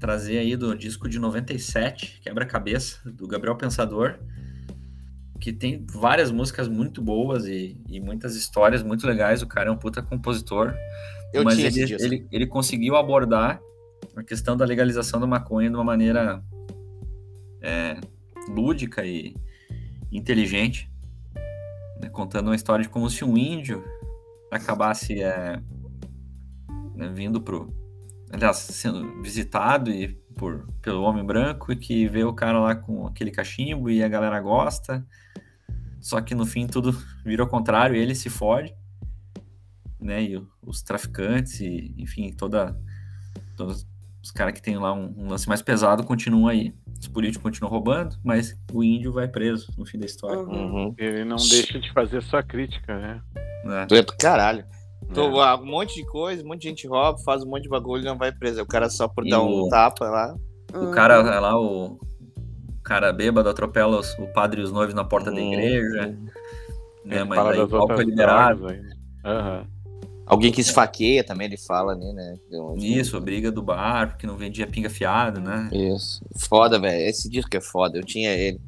trazer 0.04 0.38
aí 0.38 0.58
do 0.58 0.76
disco 0.76 1.08
de 1.08 1.18
97, 1.18 2.20
Quebra-Cabeça, 2.20 3.10
do 3.10 3.26
Gabriel 3.26 3.56
Pensador, 3.56 4.20
que 5.40 5.54
tem 5.54 5.86
várias 5.90 6.30
músicas 6.30 6.68
muito 6.68 7.02
boas 7.02 7.46
e, 7.46 7.82
e 7.88 8.02
muitas 8.02 8.36
histórias 8.36 8.84
muito 8.84 9.08
legais. 9.08 9.42
O 9.42 9.48
cara 9.48 9.70
é 9.70 9.72
um 9.72 9.78
puta 9.78 10.02
compositor, 10.02 10.76
Eu 11.34 11.46
mas 11.46 11.58
ele, 11.58 11.96
ele, 12.02 12.28
ele 12.30 12.46
conseguiu 12.46 12.98
abordar 12.98 13.62
a 14.14 14.22
questão 14.22 14.58
da 14.58 14.66
legalização 14.66 15.22
da 15.22 15.26
maconha 15.26 15.70
de 15.70 15.76
uma 15.78 15.86
maneira 15.86 16.44
é, 17.62 17.96
lúdica 18.50 19.06
e 19.06 19.34
inteligente, 20.12 20.92
né, 22.02 22.10
contando 22.10 22.48
uma 22.48 22.56
história 22.58 22.84
de 22.84 22.90
como 22.90 23.10
se 23.10 23.24
um 23.24 23.38
índio 23.38 23.82
acabasse 24.52 25.24
é, 25.24 25.62
né, 26.94 27.08
vindo 27.08 27.40
pro 27.40 27.83
aliás, 28.34 28.58
sendo 28.58 29.22
visitado 29.22 29.92
e 29.92 30.08
por, 30.38 30.68
pelo 30.82 31.04
homem 31.04 31.24
branco 31.24 31.72
e 31.72 31.76
que 31.76 32.08
vê 32.08 32.24
o 32.24 32.34
cara 32.34 32.60
lá 32.60 32.76
com 32.76 33.06
aquele 33.06 33.30
cachimbo 33.30 33.90
e 33.90 34.04
a 34.04 34.08
galera 34.08 34.42
gosta 34.42 35.06
só 36.02 36.20
que 36.20 36.34
no 36.34 36.46
fim 36.46 36.66
tudo 36.66 36.92
vira 37.24 37.44
ao 37.44 37.48
contrário 37.48 37.96
ele 37.96 38.16
se 38.16 38.30
fode 38.30 38.74
né 40.00 40.24
e 40.24 40.44
os 40.66 40.82
traficantes 40.82 41.60
e 41.60 41.94
enfim 41.98 42.34
toda 42.34 42.76
todos 43.56 43.88
os 44.22 44.32
caras 44.32 44.54
que 44.54 44.62
tem 44.62 44.78
lá 44.78 44.92
um, 44.94 45.14
um 45.16 45.28
lance 45.30 45.48
mais 45.48 45.62
pesado 45.62 46.04
continuam 46.04 46.48
aí 46.48 46.74
os 47.00 47.08
políticos 47.08 47.44
continuam 47.44 47.72
roubando 47.72 48.18
mas 48.24 48.58
o 48.72 48.84
índio 48.84 49.14
vai 49.14 49.28
preso 49.28 49.72
no 49.78 49.86
fim 49.86 50.00
da 50.00 50.08
história 50.08 50.40
Uhum. 50.40 50.86
Uhum. 50.86 50.96
Ele 50.98 51.24
não 51.24 51.38
deixa 51.38 51.80
de 51.80 51.92
fazer 51.94 52.24
sua 52.24 52.42
crítica, 52.42 52.98
né? 53.00 53.22
Tu 53.88 53.96
é 53.96 54.04
caralho. 54.20 54.66
Tu, 55.14 55.20
É. 55.22 55.56
um 55.56 55.66
monte 55.66 55.96
de 55.96 56.06
coisa, 56.06 56.44
um 56.44 56.48
monte 56.48 56.62
de 56.62 56.70
gente 56.70 56.88
rouba, 56.88 57.18
faz 57.20 57.44
um 57.44 57.50
monte 57.50 57.64
de 57.64 57.70
bagulho 57.70 58.02
e 58.04 58.06
não 58.06 58.18
vai 58.18 58.32
preso. 58.32 58.62
O 58.62 58.66
cara 58.68 58.90
só 58.90 59.08
por 59.08 59.26
E 59.26 59.30
dar 59.30 59.42
o- 59.42 59.66
um 59.66 59.70
tapa 59.70 60.06
lá. 60.10 60.36
O 60.74 60.92
cara 60.92 61.16
é 61.16 61.40
lá, 61.40 61.60
o 61.60 61.98
cara 62.84 63.12
bêbado 63.14 63.48
atropela 63.50 64.00
os- 64.00 64.18
o 64.18 64.28
padre 64.34 64.62
e 64.62 64.64
os 64.64 64.72
noivos 64.72 64.94
na 64.96 65.04
porta 65.04 65.32
da 65.32 65.38
Hum. 65.40 65.54
igreja, 65.54 65.90
né? 66.08 66.18
Ele 67.06 67.24
Mas 67.26 67.40
aí 67.40 67.60
o 67.60 67.76
álcool 67.76 67.94
é 68.02 68.04
liberado. 68.04 68.68
Aham. 69.26 69.68
Alguém 70.26 70.54
que 70.54 70.62
esfaqueia 70.62 71.22
também, 71.24 71.48
ele 71.48 71.58
fala 71.58 71.92
ali, 71.92 72.14
né? 72.14 72.36
Deu- 72.50 72.76
Isso, 72.78 73.18
a 73.18 73.20
briga 73.20 73.52
do 73.52 73.62
bar, 73.62 74.08
porque 74.12 74.26
não 74.26 74.38
vendia 74.38 74.66
pinga 74.66 74.90
fiada, 74.90 75.40
né? 75.40 75.70
Isso. 75.74 76.24
Foda, 76.48 76.80
velho. 76.80 77.06
Esse 77.10 77.30
disco 77.30 77.56
é 77.58 77.60
foda. 77.62 77.98
Eu 77.98 78.04
tinha 78.06 78.32
ele. 78.32 78.60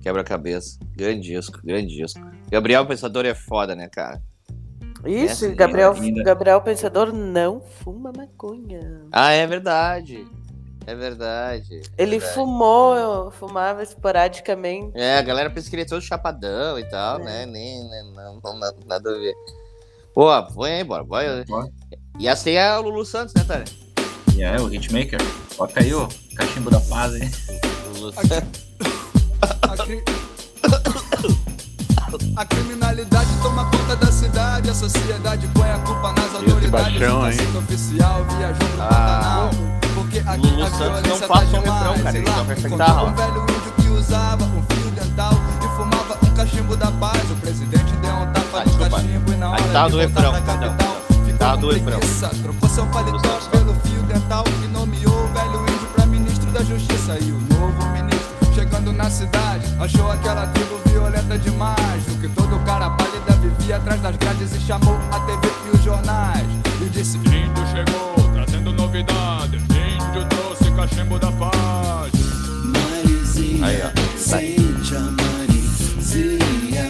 Quebra-cabeça. 0.00 0.78
Grande 0.96 1.22
disco, 1.28 1.60
grande 1.64 1.94
disco. 1.94 2.20
Gabriel 2.50 2.86
Pensador 2.86 3.26
é 3.26 3.34
foda, 3.34 3.74
né, 3.74 3.88
cara? 3.88 4.22
Isso, 5.04 5.44
Essa 5.46 5.54
Gabriel. 5.54 5.94
Gabriel 6.24 6.60
Pensador 6.60 7.12
não 7.12 7.60
fuma 7.60 8.12
maconha. 8.16 9.02
Ah, 9.10 9.30
é 9.32 9.46
verdade. 9.46 10.26
É 10.86 10.94
verdade. 10.94 11.80
Ele 11.96 12.18
fumou, 12.18 13.30
fumava 13.30 13.82
esporadicamente. 13.82 14.92
É, 14.94 15.18
a 15.18 15.22
galera 15.22 15.48
pensa 15.50 15.70
que 15.70 15.76
ele 15.76 15.82
é 15.82 15.86
todo 15.86 16.00
chapadão 16.02 16.78
e 16.78 16.84
tal, 16.88 17.20
É. 17.20 17.24
né? 17.24 17.46
Nem, 17.46 17.88
nem- 17.88 18.12
não, 18.14 18.40
não, 18.42 18.58
nada, 18.58 18.76
nada 18.86 19.10
a 19.10 19.14
ver. 19.14 19.34
Pô, 20.14 20.28
põe 20.54 20.72
aí, 20.72 20.84
bora. 20.84 21.04
bora. 21.04 21.44
E 22.18 22.26
essa 22.28 22.48
aí 22.48 22.56
é 22.56 22.76
o 22.78 22.82
Lulu 22.82 23.04
Santos, 23.04 23.32
né, 23.34 23.44
Tânia? 23.46 23.64
E 24.36 24.42
é, 24.42 24.60
o 24.60 24.72
Hitmaker. 24.72 25.20
Toca 25.56 25.80
aí 25.80 25.94
o 25.94 26.08
cachimbo 26.36 26.70
da 26.70 26.80
paz, 26.80 27.14
hein? 27.14 27.30
Lulu 27.94 28.12
Santos. 28.12 28.62
A 32.36 32.44
criminalidade 32.44 33.28
toma 33.42 33.64
conta 33.66 33.96
da 33.96 34.12
cidade, 34.12 34.68
a 34.68 34.74
sociedade 34.74 35.46
põe 35.54 35.70
a 35.70 35.78
culpa 35.78 36.12
nas 36.12 36.34
autoridades. 36.34 36.70
baixão, 36.70 37.20
o 37.22 37.30
hein? 37.30 37.38
oficial 37.56 38.24
viajou 38.36 38.68
pro 38.68 38.82
Ah. 38.82 38.88
Pantanal. 38.88 39.50
Porque 39.94 40.18
aqui 40.18 40.46
Lulu 40.46 40.62
a 40.62 40.66
Santos 40.70 40.80
não 40.82 41.00
violência 41.02 41.26
faça 41.26 41.44
tá 41.46 41.56
um 41.58 41.60
refrão, 41.60 42.02
cara, 42.02 42.18
ele 42.18 42.26
Sei 42.26 42.34
lá, 42.34 42.34
toca 42.40 42.52
essa 42.52 42.66
encontrou 42.68 42.78
guitarra, 42.88 43.02
um 43.04 43.14
velho 43.14 43.42
índio 43.42 43.72
que 43.78 43.88
usava 43.88 44.44
um 44.44 44.62
fio 44.68 44.90
dental 44.90 45.32
e 45.58 45.76
fumava 45.76 46.18
um 46.22 46.34
cachimbo 46.34 46.76
da 46.76 46.90
paz. 46.92 47.30
O 47.30 47.34
presidente 47.36 47.92
deu 48.02 48.14
um 48.14 48.26
tapa 48.32 48.46
Ah, 48.52 48.58
no 48.58 48.64
desculpa. 48.64 48.90
cachimbo 48.96 49.32
e 49.32 49.36
na 49.36 49.46
A 49.46 49.50
hora 49.50 49.62
guitarra 49.62 49.86
de 49.86 49.92
do 49.92 49.98
voltar 49.98 50.20
refrão, 50.20 50.32
pra 50.32 50.40
capital 50.42 50.96
ficou 51.08 51.24
Guitarra 51.24 51.56
do 51.56 51.66
com 51.68 51.84
preguiça. 51.84 52.28
Trocou 52.42 52.68
seu 52.68 52.86
paletó 52.86 53.38
pelo 53.50 53.74
fio 53.84 54.02
dental 54.02 54.44
e 54.64 54.66
nomeou 54.68 55.24
o 55.24 55.28
velho 55.28 55.60
índio 55.62 55.88
pra 55.94 56.06
ministro 56.06 56.50
da 56.50 56.62
justiça. 56.62 57.18
E 57.20 57.32
o 57.32 57.40
novo 57.40 57.86
ministro, 57.92 58.11
chegando 58.92 58.96
na 58.96 59.10
cidade, 59.10 59.66
achou 59.80 60.10
aquela 60.10 60.46
tribo 60.48 60.80
violenta 60.86 61.38
demais. 61.38 62.06
O 62.08 62.18
que 62.20 62.28
todo 62.28 62.58
cara 62.64 62.90
pálida 62.90 63.32
vivia 63.40 63.76
atrás 63.76 64.00
das 64.00 64.16
grades 64.16 64.54
e 64.54 64.60
chamou 64.60 64.96
a 65.10 65.20
TV 65.20 65.48
e 65.66 65.76
os 65.76 65.82
jornais. 65.82 66.46
E 66.80 66.88
disse: 66.90 67.16
Índio 67.18 67.66
chegou, 67.72 68.14
trazendo 68.32 68.72
novidade. 68.72 69.56
Índio 69.56 70.24
trouxe 70.28 70.70
cachimbo 70.72 71.18
da 71.18 71.32
paz. 71.32 72.12
Marizinha, 72.64 73.66
Aí, 73.66 73.82
ó. 73.82 74.18
sente 74.18 74.96
a 74.96 75.00
Marizinha, 75.00 76.88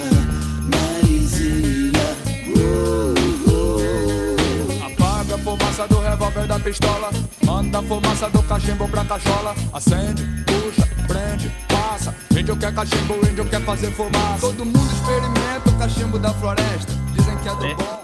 Marizinha, 0.70 2.16
uh, 2.56 3.14
uh. 3.50 4.86
Apaga 4.86 5.34
a 5.34 5.38
fumaça 5.38 5.88
do 5.88 6.00
revólver 6.00 6.46
da 6.46 6.58
pistola. 6.58 7.10
Manda 7.44 7.78
a 7.78 7.82
fumaça 7.82 8.28
do 8.30 8.42
cachimbo 8.42 8.88
pra 8.88 9.04
cachola. 9.04 9.54
Acende, 9.72 10.24
puxa, 10.46 10.88
prende, 11.06 11.50
passa. 12.04 12.14
Índio 12.38 12.56
quer 12.56 12.74
cachimbo, 12.74 13.14
índio 13.28 13.44
quer 13.48 13.60
fazer 13.62 13.90
fumaça. 13.92 14.40
Todo 14.40 14.64
mundo 14.64 14.78
experimenta 14.92 15.68
o 15.70 15.78
cachimbo 15.78 16.18
da 16.18 16.30
floresta. 16.34 16.92
Dizem 17.14 17.36
que 17.38 17.48
é 17.48 17.54
do 17.54 17.66
É. 17.66 17.74
bom. 17.74 18.02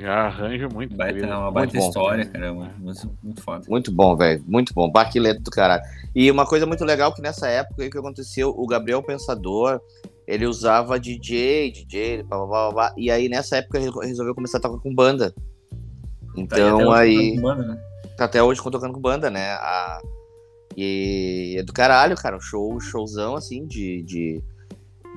Já 0.00 0.26
arranjo 0.26 0.68
muito. 0.72 0.96
Baita, 0.96 1.26
uma 1.26 1.50
baita 1.50 1.76
bom. 1.76 1.88
história, 1.88 2.24
cara. 2.26 2.52
Muito, 2.52 2.78
muito, 2.80 3.10
muito 3.22 3.42
foda. 3.42 3.64
Muito 3.68 3.90
bom, 3.92 4.16
velho. 4.16 4.44
Muito 4.46 4.72
bom. 4.72 4.88
Baquileto 4.90 5.42
do 5.42 5.50
caralho. 5.50 5.82
E 6.14 6.30
uma 6.30 6.46
coisa 6.46 6.66
muito 6.66 6.84
legal 6.84 7.12
que 7.12 7.20
nessa 7.22 7.48
época 7.48 7.82
aí 7.82 7.90
que 7.90 7.98
aconteceu, 7.98 8.54
o 8.56 8.66
Gabriel 8.66 9.02
Pensador, 9.02 9.80
ele 10.26 10.46
usava 10.46 11.00
DJ, 11.00 11.72
DJ, 11.72 12.22
blá, 12.22 12.38
blá, 12.38 12.46
blá, 12.46 12.70
blá, 12.72 12.94
e 12.96 13.10
aí 13.10 13.28
nessa 13.28 13.56
época 13.56 13.78
ele 13.78 13.90
resolveu 14.02 14.34
começar 14.34 14.58
a 14.58 14.60
tocar 14.60 14.78
com 14.80 14.94
banda. 14.94 15.32
Tá 15.32 15.36
Então 16.36 16.90
até 16.92 17.00
aí, 17.00 17.36
o- 17.36 17.42
Mano, 17.42 17.66
né? 17.66 17.78
tá 18.16 18.26
até 18.26 18.40
hoje 18.40 18.62
tocando 18.62 18.92
com 18.92 19.00
banda, 19.00 19.28
né? 19.30 19.54
A- 19.54 20.00
e 20.80 21.56
é 21.58 21.62
do 21.62 21.72
caralho, 21.72 22.16
cara. 22.16 22.36
Um 22.36 22.40
show, 22.40 22.78
showzão 22.80 23.34
assim 23.34 23.66
de, 23.66 24.02
de, 24.02 24.42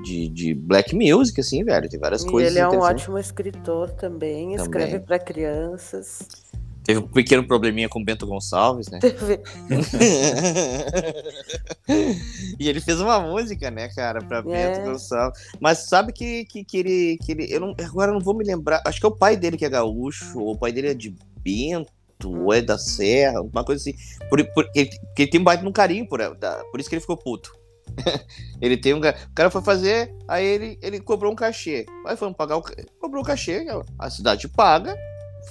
de, 0.03 0.27
de 0.29 0.53
black 0.55 0.95
music, 0.95 1.39
assim, 1.39 1.63
velho. 1.63 1.87
Tem 1.89 1.99
várias 1.99 2.23
E 2.23 2.27
coisas. 2.27 2.51
ele 2.51 2.59
é 2.59 2.67
um 2.67 2.79
ótimo 2.79 3.17
escritor 3.19 3.91
também, 3.91 4.55
escreve 4.55 4.93
Também. 4.93 5.05
para 5.05 5.19
crianças. 5.19 6.27
Teve 6.83 6.99
um 6.99 7.07
pequeno 7.07 7.45
probleminha 7.45 7.87
com 7.87 8.01
o 8.01 8.03
Bento 8.03 8.25
Gonçalves, 8.25 8.89
né? 8.89 8.97
Teve- 8.99 9.39
e 12.59 12.67
ele 12.67 12.81
fez 12.81 12.99
uma 12.99 13.19
música, 13.19 13.69
né, 13.69 13.87
cara, 13.89 14.19
pra 14.19 14.39
É. 14.39 14.41
Bento 14.41 14.81
Gonçalves. 14.91 15.39
Mas 15.59 15.87
sabe 15.87 16.11
que, 16.11 16.45
que, 16.45 16.63
que 16.63 16.77
ele. 16.77 17.17
Que 17.23 17.31
ele 17.33 17.53
eu 17.53 17.59
não, 17.59 17.75
agora 17.85 18.09
eu 18.11 18.15
não 18.15 18.21
vou 18.21 18.35
me 18.35 18.43
lembrar. 18.43 18.81
Acho 18.85 18.99
que 18.99 19.05
é 19.05 19.09
o 19.09 19.15
pai 19.15 19.37
dele 19.37 19.57
que 19.57 19.65
é 19.65 19.69
gaúcho, 19.69 20.39
ou 20.39 20.53
o 20.53 20.57
pai 20.57 20.71
dele 20.71 20.89
é 20.89 20.93
de 20.93 21.15
Bento, 21.43 21.91
ou 22.29 22.53
é 22.53 22.61
da 22.61 22.77
Serra, 22.77 23.41
uma 23.41 23.63
coisa 23.63 23.81
assim. 23.81 23.97
Por, 24.29 24.43
por, 24.53 24.69
ele, 24.75 24.89
porque 24.89 25.21
ele 25.23 25.31
tem 25.31 25.41
um 25.41 25.43
baita 25.43 25.67
um 25.67 25.71
carinho 25.71 26.07
por, 26.07 26.19
da- 26.35 26.63
por 26.71 26.79
isso 26.79 26.89
que 26.89 26.95
ele 26.95 27.01
ficou 27.01 27.17
puto. 27.17 27.51
ele 28.61 28.77
tem 28.77 28.93
um. 28.93 28.99
O 28.99 29.33
cara 29.35 29.49
foi 29.49 29.61
fazer, 29.61 30.15
aí 30.27 30.45
ele, 30.45 30.79
ele 30.81 30.99
cobrou 30.99 31.31
um 31.31 31.35
cachê. 31.35 31.85
Aí 32.05 32.15
foram 32.15 32.33
pagar 32.33 32.57
o. 32.57 32.63
Cobrou 32.99 33.21
o 33.21 33.25
cachê, 33.25 33.65
a 33.99 34.09
cidade 34.09 34.47
paga. 34.47 34.95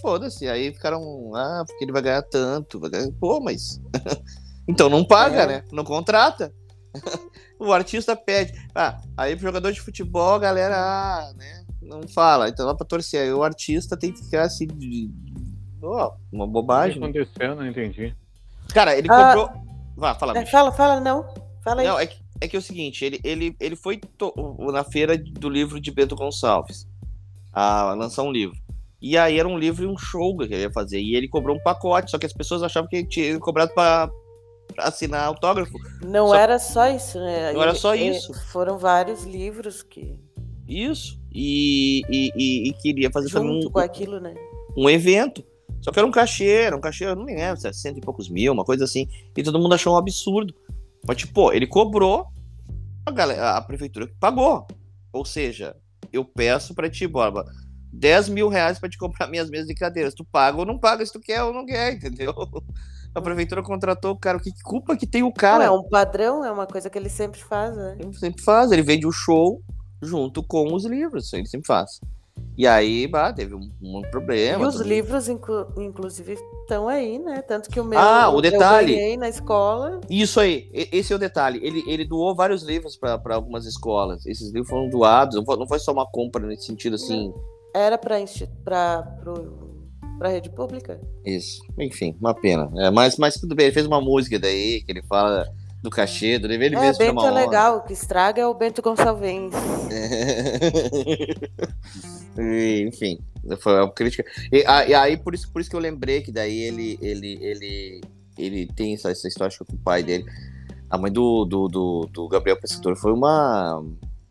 Foda-se. 0.01 0.48
Aí 0.48 0.72
ficaram. 0.72 1.02
Ah, 1.34 1.64
porque 1.66 1.84
ele 1.84 1.92
vai 1.92 2.01
ganhar 2.02 2.22
tanto. 2.22 2.78
Vai 2.78 2.90
ganhar... 2.90 3.10
Pô, 3.20 3.40
mas. 3.40 3.80
então 4.68 4.88
não 4.88 5.05
paga, 5.05 5.42
É. 5.42 5.47
né? 5.47 5.64
Não 5.72 5.84
contrata. 5.84 6.52
o 7.59 7.72
artista 7.72 8.16
pede. 8.16 8.52
Ah, 8.74 9.01
aí 9.16 9.34
pro 9.34 9.47
jogador 9.47 9.72
de 9.72 9.80
futebol, 9.80 10.34
a 10.34 10.38
galera, 10.38 10.76
ah, 10.76 11.32
né? 11.36 11.64
Não 11.82 12.06
fala. 12.09 12.48
Então 12.48 12.64
lá 12.66 12.74
pra 12.74 12.86
torcer. 12.86 13.20
Aí 13.22 13.32
o 13.32 13.42
artista 13.42 13.97
tem 13.97 14.12
que 14.12 14.22
ficar 14.24 14.42
assim. 14.42 14.66
de- 14.66 15.10
Ó, 15.82 16.12
uma 16.32 16.44
O 16.44 16.47
que 16.47 16.52
bobagem. 16.52 17.02
aconteceu? 17.02 17.55
Não 17.55 17.66
entendi. 17.66 18.15
Cara, 18.73 18.97
ele 18.97 19.09
Ah. 19.11 19.35
cobrou. 19.35 19.62
Vá, 19.97 20.15
fala, 20.15 20.39
É, 20.39 20.47
fala, 20.47 20.73
fala, 20.73 21.01
não. 21.01 21.27
Fala 21.62 21.82
aí. 21.82 21.86
Não, 21.86 21.98
é 21.98 22.07
que, 22.07 22.16
é 22.40 22.48
que 22.48 22.57
é 22.57 22.59
o 22.59 22.62
seguinte, 22.62 23.05
ele, 23.05 23.20
ele, 23.23 23.57
ele 23.61 23.77
foi 23.77 23.98
to- 23.98 24.35
na 24.73 24.82
feira 24.85 25.16
do 25.19 25.48
livro 25.48 25.81
de 25.81 25.90
Bento 25.90 26.15
Gonçalves 26.16 26.86
a 27.52 27.93
lançar 27.94 28.23
um 28.23 28.32
livro. 28.32 28.57
E 29.02 29.16
aí 29.16 29.39
era 29.39 29.48
um 29.48 29.59
livro 29.59 29.85
e 29.85 29.86
um 29.86 29.97
show 29.98 30.36
que 30.36 30.44
ele 30.44 30.57
ia 30.62 30.70
fazer. 30.73 31.01
E 31.01 31.15
ele 31.16 31.28
cobrou 31.28 31.57
um 31.57 31.62
pacote, 31.62 32.11
só 32.11 32.19
que 32.19 32.27
as 32.27 32.32
pessoas 32.32 32.62
achavam 32.62 32.89
que 32.89 32.97
ele 32.97 33.09
tinha 33.09 33.39
cobrado 33.39 33.73
pra, 33.74 34.11
pra 34.74 34.85
assinar 34.85 35.24
autógrafo. 35.27 35.73
Não 36.05 36.28
Só- 36.28 36.35
era 36.35 36.59
só 36.59 36.86
isso, 36.89 37.19
né? 37.19 37.52
Não 37.52 37.62
era 37.62 37.74
só 37.74 37.94
ele- 37.94 38.16
isso. 38.16 38.32
Foram 38.52 38.78
vários 38.78 39.24
livros 39.24 39.82
que. 39.82 40.19
Isso. 40.69 41.19
E, 41.32 42.02
e, 42.09 42.32
e- 42.36 42.69
e 42.69 42.73
queria 42.74 43.11
fazer 43.11 43.31
também 43.31 43.55
Junto 43.55 43.69
um, 43.69 43.70
com 43.73 43.78
aquilo, 43.78 44.20
né? 44.20 44.35
um 44.77 44.89
evento. 44.89 45.43
Só 45.81 45.90
que 45.90 45.98
era 45.98 46.07
um 46.07 46.11
cachê, 46.11 46.48
era 46.48 46.77
um 46.77 46.81
cachê, 46.81 47.07
eu 47.07 47.16
não 47.16 47.24
me 47.24 47.35
lembro, 47.35 47.61
60 47.61 47.98
e 47.98 48.02
poucos 48.02 48.28
mil, 48.28 48.52
uma 48.52 48.65
coisa 48.65 48.85
assim. 48.85 49.09
E 49.36 49.43
todo 49.43 49.59
mundo 49.59 49.74
achou 49.74 49.94
um 49.94 49.97
absurdo. 49.97 50.55
Mas, 51.07 51.16
tipo, 51.16 51.32
pô, 51.32 51.52
ele 51.52 51.66
cobrou, 51.66 52.27
a, 53.07 53.11
galera, 53.11 53.57
a 53.57 53.62
prefeitura 53.62 54.11
pagou. 54.20 54.66
Ou 55.12 55.24
seja, 55.24 55.74
eu 56.12 56.24
peço 56.24 56.74
pra 56.74 56.90
ti, 56.90 57.07
Borba, 57.07 57.44
10 57.93 58.28
mil 58.28 58.48
reais 58.48 58.78
pra 58.78 58.89
te 58.89 58.98
comprar 58.98 59.27
minhas 59.27 59.48
mesas 59.48 59.66
de 59.66 59.74
cadeiras. 59.74 60.15
Tu 60.15 60.24
paga 60.24 60.59
ou 60.59 60.66
não 60.66 60.78
paga, 60.78 61.05
se 61.05 61.12
tu 61.12 61.20
quer 61.20 61.43
ou 61.43 61.52
não 61.52 61.65
quer, 61.65 61.94
entendeu? 61.94 62.35
A 63.12 63.20
prefeitura 63.20 63.61
contratou 63.61 64.12
o 64.12 64.16
cara. 64.16 64.39
Que 64.39 64.52
culpa 64.62 64.97
que 64.97 65.07
tem 65.07 65.23
o 65.23 65.27
Não, 65.27 65.32
cara? 65.32 65.65
é 65.65 65.70
um 65.70 65.82
padrão, 65.82 66.44
é 66.44 66.51
uma 66.52 66.66
coisa 66.66 66.89
que 66.89 66.97
ele 66.97 67.09
sempre 67.09 67.40
faz, 67.40 67.77
né? 67.77 67.97
Ele 67.98 68.12
sempre 68.12 68.40
faz, 68.40 68.70
ele 68.70 68.82
vende 68.82 69.05
o 69.05 69.11
show 69.11 69.61
junto 70.01 70.44
com 70.44 70.73
os 70.73 70.85
livros, 70.85 71.32
ele 71.32 71.47
sempre 71.48 71.66
faz. 71.66 72.01
E 72.56 72.66
aí, 72.66 73.06
bah, 73.06 73.32
teve 73.32 73.55
um, 73.55 73.70
um 73.81 74.02
problema. 74.10 74.64
e 74.64 74.66
os 74.66 74.81
livros, 74.81 75.28
inclu- 75.28 75.66
inclusive, 75.78 76.35
estão 76.62 76.89
aí, 76.89 77.18
né? 77.18 77.40
Tanto 77.43 77.70
que 77.70 77.81
o 77.81 77.85
meu 77.85 77.98
Ah, 77.98 78.28
o 78.31 78.36
eu 78.36 78.43
detalhe. 78.43 78.94
ganhei 78.94 79.16
na 79.16 79.28
escola. 79.28 80.01
Isso 80.10 80.39
aí, 80.40 80.68
esse 80.72 81.12
é 81.12 81.16
o 81.16 81.18
detalhe. 81.18 81.59
Ele, 81.62 81.82
ele 81.86 82.05
doou 82.05 82.35
vários 82.35 82.62
livros 82.62 82.97
para 82.97 83.18
algumas 83.35 83.64
escolas. 83.64 84.27
Esses 84.27 84.48
livros 84.52 84.68
foram 84.68 84.89
doados, 84.90 85.36
não 85.36 85.44
foi, 85.44 85.56
não 85.56 85.66
foi 85.66 85.78
só 85.78 85.93
uma 85.93 86.06
compra 86.06 86.47
nesse 86.47 86.66
sentido 86.66 86.97
assim. 86.97 87.32
Era 87.74 87.97
para 87.97 88.18
para 90.18 90.28
rede 90.28 90.51
pública. 90.51 91.01
Isso, 91.24 91.62
enfim, 91.78 92.14
uma 92.20 92.35
pena. 92.35 92.70
É, 92.77 92.90
mas, 92.90 93.16
mas 93.16 93.35
tudo 93.36 93.55
bem, 93.55 93.66
ele 93.66 93.74
fez 93.74 93.86
uma 93.86 94.02
música 94.02 94.39
daí 94.39 94.82
que 94.82 94.93
ele 94.93 95.02
fala 95.05 95.47
do 95.82 95.89
cachê, 95.89 96.39
do 96.39 96.52
ele 96.52 96.77
é, 96.77 96.81
mesmo 96.81 96.98
Bento 96.98 97.24
é 97.24 97.31
legal, 97.31 97.78
o 97.78 97.81
que 97.82 97.93
estraga 97.93 98.43
é 98.43 98.47
o 98.47 98.55
Bento 98.55 98.82
Gonçalves. 98.82 99.51
E, 102.39 102.86
Enfim, 102.86 103.19
foi 103.59 103.74
uma 103.74 103.90
crítica. 103.90 104.24
E, 104.52 104.65
aí, 104.94 105.16
por 105.16 105.35
isso, 105.35 105.51
por 105.52 105.61
isso 105.61 105.69
que 105.69 105.77
eu 105.77 105.81
lembrei 105.81 106.23
que 106.23 106.31
daí 106.31 106.61
ele, 106.61 106.98
ele, 107.02 107.39
ele, 107.43 108.01
ele 108.39 108.66
tem 108.66 108.94
essa, 108.94 109.11
essa 109.11 109.27
história 109.27 109.57
que 109.57 109.65
com 109.65 109.74
o 109.74 109.78
pai 109.78 110.02
dele. 110.02 110.24
A 110.89 110.97
mãe 110.97 111.11
do, 111.11 111.44
do, 111.44 111.69
do, 111.69 112.07
do 112.07 112.28
Gabriel 112.28 112.59
Pescador 112.59 112.97
foi 112.97 113.12
uma, 113.12 113.82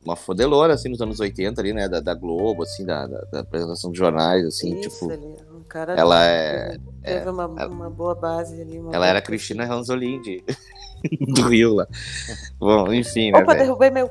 uma 0.04 0.16
fodelora, 0.16 0.74
assim, 0.74 0.90
nos 0.90 1.02
anos 1.02 1.20
80 1.20 1.60
ali, 1.60 1.74
né, 1.74 1.88
da, 1.88 2.00
da 2.00 2.14
Globo, 2.14 2.64
assim, 2.64 2.86
da, 2.86 3.06
da, 3.06 3.22
da 3.32 3.40
apresentação 3.42 3.92
de 3.92 3.98
jornais, 3.98 4.46
assim, 4.46 4.80
Isso, 4.80 4.90
tipo, 4.90 5.12
é 5.12 5.18
um 5.18 5.49
cara 5.70 5.94
ela 5.94 6.26
é, 6.26 6.78
teve 7.04 7.30
uma, 7.30 7.44
ela- 7.44 7.68
uma 7.68 7.90
boa 7.90 8.16
base 8.16 8.62
ali. 8.62 8.80
uma 8.80 8.90
ela 8.90 8.98
boa 9.06 9.08
era. 9.08 9.22
Cristina 9.22 9.66
Ranzolin 9.66 10.20
de, 10.22 10.44
do 11.34 11.48
Rio 11.48 11.76
lá. 11.76 11.88
Bom, 12.60 12.92
enfim, 12.94 13.32
né, 13.32 13.38
Opa, 13.40 13.54
velho? 13.54 13.66
derrubei 13.66 13.90
meu. 13.90 14.10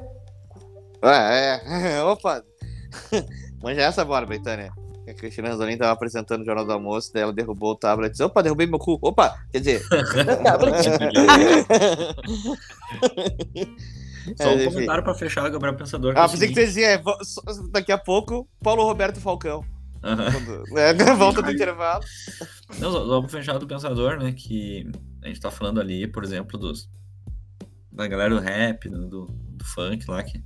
Ah, 1.02 1.32
é. 1.32 2.02
Opa! 2.04 2.42
Manja 3.62 3.82
essa 3.82 4.04
bora, 4.04 4.24
Betânia. 4.24 4.72
A 5.08 5.14
Cristina 5.14 5.48
Ranzolin 5.48 5.78
tava 5.78 5.92
apresentando 5.92 6.42
o 6.42 6.44
Jornal 6.44 6.66
do 6.66 6.72
Almoço, 6.72 7.10
daí 7.14 7.22
ela 7.22 7.32
derrubou 7.32 7.70
o 7.72 7.76
tablet. 7.76 8.10
disse, 8.10 8.22
Opa, 8.22 8.42
derrubei 8.42 8.66
meu 8.66 8.78
cu. 8.78 8.98
Opa! 9.00 9.38
Quer 9.50 9.58
dizer. 9.60 9.82
Só 14.36 14.44
É, 14.44 14.48
um 14.48 14.54
enfim. 14.56 14.64
comentário 14.70 15.02
pra 15.02 15.14
fechar 15.14 15.46
o 15.46 15.50
Gabriel 15.50 15.74
Pensador. 15.76 16.12
Ah, 16.16 16.24
é 16.24 16.28
pensei 16.28 16.48
que 16.48 16.54
você 16.54 16.66
dizia, 16.66 16.86
é, 16.94 17.02
só- 17.22 17.40
daqui 17.70 17.90
a 17.92 17.96
pouco, 17.98 18.46
Paulo 18.62 18.84
Roberto 18.84 19.20
Falcão. 19.20 19.64
Quando, 20.00 20.64
né, 20.72 20.92
volta 21.14 21.42
do 21.42 21.50
intervalo. 21.50 22.04
Não, 22.78 22.92
só 22.92 23.20
pra 23.20 23.28
fechar 23.28 23.58
do 23.58 23.66
pensador, 23.66 24.18
né? 24.18 24.32
Que 24.32 24.90
a 25.22 25.28
gente 25.28 25.40
tá 25.40 25.50
falando 25.50 25.80
ali, 25.80 26.06
por 26.06 26.22
exemplo, 26.24 26.58
dos. 26.58 26.88
Da 27.90 28.06
galera 28.06 28.34
do 28.34 28.40
rap, 28.40 28.88
do, 28.88 29.08
do, 29.08 29.64
funk 29.64 30.08
lá, 30.08 30.22
que. 30.22 30.42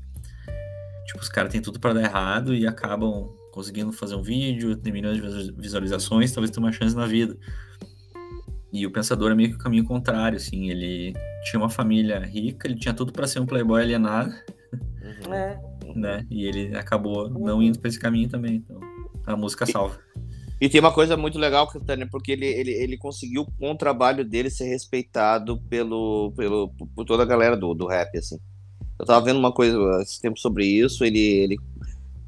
Tipo, 1.06 1.20
os 1.20 1.28
caras 1.28 1.52
têm 1.52 1.60
tudo 1.60 1.78
pra 1.78 1.92
dar 1.92 2.02
errado 2.02 2.54
e 2.54 2.66
acabam 2.66 3.28
conseguindo 3.52 3.92
fazer 3.92 4.14
um 4.14 4.22
vídeo, 4.22 4.76
tem 4.76 4.92
milhões 4.92 5.16
de 5.16 5.22
visu- 5.22 5.54
visualizações, 5.58 6.32
talvez 6.32 6.50
tenha 6.50 6.64
uma 6.64 6.72
chance 6.72 6.96
na 6.96 7.04
vida. 7.06 7.36
E 8.72 8.86
o 8.86 8.90
pensador 8.90 9.30
é 9.30 9.34
meio 9.34 9.50
que 9.50 9.56
o 9.56 9.58
caminho 9.58 9.84
contrário, 9.84 10.36
assim. 10.36 10.70
Ele 10.70 11.12
tinha 11.44 11.60
uma 11.60 11.68
família 11.68 12.18
rica, 12.20 12.66
ele 12.66 12.78
tinha 12.78 12.94
tudo 12.94 13.12
pra 13.12 13.26
ser 13.26 13.40
um 13.40 13.46
playboy 13.46 13.82
alienado. 13.82 14.32
É. 15.30 15.58
né? 15.94 16.26
E 16.30 16.46
ele 16.46 16.74
acabou 16.76 17.28
não 17.28 17.62
indo 17.62 17.78
pra 17.78 17.88
esse 17.88 17.98
caminho 17.98 18.28
também. 18.30 18.56
Então, 18.56 18.80
a 19.26 19.36
música 19.36 19.66
salva. 19.66 19.98
E 20.60 20.68
tem 20.68 20.80
uma 20.80 20.92
coisa 20.92 21.16
muito 21.16 21.38
legal, 21.38 21.66
Catânia, 21.66 22.06
porque 22.10 22.32
ele, 22.32 22.46
ele, 22.46 22.70
ele 22.70 22.96
conseguiu 22.96 23.44
com 23.58 23.72
o 23.72 23.76
trabalho 23.76 24.24
dele 24.24 24.48
ser 24.48 24.66
respeitado 24.66 25.60
pelo, 25.68 26.32
pelo, 26.36 26.68
por 26.94 27.04
toda 27.04 27.24
a 27.24 27.26
galera 27.26 27.56
do, 27.56 27.74
do 27.74 27.86
rap, 27.86 28.16
assim. 28.16 28.38
Eu 28.98 29.04
tava 29.04 29.24
vendo 29.24 29.38
uma 29.40 29.50
coisa 29.52 29.76
esse 30.02 30.20
tempo 30.20 30.38
sobre 30.38 30.64
isso, 30.64 31.04
ele, 31.04 31.18
ele 31.18 31.56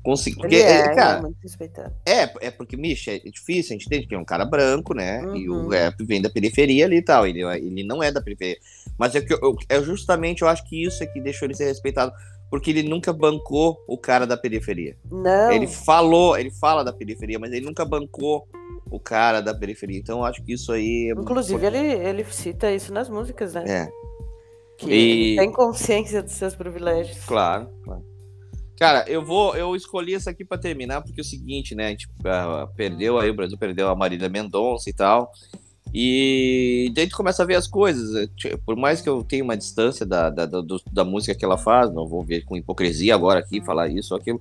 conseguiu. 0.02 0.40
Porque, 0.40 0.56
Ele 0.56 0.64
é, 0.64 0.86
ele, 0.86 0.94
cara, 0.96 1.18
é 1.18 1.22
muito 1.22 1.36
respeitado. 1.40 1.94
é, 2.04 2.46
é 2.46 2.50
porque, 2.50 2.76
Misha, 2.76 3.12
é 3.14 3.18
difícil, 3.20 3.70
a 3.70 3.78
gente 3.78 3.86
entende 3.86 4.06
que 4.08 4.14
é 4.16 4.18
um 4.18 4.24
cara 4.24 4.44
branco, 4.44 4.92
né? 4.94 5.22
E 5.36 5.48
o 5.48 5.54
Uhum. 5.54 5.68
rap 5.68 6.04
vem 6.04 6.20
da 6.20 6.28
periferia 6.28 6.86
ali 6.86 6.96
e 6.96 7.02
tal. 7.02 7.26
Ele, 7.26 7.42
ele 7.42 7.84
não 7.84 8.02
é 8.02 8.10
da 8.10 8.20
periferia. 8.20 8.58
Mas 8.98 9.14
é, 9.14 9.20
que 9.20 9.32
eu, 9.32 9.56
é 9.68 9.80
justamente, 9.80 10.42
eu 10.42 10.48
acho 10.48 10.68
que 10.68 10.82
isso 10.84 11.02
é 11.02 11.06
que 11.06 11.20
deixou 11.20 11.46
ele 11.46 11.54
ser 11.54 11.66
respeitado. 11.66 12.12
Porque 12.50 12.70
ele 12.70 12.82
nunca 12.82 13.12
bancou 13.12 13.82
o 13.88 13.98
cara 13.98 14.26
da 14.26 14.36
periferia. 14.36 14.96
Não, 15.10 15.50
Ele 15.50 15.66
falou, 15.66 16.36
ele 16.38 16.50
fala 16.52 16.84
da 16.84 16.92
periferia, 16.92 17.38
mas 17.38 17.52
ele 17.52 17.66
nunca 17.66 17.84
bancou 17.84 18.46
o 18.90 19.00
cara 19.00 19.40
da 19.40 19.52
periferia. 19.54 19.98
Então 19.98 20.18
eu 20.18 20.24
acho 20.24 20.42
que 20.44 20.52
isso 20.52 20.70
aí 20.72 21.08
é 21.10 21.14
muito 21.14 21.28
inclusive 21.30 21.58
importante. 21.66 21.84
ele, 21.84 22.08
ele 22.08 22.24
cita 22.24 22.70
isso 22.72 22.92
nas 22.92 23.08
músicas, 23.08 23.54
né? 23.54 23.64
É, 23.66 23.88
Que 24.78 24.90
E- 24.90 25.26
ele 25.32 25.36
tem 25.40 25.52
consciência 25.52 26.22
dos 26.22 26.32
seus 26.32 26.54
privilégios. 26.54 27.24
claro, 27.24 27.68
claro. 27.82 28.04
Cara, 28.78 29.04
eu 29.08 29.24
vou, 29.24 29.54
eu 29.56 29.74
escolhi 29.76 30.14
essa 30.14 30.30
aqui 30.30 30.44
pra 30.44 30.58
terminar 30.58 31.00
porque 31.02 31.20
é 31.20 31.22
o 31.22 31.24
seguinte, 31.24 31.74
né? 31.76 31.86
A 31.86 31.90
gente 31.90 32.08
ah, 32.24 32.68
perdeu 32.76 33.18
aí, 33.18 33.30
o 33.30 33.34
Brasil 33.34 33.56
perdeu 33.56 33.88
a 33.88 33.94
Marília 33.94 34.28
Mendonça 34.28 34.90
e 34.90 34.92
tal. 34.92 35.30
E 35.94 36.90
daí 36.94 37.06
tu 37.08 37.16
começa 37.16 37.42
a 37.42 37.46
ver 37.46 37.54
as 37.54 37.68
coisas. 37.68 38.28
ti- 38.36 38.56
Por 38.66 38.74
mais 38.76 39.00
que 39.00 39.08
eu 39.08 39.22
tenha 39.22 39.44
uma 39.44 39.56
distância 39.56 40.04
da, 40.04 40.28
da, 40.28 40.44
da, 40.44 40.60
da 40.92 41.04
música 41.04 41.34
que 41.34 41.44
ela 41.44 41.56
faz, 41.56 41.92
não 41.94 42.06
vou 42.06 42.22
ver 42.22 42.42
com 42.44 42.56
hipocrisia 42.56 43.14
agora 43.14 43.38
aqui, 43.38 43.60
falar 43.64 43.88
isso 43.88 44.12
ou 44.12 44.20
aquilo. 44.20 44.40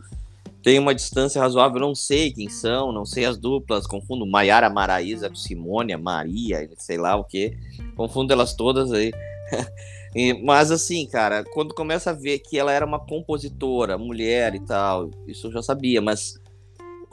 Tem 0.64 0.80
uma 0.80 0.96
distância 0.96 1.42
razoável, 1.42 1.80
não 1.80 1.94
sei 1.94 2.32
quem 2.32 2.50
são, 2.50 2.92
não 2.92 3.06
sei 3.06 3.26
as 3.26 3.38
duplas, 3.38 3.86
confundo 3.86 4.26
Maiara 4.26 4.70
Maraíza 4.70 5.30
com 5.30 5.36
Simônia, 5.36 5.98
Maria, 5.98 6.68
sei 6.78 6.98
lá 6.98 7.16
o 7.18 7.24
que. 7.24 7.56
Confundo 7.96 8.34
elas 8.34 8.54
todas 8.56 8.92
aí. 8.92 9.12
E- 10.16 10.32
mas 10.44 10.70
assim, 10.70 11.08
cara, 11.08 11.44
quando 11.44 11.74
começa 11.74 12.12
a 12.12 12.14
ver 12.14 12.38
que 12.38 12.56
ela 12.60 12.72
era 12.72 12.86
uma 12.86 13.00
compositora, 13.00 13.98
mulher 13.98 14.54
e 14.54 14.60
tal, 14.60 15.10
isso 15.28 15.48
eu 15.48 15.52
já 15.52 15.64
sabia, 15.64 16.04
mas 16.04 16.40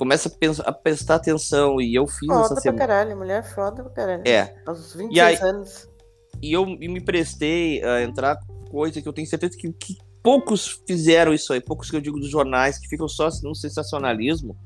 começa 0.00 0.28
a, 0.30 0.32
pensar, 0.32 0.62
a 0.62 0.72
prestar 0.72 1.16
atenção 1.16 1.78
e 1.78 1.94
eu 1.94 2.06
fiz 2.06 2.26
Foda 2.26 2.40
essa 2.40 2.54
pra 2.54 2.62
semana. 2.62 2.78
caralho, 2.78 3.16
mulher 3.18 3.44
foda 3.54 3.82
pra 3.84 3.92
caralho. 3.92 4.22
É, 4.26 4.54
Aos 4.66 4.94
26 4.94 5.14
E 5.14 5.20
aí- 5.20 5.36
anos. 5.42 5.88
e 6.42 6.52
eu 6.52 6.66
e 6.66 6.88
me 6.88 7.02
prestei 7.02 7.84
a 7.84 8.02
entrar 8.02 8.38
coisa 8.70 9.02
que 9.02 9.06
eu 9.06 9.12
tenho 9.12 9.26
certeza 9.28 9.54
que, 9.58 9.70
que 9.74 9.98
poucos 10.22 10.80
fizeram 10.86 11.34
isso 11.34 11.52
aí, 11.52 11.60
poucos 11.60 11.90
que 11.90 11.96
eu 11.96 12.00
digo 12.00 12.18
dos 12.18 12.30
jornais, 12.30 12.78
que 12.78 12.88
ficam 12.88 13.06
só 13.06 13.28
no 13.42 13.54
sensacionalismo 13.54 14.56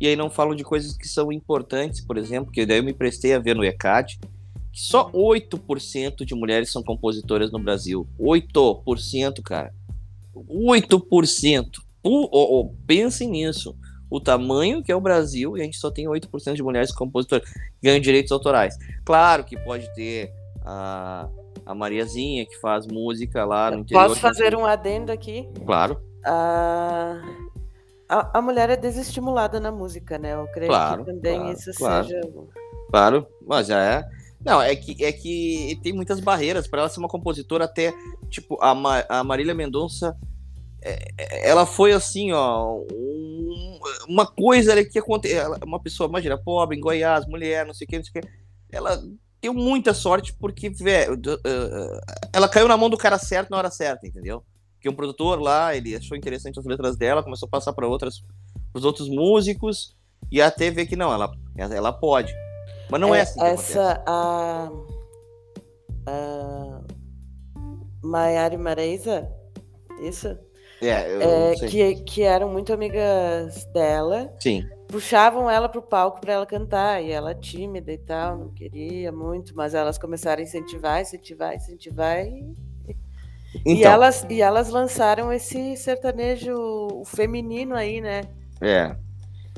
e 0.00 0.08
aí 0.08 0.16
não 0.16 0.28
falam 0.28 0.56
de 0.56 0.64
coisas 0.64 0.96
que 0.96 1.06
são 1.06 1.30
importantes, 1.30 2.00
por 2.00 2.18
exemplo, 2.18 2.50
que 2.50 2.66
daí 2.66 2.78
eu 2.78 2.82
me 2.84 2.92
prestei 2.92 3.32
a 3.32 3.38
ver 3.38 3.54
no 3.54 3.62
ECAD, 3.64 4.18
que 4.72 4.80
só 4.80 5.08
8% 5.12 6.24
de 6.24 6.34
mulheres 6.34 6.72
são 6.72 6.82
compositoras 6.82 7.52
no 7.52 7.58
Brasil. 7.60 8.08
8%, 8.18 9.40
cara. 9.42 9.72
8%. 10.34 11.80
Pu- 12.02 12.30
ó, 12.32 12.60
ó, 12.62 12.68
pensem 12.86 13.28
nisso. 13.30 13.76
O 14.10 14.20
tamanho 14.20 14.82
que 14.82 14.90
é 14.90 14.96
o 14.96 15.00
Brasil 15.00 15.56
e 15.56 15.60
a 15.60 15.64
gente 15.64 15.76
só 15.78 15.90
tem 15.90 16.06
8% 16.06 16.54
de 16.54 16.62
mulheres 16.62 16.92
compositoras 16.92 17.48
que 17.48 17.54
ganham 17.82 18.00
direitos 18.00 18.32
autorais. 18.32 18.76
Claro 19.04 19.44
que 19.44 19.56
pode 19.56 19.92
ter 19.94 20.32
a, 20.64 21.28
a 21.64 21.74
Mariazinha 21.74 22.44
que 22.44 22.58
faz 22.60 22.86
música 22.86 23.44
lá 23.44 23.70
no 23.70 23.78
interior. 23.78 24.08
Posso 24.08 24.20
fazer 24.20 24.56
um 24.56 24.66
adendo 24.66 25.12
aqui? 25.12 25.48
Claro, 25.64 26.00
A... 26.24 27.20
A, 28.12 28.38
a 28.38 28.42
mulher 28.42 28.68
é 28.70 28.76
desestimulada 28.76 29.60
na 29.60 29.70
música, 29.70 30.18
né? 30.18 30.34
Eu 30.34 30.48
creio 30.48 30.68
Claro, 30.68 31.04
que 31.04 31.12
também 31.12 31.38
claro, 31.38 31.52
isso 31.52 31.70
claro. 31.76 32.06
seja. 32.08 32.20
claro. 32.90 33.26
Mas 33.46 33.68
já 33.68 33.80
é. 33.80 34.04
Não, 34.44 34.60
é 34.60 34.74
que, 34.74 35.04
é 35.04 35.12
que 35.12 35.78
tem 35.80 35.92
muitas 35.92 36.18
barreiras 36.18 36.66
para 36.66 36.80
ela 36.80 36.88
ser 36.88 36.98
uma 36.98 37.08
compositora 37.08 37.66
até, 37.66 37.94
tipo, 38.28 38.58
a, 38.60 38.74
Ma- 38.74 39.04
a 39.08 39.22
Marília 39.22 39.54
Mendonça, 39.54 40.16
ela 41.42 41.66
foi 41.66 41.92
assim, 41.92 42.32
ó, 42.32 42.76
um- 42.92 43.78
uma 44.08 44.26
coisa 44.26 44.72
ali 44.72 44.84
que 44.84 44.98
aconteceu, 44.98 45.54
uma 45.64 45.80
pessoa, 45.80 46.08
imagina, 46.08 46.36
pobre, 46.38 46.76
em 46.76 46.80
Goiás, 46.80 47.26
mulher, 47.26 47.66
não 47.66 47.74
sei 47.74 47.84
o 47.86 47.88
que, 47.88 47.96
não 47.98 48.04
sei 48.04 48.20
o 48.20 48.22
que, 48.22 48.28
ela 48.72 49.02
deu 49.42 49.54
muita 49.54 49.92
sorte 49.94 50.32
porque, 50.34 50.68
velho, 50.70 51.16
d- 51.16 51.30
uh, 51.34 52.00
ela 52.32 52.48
caiu 52.48 52.68
na 52.68 52.76
mão 52.76 52.90
do 52.90 52.96
cara 52.98 53.18
certo 53.18 53.50
na 53.50 53.56
hora 53.58 53.70
certa, 53.70 54.06
entendeu? 54.06 54.42
Que 54.80 54.88
um 54.88 54.94
produtor 54.94 55.40
lá, 55.40 55.74
ele 55.76 55.94
achou 55.96 56.16
interessante 56.16 56.58
as 56.58 56.64
letras 56.66 56.96
dela, 56.96 57.22
começou 57.22 57.46
a 57.46 57.50
passar 57.50 57.72
para 57.72 57.86
outras, 57.88 58.22
os 58.74 58.84
outros 58.84 59.08
músicos, 59.08 59.96
e 60.30 60.40
até 60.40 60.70
ver 60.70 60.86
que 60.86 60.96
não, 60.96 61.12
ela, 61.12 61.32
ela 61.56 61.92
pode. 61.92 62.32
Mas 62.90 63.00
não 63.00 63.14
é, 63.14 63.20
assim 63.22 63.38
que 63.40 63.46
acontece. 63.46 63.72
Essa, 63.78 64.04
a. 64.06 64.70
a 66.06 66.80
Maiara 68.02 68.56
Marisa, 68.58 69.28
isso? 70.02 70.36
É, 70.86 71.52
É, 71.52 71.54
que, 71.54 71.94
que 71.96 72.22
eram 72.22 72.48
muito 72.50 72.72
amigas 72.72 73.64
dela, 73.66 74.32
Sim. 74.38 74.66
puxavam 74.88 75.50
ela 75.50 75.68
pro 75.68 75.82
palco 75.82 76.20
para 76.20 76.32
ela 76.32 76.46
cantar, 76.46 77.02
e 77.02 77.10
ela 77.10 77.34
tímida 77.34 77.92
e 77.92 77.98
tal, 77.98 78.38
não 78.38 78.48
queria 78.50 79.12
muito, 79.12 79.54
mas 79.54 79.74
elas 79.74 79.98
começaram 79.98 80.40
a 80.40 80.44
incentivar, 80.44 81.00
incentivar, 81.00 81.54
incentivar, 81.54 82.26
e, 82.26 82.56
e, 83.72 83.84
Então, 83.84 83.90
elas, 83.90 84.26
e 84.28 84.40
elas 84.40 84.70
lançaram 84.70 85.32
esse 85.32 85.76
sertanejo 85.76 87.04
feminino 87.06 87.74
aí, 87.74 88.00
né? 88.00 88.22
é. 88.60 88.96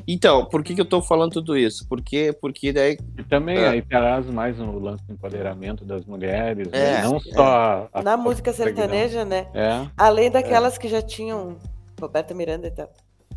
Então, 0.06 0.44
por 0.46 0.64
que, 0.64 0.74
que 0.74 0.80
eu 0.80 0.84
tô 0.84 1.00
falando 1.00 1.32
tudo 1.32 1.56
isso? 1.56 1.86
Porque, 1.88 2.32
porque 2.40 2.72
daí. 2.72 2.98
E 3.16 3.22
também 3.22 3.58
É. 3.58 3.68
aí 3.68 3.82
traz 3.82 4.26
mais 4.26 4.58
no 4.58 4.78
lance 4.78 5.04
do 5.06 5.12
empoderamento 5.12 5.84
das 5.84 6.04
mulheres, 6.04 6.68
É, 6.72 6.94
né? 6.96 7.02
não 7.02 7.16
é. 7.16 7.20
só 7.20 7.88
a- 7.92 8.02
Na 8.02 8.14
a- 8.14 8.16
música 8.16 8.52
sertaneja, 8.52 9.24
né? 9.24 9.46
É. 9.54 9.86
Além 9.96 10.30
daquelas 10.30 10.76
que 10.76 10.88
já 10.88 11.00
tinham 11.00 11.56
Roberta 12.00 12.34
Miranda 12.34 12.66
e 12.66 12.70
tal. 12.72 12.90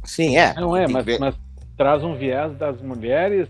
Sim, 0.03 0.38
é. 0.38 0.53
Não 0.56 0.76
é, 0.76 0.88
mas, 0.88 1.06
mas 1.19 1.36
traz 1.77 2.03
um 2.03 2.15
viés 2.15 2.56
das 2.57 2.82
mulheres, 2.82 3.48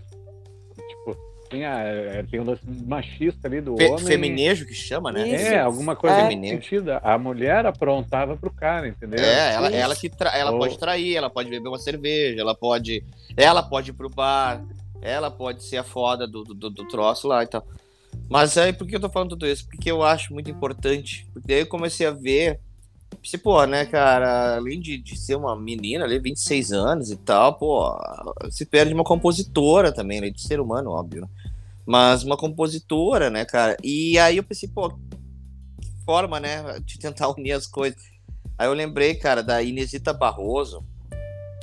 tem, 1.48 1.64
a, 1.64 1.78
é, 1.80 2.22
tem 2.22 2.40
um 2.40 2.44
lance 2.44 2.62
machista 2.86 3.46
ali 3.48 3.60
do 3.60 3.76
Fe- 3.76 3.86
homem. 3.88 4.04
feminejo 4.06 4.66
que 4.66 4.74
chama, 4.74 5.10
né? 5.12 5.28
Isso. 5.28 5.46
É, 5.46 5.60
alguma 5.60 5.94
coisa 5.96 6.16
É. 6.16 6.34
nesse 6.34 6.54
sentido. 6.54 6.90
A 7.02 7.16
mulher 7.18 7.64
aprontava 7.66 8.36
pro 8.36 8.50
cara, 8.52 8.88
entendeu? 8.88 9.24
É, 9.24 9.54
ela, 9.54 9.68
Isso. 9.68 9.76
ela 9.76 9.96
que 9.96 10.08
tra- 10.08 10.36
ela 10.36 10.52
Ou- 10.52 10.58
pode 10.58 10.78
trair, 10.78 11.16
ela 11.16 11.30
pode 11.30 11.48
beber 11.50 11.68
uma 11.68 11.78
cerveja, 11.78 12.40
ela 12.40 12.54
pode. 12.54 13.04
Ela 13.36 13.62
pode 13.62 13.90
ir 13.90 13.94
pro 13.94 14.08
bar, 14.10 14.64
ela 15.00 15.30
pode 15.30 15.64
ser 15.64 15.76
a 15.78 15.84
foda 15.84 16.26
do, 16.26 16.42
do, 16.44 16.70
do 16.70 16.88
troço 16.88 17.28
lá 17.28 17.42
e 17.42 17.46
tal. 17.46 17.64
Mas 18.28 18.56
aí 18.58 18.72
por 18.72 18.86
que 18.86 18.96
eu 18.96 19.00
tô 19.00 19.08
falando 19.10 19.30
tudo 19.30 19.46
isso? 19.46 19.66
Porque 19.68 19.90
eu 19.90 20.02
acho 20.02 20.32
muito 20.32 20.50
importante. 20.50 21.26
Porque 21.32 21.48
daí 21.48 21.60
eu 21.60 21.66
comecei 21.66 22.06
a 22.06 22.10
ver. 22.10 22.60
Se, 23.22 23.38
pô, 23.38 23.64
né, 23.64 23.84
cara, 23.84 24.56
além 24.56 24.80
de, 24.80 24.98
de 24.98 25.16
ser 25.18 25.34
uma 25.34 25.56
menina 25.56 26.04
ali, 26.04 26.18
26 26.18 26.72
anos 26.72 27.10
e 27.10 27.16
tal, 27.16 27.58
pô, 27.58 27.96
se 28.50 28.64
perde 28.64 28.94
uma 28.94 29.02
compositora 29.02 29.92
também, 29.92 30.18
além 30.18 30.32
de 30.32 30.40
ser 30.40 30.60
humano, 30.60 30.90
óbvio, 30.90 31.22
né? 31.22 31.28
Mas 31.84 32.22
uma 32.22 32.36
compositora, 32.36 33.28
né, 33.30 33.44
cara? 33.44 33.76
E 33.82 34.18
aí 34.18 34.36
eu 34.36 34.44
pensei, 34.44 34.68
pô, 34.68 34.90
que 34.90 36.04
forma, 36.04 36.38
né, 36.38 36.78
de 36.80 36.98
tentar 36.98 37.28
unir 37.36 37.52
as 37.52 37.66
coisas. 37.66 38.00
Aí 38.58 38.68
eu 38.68 38.72
lembrei, 38.72 39.14
cara, 39.14 39.42
da 39.42 39.62
Inesita 39.62 40.12
Barroso, 40.12 40.84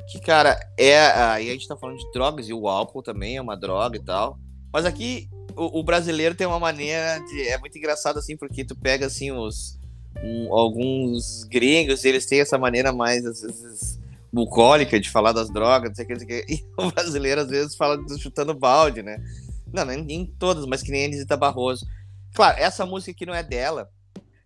que, 0.07 0.20
cara, 0.20 0.60
é. 0.78 0.99
Aí 0.99 1.49
a 1.49 1.53
gente 1.53 1.68
tá 1.68 1.78
falando 1.78 1.98
de 1.98 2.11
drogas 2.11 2.48
e 2.48 2.53
o 2.53 2.68
álcool 2.68 3.02
também 3.02 3.38
é 3.38 3.41
uma 3.41 3.56
droga 3.56 3.98
e 3.98 4.03
tal. 4.03 4.38
Mas 4.72 4.86
aqui 4.86 5.30
o, 5.56 5.80
o 5.80 5.84
brasileiro 5.84 6.36
tem 6.36 6.45
uma 6.45 6.60
maneira 6.60 7.20
de. 7.20 7.48
É 7.48 7.57
muito 7.57 7.78
engraçado 7.78 8.20
assim, 8.20 8.36
porque 8.36 8.65
tu 8.65 8.76
pega 8.76 9.06
assim 9.06 9.32
os. 9.32 9.80
Um- 10.22 10.53
alguns 10.53 11.44
gringos, 11.45 12.03
eles 12.06 12.26
têm 12.26 12.40
essa 12.41 12.57
maneira 12.57 12.91
mais, 12.91 13.26
às 13.26 13.41
vezes, 13.41 13.99
bucólica 14.31 14.99
de 14.99 15.10
falar 15.10 15.31
das 15.31 15.49
drogas, 15.52 15.90
não 15.90 15.95
sei 15.95 16.06
o 16.06 16.07
que, 16.07 16.14
não 16.14 16.19
sei 16.19 16.41
o 16.41 16.45
que. 16.45 16.53
E 16.53 16.65
o 16.77 16.91
brasileiro, 16.91 17.41
às 17.41 17.49
vezes, 17.49 17.76
fala 17.76 17.98
do 17.98 18.18
chutando 18.19 18.53
balde, 18.53 19.02
né? 19.03 19.23
Não, 19.72 19.85
nem, 19.85 20.03
nem 20.03 20.26
todas, 20.26 20.65
mas 20.65 20.81
que 20.84 20.91
nem 20.91 21.03
a 21.03 21.06
Inesita 21.06 21.35
Barroso. 21.38 21.85
Claro, 22.34 22.60
essa 22.60 22.85
música 22.85 23.11
aqui 23.11 23.26
não 23.26 23.34
é 23.34 23.44
dela, 23.44 23.90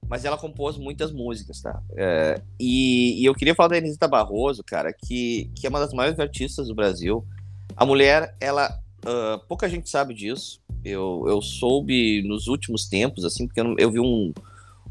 mas 0.10 0.24
ela 0.26 0.38
compôs 0.38 0.78
muitas 0.78 1.12
músicas, 1.12 1.62
tá? 1.62 1.82
É, 1.98 2.42
e, 2.60 3.22
e 3.22 3.26
eu 3.26 3.34
queria 3.36 3.56
falar 3.56 3.70
da 3.70 3.78
Inesita 3.78 4.08
Barroso, 4.08 4.64
cara, 4.64 4.94
que, 4.94 5.50
que 5.56 5.66
é 5.66 5.70
uma 5.70 5.80
das 5.80 5.94
maiores 5.94 6.20
artistas 6.20 6.68
do 6.68 6.76
Brasil. 6.76 7.26
A 7.76 7.86
mulher, 7.86 8.36
ela. 8.40 8.70
ah, 9.06 9.40
pouca 9.48 9.70
gente 9.70 9.90
sabe 9.90 10.14
disso. 10.14 10.62
Eu, 10.84 11.26
eu 11.28 11.42
soube 11.42 12.24
nos 12.24 12.48
últimos 12.48 12.88
tempos, 12.88 13.26
assim, 13.26 13.48
porque 13.48 13.60
eu, 13.60 13.76
eu 13.78 13.92
vi 13.92 14.00
um, 14.00 14.34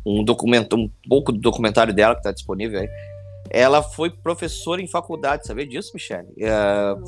um 0.07 0.23
documento, 0.25 0.77
um 0.77 0.89
pouco 1.09 1.33
do 1.33 1.39
documentário 1.41 1.93
dela 1.93 2.15
que 2.15 2.23
tá 2.23 2.31
disponível 2.33 2.81
aí. 2.81 2.89
Ela 3.51 3.83
foi 3.83 4.11
professora 4.11 4.81
em 4.83 4.87
faculdade, 4.89 5.47
sabia 5.47 5.67
disso, 5.67 5.91
Michele? 5.95 6.29
É, 6.39 6.51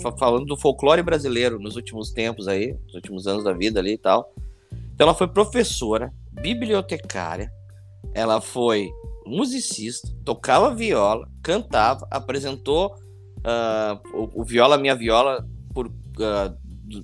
fa- 0.02 0.16
falando 0.16 0.46
do 0.46 0.56
folclore 0.56 1.02
brasileiro 1.02 1.58
nos 1.58 1.76
últimos 1.76 2.10
tempos 2.12 2.46
aí, 2.48 2.76
nos 2.84 2.94
últimos 2.94 3.26
anos 3.26 3.44
da 3.44 3.52
vida 3.52 3.80
ali 3.80 3.92
e 3.94 3.98
tal. 3.98 4.32
Então 4.94 5.06
ela 5.06 5.14
foi 5.14 5.28
professora, 5.28 6.12
bibliotecária, 6.32 7.50
ela 8.14 8.40
foi 8.40 8.88
musicista, 9.26 10.08
tocava 10.24 10.74
viola, 10.74 11.28
cantava, 11.42 12.06
apresentou 12.10 12.94
ah, 13.44 14.00
o, 14.14 14.40
o 14.40 14.44
Viola 14.44 14.78
Minha 14.78 14.94
Viola 14.96 15.44
por, 15.74 15.88
do- 15.88 16.56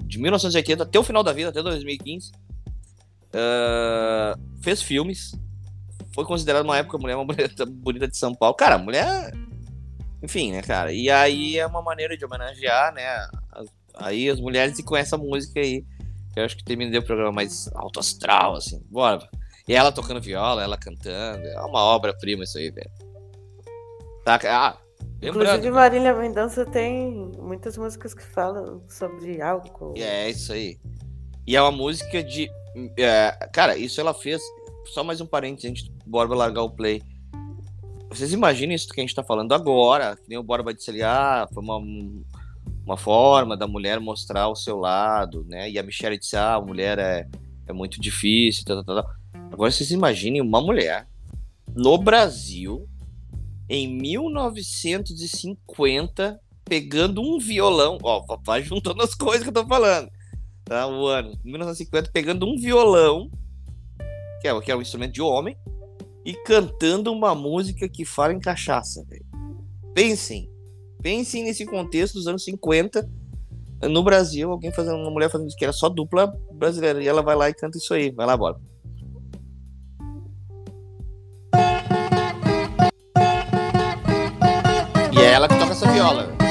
de 0.06 0.18
1980 0.18 0.82
até 0.84 0.98
o 0.98 1.02
final 1.04 1.22
da 1.22 1.32
vida, 1.32 1.50
até 1.50 1.62
2015. 1.62 2.32
Ah, 3.32 4.36
fez 4.62 4.80
filmes. 4.82 5.32
Foi 6.14 6.24
considerada 6.24 6.64
uma 6.64 6.78
época 6.78 6.96
a 6.96 7.00
mulher 7.00 7.16
mais 7.16 7.26
bonita, 7.36 7.66
bonita 7.66 8.08
de 8.08 8.16
São 8.16 8.34
Paulo. 8.34 8.54
Cara, 8.54 8.78
mulher. 8.78 9.32
Enfim, 10.22 10.52
né, 10.52 10.62
cara? 10.62 10.92
E 10.92 11.10
aí 11.10 11.58
é 11.58 11.66
uma 11.66 11.82
maneira 11.82 12.16
de 12.16 12.24
homenagear, 12.24 12.94
né? 12.94 13.04
as- 13.52 13.68
aí 13.96 14.28
as 14.30 14.40
mulheres 14.40 14.78
e 14.78 14.82
com 14.82 14.96
essa 14.96 15.18
música 15.18 15.60
aí. 15.60 15.82
que 16.32 16.40
Eu 16.40 16.44
acho 16.44 16.56
que 16.56 16.64
terminei 16.64 16.98
o 16.98 17.04
programa 17.04 17.32
mais 17.32 17.68
alto 17.74 18.00
astral, 18.00 18.54
assim. 18.56 18.80
Bora. 18.90 19.28
E 19.66 19.74
ela 19.74 19.90
tocando 19.92 20.20
viola, 20.20 20.62
ela 20.62 20.76
cantando. 20.76 21.46
É 21.46 21.60
uma 21.60 21.82
obra-prima 21.82 22.44
isso 22.44 22.58
aí, 22.58 22.70
velho. 22.70 22.90
Tá, 24.24 24.38
ah, 24.48 24.76
Inclusive, 25.22 25.56
lembrando. 25.56 25.74
Marília 25.74 26.14
Mendonça 26.14 26.64
tem 26.66 27.30
muitas 27.38 27.76
músicas 27.76 28.14
que 28.14 28.22
falam 28.22 28.82
sobre 28.88 29.40
álcool. 29.40 29.94
É 29.96 30.28
isso 30.30 30.52
aí. 30.52 30.78
E 31.46 31.56
é 31.56 31.60
uma 31.62 31.72
música 31.72 32.22
de. 32.22 32.50
é, 32.98 33.30
cara, 33.52 33.76
isso 33.76 34.00
ela 34.00 34.14
fez. 34.14 34.40
Só 34.86 35.02
mais 35.02 35.20
um 35.20 35.26
parênteses 35.26 35.70
antes 35.70 35.90
Borba 36.06 36.34
largar 36.34 36.62
o 36.62 36.70
play. 36.70 37.02
Vocês 38.08 38.32
imaginam 38.32 38.74
isso 38.74 38.88
que 38.88 39.00
a 39.00 39.02
gente 39.02 39.14
tá 39.14 39.24
falando 39.24 39.52
agora? 39.52 40.16
Que 40.16 40.28
nem 40.28 40.38
o 40.38 40.42
Borba 40.42 40.72
disse 40.72 40.90
ali, 40.90 41.02
ah, 41.02 41.48
foi 41.52 41.62
uma, 41.62 41.82
uma 42.84 42.96
forma 42.96 43.56
da 43.56 43.66
mulher 43.66 43.98
mostrar 43.98 44.48
o 44.48 44.54
seu 44.54 44.76
lado, 44.76 45.44
né? 45.48 45.70
E 45.70 45.78
a 45.78 45.82
Michelle 45.82 46.18
disse, 46.18 46.36
ah, 46.36 46.54
a 46.54 46.60
mulher 46.60 46.98
é, 46.98 47.26
é 47.66 47.72
muito 47.72 48.00
difícil, 48.00 48.64
tal, 48.64 48.84
tal, 48.84 49.02
tal. 49.02 49.12
Agora 49.52 49.70
vocês 49.70 49.90
imaginem 49.90 50.40
uma 50.40 50.60
mulher 50.60 51.06
no 51.74 51.98
Brasil, 51.98 52.88
em 53.68 53.88
1950, 53.88 56.40
pegando 56.64 57.20
um 57.20 57.38
violão, 57.38 57.98
ó, 58.02 58.24
vai 58.44 58.62
juntando 58.62 59.02
as 59.02 59.14
coisas 59.14 59.42
que 59.42 59.48
eu 59.48 59.54
tô 59.54 59.66
falando, 59.66 60.08
tá? 60.64 60.86
O 60.86 61.06
ano, 61.06 61.38
1950, 61.44 62.10
pegando 62.12 62.46
um 62.46 62.56
violão, 62.56 63.30
que 64.40 64.48
é, 64.48 64.60
que 64.60 64.70
é 64.70 64.76
um 64.76 64.82
instrumento 64.82 65.14
de 65.14 65.22
homem, 65.22 65.56
e 66.24 66.32
cantando 66.44 67.12
uma 67.12 67.34
música 67.34 67.88
que 67.88 68.04
fala 68.04 68.32
em 68.32 68.40
cachaça. 68.40 69.04
Pensem, 69.94 70.50
pensem 71.02 71.44
nesse 71.44 71.66
contexto 71.66 72.14
dos 72.14 72.26
anos 72.26 72.44
50, 72.44 73.08
no 73.82 74.02
Brasil, 74.02 74.50
alguém 74.50 74.72
fazendo, 74.72 74.96
uma 74.96 75.10
mulher 75.10 75.30
fazendo 75.30 75.48
isso, 75.48 75.56
que 75.56 75.64
era 75.64 75.72
só 75.72 75.88
dupla 75.88 76.34
brasileira, 76.52 77.02
e 77.02 77.06
ela 77.06 77.22
vai 77.22 77.36
lá 77.36 77.50
e 77.50 77.54
canta 77.54 77.76
isso 77.76 77.92
aí, 77.92 78.10
vai 78.10 78.26
lá, 78.26 78.36
bora. 78.36 78.56
E 85.12 85.18
é 85.18 85.32
ela 85.32 85.48
que 85.48 85.58
toca 85.58 85.72
essa 85.72 85.90
viola. 85.92 86.43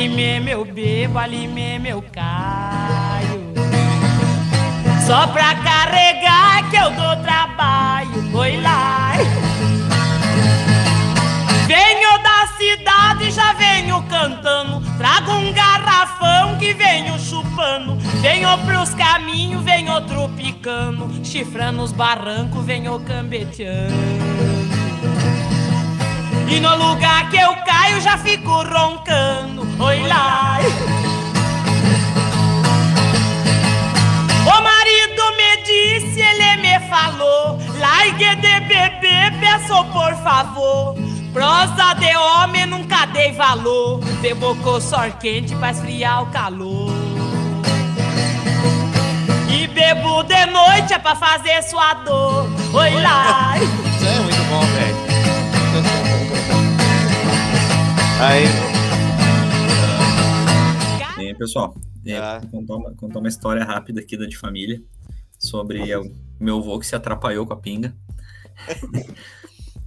Saio. 0.00 0.04
Ali 0.04 0.08
mesmo 0.08 0.48
eu 0.48 0.64
bebo, 0.64 1.18
ali 1.18 1.46
mesmo 1.46 1.86
eu 1.86 2.04
caio. 2.12 3.50
Só 5.06 5.26
pra 5.26 5.54
carregar 5.56 6.70
que 6.70 6.76
eu 6.76 6.90
dou 6.92 7.16
trabalho. 7.22 8.36
Oi 8.36 8.60
lá. 8.62 9.12
Venho 11.66 12.18
da 12.22 12.46
cidade, 12.56 13.30
já 13.30 13.52
venho 13.52 14.02
cantando. 14.04 14.80
Trago 14.96 15.32
um 15.32 15.52
garrafão 15.52 16.56
que 16.58 16.72
venho 16.72 17.18
chupando. 17.18 17.96
Venho 18.20 18.56
pros 18.58 18.94
caminhos, 18.94 19.62
venho 19.62 20.00
tropicando. 20.02 21.24
Chifrando 21.24 21.82
os 21.82 21.92
barrancos, 21.92 22.64
venho 22.64 22.98
cambeteando. 23.00 24.59
E 26.50 26.58
no 26.58 26.74
lugar 26.74 27.30
que 27.30 27.36
eu 27.36 27.54
caio, 27.64 28.00
já 28.00 28.18
fico 28.18 28.50
roncando. 28.50 29.62
Oi 29.78 30.00
lá. 30.08 30.58
O 34.44 34.60
marido 34.60 35.22
me 35.36 35.62
disse, 35.64 36.20
ele 36.20 36.56
me 36.56 36.88
falou 36.88 37.56
Largue 37.78 38.34
de 38.36 38.60
beber, 38.60 39.38
peço 39.38 39.84
por 39.92 40.12
favor 40.24 40.96
Prosa 41.32 41.94
de 41.94 42.16
homem 42.16 42.66
nunca 42.66 43.06
dei 43.06 43.32
valor 43.32 44.00
Bebo 44.20 44.56
com 44.56 44.80
sor 44.80 45.10
quente 45.20 45.54
pra 45.54 45.70
esfriar 45.70 46.22
o 46.24 46.26
calor 46.26 46.90
E 49.48 49.66
bebo 49.68 50.24
de 50.24 50.46
noite 50.46 50.94
é 50.94 50.98
pra 50.98 51.14
fazer 51.14 51.62
sua 51.62 51.94
dor 51.94 52.48
Oi 52.72 52.90
lá 53.00 53.54
Isso 53.58 54.06
é 54.06 54.18
muito 54.20 54.42
bom, 54.48 54.60
velho. 54.60 55.09
Aí, 58.22 58.44
E 61.18 61.28
aí, 61.28 61.34
pessoal, 61.34 61.74
é, 62.04 62.16
Ah. 62.18 62.40
contar, 62.50 62.76
uma, 62.76 62.94
contar 62.94 63.18
uma 63.18 63.28
história 63.28 63.64
rápida 63.64 64.00
aqui 64.00 64.16
da 64.16 64.26
de 64.26 64.36
família 64.36 64.82
sobre 65.38 65.94
o 65.96 66.10
meu 66.38 66.58
avô 66.58 66.78
que 66.78 66.86
se 66.86 66.94
atrapalhou 66.94 67.46
com 67.46 67.52
a 67.52 67.56
pinga. 67.56 67.94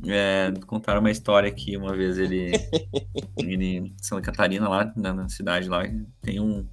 É, 0.06 0.52
contaram 0.68 1.00
uma 1.00 1.12
história 1.12 1.50
que 1.50 1.78
uma 1.78 1.96
vez 1.96 2.18
ele, 2.18 2.52
ele 3.40 3.78
em 3.78 3.96
Santa 4.02 4.22
Catarina, 4.22 4.68
lá 4.68 4.92
na, 4.98 5.14
na 5.14 5.30
cidade 5.30 5.70
lá, 5.70 5.82
tem 6.22 6.42
um, 6.42 6.68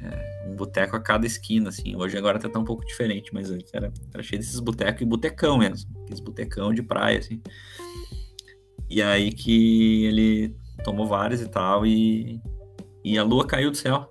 é, 0.00 0.44
um 0.48 0.56
boteco 0.56 0.96
a 0.96 1.00
cada 1.00 1.24
esquina, 1.24 1.68
assim. 1.68 1.94
Hoje 1.94 2.18
agora 2.18 2.36
tá, 2.40 2.48
tá 2.48 2.58
um 2.58 2.64
pouco 2.64 2.84
diferente, 2.84 3.32
mas 3.32 3.48
antes 3.48 3.72
era, 3.72 3.92
era 4.12 4.22
cheio 4.24 4.40
desses 4.40 4.58
botecos 4.58 5.02
e 5.02 5.04
botecão 5.04 5.56
mesmo. 5.56 5.88
Aqueles 6.02 6.18
botecão 6.18 6.74
de 6.74 6.82
praia, 6.82 7.20
assim. 7.20 7.40
E 8.88 9.02
aí 9.02 9.32
que 9.32 10.04
ele 10.06 10.54
tomou 10.84 11.06
vários 11.06 11.40
e 11.40 11.48
tal, 11.48 11.84
e, 11.86 12.40
e 13.04 13.18
a 13.18 13.22
lua 13.24 13.46
caiu 13.46 13.70
do 13.70 13.76
céu. 13.76 14.08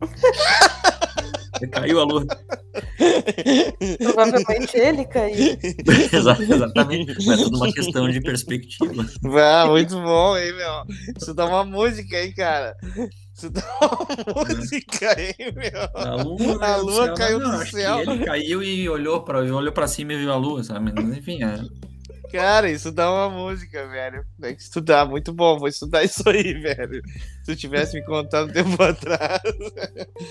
caiu 1.72 2.00
a 2.00 2.04
lua. 2.04 2.24
Provavelmente 3.98 4.76
ele 4.76 5.04
caiu. 5.04 5.56
Exa- 6.12 6.38
Exatamente. 6.40 7.14
Mas 7.26 7.40
é 7.40 7.44
tudo 7.44 7.56
uma 7.56 7.72
questão 7.72 8.08
de 8.08 8.20
perspectiva. 8.20 9.06
Ah, 9.38 9.66
muito 9.66 9.94
bom, 9.94 10.36
hein, 10.36 10.52
meu? 10.54 10.84
Isso 11.20 11.34
dá 11.34 11.46
uma 11.46 11.64
música, 11.64 12.22
hein, 12.22 12.32
cara? 12.34 12.76
Isso 13.36 13.50
dá 13.50 13.62
uma 13.82 14.44
música, 14.56 15.20
hein, 15.20 15.34
meu? 15.54 15.80
A 15.94 16.14
lua, 16.22 16.64
A 16.64 16.78
do 16.78 16.84
lua 16.86 17.04
céu, 17.06 17.14
caiu 17.14 17.38
não, 17.40 17.58
do 17.58 17.66
céu. 17.66 17.98
Ele 18.00 18.24
caiu 18.24 18.62
e 18.62 18.88
olhou 18.88 19.22
pra, 19.22 19.40
olhou 19.40 19.72
pra 19.72 19.88
cima 19.88 20.12
e 20.12 20.18
viu 20.18 20.32
a 20.32 20.36
lua, 20.36 20.62
sabe? 20.64 20.92
Mas, 20.94 21.18
Enfim, 21.18 21.42
é. 21.42 21.60
Cara, 22.32 22.70
isso 22.70 22.92
dá 22.92 23.10
uma 23.10 23.28
música, 23.30 23.86
velho. 23.88 24.24
Tem 24.40 24.54
que 24.54 24.62
estudar, 24.62 25.04
muito 25.06 25.32
bom. 25.32 25.58
Vou 25.58 25.68
estudar 25.68 26.02
isso 26.04 26.28
aí, 26.28 26.54
velho. 26.54 27.02
Se 27.44 27.52
eu 27.52 27.56
tivesse 27.56 27.98
me 27.98 28.04
contado 28.04 28.48
um 28.48 28.52
tempo 28.52 28.80
atrás. 28.82 29.40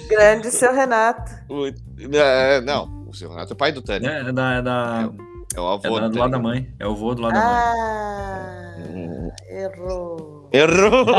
Grande 0.10 0.50
seu 0.52 0.74
Renato. 0.74 1.32
Muito- 1.50 1.82
É, 2.16 2.62
Não, 2.62 3.06
o 3.08 3.14
seu 3.14 3.30
Renato 3.30 3.54
é 3.54 3.56
pai 3.56 3.72
do 3.72 3.82
Tânia. 3.82 4.10
É, 4.10 4.30
é 4.30 4.32
da, 4.32 4.54
é 4.54 4.62
da, 4.62 5.10
É 5.56 5.60
o 5.60 5.72
é 5.72 5.74
avô 5.74 6.00
da- 6.00 6.08
do 6.08 6.14
do 6.14 6.20
lado 6.20 6.32
da 6.32 6.40
mãe. 6.40 6.74
É 6.80 6.88
o 6.88 6.96
vô 6.96 7.14
do 7.16 7.22
lado 7.22 7.34
da 7.34 7.40
mãe. 7.40 7.56
Ah, 7.56 9.36
errou. 9.50 10.39
Errou! 10.52 11.06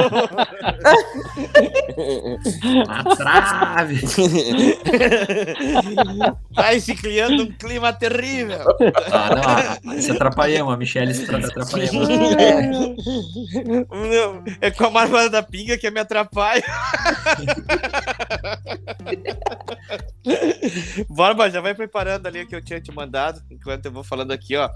Na 2.86 3.04
trave! 3.16 4.00
Vai 6.50 6.80
se 6.80 6.94
criando 6.96 7.44
um 7.44 7.52
clima 7.52 7.92
terrível. 7.92 8.58
Ah, 9.12 9.34
não, 9.34 9.42
ah, 9.92 10.00
se 10.00 10.10
atrapalhamos, 10.10 10.74
a 10.74 10.76
Michelle 10.76 11.14
se 11.14 11.26
tra- 11.26 11.38
atrapalhamos. 11.38 12.08
É 14.60 14.70
com 14.70 14.84
a 14.86 14.90
marmada 14.90 15.30
da 15.30 15.42
pinga 15.42 15.78
que 15.78 15.90
me 15.90 16.00
atrapalha. 16.00 16.62
Borba, 21.08 21.50
já 21.50 21.60
vai 21.60 21.74
preparando 21.74 22.26
ali 22.26 22.42
o 22.42 22.46
que 22.46 22.54
eu 22.56 22.62
tinha 22.64 22.80
te 22.80 22.92
mandado, 22.92 23.40
enquanto 23.50 23.86
eu 23.86 23.92
vou 23.92 24.02
falando 24.04 24.32
aqui, 24.32 24.56
ó. 24.56 24.68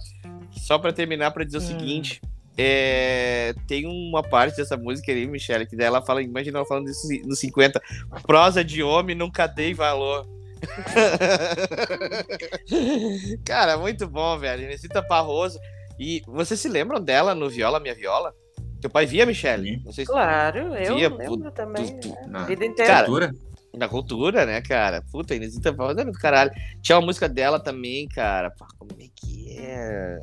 Só 0.52 0.78
pra 0.78 0.92
terminar, 0.92 1.30
pra 1.32 1.44
dizer 1.44 1.58
o 1.58 1.60
seguinte. 1.60 2.20
É, 2.56 3.54
tem 3.66 3.86
uma 3.86 4.22
parte 4.22 4.56
dessa 4.56 4.76
música 4.76 5.10
ali, 5.10 5.26
Michelle, 5.26 5.66
que 5.66 5.76
daí 5.76 5.86
ela 5.86 6.02
fala, 6.02 6.22
imagina 6.22 6.58
ela 6.58 6.66
falando 6.66 6.88
isso 6.88 7.06
nos 7.26 7.38
50, 7.40 7.80
prosa 8.26 8.62
de 8.64 8.82
homem 8.82 9.16
nunca 9.16 9.46
dei 9.46 9.74
valor. 9.74 10.26
Cara, 13.44 13.76
muito 13.76 14.06
bom, 14.08 14.38
velho. 14.38 14.64
Inesita 14.64 15.02
Parroso. 15.02 15.58
E 15.98 16.22
vocês 16.26 16.58
se 16.60 16.68
lembram 16.68 17.00
dela 17.00 17.34
no 17.34 17.48
Viola 17.48 17.78
Minha 17.80 17.94
Viola? 17.94 18.34
Teu 18.80 18.90
pai 18.90 19.06
via, 19.06 19.24
Michele? 19.24 19.80
Não 19.84 19.92
sei 19.92 20.04
se 20.04 20.10
Claro, 20.10 20.74
eu 20.76 20.96
via. 20.96 21.08
lembro 21.08 21.44
tu- 21.44 21.50
também. 21.52 21.98
tu- 22.00 22.08
né? 22.08 22.16
Na 22.28 22.44
vida 22.44 22.64
inteira. 22.66 22.92
Cara, 22.92 23.06
cultura? 23.06 23.34
Na 23.76 23.88
cultura, 23.88 24.46
né, 24.46 24.60
cara? 24.60 25.02
Puta, 25.10 25.34
Inesita 25.34 25.72
Barbosa 25.72 26.02
era 26.02 26.10
do 26.12 26.18
caralho. 26.18 26.50
Tinha 26.82 26.98
uma 26.98 27.06
música 27.06 27.28
dela 27.28 27.58
também, 27.58 28.06
cara. 28.08 28.50
Pá, 28.50 28.66
como 28.78 28.90
é 29.00 29.06
que 29.14 29.56
é? 29.58 30.20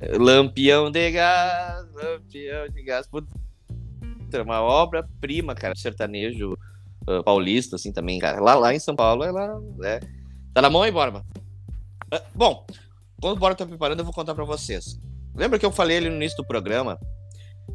Lampião 0.00 0.90
de 0.90 1.10
gás, 1.10 1.86
lampião 1.94 2.68
de 2.68 2.82
gás. 2.82 3.06
Puta, 3.06 3.28
é 4.32 4.42
uma 4.42 4.60
obra-prima, 4.60 5.54
cara. 5.54 5.74
Sertanejo 5.74 6.56
ah, 7.06 7.22
paulista, 7.22 7.76
assim, 7.76 7.92
também, 7.92 8.18
cara. 8.18 8.40
Lá, 8.40 8.54
lá 8.54 8.74
em 8.74 8.78
São 8.78 8.94
Paulo, 8.94 9.24
ela 9.24 9.60
é... 9.84 10.00
Tá 10.52 10.60
na 10.60 10.70
mão 10.70 10.82
aí, 10.82 10.90
Borba? 10.90 11.24
Ah, 12.10 12.22
bom, 12.34 12.66
quando 13.20 13.36
o 13.36 13.40
Borba 13.40 13.54
tá 13.54 13.66
preparando, 13.66 14.00
eu 14.00 14.04
vou 14.04 14.14
contar 14.14 14.34
pra 14.34 14.44
vocês. 14.44 14.98
Lembra 15.34 15.58
que 15.58 15.66
eu 15.66 15.72
falei 15.72 15.98
ali 15.98 16.08
no 16.08 16.16
início 16.16 16.36
do 16.36 16.46
programa 16.46 16.98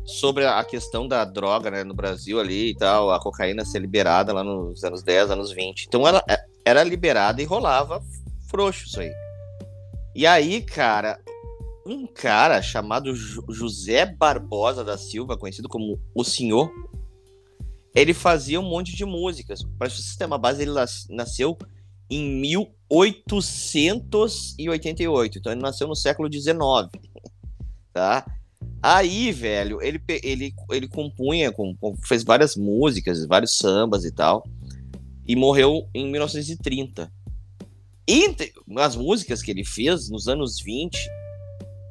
sobre 0.05 0.45
a 0.45 0.63
questão 0.63 1.07
da 1.07 1.23
droga, 1.23 1.69
né, 1.69 1.83
no 1.83 1.93
Brasil 1.93 2.39
ali 2.39 2.71
e 2.71 2.75
tal, 2.75 3.11
a 3.11 3.19
cocaína 3.19 3.65
ser 3.65 3.79
liberada 3.79 4.33
lá 4.33 4.43
nos 4.43 4.83
anos 4.83 5.03
10, 5.03 5.31
anos 5.31 5.51
20. 5.51 5.85
Então 5.85 6.07
ela 6.07 6.23
é- 6.27 6.43
era 6.65 6.83
liberada 6.83 7.41
e 7.41 7.45
rolava 7.45 8.01
frouxo 8.49 8.85
isso 8.87 8.99
aí. 8.99 9.11
E 10.15 10.25
aí, 10.25 10.61
cara, 10.61 11.19
um 11.91 12.07
cara 12.07 12.61
chamado 12.61 13.13
José 13.15 14.05
Barbosa 14.05 14.83
da 14.83 14.97
Silva, 14.97 15.37
conhecido 15.37 15.69
como 15.69 15.99
o 16.15 16.23
Senhor, 16.23 16.71
ele 17.93 18.13
fazia 18.13 18.59
um 18.59 18.69
monte 18.69 18.95
de 18.95 19.05
músicas. 19.05 19.61
Para 19.77 19.87
o 19.87 19.91
sistema 19.91 20.37
base, 20.37 20.61
ele 20.61 20.71
nas- 20.71 21.07
nasceu 21.09 21.57
em 22.09 22.23
1888. 22.39 25.37
Então 25.37 25.51
ele 25.51 25.61
nasceu 25.61 25.87
no 25.87 25.95
século 25.95 26.31
XIX, 26.31 26.51
tá? 27.93 28.25
Aí, 28.83 29.31
velho, 29.31 29.79
ele, 29.81 30.01
ele, 30.23 30.53
ele 30.71 30.87
compunha, 30.87 31.51
com- 31.51 31.75
com- 31.75 31.95
fez 31.97 32.23
várias 32.23 32.55
músicas, 32.55 33.25
vários 33.25 33.55
sambas 33.57 34.03
e 34.05 34.11
tal, 34.11 34.43
e 35.27 35.35
morreu 35.35 35.87
em 35.93 36.09
1930. 36.09 37.11
Entre 38.07 38.51
as 38.77 38.95
músicas 38.95 39.41
que 39.43 39.51
ele 39.51 39.63
fez 39.63 40.09
nos 40.09 40.27
anos 40.27 40.59
20, 40.59 40.97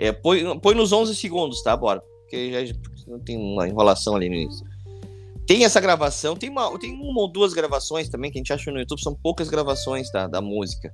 é, 0.00 0.12
põe, 0.12 0.58
põe 0.60 0.74
nos 0.74 0.92
11 0.92 1.14
segundos, 1.14 1.62
tá? 1.62 1.76
Bora. 1.76 2.02
Porque 2.22 2.50
já 2.50 2.64
já 3.10 3.18
tem 3.24 3.36
uma 3.36 3.68
enrolação 3.68 4.16
ali 4.16 4.28
no 4.28 4.34
início. 4.36 4.66
Tem 5.46 5.64
essa 5.64 5.80
gravação, 5.80 6.36
tem 6.36 6.48
uma, 6.48 6.78
tem 6.78 6.92
uma 6.92 7.20
ou 7.20 7.30
duas 7.30 7.52
gravações 7.52 8.08
também 8.08 8.30
que 8.30 8.38
a 8.38 8.40
gente 8.40 8.52
acha 8.52 8.70
no 8.70 8.78
YouTube, 8.78 9.02
são 9.02 9.14
poucas 9.14 9.48
gravações 9.48 10.10
da, 10.12 10.26
da 10.26 10.40
música. 10.40 10.92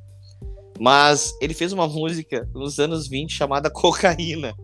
Mas 0.81 1.35
ele 1.41 1.55
fez 1.55 1.73
uma 1.73 1.87
música 1.87 2.49
nos 2.55 2.78
anos 2.78 3.07
20 3.07 3.33
chamada 3.33 3.70
Cocaína. 3.70 4.55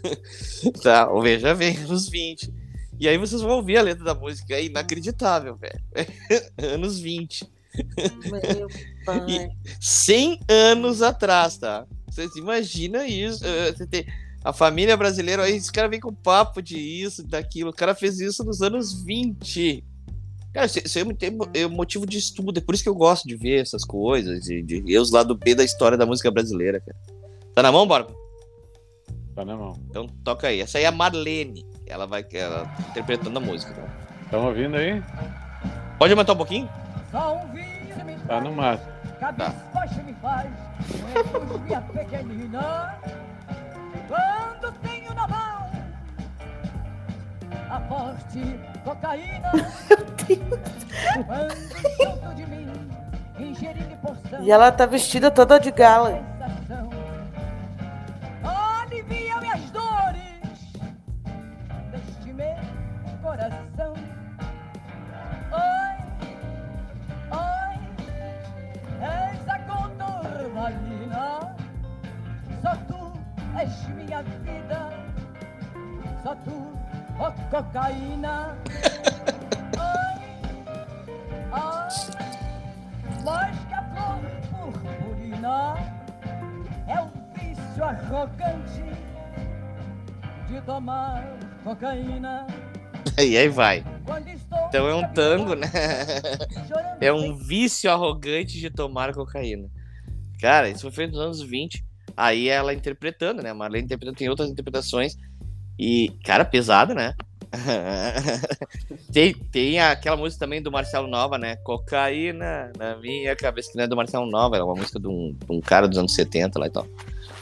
tá, 0.82 1.08
ou 1.08 1.22
veja 1.22 1.54
bem, 1.54 1.76
anos 1.78 2.08
20. 2.08 2.52
E 3.00 3.08
aí 3.08 3.16
vocês 3.16 3.42
vão 3.42 3.56
ouvir 3.56 3.78
a 3.78 3.82
letra 3.82 4.04
da 4.04 4.14
música, 4.14 4.54
é 4.54 4.64
inacreditável, 4.64 5.56
velho. 5.56 5.80
anos 6.58 6.98
20. 6.98 7.48
Meu 8.30 8.68
pai. 9.06 9.50
100 9.80 10.40
anos 10.48 11.00
atrás, 11.00 11.56
tá? 11.58 11.86
Vocês 12.12 12.36
imaginam 12.36 13.04
isso? 13.04 13.44
eh, 13.46 13.72
Você 13.72 13.86
tem 13.86 14.06
a 14.44 14.52
família 14.52 14.96
brasileira, 14.96 15.44
aí 15.44 15.56
esse 15.56 15.72
cara 15.72 15.88
vem 15.88 16.00
com 16.00 16.12
papo 16.12 16.60
de 16.60 16.76
isso, 16.78 17.26
daquilo. 17.26 17.70
O 17.70 17.74
cara 17.74 17.94
fez 17.94 18.20
isso 18.20 18.44
nos 18.44 18.60
anos 18.60 19.02
20. 19.04 19.82
Cara, 20.52 20.66
isso, 20.66 20.98
é, 20.98 21.60
é 21.60 21.66
motivo 21.66 22.04
de 22.04 22.18
estudo, 22.18 22.58
é 22.58 22.60
por 22.60 22.74
isso 22.74 22.82
que 22.82 22.88
eu 22.88 22.94
gosto 22.94 23.26
de 23.26 23.34
ver 23.36 23.62
essas 23.62 23.84
coisas, 23.84 24.40
de, 24.44 24.60
de 24.62 24.80
ver 24.82 24.98
os 24.98 25.10
lados 25.10 25.34
B 25.38 25.54
da 25.54 25.64
história 25.64 25.96
da 25.96 26.04
música 26.04 26.30
brasileira, 26.30 26.78
cara. 26.80 26.96
Tá 27.54 27.62
na 27.62 27.72
mão, 27.72 27.86
Borba? 27.86 28.14
Tá 29.34 29.44
na 29.46 29.56
mão. 29.56 29.78
Então 29.88 30.06
toca 30.22 30.48
aí. 30.48 30.60
Essa 30.60 30.76
aí 30.78 30.84
é 30.84 30.88
a 30.88 30.92
Marlene. 30.92 31.64
Ela 31.86 32.06
vai 32.06 32.26
ela 32.34 32.66
tá 32.66 32.86
interpretando 32.90 33.36
a 33.38 33.40
música. 33.40 33.72
Tá? 33.72 33.88
Estão 34.24 34.46
ouvindo 34.46 34.76
aí? 34.76 35.02
Pode 35.98 36.12
aumentar 36.12 36.34
um 36.34 36.36
pouquinho? 36.36 36.68
Só 37.10 37.36
um 37.38 37.52
vinho 37.52 38.04
me 38.04 38.16
Tá 38.26 38.40
no 38.40 38.52
máximo. 38.52 38.90
cabisbaixo 39.18 40.02
minha 41.64 41.80
pequenina 41.80 42.98
Quando 44.08 44.72
tenho 44.80 45.14
na 45.14 45.28
mão 45.28 45.70
A 47.70 47.80
forte 47.88 48.60
cocaína 48.84 49.50
Quando 51.26 51.54
junto 52.02 52.34
de 52.34 52.46
mim 52.46 52.90
Ingerindo 53.38 53.96
porção 53.96 54.42
E 54.42 54.50
ela 54.50 54.70
tá 54.72 54.86
vestida 54.86 55.30
toda 55.30 55.58
de 55.58 55.70
gala. 55.70 56.31
Tu 73.52 73.58
és 73.58 73.88
minha 73.88 74.22
vida 74.22 74.90
Só 76.22 76.34
tu, 76.36 76.72
ó 77.18 77.30
cocaína 77.50 78.56
Oi, 79.78 80.18
oi 81.52 81.88
Mais 83.24 83.56
que 83.66 83.74
a 83.74 83.82
flor 83.94 84.72
purpurina 84.72 85.76
É 86.88 87.00
o 87.00 87.10
vício 87.34 87.84
arrogante 87.84 88.84
De 90.48 90.60
tomar 90.62 91.24
cocaína 91.62 92.46
E 93.18 93.36
aí 93.36 93.48
vai. 93.48 93.84
Então 94.68 94.88
é 94.88 94.94
um 94.94 95.12
tango, 95.12 95.54
né? 95.54 95.66
É 96.98 97.12
um 97.12 97.36
vício 97.36 97.90
arrogante 97.90 98.58
de 98.58 98.70
tomar 98.70 99.12
cocaína. 99.12 99.68
Cara, 100.40 100.70
isso 100.70 100.82
foi 100.82 100.92
feito 100.92 101.10
nos 101.10 101.20
anos 101.20 101.42
20. 101.42 101.84
Aí 102.16 102.48
ela 102.48 102.74
interpretando, 102.74 103.42
né? 103.42 103.50
A 103.50 103.54
Marlene 103.54 103.84
interpretando, 103.84 104.16
tem 104.16 104.28
outras 104.28 104.50
interpretações. 104.50 105.16
E, 105.78 106.10
cara, 106.24 106.44
pesado, 106.44 106.94
né? 106.94 107.14
tem, 109.12 109.34
tem 109.34 109.78
aquela 109.78 110.16
música 110.16 110.44
também 110.44 110.62
do 110.62 110.72
Marcelo 110.72 111.06
Nova, 111.06 111.36
né? 111.36 111.56
Cocaína 111.56 112.72
na 112.78 112.96
minha 112.96 113.36
cabeça, 113.36 113.70
que 113.70 113.76
não 113.76 113.84
é 113.84 113.86
do 113.86 113.96
Marcelo 113.96 114.26
Nova, 114.26 114.56
é 114.56 114.62
uma 114.62 114.74
música 114.74 114.98
de 114.98 115.06
um, 115.06 115.32
de 115.32 115.52
um 115.52 115.60
cara 115.60 115.86
dos 115.86 115.98
anos 115.98 116.14
70 116.14 116.58
lá 116.58 116.66
e 116.66 116.70
tal. 116.70 116.86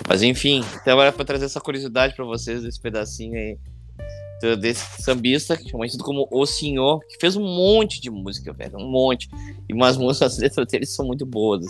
Mas 0.08 0.22
enfim, 0.22 0.64
então 0.80 1.00
era 1.00 1.12
pra 1.12 1.24
trazer 1.24 1.44
essa 1.44 1.60
curiosidade 1.60 2.14
pra 2.16 2.24
vocês 2.24 2.62
desse 2.62 2.80
pedacinho 2.80 3.34
aí 3.34 3.58
desse 4.58 5.02
sambista, 5.02 5.56
que 5.56 5.68
é 5.68 5.72
conhecido 5.72 6.02
como 6.02 6.26
O 6.30 6.46
Senhor, 6.46 7.00
que 7.06 7.18
fez 7.20 7.36
um 7.36 7.44
monte 7.44 8.00
de 8.00 8.10
música, 8.10 8.52
velho, 8.52 8.78
um 8.78 8.90
monte. 8.90 9.28
E 9.68 9.74
umas 9.74 9.96
músicas, 9.98 10.34
as 10.34 10.38
letras 10.38 10.66
dele 10.66 10.86
são 10.86 11.06
muito 11.06 11.26
boas. 11.26 11.66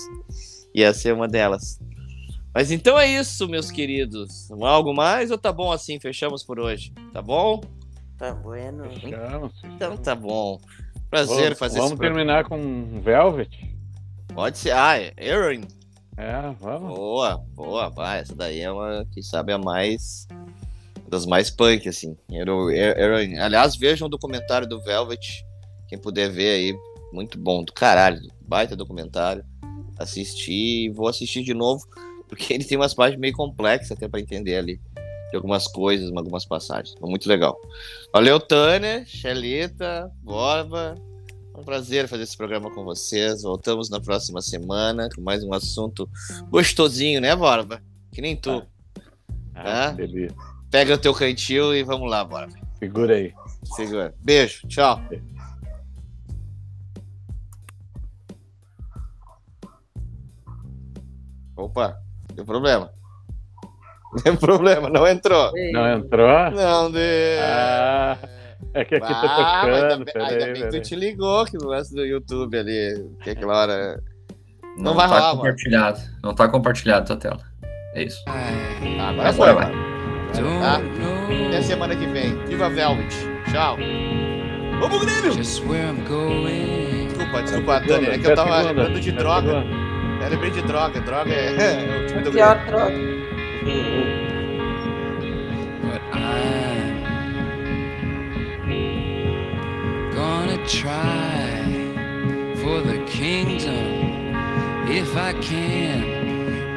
E 0.74 0.82
essa 0.82 1.08
é 1.08 1.12
uma 1.12 1.26
delas. 1.26 1.80
Mas 2.54 2.70
então 2.70 2.98
é 2.98 3.06
isso, 3.06 3.48
meus 3.48 3.70
queridos. 3.70 4.50
Algo 4.50 4.92
mais 4.92 5.30
ou 5.30 5.38
tá 5.38 5.52
bom 5.52 5.70
assim? 5.70 6.00
Fechamos 6.00 6.42
por 6.42 6.58
hoje. 6.58 6.92
Tá 7.12 7.22
bom? 7.22 7.60
Tá 8.18 8.34
bueno. 8.34 8.84
Fechamos. 8.90 9.52
Então 9.64 9.96
tá 9.96 10.14
bom. 10.14 10.60
Prazer 11.08 11.44
Vamos, 11.44 11.58
fazer 11.58 11.78
vamos 11.78 11.90
esse 11.92 11.98
programa. 11.98 12.16
terminar 12.16 12.44
com 12.44 13.00
Velvet? 13.00 13.76
Pode 14.34 14.58
ser. 14.58 14.72
Ah, 14.72 14.98
é 14.98 15.12
Erin. 15.16 15.62
É, 16.16 16.40
vamos. 16.60 16.94
Boa, 16.94 17.36
boa. 17.54 17.88
Vai, 17.88 18.20
essa 18.20 18.34
daí 18.34 18.60
é 18.60 18.70
uma, 18.70 19.06
quem 19.12 19.22
sabe, 19.22 19.52
a 19.52 19.58
mais. 19.58 20.26
Das 21.08 21.26
mais 21.26 21.50
punk, 21.50 21.88
assim. 21.88 22.16
Erin. 22.30 23.38
Aliás, 23.38 23.76
vejam 23.76 24.06
o 24.06 24.10
documentário 24.10 24.68
do 24.68 24.80
Velvet. 24.82 25.44
Quem 25.88 25.98
puder 25.98 26.30
ver 26.30 26.50
aí. 26.50 26.78
Muito 27.12 27.38
bom, 27.38 27.64
do 27.64 27.72
caralho. 27.72 28.20
Baita 28.40 28.76
documentário. 28.76 29.44
Assisti 29.98 30.86
e 30.86 30.90
vou 30.90 31.08
assistir 31.08 31.42
de 31.42 31.54
novo. 31.54 31.84
Porque 32.30 32.54
ele 32.54 32.64
tem 32.64 32.78
umas 32.78 32.94
páginas 32.94 33.20
meio 33.20 33.34
complexas 33.34 33.90
até 33.90 34.08
pra 34.08 34.20
entender 34.20 34.56
ali. 34.56 34.80
De 35.30 35.36
algumas 35.36 35.66
coisas, 35.68 36.10
algumas 36.16 36.44
passagens. 36.46 36.94
Muito 37.00 37.28
legal. 37.28 37.56
Valeu, 38.12 38.40
Tânia, 38.40 39.04
Xelita, 39.06 40.10
Borba. 40.22 40.94
É 41.54 41.58
um 41.58 41.62
prazer 41.62 42.08
fazer 42.08 42.22
esse 42.22 42.36
programa 42.36 42.70
com 42.70 42.84
vocês. 42.84 43.42
Voltamos 43.42 43.90
na 43.90 44.00
próxima 44.00 44.40
semana 44.40 45.08
com 45.14 45.20
mais 45.20 45.44
um 45.44 45.52
assunto 45.52 46.08
gostosinho, 46.48 47.20
né, 47.20 47.34
Borba? 47.36 47.82
Que 48.12 48.20
nem 48.22 48.34
tu. 48.36 48.62
Ah, 49.54 49.88
Ah. 49.88 49.90
que 49.90 50.06
delícia. 50.06 50.36
Pega 50.70 50.94
o 50.94 50.98
teu 50.98 51.12
cantil 51.12 51.74
e 51.74 51.82
vamos 51.82 52.08
lá, 52.10 52.24
Borba. 52.24 52.54
Segura 52.78 53.14
aí. 53.16 53.32
Segura. 53.76 54.14
Beijo, 54.22 54.66
tchau. 54.68 55.00
Opa, 61.56 62.00
deu 62.40 62.46
problema. 62.46 62.90
Deu 64.24 64.36
problema, 64.36 64.90
não 64.90 65.06
entrou. 65.06 65.52
Não 65.72 65.98
entrou? 65.98 66.50
Não 66.50 66.90
deu. 66.90 67.40
Ah, 67.42 68.18
é 68.74 68.84
que 68.84 68.96
aqui 68.96 69.08
tá 69.08 69.08
Ah, 69.08 69.62
mas 69.68 69.82
tocando. 69.82 69.84
ainda, 69.84 69.94
ainda 69.94 70.04
Peraí, 70.12 70.52
bem 70.52 70.62
que 70.62 70.68
tu 70.68 70.80
te 70.80 70.96
ligou 70.96 71.44
que 71.44 71.56
no 71.56 71.68
lance 71.68 71.94
do 71.94 72.04
YouTube 72.04 72.58
ali, 72.58 73.08
que 73.22 73.30
aquela 73.30 73.56
hora. 73.56 74.02
Não, 74.76 74.84
Não, 74.84 74.94
vai 74.94 75.06
tá 75.06 75.14
rolar, 75.14 75.26
mano. 75.28 75.36
compartilhado. 75.38 76.00
Não 76.24 76.34
tá 76.34 76.48
compartilhado 76.48 77.06
tua 77.06 77.16
tela. 77.16 77.38
É 77.94 78.02
isso. 78.02 78.20
Agora 78.26 79.10
Agora 79.10 79.32
foi, 79.32 79.52
vai. 79.52 79.72
mano. 79.72 79.90
Tá? 80.60 80.80
Até 81.48 81.62
semana 81.62 81.94
que 81.94 82.06
vem. 82.06 82.34
Viva 82.46 82.68
Velvet. 82.68 83.14
Tchau. 83.52 83.76
Vamos, 84.80 85.04
Grêmio! 85.04 85.34
Desculpa, 85.36 85.82
desculpa, 87.42 87.80
Dani. 87.80 88.06
É 88.06 88.18
que 88.18 88.26
eu 88.26 88.34
tava 88.34 88.60
lembrando 88.62 88.98
de 89.00 89.12
droga. 89.12 89.62
Eu 90.20 90.28
lembrei 90.30 90.50
de 90.50 90.62
droga. 90.62 91.00
Droga 91.00 91.32
é, 91.32 91.92
é 91.92 91.98
o 91.98 92.06
time 92.06 92.24
Pior 92.30 92.56
Grêmio. 92.56 92.66
droga. 92.66 93.02
But 95.82 96.02
I'm 96.12 97.20
gonna 100.12 100.58
try 100.66 101.94
for 102.56 102.82
the 102.82 103.04
kingdom 103.06 104.34
if 104.88 105.16
I 105.16 105.32
can. 105.34 106.20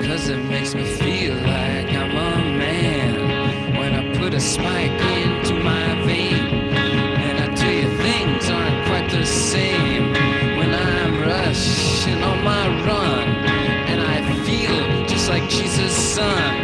Cause 0.02 0.30
it 0.30 0.38
makes 0.46 0.76
me 0.76 0.86
feel 0.86 1.36
like 1.36 1.92
I'm 1.94 2.12
a 2.18 2.36
man 2.60 3.76
when 3.78 3.94
I 3.96 4.18
put 4.18 4.34
a 4.34 4.40
spike 4.40 4.92
into 5.02 5.54
my 5.56 5.96
vein. 6.06 6.74
And 6.76 7.40
I 7.42 7.56
tell 7.56 7.72
you, 7.72 7.90
things 7.98 8.50
aren't 8.50 8.86
quite 8.88 9.10
the 9.12 9.26
same 9.26 10.14
when 10.58 10.74
I'm 10.74 11.22
rushing 11.22 12.22
on 12.24 12.44
my 12.44 12.73
run. 16.18 16.63